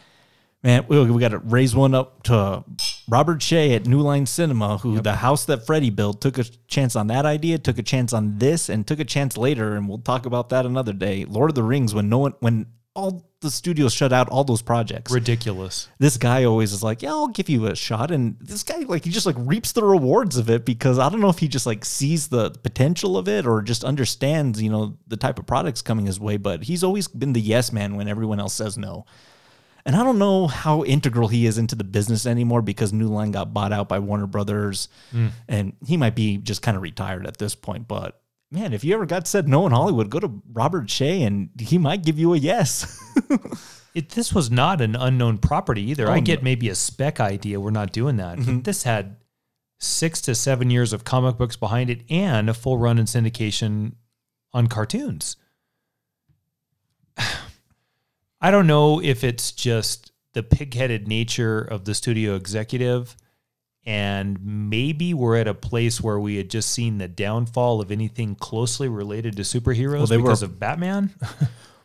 man, 0.62 0.84
we, 0.88 1.10
we 1.10 1.20
got 1.20 1.28
to 1.28 1.38
raise 1.38 1.74
one 1.74 1.94
up 1.94 2.22
to 2.24 2.64
Robert 3.08 3.40
Shaye 3.40 3.74
at 3.76 3.86
New 3.86 4.00
Line 4.00 4.26
Cinema, 4.26 4.78
who 4.78 5.00
the 5.00 5.16
house 5.16 5.44
that 5.46 5.66
Freddie 5.66 5.90
built 5.90 6.20
took 6.20 6.38
a 6.38 6.44
chance 6.66 6.96
on 6.96 7.06
that 7.08 7.24
idea, 7.26 7.58
took 7.58 7.78
a 7.78 7.82
chance 7.82 8.12
on 8.12 8.38
this, 8.38 8.68
and 8.68 8.86
took 8.86 9.00
a 9.00 9.04
chance 9.04 9.36
later. 9.36 9.76
And 9.76 9.88
we'll 9.88 9.98
talk 9.98 10.26
about 10.26 10.48
that 10.50 10.66
another 10.66 10.92
day. 10.92 11.24
Lord 11.24 11.50
of 11.50 11.54
the 11.54 11.62
Rings, 11.62 11.94
when 11.94 12.08
no 12.08 12.18
one, 12.18 12.34
when 12.40 12.66
all 12.94 13.30
the 13.40 13.50
studios 13.50 13.94
shut 13.94 14.12
out 14.12 14.28
all 14.28 14.42
those 14.42 14.62
projects, 14.62 15.12
Ridiculous. 15.12 15.88
this 16.00 16.16
guy 16.16 16.42
always 16.42 16.72
is 16.72 16.82
like, 16.82 17.02
yeah, 17.02 17.10
I'll 17.10 17.28
give 17.28 17.48
you 17.48 17.66
a 17.66 17.76
shot. 17.76 18.10
And 18.10 18.36
this 18.40 18.64
guy, 18.64 18.78
like, 18.78 19.04
he 19.04 19.10
just 19.10 19.26
like 19.26 19.36
reaps 19.38 19.70
the 19.70 19.84
rewards 19.84 20.36
of 20.36 20.50
it 20.50 20.64
because 20.64 20.98
I 20.98 21.08
don't 21.08 21.20
know 21.20 21.28
if 21.28 21.38
he 21.38 21.46
just 21.46 21.64
like 21.64 21.84
sees 21.84 22.26
the 22.26 22.50
potential 22.50 23.16
of 23.16 23.28
it 23.28 23.46
or 23.46 23.62
just 23.62 23.84
understands, 23.84 24.60
you 24.60 24.70
know, 24.70 24.98
the 25.06 25.16
type 25.16 25.38
of 25.38 25.46
products 25.46 25.82
coming 25.82 26.06
his 26.06 26.18
way. 26.18 26.36
But 26.36 26.64
he's 26.64 26.82
always 26.82 27.06
been 27.06 27.32
the 27.32 27.40
yes 27.40 27.72
man 27.72 27.94
when 27.94 28.08
everyone 28.08 28.40
else 28.40 28.54
says 28.54 28.76
no. 28.76 29.06
And 29.88 29.96
I 29.96 30.04
don't 30.04 30.18
know 30.18 30.48
how 30.48 30.84
integral 30.84 31.28
he 31.28 31.46
is 31.46 31.56
into 31.56 31.74
the 31.74 31.82
business 31.82 32.26
anymore 32.26 32.60
because 32.60 32.92
New 32.92 33.08
Line 33.08 33.30
got 33.30 33.54
bought 33.54 33.72
out 33.72 33.88
by 33.88 33.98
Warner 33.98 34.26
Brothers. 34.26 34.90
Mm. 35.14 35.30
And 35.48 35.76
he 35.86 35.96
might 35.96 36.14
be 36.14 36.36
just 36.36 36.60
kind 36.60 36.76
of 36.76 36.82
retired 36.82 37.26
at 37.26 37.38
this 37.38 37.54
point. 37.54 37.88
But 37.88 38.20
man, 38.50 38.74
if 38.74 38.84
you 38.84 38.92
ever 38.92 39.06
got 39.06 39.26
said 39.26 39.48
no 39.48 39.64
in 39.64 39.72
Hollywood, 39.72 40.10
go 40.10 40.20
to 40.20 40.42
Robert 40.52 40.88
Shaye 40.88 41.26
and 41.26 41.48
he 41.58 41.78
might 41.78 42.04
give 42.04 42.18
you 42.18 42.34
a 42.34 42.36
yes. 42.36 43.02
It, 43.94 44.10
this 44.10 44.32
was 44.32 44.48
not 44.48 44.82
an 44.82 44.94
unknown 44.94 45.38
property 45.38 45.90
either. 45.90 46.08
Oh, 46.08 46.12
I 46.12 46.20
get 46.20 46.40
no. 46.40 46.44
maybe 46.44 46.68
a 46.68 46.74
spec 46.74 47.18
idea. 47.18 47.58
We're 47.58 47.70
not 47.70 47.90
doing 47.90 48.18
that. 48.18 48.38
Mhm. 48.38 48.46
But 48.46 48.64
this 48.64 48.82
had 48.84 49.16
six 49.80 50.20
to 50.20 50.36
seven 50.36 50.70
years 50.70 50.92
of 50.92 51.02
comic 51.02 51.36
books 51.38 51.56
behind 51.56 51.88
it 51.88 52.02
and 52.08 52.48
a 52.48 52.54
full 52.54 52.78
run 52.78 52.98
in 52.98 53.06
syndication 53.06 53.94
on 54.52 54.66
cartoons. 54.68 55.36
I 58.40 58.50
don't 58.50 58.66
know 58.66 59.00
if 59.02 59.24
it's 59.24 59.52
just 59.52 60.12
the 60.34 60.42
pigheaded 60.42 61.06
nature 61.06 61.60
of 61.60 61.84
the 61.84 61.94
studio 61.94 62.34
executive 62.36 63.16
And 63.86 64.38
maybe 64.44 65.14
we're 65.14 65.36
at 65.36 65.48
a 65.48 65.54
place 65.54 66.00
where 66.00 66.20
we 66.20 66.36
had 66.36 66.50
just 66.50 66.70
seen 66.70 66.98
the 66.98 67.08
downfall 67.08 67.80
of 67.80 67.90
anything 67.90 68.34
closely 68.34 68.86
related 68.88 69.36
to 69.36 69.42
superheroes 69.42 70.10
were- 70.10 70.18
because 70.18 70.42
of 70.42 70.58
Batman. 70.58 71.14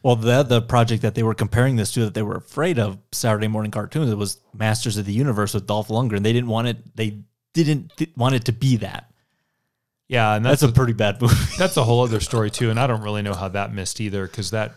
Well, 0.04 0.18
the 0.18 0.44
the 0.44 0.62
project 0.62 1.04
that 1.04 1.16
they 1.16 1.24
were 1.24 1.34
comparing 1.34 1.78
this 1.78 1.94
to 1.94 2.02
that 2.04 2.14
they 2.14 2.24
were 2.24 2.36
afraid 2.36 2.78
of 2.78 2.98
Saturday 3.14 3.48
morning 3.48 3.72
cartoons 3.72 4.12
it 4.12 4.18
was 4.18 4.38
Masters 4.54 4.98
of 4.98 5.06
the 5.06 5.14
Universe 5.14 5.54
with 5.54 5.66
Dolph 5.66 5.88
Lundgren. 5.88 6.18
And 6.18 6.26
they 6.26 6.34
didn't 6.34 6.50
want 6.50 6.68
it. 6.68 6.94
They 6.98 7.20
didn't 7.54 7.96
th- 7.96 8.12
want 8.18 8.36
it 8.36 8.44
to 8.46 8.52
be 8.52 8.76
that. 8.78 9.10
yeah, 10.10 10.36
and 10.36 10.44
That's, 10.44 10.60
that's, 10.60 10.72
a 10.72 10.76
pretty 10.76 10.92
bad 10.92 11.22
movie. 11.22 11.36
that's 11.58 11.78
a 11.78 11.86
whole 11.86 12.04
other 12.04 12.20
story 12.30 12.52
too. 12.52 12.70
And 12.70 12.78
I 12.82 12.86
don't 12.86 13.02
really 13.02 13.22
know 13.22 13.34
how 13.34 13.48
that 13.48 13.74
missed 13.74 14.02
either 14.02 14.28
because 14.28 14.52
that 14.52 14.74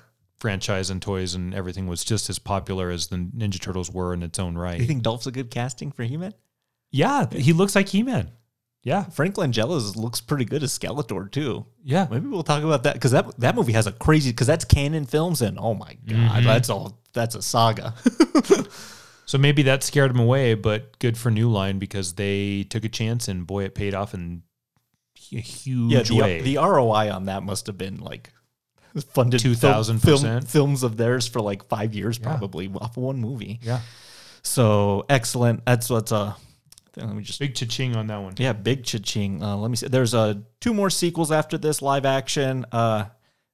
franchise 0.46 0.90
and 0.90 1.02
toys 1.02 1.34
and 1.34 1.52
everything 1.54 1.86
was 1.86 2.04
just 2.04 2.30
as 2.30 2.38
popular 2.38 2.90
as 2.90 3.08
the 3.08 3.16
Ninja 3.16 3.60
Turtles 3.60 3.90
were 3.90 4.14
in 4.14 4.22
its 4.22 4.38
own 4.38 4.56
right. 4.56 4.78
you 4.80 4.86
think 4.86 5.02
Dolph's 5.02 5.26
a 5.26 5.32
good 5.32 5.50
casting 5.50 5.90
for 5.92 6.04
He-Man? 6.04 6.34
yeah, 6.92 7.26
he 7.30 7.52
looks 7.52 7.74
like 7.74 7.88
He 7.88 8.02
Man. 8.02 8.30
Yeah, 8.84 9.02
Frank 9.02 9.34
Langella 9.34 9.96
looks 9.96 10.20
pretty 10.20 10.44
good 10.44 10.62
as 10.62 10.78
Skeletor 10.78 11.28
too. 11.30 11.66
yeah. 11.82 12.06
Maybe 12.08 12.28
we'll 12.28 12.44
talk 12.44 12.62
about 12.62 12.84
that 12.84 12.94
because 12.94 13.10
that 13.10 13.36
that 13.40 13.56
movie 13.56 13.72
has 13.72 13.88
a 13.88 13.92
crazy 13.92 14.30
because 14.30 14.46
that's 14.46 14.64
Cannon 14.64 15.04
films 15.06 15.42
and 15.42 15.58
oh 15.58 15.74
my 15.74 15.94
god, 16.06 16.16
Mm-hmm. 16.16 16.44
that's 16.46 16.70
all 16.70 16.96
that's 17.12 17.34
a 17.34 17.42
saga. 17.42 17.94
So 19.28 19.38
maybe 19.38 19.64
that 19.64 19.82
scared 19.82 20.12
him 20.12 20.20
away, 20.20 20.54
but 20.54 21.00
good 21.00 21.18
for 21.18 21.32
New 21.32 21.50
Line 21.50 21.80
because 21.80 22.12
they 22.12 22.62
took 22.62 22.84
a 22.84 22.88
chance 22.88 23.26
and 23.26 23.44
boy, 23.44 23.64
it 23.64 23.74
paid 23.74 23.92
off 23.92 24.14
in 24.14 24.44
a 25.32 25.40
huge 25.40 25.92
yeah, 25.92 26.02
the, 26.02 26.14
way. 26.14 26.40
the 26.42 26.56
ROI 26.58 27.10
on 27.12 27.24
that 27.24 27.42
must 27.42 27.66
have 27.66 27.76
been 27.76 27.98
like 27.98 28.30
funded 29.02 29.40
2000%. 29.40 30.00
film, 30.00 30.40
films 30.42 30.82
of 30.82 30.96
theirs 30.96 31.26
for 31.26 31.40
like 31.40 31.68
five 31.68 31.94
years 31.94 32.18
Yeah. 32.18 32.28
probably 32.36 32.68
off 32.74 32.96
of 32.96 33.02
one 33.02 33.20
movie. 33.20 33.60
yeah, 33.62 33.80
So 34.42 35.04
excellent. 35.08 35.64
That's 35.66 35.90
what's 35.90 36.12
uh 36.12 36.34
let 36.96 37.14
me 37.14 37.22
just 37.22 37.38
big 37.40 37.54
cha-ching 37.54 37.94
on 37.94 38.06
that 38.06 38.16
one. 38.22 38.32
yeah, 38.38 38.54
big 38.54 38.82
cha-ching. 38.84 39.42
Uh, 39.42 39.54
let 39.56 39.70
me 39.70 39.76
see. 39.76 39.86
There's 39.88 40.14
uh 40.14 40.34
two 40.60 40.72
more 40.72 40.88
sequels 40.90 41.30
after 41.30 41.58
this 41.58 41.82
live 41.82 42.06
action. 42.06 42.64
Uh 42.72 43.06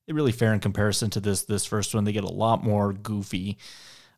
they're 0.07 0.15
really 0.17 0.33
fair 0.33 0.53
in 0.55 0.61
comparison 0.61 1.11
to 1.11 1.21
this 1.21 1.43
this 1.43 1.65
first 1.65 1.95
one. 1.95 2.05
They 2.05 2.13
get 2.13 2.25
a 2.25 2.33
lot 2.33 2.63
more 2.63 2.93
goofy. 2.93 3.59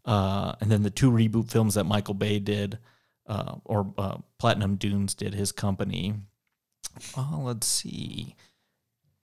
Uh 0.04 0.54
and 0.60 0.70
then 0.70 0.82
the 0.82 0.90
two 0.90 1.10
reboot 1.10 1.50
films 1.50 1.74
that 1.74 1.84
Michael 1.84 2.14
Bay 2.14 2.38
did, 2.38 2.78
uh, 3.26 3.54
or 3.64 3.94
uh, 3.96 4.18
Platinum 4.38 4.76
Dunes 4.76 5.14
did 5.14 5.32
his 5.34 5.50
company. 5.52 6.12
Oh, 7.16 7.40
let's 7.42 7.66
see. 7.66 8.34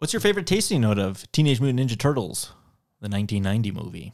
What's 0.02 0.14
your 0.14 0.20
favorite 0.20 0.48
tasting 0.48 0.82
note 0.82 0.98
of 0.98 1.32
Teenage 1.32 1.62
Mutant 1.62 1.92
Ninja 1.92 1.96
Turtles, 1.96 2.54
the 3.02 3.08
1990 3.08 3.70
movie? 3.70 4.14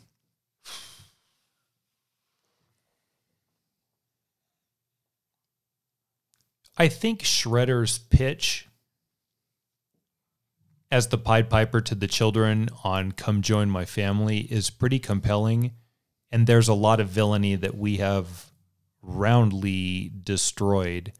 I 6.77 6.89
think 6.89 7.21
Shredder's 7.21 7.99
pitch 7.99 8.67
as 10.91 11.07
the 11.07 11.17
Pied 11.17 11.49
Piper 11.49 11.79
to 11.79 11.95
the 11.95 12.07
children 12.07 12.67
on 12.83 13.13
Come 13.13 13.41
Join 13.41 13.69
My 13.69 13.85
Family 13.85 14.39
is 14.39 14.69
pretty 14.69 14.99
compelling. 14.99 15.71
And 16.29 16.47
there's 16.47 16.67
a 16.67 16.73
lot 16.73 16.99
of 16.99 17.07
villainy 17.07 17.55
that 17.55 17.77
we 17.77 17.95
have 17.95 18.51
roundly 19.01 20.11
destroyed 20.21 21.13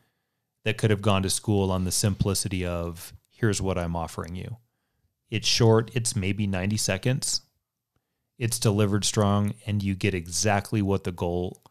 that 0.66 0.78
could 0.78 0.90
have 0.90 1.02
gone 1.02 1.24
to 1.24 1.30
school 1.30 1.72
on 1.72 1.86
the 1.86 1.92
simplicity 1.94 2.66
of 2.66 3.14
here's 3.38 3.62
what 3.62 3.78
I'm 3.78 3.96
offering 3.96 4.36
you. 4.36 4.58
It's 5.30 5.48
short, 5.48 5.92
it's 5.94 6.16
maybe 6.16 6.48
90 6.48 6.78
seconds. 6.78 7.42
It's 8.38 8.60
delivered 8.60 9.04
strong, 9.04 9.54
and 9.66 9.82
you 9.82 9.96
get 9.96 10.14
exactly 10.14 10.82
what 10.82 11.04
the 11.04 11.12
goal 11.12 11.62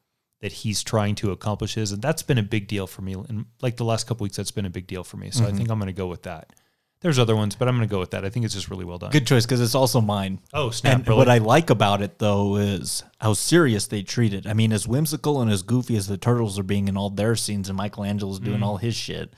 that 0.41 0.53
he's 0.53 0.83
trying 0.83 1.15
to 1.17 1.31
accomplish 1.31 1.77
is. 1.77 1.93
And 1.93 2.03
that's 2.03 2.23
been 2.23 2.39
a 2.39 2.43
big 2.43 2.69
deal 2.69 2.87
for 2.87 3.03
me. 3.03 3.15
And 3.15 3.47
like 3.63 3.77
the 3.77 3.85
last 3.85 4.07
couple 4.07 4.25
weeks, 4.25 4.37
that's 4.37 4.51
been 4.51 4.67
a 4.67 4.71
big 4.71 4.87
deal 4.87 5.05
for 5.05 5.17
me. 5.17 5.31
So 5.31 5.45
I 5.45 5.49
mm-hmm. 5.49 5.57
think 5.57 5.71
I'm 5.71 5.79
going 5.79 5.87
to 5.87 5.93
go 5.93 6.09
with 6.09 6.25
that. 6.25 6.53
There's 7.01 7.19
other 7.19 7.37
ones, 7.37 7.55
but 7.55 7.69
I'm 7.69 7.77
going 7.77 7.89
to 7.89 7.93
go 7.93 8.01
with 8.01 8.11
that. 8.13 8.25
I 8.25 8.31
think 8.31 8.45
it's 8.45 8.55
just 8.55 8.71
really 8.71 8.85
well 8.85 8.99
done. 8.99 9.11
Good 9.11 9.27
choice 9.27 9.45
because 9.45 9.61
it's 9.61 9.75
also 9.75 10.01
mine. 10.01 10.41
Oh, 10.53 10.71
snap. 10.71 10.95
And 10.95 11.09
really? 11.09 11.19
what 11.19 11.29
I 11.29 11.39
like 11.39 11.71
about 11.71 12.03
it 12.03 12.19
though 12.19 12.57
is 12.57 13.05
how 13.21 13.35
serious 13.35 13.87
they 13.87 14.03
treat 14.03 14.33
it. 14.33 14.47
I 14.47 14.55
mean, 14.55 14.73
as 14.73 14.89
whimsical 14.89 15.41
and 15.41 15.51
as 15.51 15.63
goofy 15.63 15.97
as 15.97 16.07
the 16.07 16.17
turtles 16.17 16.59
are 16.59 16.65
being 16.65 16.89
in 16.89 16.97
all 16.97 17.11
their 17.11 17.37
scenes, 17.37 17.69
and 17.69 17.77
Michelangelo's 17.77 18.41
doing 18.41 18.61
mm. 18.61 18.65
all 18.65 18.79
his 18.79 18.97
shit, 18.97 19.35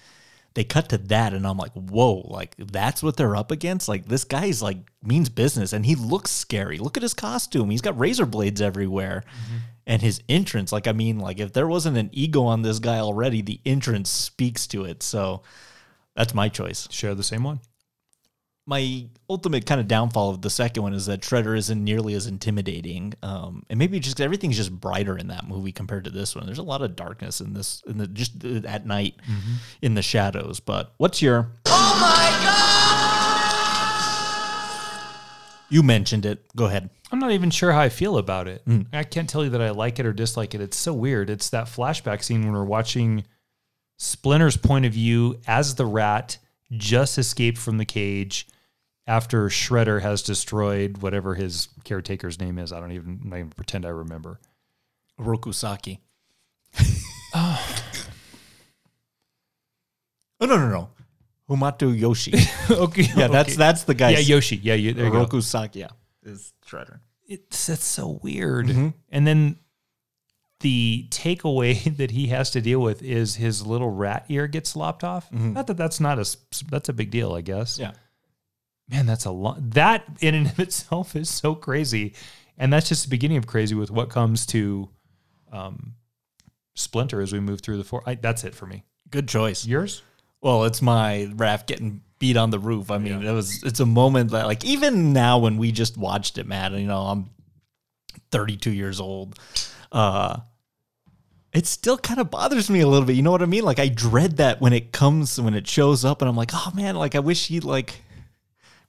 they 0.59 0.64
cut 0.64 0.89
to 0.89 0.98
that, 0.98 1.35
and 1.35 1.47
I'm 1.47 1.56
like, 1.56 1.70
whoa, 1.74 2.24
like 2.26 2.56
that's 2.59 3.01
what 3.01 3.16
they're 3.16 3.36
up 3.36 3.52
against. 3.52 3.89
Like 3.89 4.06
this 4.06 4.24
guy's 4.24 4.60
like 4.60 4.78
means 5.05 5.28
business, 5.28 5.72
and 5.72 5.86
he 5.86 5.94
looks 5.94 6.32
scary. 6.32 6.78
Look 6.78 6.97
at 6.97 7.02
his 7.05 7.14
costume; 7.14 7.70
he's 7.70 7.80
got 7.80 7.97
razor 7.97 8.26
blades 8.26 8.60
everywhere, 8.60 9.22
mm-hmm. 9.24 9.56
and 9.86 10.02
his 10.02 10.20
entrance. 10.28 10.72
Like, 10.72 10.89
I 10.89 10.93
mean, 10.93 11.20
like 11.20 11.39
if 11.39 11.52
there 11.52 11.68
wasn't 11.68 11.97
an 11.97 12.10
ego 12.12 12.43
on 12.43 12.62
this 12.62 12.80
guy 12.80 12.98
already, 12.98 13.40
the 13.40 13.60
entrance 13.64 14.10
speaks 14.10 14.66
to 14.66 14.85
it. 14.85 15.05
So 15.05 15.43
that's 16.16 16.35
my 16.35 16.48
choice 16.48 16.89
Share 16.90 17.14
the 17.14 17.22
same 17.22 17.44
one. 17.44 17.60
My 18.69 19.07
ultimate 19.31 19.65
kind 19.65 19.81
of 19.81 19.89
downfall 19.89 20.28
of 20.28 20.43
the 20.43 20.51
second 20.51 20.82
one 20.82 20.93
is 20.93 21.07
that 21.07 21.23
Shredder 21.23 21.57
isn't 21.57 21.82
nearly 21.82 22.12
as 22.12 22.27
intimidating, 22.27 23.15
um, 23.23 23.65
and 23.70 23.78
maybe 23.78 23.99
just 23.99 24.20
everything's 24.20 24.59
just 24.59 24.70
brighter 24.70 25.16
in 25.16 25.28
that 25.28 25.49
movie 25.49 25.73
compared 25.73 26.05
to 26.05 26.11
this 26.11 26.36
one. 26.36 26.45
There's 26.45 26.59
a 26.59 26.62
lot 26.62 26.82
of 26.82 26.95
darkness 26.95 27.40
in 27.40 27.55
this, 27.55 27.82
in 27.86 27.97
the 27.97 28.07
just 28.07 28.45
uh, 28.45 28.61
at 28.66 28.86
night 28.86 29.15
in 29.81 29.95
the 29.95 30.03
shadows. 30.03 30.61
But 30.61 30.93
what's 30.99 31.23
your? 31.23 31.49
Oh 31.65 31.99
my 31.99 32.28
god! 32.45 32.55
You 35.70 35.82
mentioned 35.82 36.27
it. 36.27 36.45
Go 36.55 36.66
ahead. 36.66 36.90
I'm 37.11 37.20
not 37.20 37.31
even 37.31 37.51
sure 37.51 37.73
how 37.73 37.81
I 37.81 37.89
feel 37.89 38.19
about 38.19 38.49
it. 38.49 38.61
I 38.93 39.03
can't 39.03 39.31
tell 39.31 39.45
you 39.45 39.51
that 39.51 39.62
I 39.62 39.70
like 39.70 39.99
it 39.99 40.05
or 40.05 40.12
dislike 40.12 40.55
it. 40.55 40.61
It's 40.61 40.77
so 40.77 40.93
weird. 40.93 41.31
It's 41.31 41.49
that 41.51 41.69
flashback 41.69 42.23
scene 42.23 42.45
when 42.45 42.53
we're 42.53 42.65
watching 42.65 43.24
Splinter's 43.99 44.59
point 44.59 44.85
of 44.85 44.93
view 44.93 45.40
as 45.47 45.77
the 45.77 45.86
rat 45.86 46.36
just 46.70 47.16
escaped 47.16 47.57
from 47.57 47.78
the 47.78 47.86
cage 47.86 48.47
after 49.09 49.48
Shredder 49.48 50.02
has 50.02 50.22
destroyed 50.22 50.98
whatever 50.98 51.35
his 51.35 51.68
caretaker's 51.82 52.39
name 52.39 52.59
is. 52.59 52.72
I 52.72 52.78
don't 52.78 52.93
even, 52.93 53.20
I'm 53.24 53.30
not 53.30 53.36
even 53.39 53.51
pretend 53.51 53.86
I 53.86 53.89
remember. 53.89 54.39
Rokusaki. 55.18 55.98
oh 57.35 57.74
no 60.40 60.47
no 60.47 60.68
no, 60.68 60.90
Hamato 61.48 61.98
Yoshi. 61.98 62.35
okay. 62.70 63.09
yeah, 63.16 63.26
that's 63.26 63.48
okay. 63.48 63.56
that's 63.56 63.85
the 63.85 63.94
guy. 63.94 64.10
Yeah, 64.10 64.18
Yoshi. 64.18 64.56
Yeah, 64.56 64.74
you, 64.74 64.93
there 64.93 65.06
you 65.06 65.10
go. 65.10 65.24
Rokusaki. 65.24 65.76
Yeah, 65.76 65.89
is 66.22 66.52
Shredder. 66.64 67.01
it's 67.26 67.66
that's 67.66 67.85
so 67.85 68.20
weird. 68.22 68.66
Mm-hmm. 68.66 68.89
And 69.09 69.26
then 69.26 69.56
the 70.60 71.09
takeaway 71.10 71.97
that 71.97 72.12
he 72.12 72.28
has 72.28 72.51
to 72.51 72.60
deal 72.60 72.80
with 72.80 73.02
is 73.02 73.36
his 73.36 73.66
little 73.66 73.90
rat 73.90 74.26
ear 74.28 74.47
gets 74.47 74.76
lopped 74.76 75.02
off. 75.02 75.32
Not 75.32 75.66
that 75.66 75.78
that's 75.78 75.98
not 75.98 76.18
a 76.18 76.36
that's 76.70 76.89
a 76.90 76.93
big 76.93 77.10
deal, 77.10 77.32
I 77.32 77.40
guess. 77.40 77.74
Mm-hmm. 77.74 77.82
Yeah. 77.82 77.93
Man, 78.90 79.06
that's 79.06 79.27
a 79.27 79.31
lot. 79.31 79.70
That 79.73 80.05
in 80.20 80.35
and 80.35 80.47
of 80.47 80.59
itself 80.59 81.15
is 81.15 81.28
so 81.28 81.55
crazy, 81.55 82.15
and 82.56 82.73
that's 82.73 82.89
just 82.89 83.05
the 83.05 83.10
beginning 83.10 83.36
of 83.36 83.47
crazy 83.47 83.74
with 83.74 83.90
what 83.90 84.09
comes 84.09 84.47
to 84.47 84.89
um, 85.52 85.94
Splinter 86.74 87.20
as 87.20 87.32
we 87.32 87.40
move 87.40 87.60
through 87.60 87.77
the 87.77 87.85
four. 87.85 88.02
I, 88.06 88.15
that's 88.15 88.44
it 88.44 88.55
for 88.55 88.66
me. 88.66 88.85
Good 89.10 89.28
choice. 89.28 89.66
Yours? 89.66 90.02
Well, 90.40 90.65
it's 90.65 90.81
my 90.81 91.31
raft 91.35 91.66
getting 91.66 92.02
beat 92.19 92.36
on 92.36 92.51
the 92.51 92.59
roof. 92.59 92.90
I 92.90 92.98
mean, 92.98 93.24
it 93.24 93.32
was 93.32 93.62
it's 93.62 93.81
a 93.81 93.86
moment 93.86 94.31
that 94.31 94.47
like 94.47 94.65
even 94.65 95.12
now 95.12 95.39
when 95.39 95.56
we 95.56 95.73
just 95.73 95.97
watched 95.97 96.39
it, 96.39 96.47
Matt, 96.47 96.73
you 96.73 96.86
know, 96.86 97.02
I'm 97.02 97.31
32 98.31 98.70
years 98.70 99.01
old. 99.01 99.39
Uh 99.90 100.40
it 101.52 101.66
still 101.66 101.97
kind 101.97 102.20
of 102.20 102.31
bothers 102.31 102.69
me 102.69 102.81
a 102.81 102.86
little 102.86 103.06
bit. 103.06 103.16
You 103.16 103.23
know 103.23 103.31
what 103.31 103.43
I 103.43 103.47
mean? 103.47 103.65
Like 103.65 103.78
I 103.78 103.89
dread 103.89 104.36
that 104.36 104.60
when 104.60 104.73
it 104.73 104.93
comes 104.93 105.40
when 105.40 105.55
it 105.55 105.66
shows 105.66 106.05
up 106.05 106.20
and 106.23 106.28
I'm 106.28 106.36
like, 106.36 106.51
"Oh 106.52 106.70
man, 106.74 106.94
like 106.94 107.15
I 107.15 107.20
wish 107.20 107.48
he 107.48 107.60
like 107.60 108.02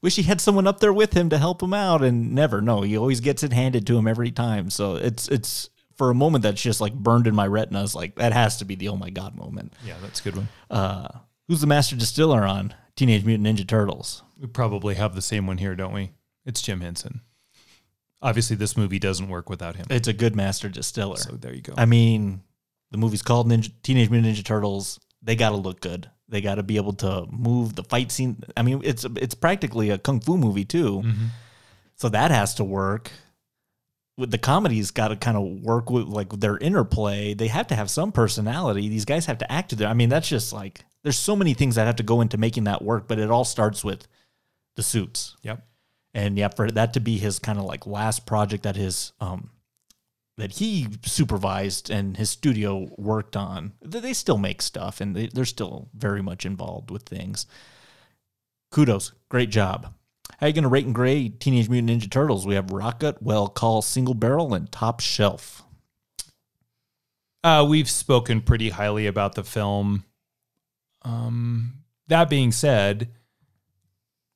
wish 0.01 0.15
he 0.15 0.23
had 0.23 0.41
someone 0.41 0.67
up 0.67 0.79
there 0.79 0.93
with 0.93 1.13
him 1.13 1.29
to 1.29 1.37
help 1.37 1.61
him 1.61 1.73
out 1.73 2.03
and 2.03 2.33
never. 2.33 2.61
No, 2.61 2.81
he 2.81 2.97
always 2.97 3.19
gets 3.19 3.43
it 3.43 3.53
handed 3.53 3.85
to 3.87 3.97
him 3.97 4.07
every 4.07 4.31
time. 4.31 4.69
So 4.69 4.95
it's 4.95 5.27
it's 5.27 5.69
for 5.95 6.09
a 6.09 6.15
moment 6.15 6.43
that's 6.43 6.61
just 6.61 6.81
like 6.81 6.93
burned 6.93 7.27
in 7.27 7.35
my 7.35 7.47
retina. 7.47 7.83
It's 7.83 7.95
like 7.95 8.15
that 8.15 8.33
has 8.33 8.57
to 8.57 8.65
be 8.65 8.75
the 8.75 8.89
oh 8.89 8.95
my 8.95 9.09
god 9.09 9.35
moment. 9.35 9.73
Yeah, 9.85 9.95
that's 10.01 10.19
a 10.21 10.23
good 10.23 10.35
one. 10.37 10.47
Uh, 10.69 11.07
who's 11.47 11.61
the 11.61 11.67
master 11.67 11.95
distiller 11.95 12.45
on 12.45 12.73
Teenage 12.95 13.25
Mutant 13.25 13.47
Ninja 13.47 13.67
Turtles? 13.67 14.23
We 14.39 14.47
probably 14.47 14.95
have 14.95 15.15
the 15.15 15.21
same 15.21 15.47
one 15.47 15.57
here, 15.57 15.75
don't 15.75 15.93
we? 15.93 16.11
It's 16.45 16.61
Jim 16.61 16.81
Henson. 16.81 17.21
Obviously, 18.21 18.55
this 18.55 18.75
movie 18.75 18.99
doesn't 18.99 19.29
work 19.29 19.49
without 19.49 19.75
him. 19.77 19.85
It's 19.89 20.07
a 20.07 20.13
good 20.13 20.35
master 20.35 20.67
distiller. 20.67 21.17
So 21.17 21.35
there 21.35 21.53
you 21.53 21.61
go. 21.61 21.73
I 21.77 21.85
mean, 21.85 22.41
the 22.91 22.97
movie's 22.97 23.21
called 23.21 23.47
Ninja, 23.49 23.71
Teenage 23.83 24.09
Mutant 24.09 24.35
Ninja 24.35 24.43
Turtles. 24.43 24.99
They 25.21 25.35
got 25.35 25.49
to 25.49 25.57
look 25.57 25.79
good. 25.79 26.09
They 26.29 26.41
got 26.41 26.55
to 26.55 26.63
be 26.63 26.77
able 26.77 26.93
to 26.93 27.25
move 27.31 27.75
the 27.75 27.83
fight 27.83 28.11
scene. 28.11 28.43
I 28.55 28.61
mean, 28.61 28.81
it's 28.83 29.05
it's 29.15 29.35
practically 29.35 29.89
a 29.89 29.97
kung 29.97 30.19
fu 30.19 30.37
movie 30.37 30.65
too, 30.65 31.03
so 31.95 32.09
that 32.09 32.31
has 32.31 32.53
to 32.55 32.63
work. 32.63 33.11
With 34.17 34.31
the 34.31 34.37
comedy's 34.37 34.91
got 34.91 35.07
to 35.09 35.15
kind 35.15 35.37
of 35.37 35.63
work 35.63 35.89
with 35.89 36.05
like 36.05 36.29
their 36.29 36.57
interplay. 36.57 37.33
They 37.33 37.47
have 37.47 37.67
to 37.67 37.75
have 37.75 37.89
some 37.89 38.11
personality. 38.11 38.89
These 38.89 39.05
guys 39.05 39.25
have 39.27 39.37
to 39.39 39.51
act 39.51 39.69
to 39.69 39.75
their. 39.77 39.87
I 39.87 39.93
mean, 39.93 40.09
that's 40.09 40.27
just 40.27 40.51
like 40.51 40.83
there's 41.03 41.17
so 41.17 41.35
many 41.35 41.53
things 41.53 41.75
that 41.75 41.87
have 41.87 41.95
to 41.97 42.03
go 42.03 42.21
into 42.21 42.37
making 42.37 42.65
that 42.65 42.81
work. 42.81 43.07
But 43.07 43.17
it 43.17 43.31
all 43.31 43.45
starts 43.45 43.83
with 43.83 44.07
the 44.75 44.83
suits. 44.83 45.35
Yep. 45.43 45.65
And 46.13 46.37
yeah, 46.37 46.49
for 46.49 46.69
that 46.71 46.93
to 46.93 46.99
be 46.99 47.17
his 47.17 47.39
kind 47.39 47.59
of 47.59 47.65
like 47.65 47.87
last 47.87 48.25
project 48.25 48.63
that 48.63 48.75
his 48.75 49.13
um 49.19 49.51
that 50.39 50.53
he 50.53 50.87
supervised 51.03 51.89
and 51.89 52.17
his 52.17 52.29
studio 52.29 52.89
worked 52.97 53.35
on. 53.35 53.73
They 53.81 54.13
still 54.13 54.37
make 54.37 54.61
stuff 54.61 55.01
and 55.01 55.15
they, 55.15 55.27
they're 55.27 55.45
still 55.45 55.89
very 55.93 56.21
much 56.21 56.45
involved 56.45 56.91
with 56.91 57.03
things. 57.03 57.45
Kudos, 58.71 59.11
great 59.29 59.49
job. 59.49 59.93
How 60.37 60.45
are 60.45 60.49
you 60.49 60.53
going 60.53 60.63
to 60.63 60.69
rate 60.69 60.85
and 60.85 60.95
grade 60.95 61.41
Teenage 61.41 61.69
Mutant 61.69 62.01
Ninja 62.01 62.09
Turtles? 62.09 62.47
We 62.47 62.55
have 62.55 62.71
Rocket, 62.71 63.21
Well 63.21 63.49
Call, 63.49 63.81
Single 63.81 64.13
Barrel, 64.13 64.53
and 64.53 64.71
Top 64.71 65.01
Shelf. 65.01 65.63
Uh, 67.43 67.65
we've 67.67 67.89
spoken 67.89 68.41
pretty 68.41 68.69
highly 68.69 69.07
about 69.07 69.35
the 69.35 69.43
film. 69.43 70.05
Um, 71.01 71.83
that 72.07 72.29
being 72.29 72.51
said, 72.51 73.09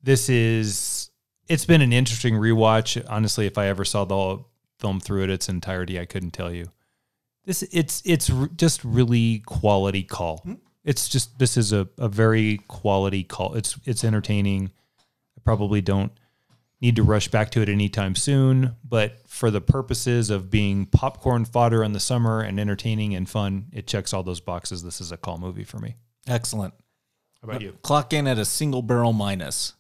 this 0.01 0.29
is 0.29 1.09
it's 1.47 1.65
been 1.65 1.81
an 1.81 1.93
interesting 1.93 2.35
rewatch. 2.35 3.03
Honestly, 3.09 3.45
if 3.45 3.57
I 3.57 3.67
ever 3.67 3.85
saw 3.85 4.05
the 4.05 4.43
film 4.83 4.99
through 4.99 5.23
it 5.23 5.29
its 5.29 5.49
entirety, 5.49 5.99
I 5.99 6.05
couldn't 6.05 6.31
tell 6.31 6.53
you. 6.53 6.65
This 7.45 7.63
it's 7.71 8.01
it's 8.05 8.29
r- 8.29 8.49
just 8.55 8.83
really 8.83 9.39
quality 9.39 10.03
call. 10.03 10.39
Hmm? 10.43 10.53
It's 10.83 11.07
just 11.07 11.39
this 11.39 11.57
is 11.57 11.71
a, 11.71 11.87
a 11.97 12.09
very 12.09 12.59
quality 12.67 13.23
call. 13.23 13.55
It's 13.55 13.79
it's 13.85 14.03
entertaining. 14.03 14.71
I 15.37 15.41
probably 15.43 15.81
don't 15.81 16.11
need 16.81 16.97
to 16.97 17.03
rush 17.03 17.29
back 17.29 17.49
to 17.51 17.61
it 17.61 17.69
anytime 17.69 18.13
soon, 18.13 18.75
but 18.83 19.17
for 19.25 19.49
the 19.49 19.61
purposes 19.61 20.29
of 20.29 20.51
being 20.51 20.85
popcorn 20.85 21.45
fodder 21.45 21.81
in 21.81 21.93
the 21.93 21.99
summer 21.99 22.41
and 22.41 22.59
entertaining 22.59 23.15
and 23.15 23.29
fun, 23.29 23.67
it 23.71 23.87
checks 23.87 24.13
all 24.13 24.23
those 24.23 24.41
boxes. 24.41 24.83
This 24.83 24.99
is 24.99 25.11
a 25.11 25.17
call 25.17 25.37
movie 25.37 25.63
for 25.63 25.79
me. 25.79 25.95
Excellent. 26.27 26.73
How 27.41 27.49
about 27.49 27.61
uh, 27.61 27.65
you? 27.65 27.77
Clock 27.83 28.11
in 28.11 28.27
at 28.27 28.37
a 28.37 28.45
single 28.45 28.81
barrel 28.81 29.13
minus. 29.13 29.73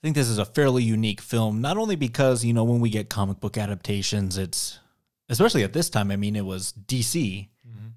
I 0.00 0.06
think 0.06 0.14
this 0.16 0.28
is 0.28 0.38
a 0.38 0.44
fairly 0.44 0.82
unique 0.84 1.20
film, 1.20 1.60
not 1.60 1.76
only 1.76 1.96
because, 1.96 2.44
you 2.44 2.52
know, 2.52 2.62
when 2.64 2.80
we 2.80 2.88
get 2.90 3.08
comic 3.08 3.40
book 3.40 3.58
adaptations, 3.58 4.38
it's 4.38 4.78
especially 5.28 5.64
at 5.64 5.72
this 5.72 5.90
time, 5.90 6.10
I 6.10 6.16
mean, 6.16 6.36
it 6.36 6.44
was 6.46 6.72
DC 6.72 7.48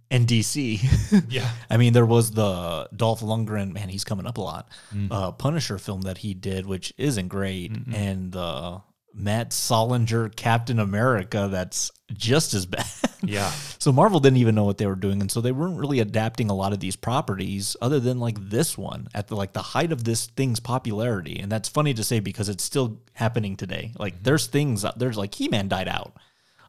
and 0.09 0.27
DC. 0.27 0.79
Yeah. 1.29 1.49
I 1.69 1.77
mean, 1.77 1.93
there 1.93 2.05
was 2.05 2.31
the 2.31 2.89
Dolph 2.95 3.21
Lundgren, 3.21 3.71
man, 3.71 3.87
he's 3.89 4.03
coming 4.03 4.25
up 4.25 4.37
a 4.37 4.41
lot, 4.41 4.69
Mm. 4.93 5.07
uh, 5.11 5.31
Punisher 5.31 5.77
film 5.77 6.01
that 6.01 6.17
he 6.19 6.33
did, 6.33 6.65
which 6.65 6.91
isn't 6.97 7.27
great. 7.27 7.71
And 7.93 8.31
the 8.31 8.81
Matt 9.13 9.53
Salinger 9.53 10.29
Captain 10.29 10.79
America, 10.79 11.47
that's 11.51 11.91
just 12.13 12.53
as 12.53 12.65
bad. 12.65 12.85
Yeah. 13.23 13.51
So 13.81 13.91
Marvel 13.91 14.19
didn't 14.19 14.37
even 14.37 14.53
know 14.53 14.65
what 14.65 14.77
they 14.77 14.85
were 14.85 14.95
doing, 14.95 15.21
and 15.21 15.31
so 15.31 15.41
they 15.41 15.51
weren't 15.51 15.79
really 15.79 16.01
adapting 16.01 16.51
a 16.51 16.53
lot 16.53 16.71
of 16.71 16.79
these 16.79 16.95
properties, 16.95 17.75
other 17.81 17.99
than 17.99 18.19
like 18.19 18.37
this 18.39 18.77
one 18.77 19.07
at 19.15 19.27
the 19.27 19.35
like 19.35 19.53
the 19.53 19.61
height 19.63 19.91
of 19.91 20.03
this 20.03 20.27
thing's 20.27 20.59
popularity. 20.59 21.39
And 21.39 21.51
that's 21.51 21.67
funny 21.67 21.91
to 21.95 22.03
say 22.03 22.19
because 22.19 22.47
it's 22.47 22.63
still 22.63 22.99
happening 23.13 23.57
today. 23.57 23.91
Like 23.97 24.21
there's 24.21 24.45
things 24.45 24.85
there's 24.97 25.17
like 25.17 25.33
He 25.33 25.47
Man 25.47 25.67
died 25.67 25.87
out, 25.87 26.13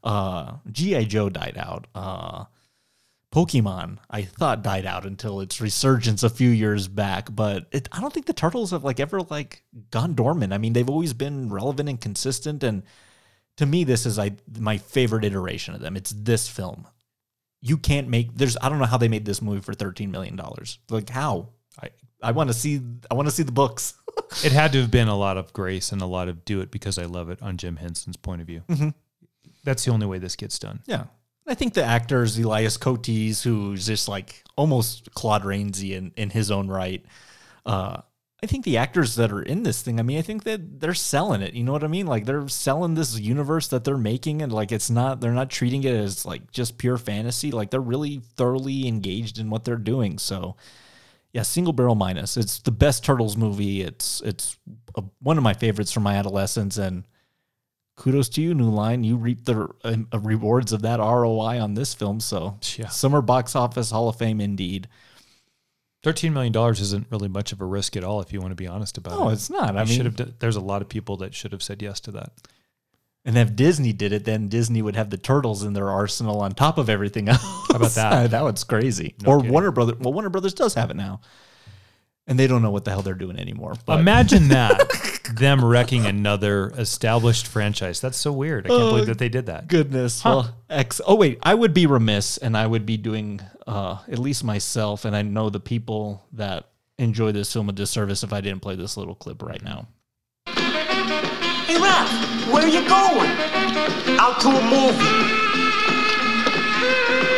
uh, 0.02 0.54
GI 0.70 1.04
Joe 1.04 1.28
died 1.28 1.58
out, 1.58 1.86
uh, 1.94 2.44
Pokemon 3.32 3.96
I 4.10 4.22
thought 4.22 4.62
died 4.62 4.84
out 4.84 5.06
until 5.06 5.40
its 5.40 5.60
resurgence 5.60 6.22
a 6.22 6.28
few 6.30 6.50
years 6.50 6.86
back, 6.86 7.34
but 7.34 7.66
it, 7.72 7.88
I 7.90 8.00
don't 8.00 8.12
think 8.12 8.26
the 8.26 8.32
turtles 8.34 8.70
have 8.72 8.84
like 8.84 9.00
ever 9.00 9.22
like 9.22 9.64
gone 9.90 10.14
dormant. 10.14 10.52
I 10.52 10.58
mean, 10.58 10.74
they've 10.74 10.88
always 10.90 11.14
been 11.14 11.48
relevant 11.48 11.88
and 11.88 12.00
consistent, 12.00 12.62
and 12.62 12.82
to 13.56 13.64
me, 13.66 13.84
this 13.84 14.04
is 14.04 14.18
I 14.18 14.32
my 14.58 14.76
favorite 14.78 15.24
iteration 15.24 15.74
of 15.74 15.80
them. 15.80 15.96
It's 15.96 16.10
this 16.16 16.46
film. 16.48 16.86
You 17.62 17.78
can't 17.78 18.08
make 18.08 18.36
there's 18.36 18.56
I 18.60 18.68
don't 18.68 18.78
know 18.78 18.84
how 18.84 18.98
they 18.98 19.08
made 19.08 19.24
this 19.24 19.40
movie 19.40 19.60
for 19.62 19.72
thirteen 19.72 20.10
million 20.10 20.36
dollars. 20.36 20.78
Like 20.90 21.08
how? 21.08 21.48
I 21.82 21.88
I 22.22 22.32
want 22.32 22.50
to 22.50 22.54
see 22.54 22.80
I 23.10 23.14
want 23.14 23.28
to 23.28 23.34
see 23.34 23.42
the 23.44 23.52
books. 23.52 23.94
It 24.44 24.52
had 24.52 24.72
to 24.72 24.80
have 24.82 24.90
been 24.90 25.08
a 25.08 25.16
lot 25.16 25.36
of 25.38 25.52
grace 25.54 25.90
and 25.90 26.00
a 26.02 26.06
lot 26.06 26.28
of 26.28 26.44
do 26.44 26.60
it 26.60 26.70
because 26.70 26.98
I 26.98 27.04
love 27.06 27.30
it 27.30 27.40
on 27.42 27.56
Jim 27.56 27.76
Henson's 27.76 28.16
point 28.16 28.40
of 28.42 28.46
view. 28.46 28.62
Mhm. 28.68 28.92
That's 29.64 29.84
the 29.86 29.90
only 29.90 30.06
way 30.06 30.18
this 30.18 30.36
gets 30.36 30.58
done. 30.58 30.80
Yeah. 30.86 31.04
I 31.52 31.54
think 31.54 31.74
the 31.74 31.84
actors, 31.84 32.38
Elias 32.38 32.78
Koteas, 32.78 33.42
who's 33.42 33.86
just 33.86 34.08
like 34.08 34.42
almost 34.56 35.12
Claude 35.12 35.42
Rainsy 35.42 35.90
in, 35.90 36.10
in 36.16 36.30
his 36.30 36.50
own 36.50 36.66
right. 36.68 37.04
Uh, 37.66 38.00
I 38.42 38.46
think 38.46 38.64
the 38.64 38.78
actors 38.78 39.16
that 39.16 39.30
are 39.30 39.42
in 39.42 39.62
this 39.62 39.82
thing, 39.82 40.00
I 40.00 40.02
mean, 40.02 40.16
I 40.16 40.22
think 40.22 40.44
that 40.44 40.80
they're 40.80 40.94
selling 40.94 41.42
it. 41.42 41.52
You 41.52 41.62
know 41.62 41.72
what 41.72 41.84
I 41.84 41.88
mean? 41.88 42.06
Like 42.06 42.24
they're 42.24 42.48
selling 42.48 42.94
this 42.94 43.20
universe 43.20 43.68
that 43.68 43.84
they're 43.84 43.98
making 43.98 44.40
and 44.40 44.50
like 44.50 44.72
it's 44.72 44.88
not, 44.88 45.20
they're 45.20 45.32
not 45.32 45.50
treating 45.50 45.84
it 45.84 45.94
as 45.94 46.24
like 46.24 46.50
just 46.52 46.78
pure 46.78 46.96
fantasy. 46.96 47.50
Like 47.50 47.70
they're 47.70 47.80
really 47.82 48.22
thoroughly 48.36 48.88
engaged 48.88 49.38
in 49.38 49.50
what 49.50 49.66
they're 49.66 49.76
doing. 49.76 50.18
So 50.18 50.56
yeah, 51.34 51.42
single 51.42 51.74
barrel 51.74 51.96
minus. 51.96 52.38
It's 52.38 52.60
the 52.60 52.72
best 52.72 53.04
Turtles 53.04 53.36
movie. 53.36 53.82
It's, 53.82 54.22
it's 54.22 54.56
a, 54.94 55.02
one 55.20 55.36
of 55.36 55.44
my 55.44 55.52
favorites 55.52 55.92
from 55.92 56.04
my 56.04 56.14
adolescence 56.14 56.78
and 56.78 57.04
kudos 57.96 58.28
to 58.30 58.42
you, 58.42 58.54
New 58.54 58.70
Line. 58.70 59.04
You 59.04 59.16
reap 59.16 59.44
the 59.44 59.68
uh, 59.84 60.18
rewards 60.18 60.72
of 60.72 60.82
that 60.82 60.98
ROI 60.98 61.60
on 61.60 61.74
this 61.74 61.94
film. 61.94 62.20
So, 62.20 62.58
Yeah. 62.76 62.88
summer 62.88 63.20
box 63.22 63.54
office 63.56 63.90
Hall 63.90 64.08
of 64.08 64.16
Fame 64.16 64.40
indeed. 64.40 64.88
Thirteen 66.02 66.32
million 66.32 66.52
dollars 66.52 66.80
isn't 66.80 67.06
really 67.10 67.28
much 67.28 67.52
of 67.52 67.60
a 67.60 67.64
risk 67.64 67.96
at 67.96 68.02
all, 68.02 68.20
if 68.20 68.32
you 68.32 68.40
want 68.40 68.50
to 68.50 68.56
be 68.56 68.66
honest 68.66 68.98
about 68.98 69.12
it. 69.14 69.16
No, 69.20 69.28
it's 69.28 69.48
not. 69.50 69.76
I 69.76 69.82
You 69.82 69.88
mean- 69.88 69.96
should 69.96 70.18
have. 70.18 70.38
There's 70.40 70.56
a 70.56 70.60
lot 70.60 70.82
of 70.82 70.88
people 70.88 71.16
that 71.18 71.32
should 71.34 71.52
have 71.52 71.62
said 71.62 71.80
yes 71.80 72.00
to 72.00 72.10
that. 72.12 72.32
And 73.24 73.38
if 73.38 73.54
Disney 73.54 73.92
did 73.92 74.12
it, 74.12 74.24
then 74.24 74.48
Disney 74.48 74.82
would 74.82 74.96
have 74.96 75.10
the 75.10 75.16
turtles 75.16 75.62
in 75.62 75.74
their 75.74 75.88
arsenal 75.90 76.40
on 76.40 76.52
top 76.52 76.76
of 76.76 76.88
everything 76.90 77.28
else. 77.28 77.40
How 77.70 77.76
about 77.76 77.90
that? 77.92 78.30
that 78.32 78.42
was 78.42 78.64
crazy. 78.64 79.14
No 79.22 79.30
or 79.30 79.36
kidding. 79.36 79.52
Warner 79.52 79.70
Brothers. 79.70 80.00
Well, 80.00 80.12
Warner 80.12 80.28
Brothers 80.28 80.54
does 80.54 80.74
have 80.74 80.90
it 80.90 80.96
now, 80.96 81.20
and 82.26 82.36
they 82.36 82.48
don't 82.48 82.62
know 82.62 82.72
what 82.72 82.84
the 82.84 82.90
hell 82.90 83.02
they're 83.02 83.14
doing 83.14 83.38
anymore. 83.38 83.74
But 83.86 84.00
Imagine 84.00 84.48
that 84.48 84.80
them 85.34 85.64
wrecking 85.64 86.06
another 86.06 86.72
established 86.76 87.46
franchise. 87.46 88.00
That's 88.00 88.18
so 88.18 88.32
weird. 88.32 88.66
I 88.66 88.68
can't 88.70 88.82
Oh, 88.82 88.90
believe 88.90 89.06
that 89.06 89.18
they 89.18 89.28
did 89.28 89.46
that. 89.46 89.68
Goodness. 89.68 90.22
Huh. 90.22 90.30
Well, 90.30 90.56
X. 90.70 91.00
Oh 91.06 91.14
wait, 91.14 91.38
I 91.42 91.54
would 91.54 91.72
be 91.74 91.86
remiss, 91.86 92.36
and 92.38 92.56
I 92.56 92.66
would 92.66 92.84
be 92.86 92.96
doing 92.96 93.40
uh, 93.66 93.98
at 94.08 94.18
least 94.18 94.44
myself, 94.44 95.04
and 95.04 95.14
I 95.16 95.22
know 95.22 95.50
the 95.50 95.60
people 95.60 96.24
that 96.32 96.68
enjoy 96.98 97.32
this 97.32 97.52
film 97.52 97.68
a 97.68 97.72
disservice 97.72 98.22
if 98.22 98.32
I 98.32 98.40
didn't 98.40 98.60
play 98.62 98.76
this 98.76 98.96
little 98.96 99.14
clip 99.14 99.42
right 99.42 99.62
now. 99.62 99.88
Hey, 100.46 101.76
Raph, 101.78 102.52
where 102.52 102.62
are 102.64 102.68
you 102.68 102.86
going? 102.88 103.30
Out 104.18 104.40
to 104.40 104.48
a 104.48 104.62
movie. 104.64 105.38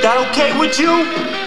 That 0.03 0.27
okay 0.31 0.59
with 0.59 0.79
you? 0.79 1.44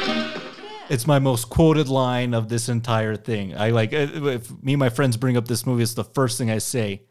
It's 0.90 1.06
my 1.06 1.20
most 1.20 1.50
quoted 1.50 1.90
line 1.90 2.34
of 2.34 2.48
this 2.48 2.70
entire 2.70 3.16
thing. 3.16 3.56
I 3.58 3.72
like 3.72 3.92
uh, 3.94 4.08
if 4.28 4.52
me 4.64 4.74
and 4.74 4.80
my 4.80 4.90
friends 4.90 5.18
bring 5.18 5.36
up 5.36 5.48
this 5.48 5.66
movie, 5.66 5.84
it's 5.84 5.94
the 5.96 6.04
first 6.04 6.38
thing 6.38 6.50
I 6.50 6.60
say. 6.60 7.04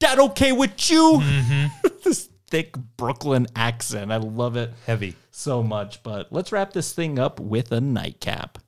That 0.00 0.18
okay 0.18 0.52
with 0.52 0.90
you? 0.90 1.20
this 2.04 2.28
thick 2.48 2.76
Brooklyn 2.96 3.46
accent. 3.56 4.12
I 4.12 4.18
love 4.18 4.56
it 4.56 4.72
Heavy. 4.86 5.16
so 5.30 5.62
much. 5.62 6.02
But 6.02 6.32
let's 6.32 6.52
wrap 6.52 6.72
this 6.72 6.92
thing 6.92 7.18
up 7.18 7.40
with 7.40 7.72
a 7.72 7.80
nightcap. 7.80 8.58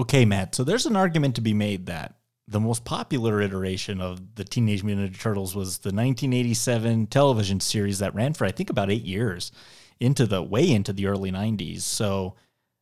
Okay, 0.00 0.24
Matt. 0.24 0.54
So 0.54 0.64
there's 0.64 0.86
an 0.86 0.96
argument 0.96 1.34
to 1.34 1.42
be 1.42 1.52
made 1.52 1.84
that 1.86 2.14
the 2.48 2.58
most 2.58 2.86
popular 2.86 3.42
iteration 3.42 4.00
of 4.00 4.34
the 4.34 4.44
Teenage 4.44 4.82
Mutant 4.82 5.12
Ninja 5.12 5.20
Turtles 5.20 5.54
was 5.54 5.78
the 5.78 5.88
1987 5.88 7.06
television 7.08 7.60
series 7.60 7.98
that 7.98 8.14
ran 8.14 8.32
for 8.32 8.46
I 8.46 8.50
think 8.50 8.70
about 8.70 8.90
eight 8.90 9.04
years, 9.04 9.52
into 10.00 10.26
the 10.26 10.42
way 10.42 10.70
into 10.70 10.94
the 10.94 11.06
early 11.06 11.30
90s. 11.30 11.82
So 11.82 12.34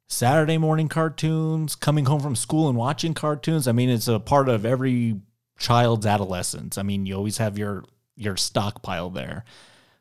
Saturday 0.08 0.58
morning 0.58 0.88
cartoons, 0.88 1.74
coming 1.74 2.04
home 2.04 2.20
from 2.20 2.36
school 2.36 2.68
and 2.68 2.78
watching 2.78 3.14
cartoons. 3.14 3.66
I 3.66 3.72
mean, 3.72 3.90
it's 3.90 4.06
a 4.06 4.20
part 4.20 4.48
of 4.48 4.64
every 4.64 5.20
child's 5.58 6.06
adolescence. 6.06 6.78
I 6.78 6.84
mean, 6.84 7.04
you 7.04 7.16
always 7.16 7.38
have 7.38 7.58
your 7.58 7.84
your 8.16 8.36
stockpile 8.36 9.10
there. 9.10 9.44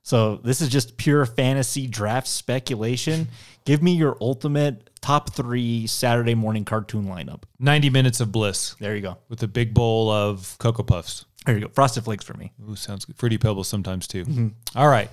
So 0.08 0.38
this 0.38 0.62
is 0.62 0.70
just 0.70 0.96
pure 0.96 1.26
fantasy 1.26 1.86
draft 1.86 2.30
speculation. 2.30 3.28
Give 3.66 3.84
me 3.84 3.92
your 3.92 4.16
ultimate 4.22 4.90
top 5.02 5.34
three 5.34 5.86
Saturday 5.86 6.34
morning 6.34 6.64
cartoon 6.64 7.08
lineup. 7.08 7.44
90 7.60 7.90
minutes 7.90 8.22
of 8.22 8.32
bliss 8.32 8.78
There 8.80 8.96
you 8.96 9.02
go. 9.02 9.18
with 9.28 9.44
a 9.44 9.50
big 9.50 9.74
bowl 9.74 10.10
of 10.10 10.56
Cocoa 10.60 10.84
Puffs. 10.84 11.26
There 11.46 11.56
you 11.56 11.66
go. 11.66 11.68
Frosted 11.74 12.06
Flakes 12.06 12.24
for 12.24 12.36
me. 12.36 12.54
Ooh, 12.70 12.78
sounds 12.78 13.04
good. 13.04 13.18
Fruity 13.18 13.38
Pebbles 13.38 13.68
sometimes 13.68 14.08
too. 14.08 14.24
Mm-hmm. 14.24 14.48
All 14.78 14.88
right. 14.88 15.10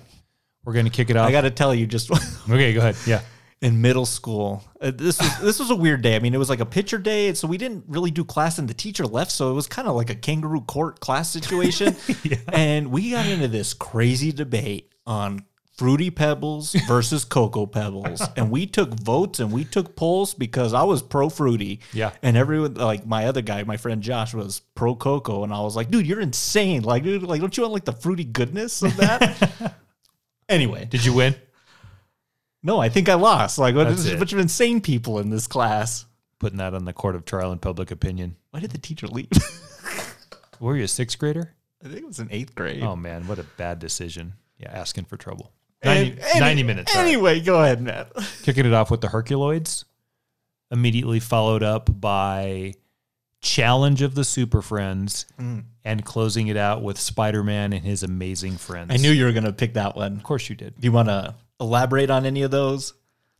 We're 0.64 0.74
going 0.74 0.86
to 0.86 0.92
kick 0.92 1.10
it 1.10 1.16
off. 1.16 1.26
I 1.26 1.32
got 1.32 1.40
to 1.40 1.50
tell 1.50 1.74
you, 1.74 1.88
just 1.88 2.12
okay, 2.48 2.72
go 2.72 2.78
ahead. 2.78 2.94
Yeah. 3.04 3.22
In 3.64 3.80
middle 3.80 4.04
school, 4.04 4.62
uh, 4.82 4.90
this 4.94 5.18
was 5.18 5.38
this 5.40 5.58
was 5.58 5.70
a 5.70 5.74
weird 5.74 6.02
day. 6.02 6.16
I 6.16 6.18
mean, 6.18 6.34
it 6.34 6.38
was 6.38 6.50
like 6.50 6.60
a 6.60 6.66
picture 6.66 6.98
day, 6.98 7.32
so 7.32 7.48
we 7.48 7.56
didn't 7.56 7.84
really 7.88 8.10
do 8.10 8.22
class, 8.22 8.58
and 8.58 8.68
the 8.68 8.74
teacher 8.74 9.06
left, 9.06 9.30
so 9.30 9.50
it 9.50 9.54
was 9.54 9.66
kind 9.66 9.88
of 9.88 9.96
like 9.96 10.10
a 10.10 10.14
kangaroo 10.14 10.60
court 10.60 11.00
class 11.00 11.30
situation. 11.30 11.96
And 12.52 12.92
we 12.92 13.12
got 13.12 13.26
into 13.26 13.48
this 13.48 13.72
crazy 13.72 14.32
debate 14.32 14.92
on 15.06 15.46
Fruity 15.78 16.10
Pebbles 16.10 16.72
versus 16.86 17.24
Cocoa 17.24 17.64
Pebbles, 17.64 18.20
and 18.36 18.50
we 18.50 18.66
took 18.66 18.92
votes 19.00 19.40
and 19.40 19.50
we 19.50 19.64
took 19.64 19.96
polls 19.96 20.34
because 20.34 20.74
I 20.74 20.82
was 20.82 21.00
pro 21.00 21.30
Fruity. 21.30 21.80
Yeah. 21.94 22.10
and 22.22 22.36
everyone 22.36 22.74
like 22.74 23.06
my 23.06 23.26
other 23.26 23.40
guy, 23.40 23.62
my 23.64 23.78
friend 23.78 24.02
Josh, 24.02 24.34
was 24.34 24.60
pro 24.74 24.94
Cocoa, 24.94 25.42
and 25.42 25.54
I 25.54 25.60
was 25.62 25.74
like, 25.74 25.90
dude, 25.90 26.06
you're 26.06 26.20
insane. 26.20 26.82
Like, 26.82 27.02
dude, 27.02 27.22
like, 27.22 27.40
don't 27.40 27.56
you 27.56 27.62
want 27.62 27.72
like 27.72 27.86
the 27.86 27.92
fruity 27.92 28.24
goodness 28.24 28.82
of 28.82 28.94
that? 28.98 29.74
anyway, 30.50 30.84
Did 30.84 31.02
you 31.06 31.14
win? 31.14 31.34
No, 32.64 32.80
I 32.80 32.88
think 32.88 33.08
I 33.08 33.14
lost. 33.14 33.58
Like, 33.58 33.76
what- 33.76 33.84
That's 33.84 34.02
there's 34.02 34.12
a 34.12 34.16
it. 34.16 34.18
bunch 34.18 34.32
of 34.32 34.40
insane 34.40 34.80
people 34.80 35.20
in 35.20 35.30
this 35.30 35.46
class. 35.46 36.06
Putting 36.40 36.58
that 36.58 36.74
on 36.74 36.84
the 36.84 36.92
court 36.92 37.14
of 37.14 37.24
trial 37.24 37.52
and 37.52 37.62
public 37.62 37.90
opinion. 37.92 38.34
Why 38.50 38.58
did 38.60 38.70
the 38.72 38.78
teacher 38.78 39.06
leave? 39.06 39.28
Were 40.60 40.76
you 40.76 40.84
a 40.84 40.88
sixth 40.88 41.18
grader? 41.18 41.54
I 41.84 41.88
think 41.88 41.98
it 42.00 42.06
was 42.06 42.18
in 42.18 42.28
eighth 42.30 42.54
grade. 42.54 42.82
Oh 42.82 42.96
man, 42.96 43.26
what 43.26 43.38
a 43.38 43.44
bad 43.44 43.78
decision. 43.78 44.32
Yeah, 44.58 44.70
asking 44.72 45.04
for 45.04 45.16
trouble. 45.16 45.52
And- 45.82 46.16
90, 46.16 46.22
any- 46.32 46.40
90 46.40 46.62
minutes. 46.62 46.96
Anyway, 46.96 47.40
go 47.40 47.62
ahead, 47.62 47.80
Matt. 47.82 48.10
Kicking 48.42 48.64
it 48.66 48.72
off 48.72 48.90
with 48.90 49.00
the 49.02 49.08
Herculoids, 49.08 49.84
immediately 50.70 51.20
followed 51.20 51.62
up 51.62 51.88
by 52.00 52.74
Challenge 53.42 54.00
of 54.00 54.14
the 54.14 54.24
Super 54.24 54.62
Friends, 54.62 55.26
Mm. 55.38 55.64
and 55.84 56.04
closing 56.04 56.48
it 56.48 56.56
out 56.56 56.82
with 56.82 56.98
Spider 56.98 57.42
Man 57.44 57.72
and 57.74 57.84
his 57.84 58.02
amazing 58.02 58.56
friends. 58.56 58.90
I 58.90 58.96
knew 58.96 59.10
you 59.10 59.24
were 59.26 59.32
going 59.32 59.44
to 59.44 59.52
pick 59.52 59.74
that 59.74 59.94
one. 59.96 60.16
Of 60.16 60.22
course 60.22 60.48
you 60.48 60.56
did. 60.56 60.80
Do 60.80 60.86
you 60.86 60.92
want 60.92 61.08
to 61.08 61.34
elaborate 61.60 62.10
on 62.10 62.26
any 62.26 62.42
of 62.42 62.50
those? 62.50 62.94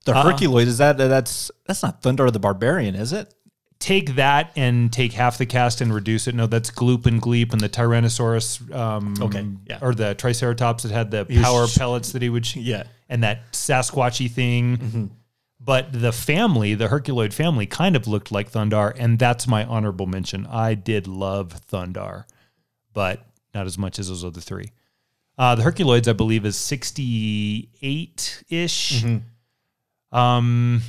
The 0.05 0.15
Uh-uh. 0.15 0.33
Herculoid 0.33 0.67
is 0.67 0.79
that 0.79 0.97
that's 0.99 1.51
that's 1.67 1.83
not 1.83 2.03
Thundarr 2.03 2.33
the 2.33 2.39
Barbarian, 2.41 2.95
is 2.95 3.13
it? 3.13 3.33
Take 3.81 4.15
that 4.17 4.53
and 4.57 4.93
take 4.93 5.13
half 5.13 5.37
the 5.37 5.47
cast 5.47 5.81
and 5.81 5.93
reduce 5.93 6.27
it. 6.27 6.35
No, 6.35 6.47
that's 6.47 6.71
Gloop 6.71 7.07
and 7.07 7.21
Gleep 7.21 7.53
and 7.53 7.61
the 7.61 7.69
Tyrannosaurus. 7.69 8.75
Um, 8.75 9.15
Okay, 9.21 9.47
yeah. 9.69 9.79
Or 9.83 9.95
the 9.95 10.15
Triceratops 10.15 10.85
that 10.85 10.93
had 10.93 11.11
the 11.11 11.25
power 11.43 11.67
sh- 11.67 11.77
pellets 11.77 12.13
that 12.13 12.23
he 12.23 12.29
would. 12.31 12.47
sh- 12.47 12.57
Yeah. 12.57 12.85
And 13.09 13.23
that 13.25 13.51
Sasquatchy 13.53 14.31
thing. 14.31 14.77
Mm-hmm. 14.79 15.05
But 15.61 15.93
the 15.93 16.13
family, 16.13 16.75
the 16.75 16.89
Herculoid 16.89 17.33
family, 17.33 17.65
kind 17.67 17.97
of 17.97 18.07
looked 18.07 18.31
like 18.31 18.53
Thundarr, 18.53 18.95
and 18.99 19.19
that's 19.19 19.47
my 19.47 19.65
honorable 19.65 20.07
mention. 20.07 20.47
I 20.47 20.75
did 20.75 21.07
love 21.07 21.61
Thundarr, 21.71 22.25
but 22.93 23.27
not 23.55 23.67
as 23.67 23.79
much 23.79 23.99
as 23.99 24.09
those 24.09 24.25
other 24.25 24.41
three. 24.43 24.73
Uh, 25.37 25.55
the 25.55 25.63
Herculoids, 25.63 26.07
I 26.07 26.13
believe, 26.13 26.45
is 26.45 26.57
sixty-eight 26.57 28.45
ish. 28.49 29.03
Mm-hmm. 29.03 30.17
Um, 30.17 30.83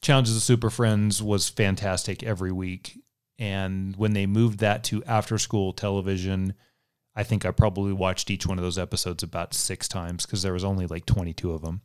Challenges 0.00 0.36
of 0.36 0.42
Super 0.42 0.70
Friends 0.70 1.22
was 1.22 1.48
fantastic 1.48 2.24
every 2.24 2.50
week, 2.50 2.98
and 3.38 3.94
when 3.96 4.12
they 4.12 4.26
moved 4.26 4.58
that 4.58 4.82
to 4.84 5.04
after-school 5.04 5.72
television, 5.72 6.54
I 7.14 7.22
think 7.22 7.46
I 7.46 7.52
probably 7.52 7.92
watched 7.92 8.30
each 8.30 8.46
one 8.46 8.58
of 8.58 8.64
those 8.64 8.78
episodes 8.78 9.22
about 9.22 9.54
six 9.54 9.86
times 9.86 10.26
because 10.26 10.42
there 10.42 10.54
was 10.54 10.64
only 10.64 10.86
like 10.86 11.06
twenty-two 11.06 11.52
of 11.52 11.62
them. 11.62 11.82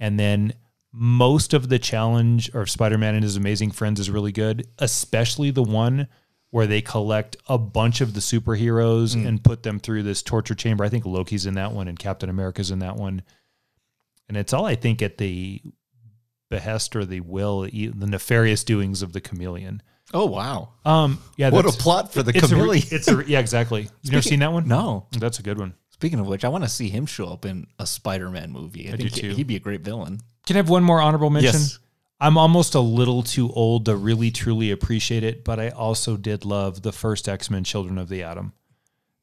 And 0.00 0.18
then 0.18 0.54
most 0.90 1.54
of 1.54 1.68
the 1.68 1.78
challenge 1.78 2.50
or 2.52 2.66
Spider-Man 2.66 3.14
and 3.14 3.22
his 3.22 3.36
amazing 3.36 3.70
friends 3.70 4.00
is 4.00 4.10
really 4.10 4.32
good, 4.32 4.66
especially 4.78 5.52
the 5.52 5.62
one 5.62 6.08
where 6.52 6.66
they 6.66 6.80
collect 6.82 7.36
a 7.48 7.56
bunch 7.58 8.00
of 8.02 8.12
the 8.14 8.20
superheroes 8.20 9.14
and 9.14 9.42
put 9.42 9.62
them 9.62 9.80
through 9.80 10.02
this 10.02 10.22
torture 10.22 10.54
chamber. 10.54 10.84
I 10.84 10.90
think 10.90 11.04
Loki's 11.06 11.46
in 11.46 11.54
that 11.54 11.72
one 11.72 11.88
and 11.88 11.98
Captain 11.98 12.28
America's 12.28 12.70
in 12.70 12.78
that 12.80 12.96
one. 12.96 13.22
And 14.28 14.36
it's 14.36 14.52
all 14.52 14.66
I 14.66 14.74
think 14.74 15.00
at 15.02 15.16
the 15.16 15.62
behest 16.50 16.94
or 16.94 17.06
the 17.06 17.20
will, 17.20 17.66
e- 17.70 17.86
the 17.88 18.06
nefarious 18.06 18.64
doings 18.64 19.00
of 19.00 19.14
the 19.14 19.20
chameleon. 19.20 19.82
Oh 20.12 20.26
wow. 20.26 20.74
Um, 20.84 21.18
yeah, 21.38 21.48
What 21.48 21.64
a 21.64 21.70
plot 21.72 22.12
for 22.12 22.22
the 22.22 22.32
it's 22.36 22.52
a 22.52 22.94
it's 22.94 23.08
a, 23.08 23.24
yeah, 23.26 23.38
exactly. 23.40 23.82
You 24.02 24.10
never 24.10 24.20
Speaking- 24.20 24.30
seen 24.32 24.38
that 24.40 24.52
one? 24.52 24.68
No. 24.68 25.06
That's 25.12 25.38
a 25.38 25.42
good 25.42 25.58
one. 25.58 25.74
Speaking 25.88 26.18
of 26.18 26.26
which, 26.26 26.44
I 26.44 26.48
want 26.48 26.64
to 26.64 26.70
see 26.70 26.90
him 26.90 27.06
show 27.06 27.28
up 27.28 27.46
in 27.46 27.66
a 27.78 27.86
Spider-Man 27.86 28.52
movie. 28.52 28.90
I, 28.90 28.92
I 28.92 28.96
do 28.96 29.08
think 29.08 29.14
too. 29.14 29.34
he'd 29.34 29.46
be 29.46 29.56
a 29.56 29.60
great 29.60 29.80
villain. 29.80 30.20
Can 30.46 30.56
I 30.56 30.58
have 30.58 30.68
one 30.68 30.84
more 30.84 31.00
honorable 31.00 31.30
mention? 31.30 31.52
Yes. 31.52 31.78
I'm 32.22 32.38
almost 32.38 32.76
a 32.76 32.80
little 32.80 33.24
too 33.24 33.50
old 33.52 33.86
to 33.86 33.96
really 33.96 34.30
truly 34.30 34.70
appreciate 34.70 35.24
it, 35.24 35.44
but 35.44 35.58
I 35.58 35.70
also 35.70 36.16
did 36.16 36.44
love 36.44 36.82
the 36.82 36.92
first 36.92 37.28
X 37.28 37.50
Men 37.50 37.64
Children 37.64 37.98
of 37.98 38.08
the 38.08 38.22
Atom. 38.22 38.52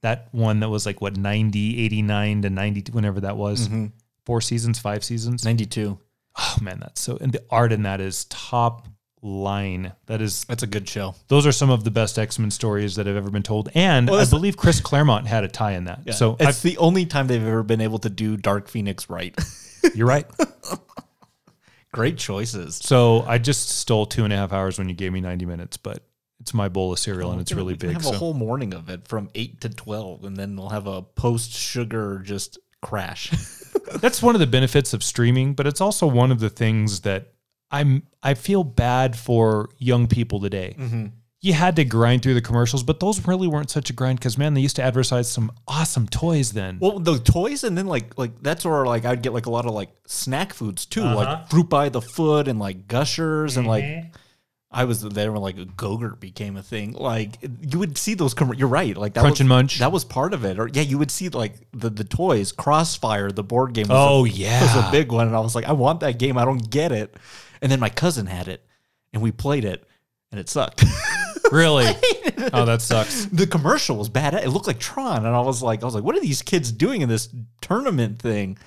That 0.01 0.27
one 0.31 0.59
that 0.59 0.69
was 0.69 0.85
like, 0.85 0.99
what, 0.99 1.15
90, 1.15 1.85
89 1.85 2.41
to 2.41 2.49
90, 2.49 2.91
whenever 2.91 3.21
that 3.21 3.37
was. 3.37 3.67
Mm-hmm. 3.69 3.85
Four 4.25 4.41
seasons, 4.41 4.79
five 4.79 5.03
seasons. 5.03 5.45
Ninety-two. 5.45 5.97
Oh, 6.37 6.57
man, 6.61 6.79
that's 6.79 6.99
so. 7.01 7.17
And 7.19 7.31
the 7.31 7.43
art 7.49 7.71
in 7.71 7.83
that 7.83 7.99
is 8.01 8.25
top 8.25 8.87
line. 9.21 9.93
That 10.05 10.21
is, 10.21 10.43
That's 10.45 10.63
a 10.63 10.67
good 10.67 10.87
show. 10.87 11.15
those 11.29 11.47
are 11.47 11.51
some 11.51 11.69
of 11.69 11.83
the 11.85 11.91
best 11.91 12.19
X 12.19 12.37
Men 12.37 12.51
stories 12.51 12.95
that 12.95 13.07
have 13.07 13.15
ever 13.15 13.29
been 13.31 13.43
told. 13.43 13.69
And 13.73 14.09
Well, 14.09 14.19
I 14.19 14.25
believe 14.29 14.57
Chris 14.57 14.81
Claremont 14.81 15.25
had 15.27 15.43
a 15.45 15.47
tie 15.47 15.71
in 15.71 15.85
that. 15.85 16.13
So 16.13 16.35
it's 16.39 16.59
I've- 16.59 16.69
the 16.69 16.77
only 16.77 17.05
time 17.05 17.27
they've 17.27 17.41
ever 17.41 17.63
been 17.63 17.81
able 17.81 17.99
to 17.99 18.09
do 18.09 18.35
Dark 18.37 18.67
Phoenix 18.67 19.09
right. 19.09 19.33
you're 19.95 20.07
right. 20.07 20.25
great 21.91 22.17
choices. 22.17 22.75
So 22.77 23.21
I 23.27 23.37
just 23.37 23.69
stole 23.69 24.05
two 24.05 24.23
and 24.23 24.33
a 24.33 24.35
half 24.37 24.53
hours 24.53 24.77
when 24.77 24.89
you 24.89 24.95
gave 24.95 25.11
me 25.11 25.21
90 25.21 25.45
minutes, 25.45 25.77
but 25.77 26.03
it's 26.39 26.53
my 26.53 26.69
bowl 26.69 26.93
of 26.93 26.99
cereal 26.99 27.31
and 27.31 27.41
it's 27.41 27.51
really 27.51 27.75
big. 27.75 27.91
Have 27.91 28.03
So. 28.05 28.13
a 28.13 28.17
whole 28.17 28.33
morning 28.33 28.73
of 28.73 28.89
it 28.89 29.07
from 29.07 29.29
eight 29.35 29.59
to 29.61 29.69
twelve, 29.69 30.23
and 30.23 30.37
then 30.37 30.55
we'll 30.55 30.69
have 30.69 30.87
a 30.87 31.01
post-sugar 31.01 32.19
just 32.23 32.57
crash. 32.81 33.29
That's 33.95 34.21
one 34.21 34.35
of 34.35 34.39
the 34.39 34.47
benefits 34.47 34.93
of 34.93 35.03
streaming, 35.03 35.53
but 35.53 35.67
it's 35.67 35.81
also 35.81 36.07
one 36.07 36.31
of 36.31 36.39
the 36.39 36.49
things 36.49 37.01
that 37.01 37.33
I'm 37.71 38.03
I 38.23 38.35
feel 38.35 38.63
bad 38.63 39.17
for 39.17 39.69
young 39.77 40.07
people 40.07 40.39
today. 40.39 40.75
Mm-hmm. 40.79 41.05
You 41.41 41.53
had 41.53 41.77
to 41.77 41.85
grind 41.85 42.21
through 42.21 42.33
the 42.33 42.41
commercials, 42.41 42.83
but 42.83 42.99
those 42.99 43.25
really 43.25 43.47
weren't 43.47 43.69
such 43.69 43.89
a 43.89 43.93
grind 43.93 44.19
because 44.19 44.37
man, 44.37 44.53
they 44.55 44.61
used 44.61 44.75
to 44.75 44.81
advertise 44.83 45.29
some 45.31 45.51
awesome 45.67 46.05
toys 46.07 46.51
then. 46.51 46.79
Well, 46.81 46.99
the 46.99 47.17
toys, 47.17 47.63
and 47.63 47.77
then 47.77 47.87
like 47.87 48.17
like 48.17 48.31
that's 48.41 48.65
where 48.65 48.85
like 48.85 49.05
I'd 49.05 49.21
get 49.21 49.31
like 49.33 49.45
a 49.45 49.49
lot 49.49 49.65
of 49.65 49.73
like 49.73 49.89
snack 50.05 50.51
foods 50.53 50.85
too, 50.85 51.01
Uh-huh. 51.03 51.15
like 51.15 51.49
fruit 51.49 51.69
by 51.69 51.87
the 51.89 52.01
foot 52.01 52.47
and 52.49 52.59
like 52.59 52.87
gushers 52.87 53.55
and 53.55 53.65
like 53.67 53.83
Mm-hmm. 53.85 54.09
I 54.71 54.83
was 54.85 55.01
there 55.01 55.31
when 55.31 55.41
like 55.41 55.57
a 55.57 55.65
Gogurt 55.65 56.19
became 56.19 56.55
a 56.55 56.61
thing. 56.61 56.91
Like 56.91 57.37
you 57.41 57.79
would 57.79 57.97
see 57.97 58.13
those. 58.13 58.35
Com- 58.35 58.53
you're 58.53 58.67
right. 58.67 58.95
Like 58.95 59.15
that 59.15 59.21
Crunch 59.21 59.35
was, 59.35 59.39
and 59.39 59.49
Munch. 59.49 59.79
That 59.79 59.91
was 59.91 60.03
part 60.05 60.31
of 60.33 60.45
it. 60.45 60.59
Or 60.59 60.67
yeah, 60.67 60.83
you 60.83 60.99
would 60.99 61.09
see 61.09 61.29
like 61.29 61.55
the 61.71 61.89
the 61.89 62.03
toys. 62.03 62.51
Crossfire, 62.51 63.31
the 63.31 63.43
board 63.43 63.73
game. 63.73 63.87
Was 63.87 63.97
Oh, 63.97 64.25
a, 64.25 64.29
yeah. 64.29 64.61
was 64.61 64.75
a 64.75 64.91
big 64.91 65.11
one. 65.11 65.25
And 65.25 65.35
I 65.35 65.39
was 65.39 65.55
like, 65.55 65.65
I 65.65 65.71
want 65.71 66.01
that 66.01 66.19
game. 66.19 66.37
I 66.37 66.45
don't 66.45 66.69
get 66.69 66.91
it. 66.91 67.15
And 67.63 67.71
then 67.71 67.79
my 67.79 67.89
cousin 67.89 68.27
had 68.27 68.47
it, 68.47 68.63
and 69.11 69.23
we 69.23 69.31
played 69.31 69.65
it, 69.65 69.87
and 70.31 70.39
it 70.39 70.49
sucked. 70.49 70.83
really? 71.51 71.85
oh, 72.53 72.65
that 72.65 72.81
sucks. 72.81 73.25
the 73.25 73.47
commercial 73.47 73.97
was 73.97 74.09
bad. 74.09 74.33
It 74.33 74.49
looked 74.49 74.67
like 74.67 74.79
Tron, 74.79 75.25
and 75.25 75.35
I 75.35 75.41
was 75.41 75.61
like, 75.61 75.81
I 75.81 75.85
was 75.85 75.95
like, 75.95 76.03
what 76.03 76.15
are 76.15 76.21
these 76.21 76.41
kids 76.41 76.71
doing 76.71 77.01
in 77.01 77.09
this 77.09 77.29
tournament 77.61 78.21
thing? 78.21 78.57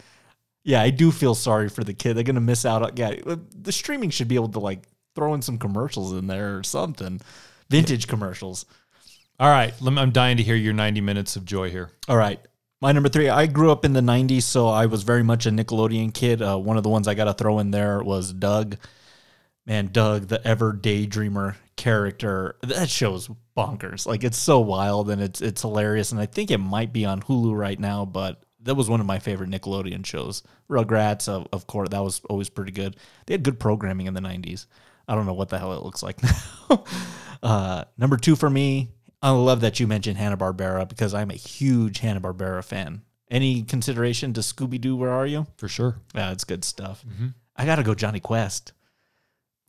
Yeah, 0.65 0.81
I 0.81 0.91
do 0.91 1.11
feel 1.11 1.35
sorry 1.35 1.69
for 1.69 1.83
the 1.83 1.95
kid. 1.95 2.15
They're 2.15 2.25
gonna 2.25 2.41
miss 2.41 2.65
out. 2.65 2.83
on 2.83 2.97
Yeah, 2.97 3.15
the 3.55 3.73
streaming 3.73 4.11
should 4.11 4.29
be 4.29 4.37
able 4.37 4.51
to 4.51 4.61
like 4.61 4.85
throw 5.15 5.35
in 5.35 5.43
some 5.43 5.59
commercials 5.59 6.13
in 6.13 6.27
there 6.27 6.57
or 6.57 6.63
something, 6.63 7.21
vintage 7.69 8.07
commercials. 8.07 8.65
All 9.41 9.51
right, 9.51 9.75
I'm 9.85 10.13
dying 10.13 10.37
to 10.37 10.43
hear 10.43 10.55
your 10.55 10.73
90 10.73 11.01
minutes 11.01 11.37
of 11.37 11.45
joy 11.45 11.71
here. 11.71 11.91
All 12.09 12.17
right. 12.17 12.41
My 12.81 12.91
number 12.91 13.09
three, 13.09 13.29
I 13.29 13.47
grew 13.47 13.71
up 13.71 13.85
in 13.85 13.93
the 13.93 14.01
90s, 14.01 14.43
so 14.43 14.67
I 14.67 14.87
was 14.87 15.05
very 15.05 15.23
much 15.23 15.47
a 15.47 15.51
Nickelodeon 15.51 16.13
kid. 16.13 16.43
Uh, 16.43 16.59
one 16.59 16.77
of 16.77 16.83
the 16.83 16.89
ones 16.89 17.07
I 17.07 17.15
got 17.15 17.25
to 17.25 17.35
throw 17.35 17.61
in 17.61 17.71
there 17.71 18.03
was 18.03 18.33
Doug. 18.33 18.77
Man, 19.67 19.91
Doug, 19.93 20.27
the 20.27 20.45
ever 20.45 20.73
daydreamer 20.73 21.55
character, 21.77 22.57
that 22.63 22.89
show's 22.91 23.29
bonkers. 23.57 24.07
Like, 24.07 24.25
it's 24.25 24.37
so 24.39 24.61
wild 24.61 25.11
and 25.11 25.21
it's 25.23 25.41
it's 25.41 25.63
hilarious. 25.63 26.13
And 26.13 26.21
I 26.21 26.27
think 26.27 26.51
it 26.51 26.59
might 26.59 26.93
be 26.93 27.05
on 27.05 27.23
Hulu 27.23 27.57
right 27.57 27.79
now, 27.79 28.05
but 28.05 28.45
that 28.63 28.75
was 28.75 28.89
one 28.89 29.01
of 29.01 29.07
my 29.07 29.19
favorite 29.19 29.51
Nickelodeon 29.51 30.07
shows. 30.07 30.43
Rugrats, 30.71 31.29
of, 31.29 31.49
of 31.53 31.67
course, 31.67 31.89
that 31.91 32.03
was 32.03 32.21
always 32.31 32.49
pretty 32.49 32.73
good. 32.73 32.97
They 33.27 33.35
had 33.35 33.43
good 33.43 33.59
programming 33.59 34.07
in 34.07 34.15
the 34.15 34.21
90s. 34.21 34.67
I 35.09 35.15
don't 35.15 35.27
know 35.27 35.33
what 35.33 35.49
the 35.49 35.59
hell 35.59 35.73
it 35.73 35.83
looks 35.83 36.03
like 36.03 36.23
now. 36.71 36.85
uh, 37.43 37.85
number 37.99 38.17
two 38.17 38.37
for 38.37 38.49
me, 38.49 38.91
I 39.21 39.31
love 39.31 39.61
that 39.63 39.81
you 39.81 39.87
mentioned 39.87 40.17
Hanna 40.17 40.37
Barbera 40.37 40.89
because 40.89 41.13
I'm 41.13 41.31
a 41.31 41.35
huge 41.35 41.99
Hanna 41.99 42.21
Barbera 42.21 42.65
fan. 42.65 43.03
Any 43.31 43.63
consideration 43.63 44.33
to 44.35 44.41
Scooby 44.43 44.81
Doo? 44.81 44.95
Where 44.95 45.11
are 45.11 45.27
you? 45.27 45.47
For 45.57 45.67
sure. 45.67 45.97
Yeah, 46.15 46.33
it's 46.33 46.45
good 46.45 46.65
stuff. 46.65 47.05
I 47.57 47.65
gotta 47.67 47.83
go 47.83 47.95
Jonny 47.95 48.21
Quest. 48.21 48.73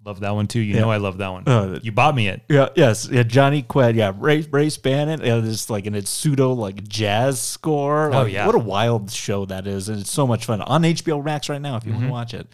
Love 0.05 0.19
that 0.19 0.31
one 0.35 0.47
too. 0.47 0.59
You 0.59 0.75
Yeah. 0.75 0.81
know 0.81 0.91
I 0.91 0.97
love 0.97 1.17
that 1.19 1.29
one. 1.29 1.43
Uh, 1.47 1.79
you 1.81 1.91
bought 1.91 2.13
me 2.15 2.27
it. 2.27 2.41
Yeah, 2.49 2.69
yes, 2.75 3.07
yeah, 3.09 3.23
Jonny 3.23 3.61
Quest. 3.61 3.95
Yeah, 3.95 4.11
Ray 4.17 4.41
Race 4.51 4.77
Bannon. 4.77 5.21
Yeah, 5.23 5.37
this 5.37 5.69
like 5.69 5.85
an 5.85 5.95
it's 5.95 6.09
pseudo 6.09 6.51
like 6.53 6.87
jazz 6.87 7.39
score. 7.41 8.13
Oh, 8.13 8.25
yeah. 8.25 8.45
what 8.45 8.55
a 8.55 8.59
wild 8.59 9.11
show 9.11 9.45
that 9.45 9.65
is, 9.65 9.87
and 9.89 10.01
it's 10.01 10.11
so 10.11 10.27
much 10.27 10.45
fun 10.45 10.61
on 10.61 10.81
HBO 10.83 11.21
Max 11.23 11.47
right 11.49 11.61
now 11.61 11.77
if 11.77 11.85
you 11.85 11.93
want 11.93 12.03
to 12.05 12.11
watch 12.11 12.33
it. 12.33 12.47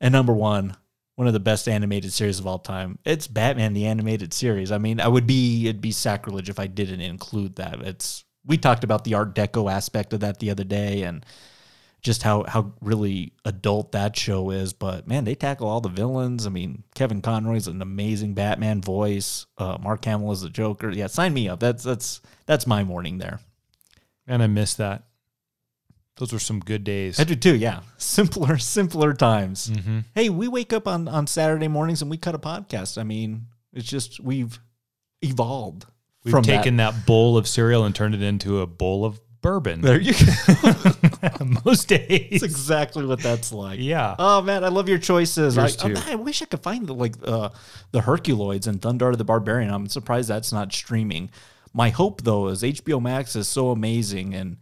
And 0.00 0.12
number 0.12 0.32
one, 0.32 0.76
one 1.16 1.26
of 1.26 1.32
the 1.32 1.40
best 1.40 1.66
animated 1.68 2.12
series 2.12 2.38
of 2.38 2.46
all 2.46 2.60
time. 2.60 3.00
It's 3.04 3.26
Batman 3.26 3.72
the 3.74 3.86
animated 3.86 4.32
series. 4.32 4.70
I 4.70 4.78
mean, 4.78 5.00
I 5.00 5.08
would 5.08 5.26
be 5.26 5.66
it'd 5.66 5.80
be 5.80 5.90
sacrilege 5.90 6.48
if 6.48 6.60
I 6.60 6.68
didn't 6.68 7.00
include 7.00 7.56
that. 7.56 7.80
It's 7.80 8.24
we 8.46 8.56
talked 8.56 8.84
about 8.84 9.02
the 9.02 9.14
Art 9.14 9.34
Deco 9.34 9.70
aspect 9.70 10.12
of 10.12 10.20
that 10.20 10.38
the 10.38 10.50
other 10.50 10.62
day, 10.64 11.02
and 11.02 11.26
just 12.00 12.22
how 12.22 12.44
how 12.44 12.72
really 12.80 13.32
adult 13.44 13.92
that 13.92 14.16
show 14.16 14.50
is. 14.50 14.72
But 14.72 15.06
man, 15.06 15.24
they 15.24 15.34
tackle 15.34 15.68
all 15.68 15.80
the 15.80 15.88
villains. 15.88 16.46
I 16.46 16.50
mean, 16.50 16.84
Kevin 16.94 17.22
Conroy's 17.22 17.66
an 17.66 17.82
amazing 17.82 18.34
Batman 18.34 18.80
voice. 18.80 19.46
Uh, 19.56 19.78
Mark 19.80 20.04
Hamill 20.04 20.32
is 20.32 20.42
the 20.42 20.50
Joker. 20.50 20.90
Yeah, 20.90 21.08
sign 21.08 21.34
me 21.34 21.48
up. 21.48 21.60
That's 21.60 21.82
that's 21.82 22.20
that's 22.46 22.66
my 22.66 22.84
morning 22.84 23.18
there. 23.18 23.40
And 24.26 24.42
I 24.42 24.46
miss 24.46 24.74
that. 24.74 25.04
Those 26.16 26.32
were 26.32 26.38
some 26.40 26.60
good 26.60 26.82
days. 26.82 27.20
I 27.20 27.24
do 27.24 27.36
too. 27.36 27.54
Yeah, 27.54 27.80
simpler, 27.96 28.58
simpler 28.58 29.14
times. 29.14 29.68
Mm-hmm. 29.68 30.00
Hey, 30.14 30.28
we 30.28 30.48
wake 30.48 30.72
up 30.72 30.88
on 30.88 31.08
on 31.08 31.26
Saturday 31.26 31.68
mornings 31.68 32.02
and 32.02 32.10
we 32.10 32.16
cut 32.16 32.34
a 32.34 32.38
podcast. 32.38 32.98
I 32.98 33.04
mean, 33.04 33.46
it's 33.72 33.86
just 33.86 34.20
we've 34.20 34.58
evolved. 35.22 35.86
We've 36.24 36.32
from 36.32 36.42
taken 36.42 36.76
that. 36.78 37.06
bowl 37.06 37.36
of 37.36 37.46
cereal 37.46 37.84
and 37.84 37.94
turned 37.94 38.14
it 38.14 38.22
into 38.22 38.60
a 38.60 38.66
bowl 38.66 39.04
of 39.04 39.20
bourbon. 39.40 39.80
There 39.80 40.00
you 40.00 40.12
go. 40.12 41.44
Most 41.64 41.88
days. 41.88 42.40
That's 42.40 42.42
exactly 42.42 43.04
what 43.04 43.20
that's 43.20 43.52
like. 43.52 43.80
Yeah. 43.80 44.14
Oh 44.18 44.42
man, 44.42 44.64
I 44.64 44.68
love 44.68 44.88
your 44.88 44.98
choices. 44.98 45.56
I, 45.56 45.62
Yours 45.62 45.76
too. 45.76 45.94
I, 45.96 46.12
I 46.12 46.14
wish 46.16 46.42
I 46.42 46.46
could 46.46 46.62
find 46.62 46.86
the, 46.86 46.94
like 46.94 47.14
uh, 47.24 47.50
the 47.92 48.00
Herculoids 48.00 48.66
and 48.66 48.80
Thundarr 48.80 49.16
the 49.16 49.24
Barbarian. 49.24 49.70
I'm 49.72 49.88
surprised 49.88 50.28
that's 50.28 50.52
not 50.52 50.72
streaming. 50.72 51.30
My 51.72 51.90
hope 51.90 52.22
though 52.22 52.48
is 52.48 52.62
HBO 52.62 53.00
Max 53.00 53.36
is 53.36 53.48
so 53.48 53.70
amazing 53.70 54.34
and 54.34 54.58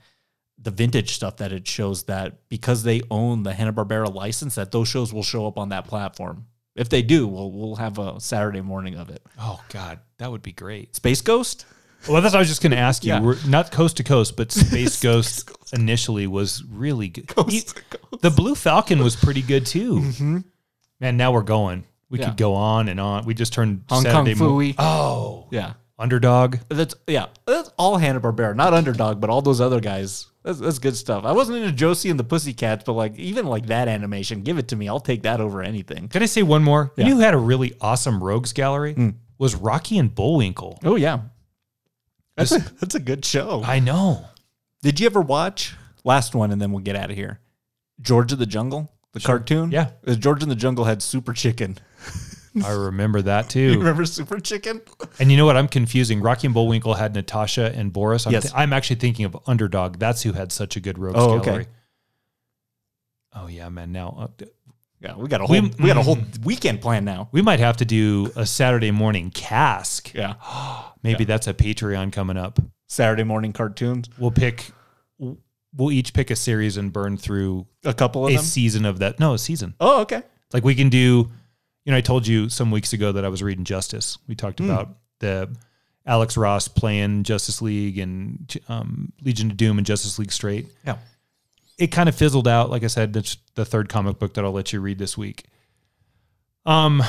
the 0.59 0.71
vintage 0.71 1.15
stuff 1.15 1.37
that 1.37 1.53
it 1.53 1.69
shows 1.69 2.05
that 2.05 2.49
because 2.49 2.83
they 2.83 3.03
own 3.11 3.43
the 3.43 3.53
Hanna 3.53 3.73
Barbera 3.73 4.13
license, 4.13 4.55
that 4.55 4.73
those 4.73 4.89
shows 4.89 5.13
will 5.13 5.23
show 5.23 5.47
up 5.47 5.59
on 5.59 5.69
that 5.69 5.87
platform. 5.87 6.47
If 6.75 6.89
they 6.89 7.03
do, 7.03 7.27
we'll 7.27 7.51
we'll 7.53 7.77
have 7.77 7.99
a 7.99 8.21
Saturday 8.21 8.61
morning 8.61 8.97
of 8.97 9.09
it. 9.09 9.23
Oh 9.39 9.63
God, 9.71 10.01
that 10.19 10.31
would 10.31 10.43
be 10.43 10.53
great. 10.53 10.95
Space 10.95 11.21
Ghost. 11.23 11.67
Well, 12.09 12.23
that's 12.23 12.33
what 12.33 12.37
I 12.37 12.39
was 12.41 12.49
just 12.49 12.63
going 12.63 12.73
to 12.73 12.79
ask 12.79 13.05
you. 13.05 13.13
Yeah. 13.13 13.21
We're 13.21 13.37
not 13.47 13.71
coast 13.73 13.97
to 13.99 14.05
coast, 14.05 14.37
but 14.37 14.53
Space 14.67 15.01
Ghost 15.03 15.51
initially 15.73 16.27
was 16.27 16.63
really 16.65 17.09
good. 17.09 17.29
Coast 17.29 17.51
You- 17.53 18.19
The 18.21 18.31
Blue 18.31 18.55
Falcon 18.55 19.03
was 19.03 19.17
pretty 19.17 19.43
good 19.43 19.67
too. 19.67 20.01
Man, 21.01 21.17
now 21.17 21.33
we're 21.33 21.43
going. 21.43 21.85
We 22.09 22.19
Mm-hmm. 22.19 22.23
Yeah. 22.23 22.29
could 22.29 22.37
go 22.39 22.55
on 22.55 22.89
and 22.89 23.01
on. 23.01 23.25
We 23.25 23.35
just 23.35 23.53
turned 23.53 23.83
Hong 23.89 24.03
Saturday 24.03 24.35
Kong 24.37 24.59
mo- 24.59 24.73
Oh, 24.79 25.49
Yeah. 25.51 25.73
Underdog. 25.99 26.57
That's 26.69 26.95
yeah. 27.07 27.27
That's 27.47 27.71
all 27.79 27.97
Hanna 27.97 28.21
Barbera, 28.21 28.55
not 28.55 28.75
Underdog, 28.75 29.19
but 29.21 29.31
all 29.31 29.41
those 29.43 29.61
other 29.63 29.81
guys. 29.81 30.27
That's, 30.45 30.59
that's 30.61 30.79
good 30.79 30.95
stuff. 30.95 31.25
I 31.25 31.33
wasn't 31.33 31.59
into 31.59 31.73
Josie 31.73 32.11
and 32.11 32.21
the 32.21 32.25
Pussycats, 32.25 32.85
but 32.85 32.93
like 32.93 33.19
even 33.19 33.47
like 33.47 33.67
that 33.67 33.89
animation, 33.89 34.43
give 34.43 34.59
it 34.59 34.69
to 34.69 34.77
me. 34.77 34.89
I'll 34.91 35.01
take 35.01 35.23
that 35.23 35.41
over 35.41 35.63
anything. 35.63 36.09
Can 36.09 36.23
I 36.23 36.27
say 36.27 36.43
one 36.43 36.63
more? 36.63 36.93
Yeah. 36.97 37.05
You 37.07 37.11
know 37.13 37.17
who 37.17 37.23
had 37.23 37.33
a 37.35 37.39
really 37.39 37.75
awesome 37.81 38.23
rogues 38.23 38.53
gallery? 38.53 38.95
Mm. 38.95 39.15
Was 39.39 39.55
Rocky 39.55 39.97
and 39.99 40.15
Bullwinkle. 40.15 40.79
Oh 40.85 40.97
yeah, 40.97 41.21
that's 42.37 42.53
a, 42.53 42.59
that's 42.81 42.95
a 42.95 43.01
good 43.01 43.25
show. 43.25 43.63
I 43.65 43.79
know. 43.79 44.27
Did 44.83 45.01
you 45.01 45.07
ever 45.07 45.21
watch 45.21 45.75
last 46.05 46.35
one, 46.35 46.51
and 46.53 46.61
then 46.61 46.71
we'll 46.73 46.83
get 46.83 46.97
out 46.97 47.11
of 47.11 47.17
here? 47.17 47.41
George 48.01 48.33
of 48.33 48.39
the 48.39 48.47
Jungle, 48.47 48.93
the 49.13 49.21
cartoon. 49.21 49.71
Yeah. 49.73 49.91
Uh, 50.07 50.15
George 50.15 50.43
in 50.43 50.49
the 50.49 50.55
Jungle 50.57 50.85
had 50.85 51.03
Super 51.03 51.33
Chicken. 51.33 51.79
I 52.65 52.73
remember 52.73 53.21
that 53.23 53.51
too. 53.51 53.61
You 53.69 53.73
too. 53.75 53.79
remember 53.81 54.05
Super 54.07 54.39
Chicken? 54.41 54.81
And 55.19 55.31
you 55.31 55.37
know 55.37 55.45
what? 55.47 55.57
I'm 55.57 55.69
confusing. 55.69 56.21
Rocky 56.23 56.47
and 56.47 56.55
Bullwinkle 56.55 56.95
had 56.95 57.15
Natasha 57.15 57.73
and 57.75 57.93
Boris. 57.93 58.27
I'm, 58.27 58.33
Yes. 58.33 58.53
I'm 58.55 58.73
actually 58.73 58.97
thinking 58.97 59.25
of 59.27 59.37
Underdog. 59.47 59.99
That's 59.99 60.23
who 60.23 60.33
had 60.33 60.53
such 60.53 60.77
a 60.77 60.81
good 60.81 60.99
rogues 60.99 61.17
Oh, 61.19 61.33
okay. 61.39 61.45
gallery. 61.45 61.67
Oh 63.35 63.47
yeah, 63.49 63.69
man. 63.69 63.93
Now 63.93 64.17
uh, 64.41 64.45
Yeah, 65.01 65.17
we 65.17 65.29
got 65.29 65.41
a 65.43 65.47
whole 65.47 65.61
We- 65.61 65.73
we, 65.79 65.87
got 65.87 65.99
a 65.99 66.03
whole 66.03 66.19
weekend 66.45 66.81
plan 66.81 67.05
now. 67.05 67.29
we 67.33 67.43
might 67.43 67.61
have 67.61 67.77
to 67.79 67.85
do 67.85 68.33
a 68.37 68.47
Saturday 68.47 68.91
morning 68.91 69.31
cask. 69.31 70.15
Yeah, 70.15 70.35
Maybe 71.07 71.25
that's 71.25 71.47
a 71.47 71.55
Patreon 71.55 72.13
coming 72.13 72.37
up. 72.37 72.59
Saturday 72.89 73.25
morning 73.25 73.53
cartoons. 73.53 74.09
We'll 74.19 74.31
pick. 74.31 74.71
We'll 75.19 75.91
each 75.93 76.15
pick 76.15 76.31
a 76.31 76.37
series 76.37 76.77
and 76.77 76.93
burn 76.93 77.17
through 77.19 77.67
A 77.85 77.93
couple 77.93 78.27
of 78.27 78.33
a 78.33 78.37
them. 78.37 78.45
season 78.45 78.85
of 78.87 78.99
that. 79.01 79.21
No, 79.21 79.35
a 79.35 79.39
season. 79.39 79.75
Oh, 79.81 80.01
okay. 80.03 80.23
Like 80.53 80.65
we 80.65 80.75
can 80.75 80.89
do, 80.89 81.29
you 81.85 81.93
know, 81.93 81.97
I 81.97 82.01
told 82.01 82.27
you 82.27 82.49
some 82.49 82.71
weeks 82.71 82.93
ago 82.95 83.13
that 83.13 83.25
I 83.25 83.29
was 83.29 83.43
reading 83.43 83.65
Justice. 83.65 84.17
We 84.27 84.35
talked 84.35 84.59
Hmm. 84.61 84.71
about 84.71 84.97
the 85.19 85.55
Alex 86.07 86.37
Ross 86.37 86.69
playing 86.69 87.25
Justice 87.25 87.61
League 87.61 87.99
and 87.99 88.57
um, 88.69 89.13
Legion 89.23 89.51
of 89.51 89.57
Doom 89.59 89.77
and 89.77 89.87
Justice 89.87 90.19
League 90.19 90.33
Straight. 90.33 90.67
Yeah. 90.87 90.97
It 91.79 91.89
kind 91.89 92.09
of 92.09 92.15
fizzled 92.15 92.49
out. 92.49 92.71
Like 92.71 92.85
I 92.85 92.87
said, 92.87 93.13
that's 93.13 93.37
the 93.55 93.65
third 93.67 93.89
comic 93.91 94.19
book 94.19 94.33
that 94.35 94.45
I'll 94.47 94.53
let 94.53 94.73
you 94.73 94.81
read 94.81 94.99
this 94.99 95.19
week. 95.19 95.45
Um, 96.65 97.03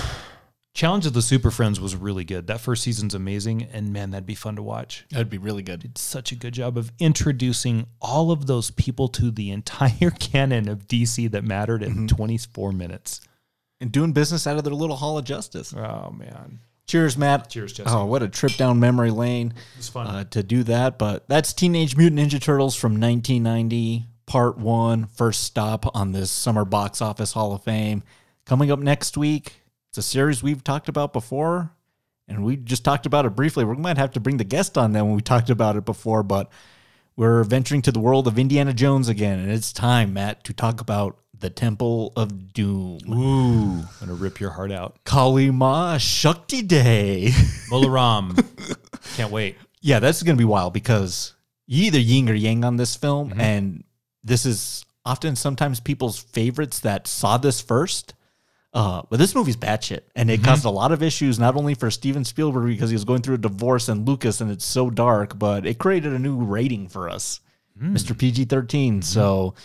Challenge 0.77 1.07
of 1.07 1.13
the 1.13 1.23
Super 1.23 1.49
Friends 1.49 1.79
was 1.81 1.95
really 1.95 2.23
good. 2.23 2.45
That 2.45 2.61
first 2.61 2.83
season's 2.83 3.15
amazing, 3.15 3.63
and 3.73 3.91
man, 3.91 4.11
that'd 4.11 4.27
be 4.27 4.35
fun 4.35 4.55
to 4.57 4.61
watch. 4.61 5.05
That'd 5.09 5.27
be 5.27 5.39
really 5.39 5.63
good. 5.63 5.79
Did 5.79 5.97
such 5.97 6.31
a 6.31 6.35
good 6.35 6.53
job 6.53 6.77
of 6.77 6.91
introducing 6.99 7.87
all 7.99 8.29
of 8.29 8.45
those 8.45 8.69
people 8.69 9.07
to 9.07 9.31
the 9.31 9.49
entire 9.49 10.11
canon 10.19 10.69
of 10.69 10.87
DC 10.87 11.31
that 11.31 11.43
mattered 11.43 11.81
in 11.81 11.93
Mm-hmm. 11.93 12.05
24 12.15 12.71
minutes. 12.73 13.21
And 13.81 13.91
doing 13.91 14.11
business 14.13 14.45
out 14.45 14.57
of 14.59 14.65
their 14.65 14.73
little 14.75 14.97
hall 14.97 15.17
of 15.17 15.25
justice. 15.25 15.73
Oh 15.75 16.11
man. 16.15 16.59
Cheers, 16.85 17.17
Matt. 17.17 17.49
Cheers, 17.49 17.73
Jesse. 17.73 17.89
Oh, 17.91 18.05
what 18.05 18.21
a 18.21 18.29
trip 18.29 18.53
down 18.53 18.79
memory 18.79 19.09
lane. 19.09 19.55
It's 19.79 19.89
fun. 19.89 20.05
uh, 20.05 20.25
to 20.25 20.43
do 20.43 20.61
that. 20.65 20.99
But 20.99 21.27
that's 21.27 21.53
Teenage 21.53 21.97
Mutant 21.97 22.21
Ninja 22.21 22.39
Turtles 22.39 22.75
from 22.75 22.91
1990, 23.01 24.05
part 24.27 24.59
one, 24.59 25.07
first 25.07 25.43
stop 25.43 25.95
on 25.95 26.11
this 26.11 26.29
summer 26.29 26.65
box 26.65 27.01
office 27.01 27.31
Hall 27.31 27.53
of 27.55 27.63
Fame. 27.63 28.03
Coming 28.45 28.69
up 28.71 28.77
next 28.79 29.17
week, 29.17 29.53
it's 29.97 30.05
a 30.05 30.09
series 30.11 30.43
we've 30.43 30.63
talked 30.63 30.89
about 30.89 31.11
before, 31.11 31.71
and 32.27 32.43
we 32.43 32.55
just 32.55 32.83
talked 32.83 33.07
about 33.07 33.25
it 33.25 33.31
briefly. 33.35 33.65
We 33.65 33.75
might 33.77 33.97
have 33.97 34.11
to 34.11 34.19
bring 34.19 34.37
the 34.37 34.43
guest 34.43 34.77
on 34.77 34.91
then 34.93 35.05
when 35.07 35.15
we 35.15 35.21
talked 35.23 35.49
about 35.49 35.75
it 35.75 35.85
before, 35.85 36.21
but 36.21 36.51
we're 37.15 37.43
venturing 37.43 37.81
to 37.81 37.91
the 37.91 37.99
world 37.99 38.27
of 38.27 38.37
Indiana 38.37 38.73
Jones 38.75 39.09
again, 39.09 39.39
and 39.39 39.51
it's 39.51 39.73
time, 39.73 40.13
Matt, 40.13 40.43
to 40.43 40.53
talk 40.53 40.81
about 40.81 41.17
the 41.35 41.49
Temple 41.49 42.13
of 42.15 42.53
Doom. 42.53 42.99
Ooh, 43.09 43.83
gonna 43.99 44.13
rip 44.13 44.39
your 44.39 44.51
heart 44.51 44.71
out. 44.71 45.03
Kali 45.03 45.49
Ma 45.49 45.97
Shakti 45.97 46.61
De. 46.61 47.31
Mola 47.71 47.89
Ram. 47.89 48.35
Can't 49.15 49.31
wait. 49.31 49.55
Yeah, 49.81 49.97
that's 49.97 50.21
to 50.21 50.35
be 50.35 50.43
wild 50.45 50.73
because 50.73 51.33
you 51.65 51.85
either 51.85 51.99
yin 51.99 52.29
or 52.29 52.33
yang 52.35 52.63
on 52.63 52.77
this 52.77 52.95
film, 52.95 53.31
Mm-hmm. 53.31 53.41
and 53.41 53.83
this 54.23 54.45
is 54.45 54.85
often 55.03 55.35
sometimes 55.35 55.79
people's 55.79 56.19
favorites 56.19 56.81
that 56.81 57.07
saw 57.07 57.37
this 57.39 57.61
first. 57.61 58.13
Uh, 58.77 59.01
but 59.09 59.17
this 59.17 59.33
movie's 59.33 59.57
batshit, 59.57 60.01
and 60.15 60.29
Mm-hmm. 60.29 60.43
it 60.43 60.45
caused 60.45 60.63
a 60.65 60.69
lot 60.69 60.91
of 60.91 61.01
issues 61.01 61.39
not 61.39 61.55
only 61.55 61.73
for 61.73 61.89
Steven 61.89 62.23
Spielberg 62.23 62.67
because 62.67 62.91
he 62.91 62.95
was 62.95 63.05
going 63.05 63.23
through 63.23 63.35
a 63.35 63.39
divorce 63.39 63.89
and 63.89 64.07
Lucas, 64.07 64.39
and 64.39 64.51
it's 64.51 64.65
so 64.65 64.91
dark, 64.91 65.39
but 65.39 65.65
it 65.65 65.79
created 65.79 66.13
a 66.13 66.19
new 66.19 66.37
rating 66.37 66.87
for 66.87 67.09
us, 67.09 67.39
Mm. 67.81 67.93
Mr. 67.93 68.15
PG 68.17 68.45
13. 68.45 68.93
Mm-hmm. 68.95 69.01
So 69.01 69.55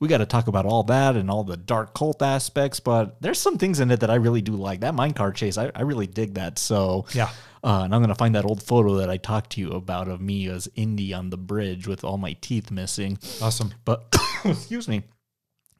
we 0.00 0.08
got 0.08 0.18
to 0.18 0.26
talk 0.26 0.46
about 0.48 0.64
all 0.66 0.82
that 0.84 1.14
and 1.16 1.28
all 1.30 1.44
the 1.44 1.56
dark 1.56 1.92
cult 1.94 2.20
aspects, 2.22 2.78
but 2.80 3.20
there's 3.20 3.38
some 3.40 3.58
things 3.58 3.78
in 3.80 3.90
it 3.92 4.00
that 4.00 4.10
I 4.10 4.14
really 4.16 4.42
do 4.42 4.52
like. 4.56 4.80
That 4.80 4.94
minecart 4.94 5.34
chase, 5.34 5.56
I, 5.58 5.70
I 5.74 5.82
really 5.82 6.06
dig 6.08 6.34
that. 6.34 6.58
So 6.58 7.06
Yeah. 7.14 7.30
uh, 7.64 7.82
and 7.84 7.94
I'm 7.94 8.00
gonna 8.00 8.14
find 8.14 8.34
that 8.36 8.44
old 8.44 8.62
photo 8.62 8.96
that 8.96 9.10
I 9.10 9.16
talked 9.18 9.50
to 9.52 9.60
you 9.60 9.70
about 9.70 10.06
of 10.08 10.20
me 10.20 10.48
as 10.48 10.68
Indy 10.76 11.12
on 11.14 11.30
the 11.30 11.36
bridge 11.38 11.86
with 11.88 12.02
all 12.04 12.16
my 12.18 12.34
teeth 12.40 12.70
missing. 12.70 13.18
Awesome. 13.42 13.72
But 13.84 14.14
excuse 14.44 14.86
me, 14.88 15.02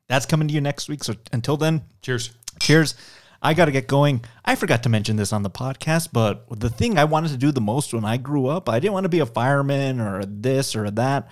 that's 0.09 0.27
coming 0.27 0.49
to 0.49 0.55
you 0.55 0.61
next 0.61 0.89
week. 0.89 1.03
So 1.05 1.15
until 1.33 1.57
then, 1.57 1.83
Cheers. 2.03 2.31
Cheers. 2.61 2.95
I 3.41 3.55
got 3.55 3.67
to 3.67 3.73
get 3.73 3.87
going. 3.87 4.25
I 4.45 4.57
forgot 4.57 4.83
to 4.83 4.89
mention 4.89 5.17
this 5.17 5.33
on 5.33 5.43
the 5.43 5.51
podcast, 5.51 6.09
but 6.13 6.45
the 6.59 6.71
thing 6.71 6.99
I 6.99 7.05
wanted 7.05 7.31
to 7.31 7.37
do 7.37 7.53
the 7.53 7.61
most 7.61 7.95
when 7.95 8.05
I 8.05 8.17
grew 8.17 8.49
up, 8.49 8.69
I 8.69 8.81
didn't 8.81 8.95
want 8.95 9.05
to 9.05 9.11
be 9.11 9.21
a 9.21 9.27
fireman 9.27 10.01
or 10.01 10.25
this 10.25 10.75
or 10.75 10.91
that. 10.91 11.29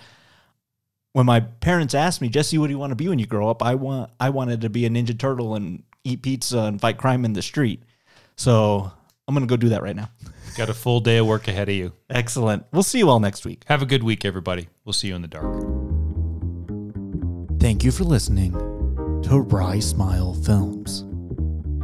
When 1.11 1.25
my 1.25 1.41
parents 1.41 1.93
asked 1.93 2.21
me, 2.21 2.29
Jesse, 2.29 2.57
what 2.57 2.67
do 2.67 2.73
you 2.73 2.79
want 2.79 2.91
to 2.91 2.95
be 2.95 3.09
when 3.09 3.19
you 3.19 3.25
grow 3.25 3.49
up? 3.49 3.63
I 3.63 3.75
want 3.75 4.11
I 4.19 4.29
wanted 4.29 4.61
to 4.61 4.69
be 4.69 4.85
a 4.85 4.89
Ninja 4.89 5.17
Turtle 5.17 5.55
and 5.55 5.83
eat 6.03 6.21
pizza 6.21 6.59
and 6.59 6.79
fight 6.79 6.97
crime 6.97 7.25
in 7.25 7.33
the 7.33 7.41
street. 7.41 7.83
So 8.35 8.91
I'm 9.27 9.33
gonna 9.33 9.47
go 9.47 9.57
do 9.57 9.69
that 9.69 9.81
right 9.81 9.95
now. 9.95 10.09
Got 10.55 10.69
a 10.69 10.73
full 10.73 10.99
day 10.99 11.17
of 11.17 11.27
work 11.27 11.47
ahead 11.47 11.69
of 11.69 11.75
you. 11.75 11.91
Excellent. 12.09 12.65
We'll 12.71 12.83
see 12.83 12.99
you 12.99 13.09
all 13.09 13.19
next 13.19 13.45
week. 13.45 13.63
Have 13.67 13.81
a 13.81 13.85
good 13.85 14.03
week, 14.03 14.25
everybody. 14.25 14.69
We'll 14.85 14.93
see 14.93 15.07
you 15.09 15.15
in 15.15 15.23
the 15.23 15.27
dark. 15.27 15.51
Thank 17.59 17.83
you 17.83 17.91
for 17.91 18.03
listening 18.03 18.53
to 19.23 19.39
Rye 19.39 19.79
Smile 19.79 20.33
Films. 20.35 21.06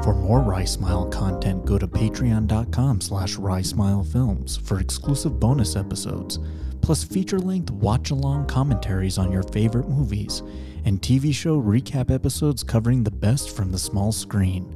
For 0.02 0.14
more 0.14 0.41
Rye 0.41 0.65
Smile 0.65 1.06
content, 1.10 1.65
go 1.65 1.78
to 1.78 1.88
patreon.com 1.88 3.02
slash 3.02 3.36
Films 3.36 4.57
for 4.57 4.80
exclusive 4.80 5.40
bonus 5.40 5.76
episodes, 5.76 6.40
plus 6.82 7.03
feature-length 7.03 7.72
watch-along 7.72 8.48
commentaries 8.48 9.18
on 9.18 9.32
your 9.32 9.44
favorite 9.44 9.88
movies, 9.88 10.41
and 10.86 11.02
TV 11.02 11.34
show 11.34 11.61
recap 11.61 12.11
episodes 12.11 12.64
covering 12.64 13.03
the 13.03 13.11
best 13.11 13.56
from 13.56 13.72
the 13.72 13.78
small 13.78 14.11
screen. 14.11 14.76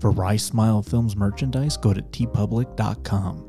For 0.00 0.10
Rye 0.10 0.36
Smile 0.36 0.82
Films 0.82 1.16
merchandise, 1.16 1.76
go 1.76 1.92
to 1.92 2.02
teepublic.com. 2.02 3.44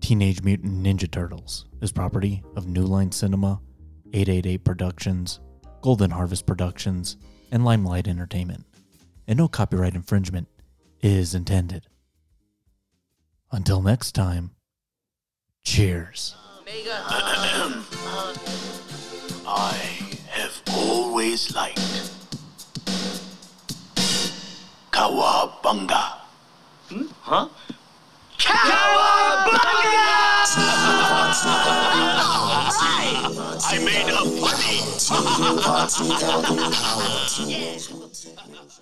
Teenage 0.00 0.42
Mutant 0.42 0.84
Ninja 0.84 1.10
Turtles 1.10 1.66
is 1.80 1.92
property 1.92 2.42
of 2.56 2.66
New 2.66 2.84
Line 2.84 3.12
Cinema, 3.12 3.60
888 4.12 4.64
Productions, 4.64 5.40
Golden 5.80 6.10
Harvest 6.10 6.46
Productions, 6.46 7.16
and 7.50 7.64
Limelight 7.64 8.08
Entertainment, 8.08 8.64
and 9.28 9.36
no 9.36 9.46
copyright 9.46 9.94
infringement 9.94 10.48
is 11.02 11.34
intended. 11.34 11.86
Until 13.52 13.82
next 13.82 14.12
time, 14.12 14.52
cheers. 15.62 16.34
I 19.46 19.74
have 20.30 20.62
always 20.72 21.54
liked 21.54 21.78
Cowabunga. 24.90 26.14
Hmm? 26.88 27.06
Huh? 27.20 27.48
I 33.70 33.78
made 33.84 34.08
a 34.08 34.24
funny. 34.40 34.78
RTW, 35.68 36.38
RTW. 37.38 38.74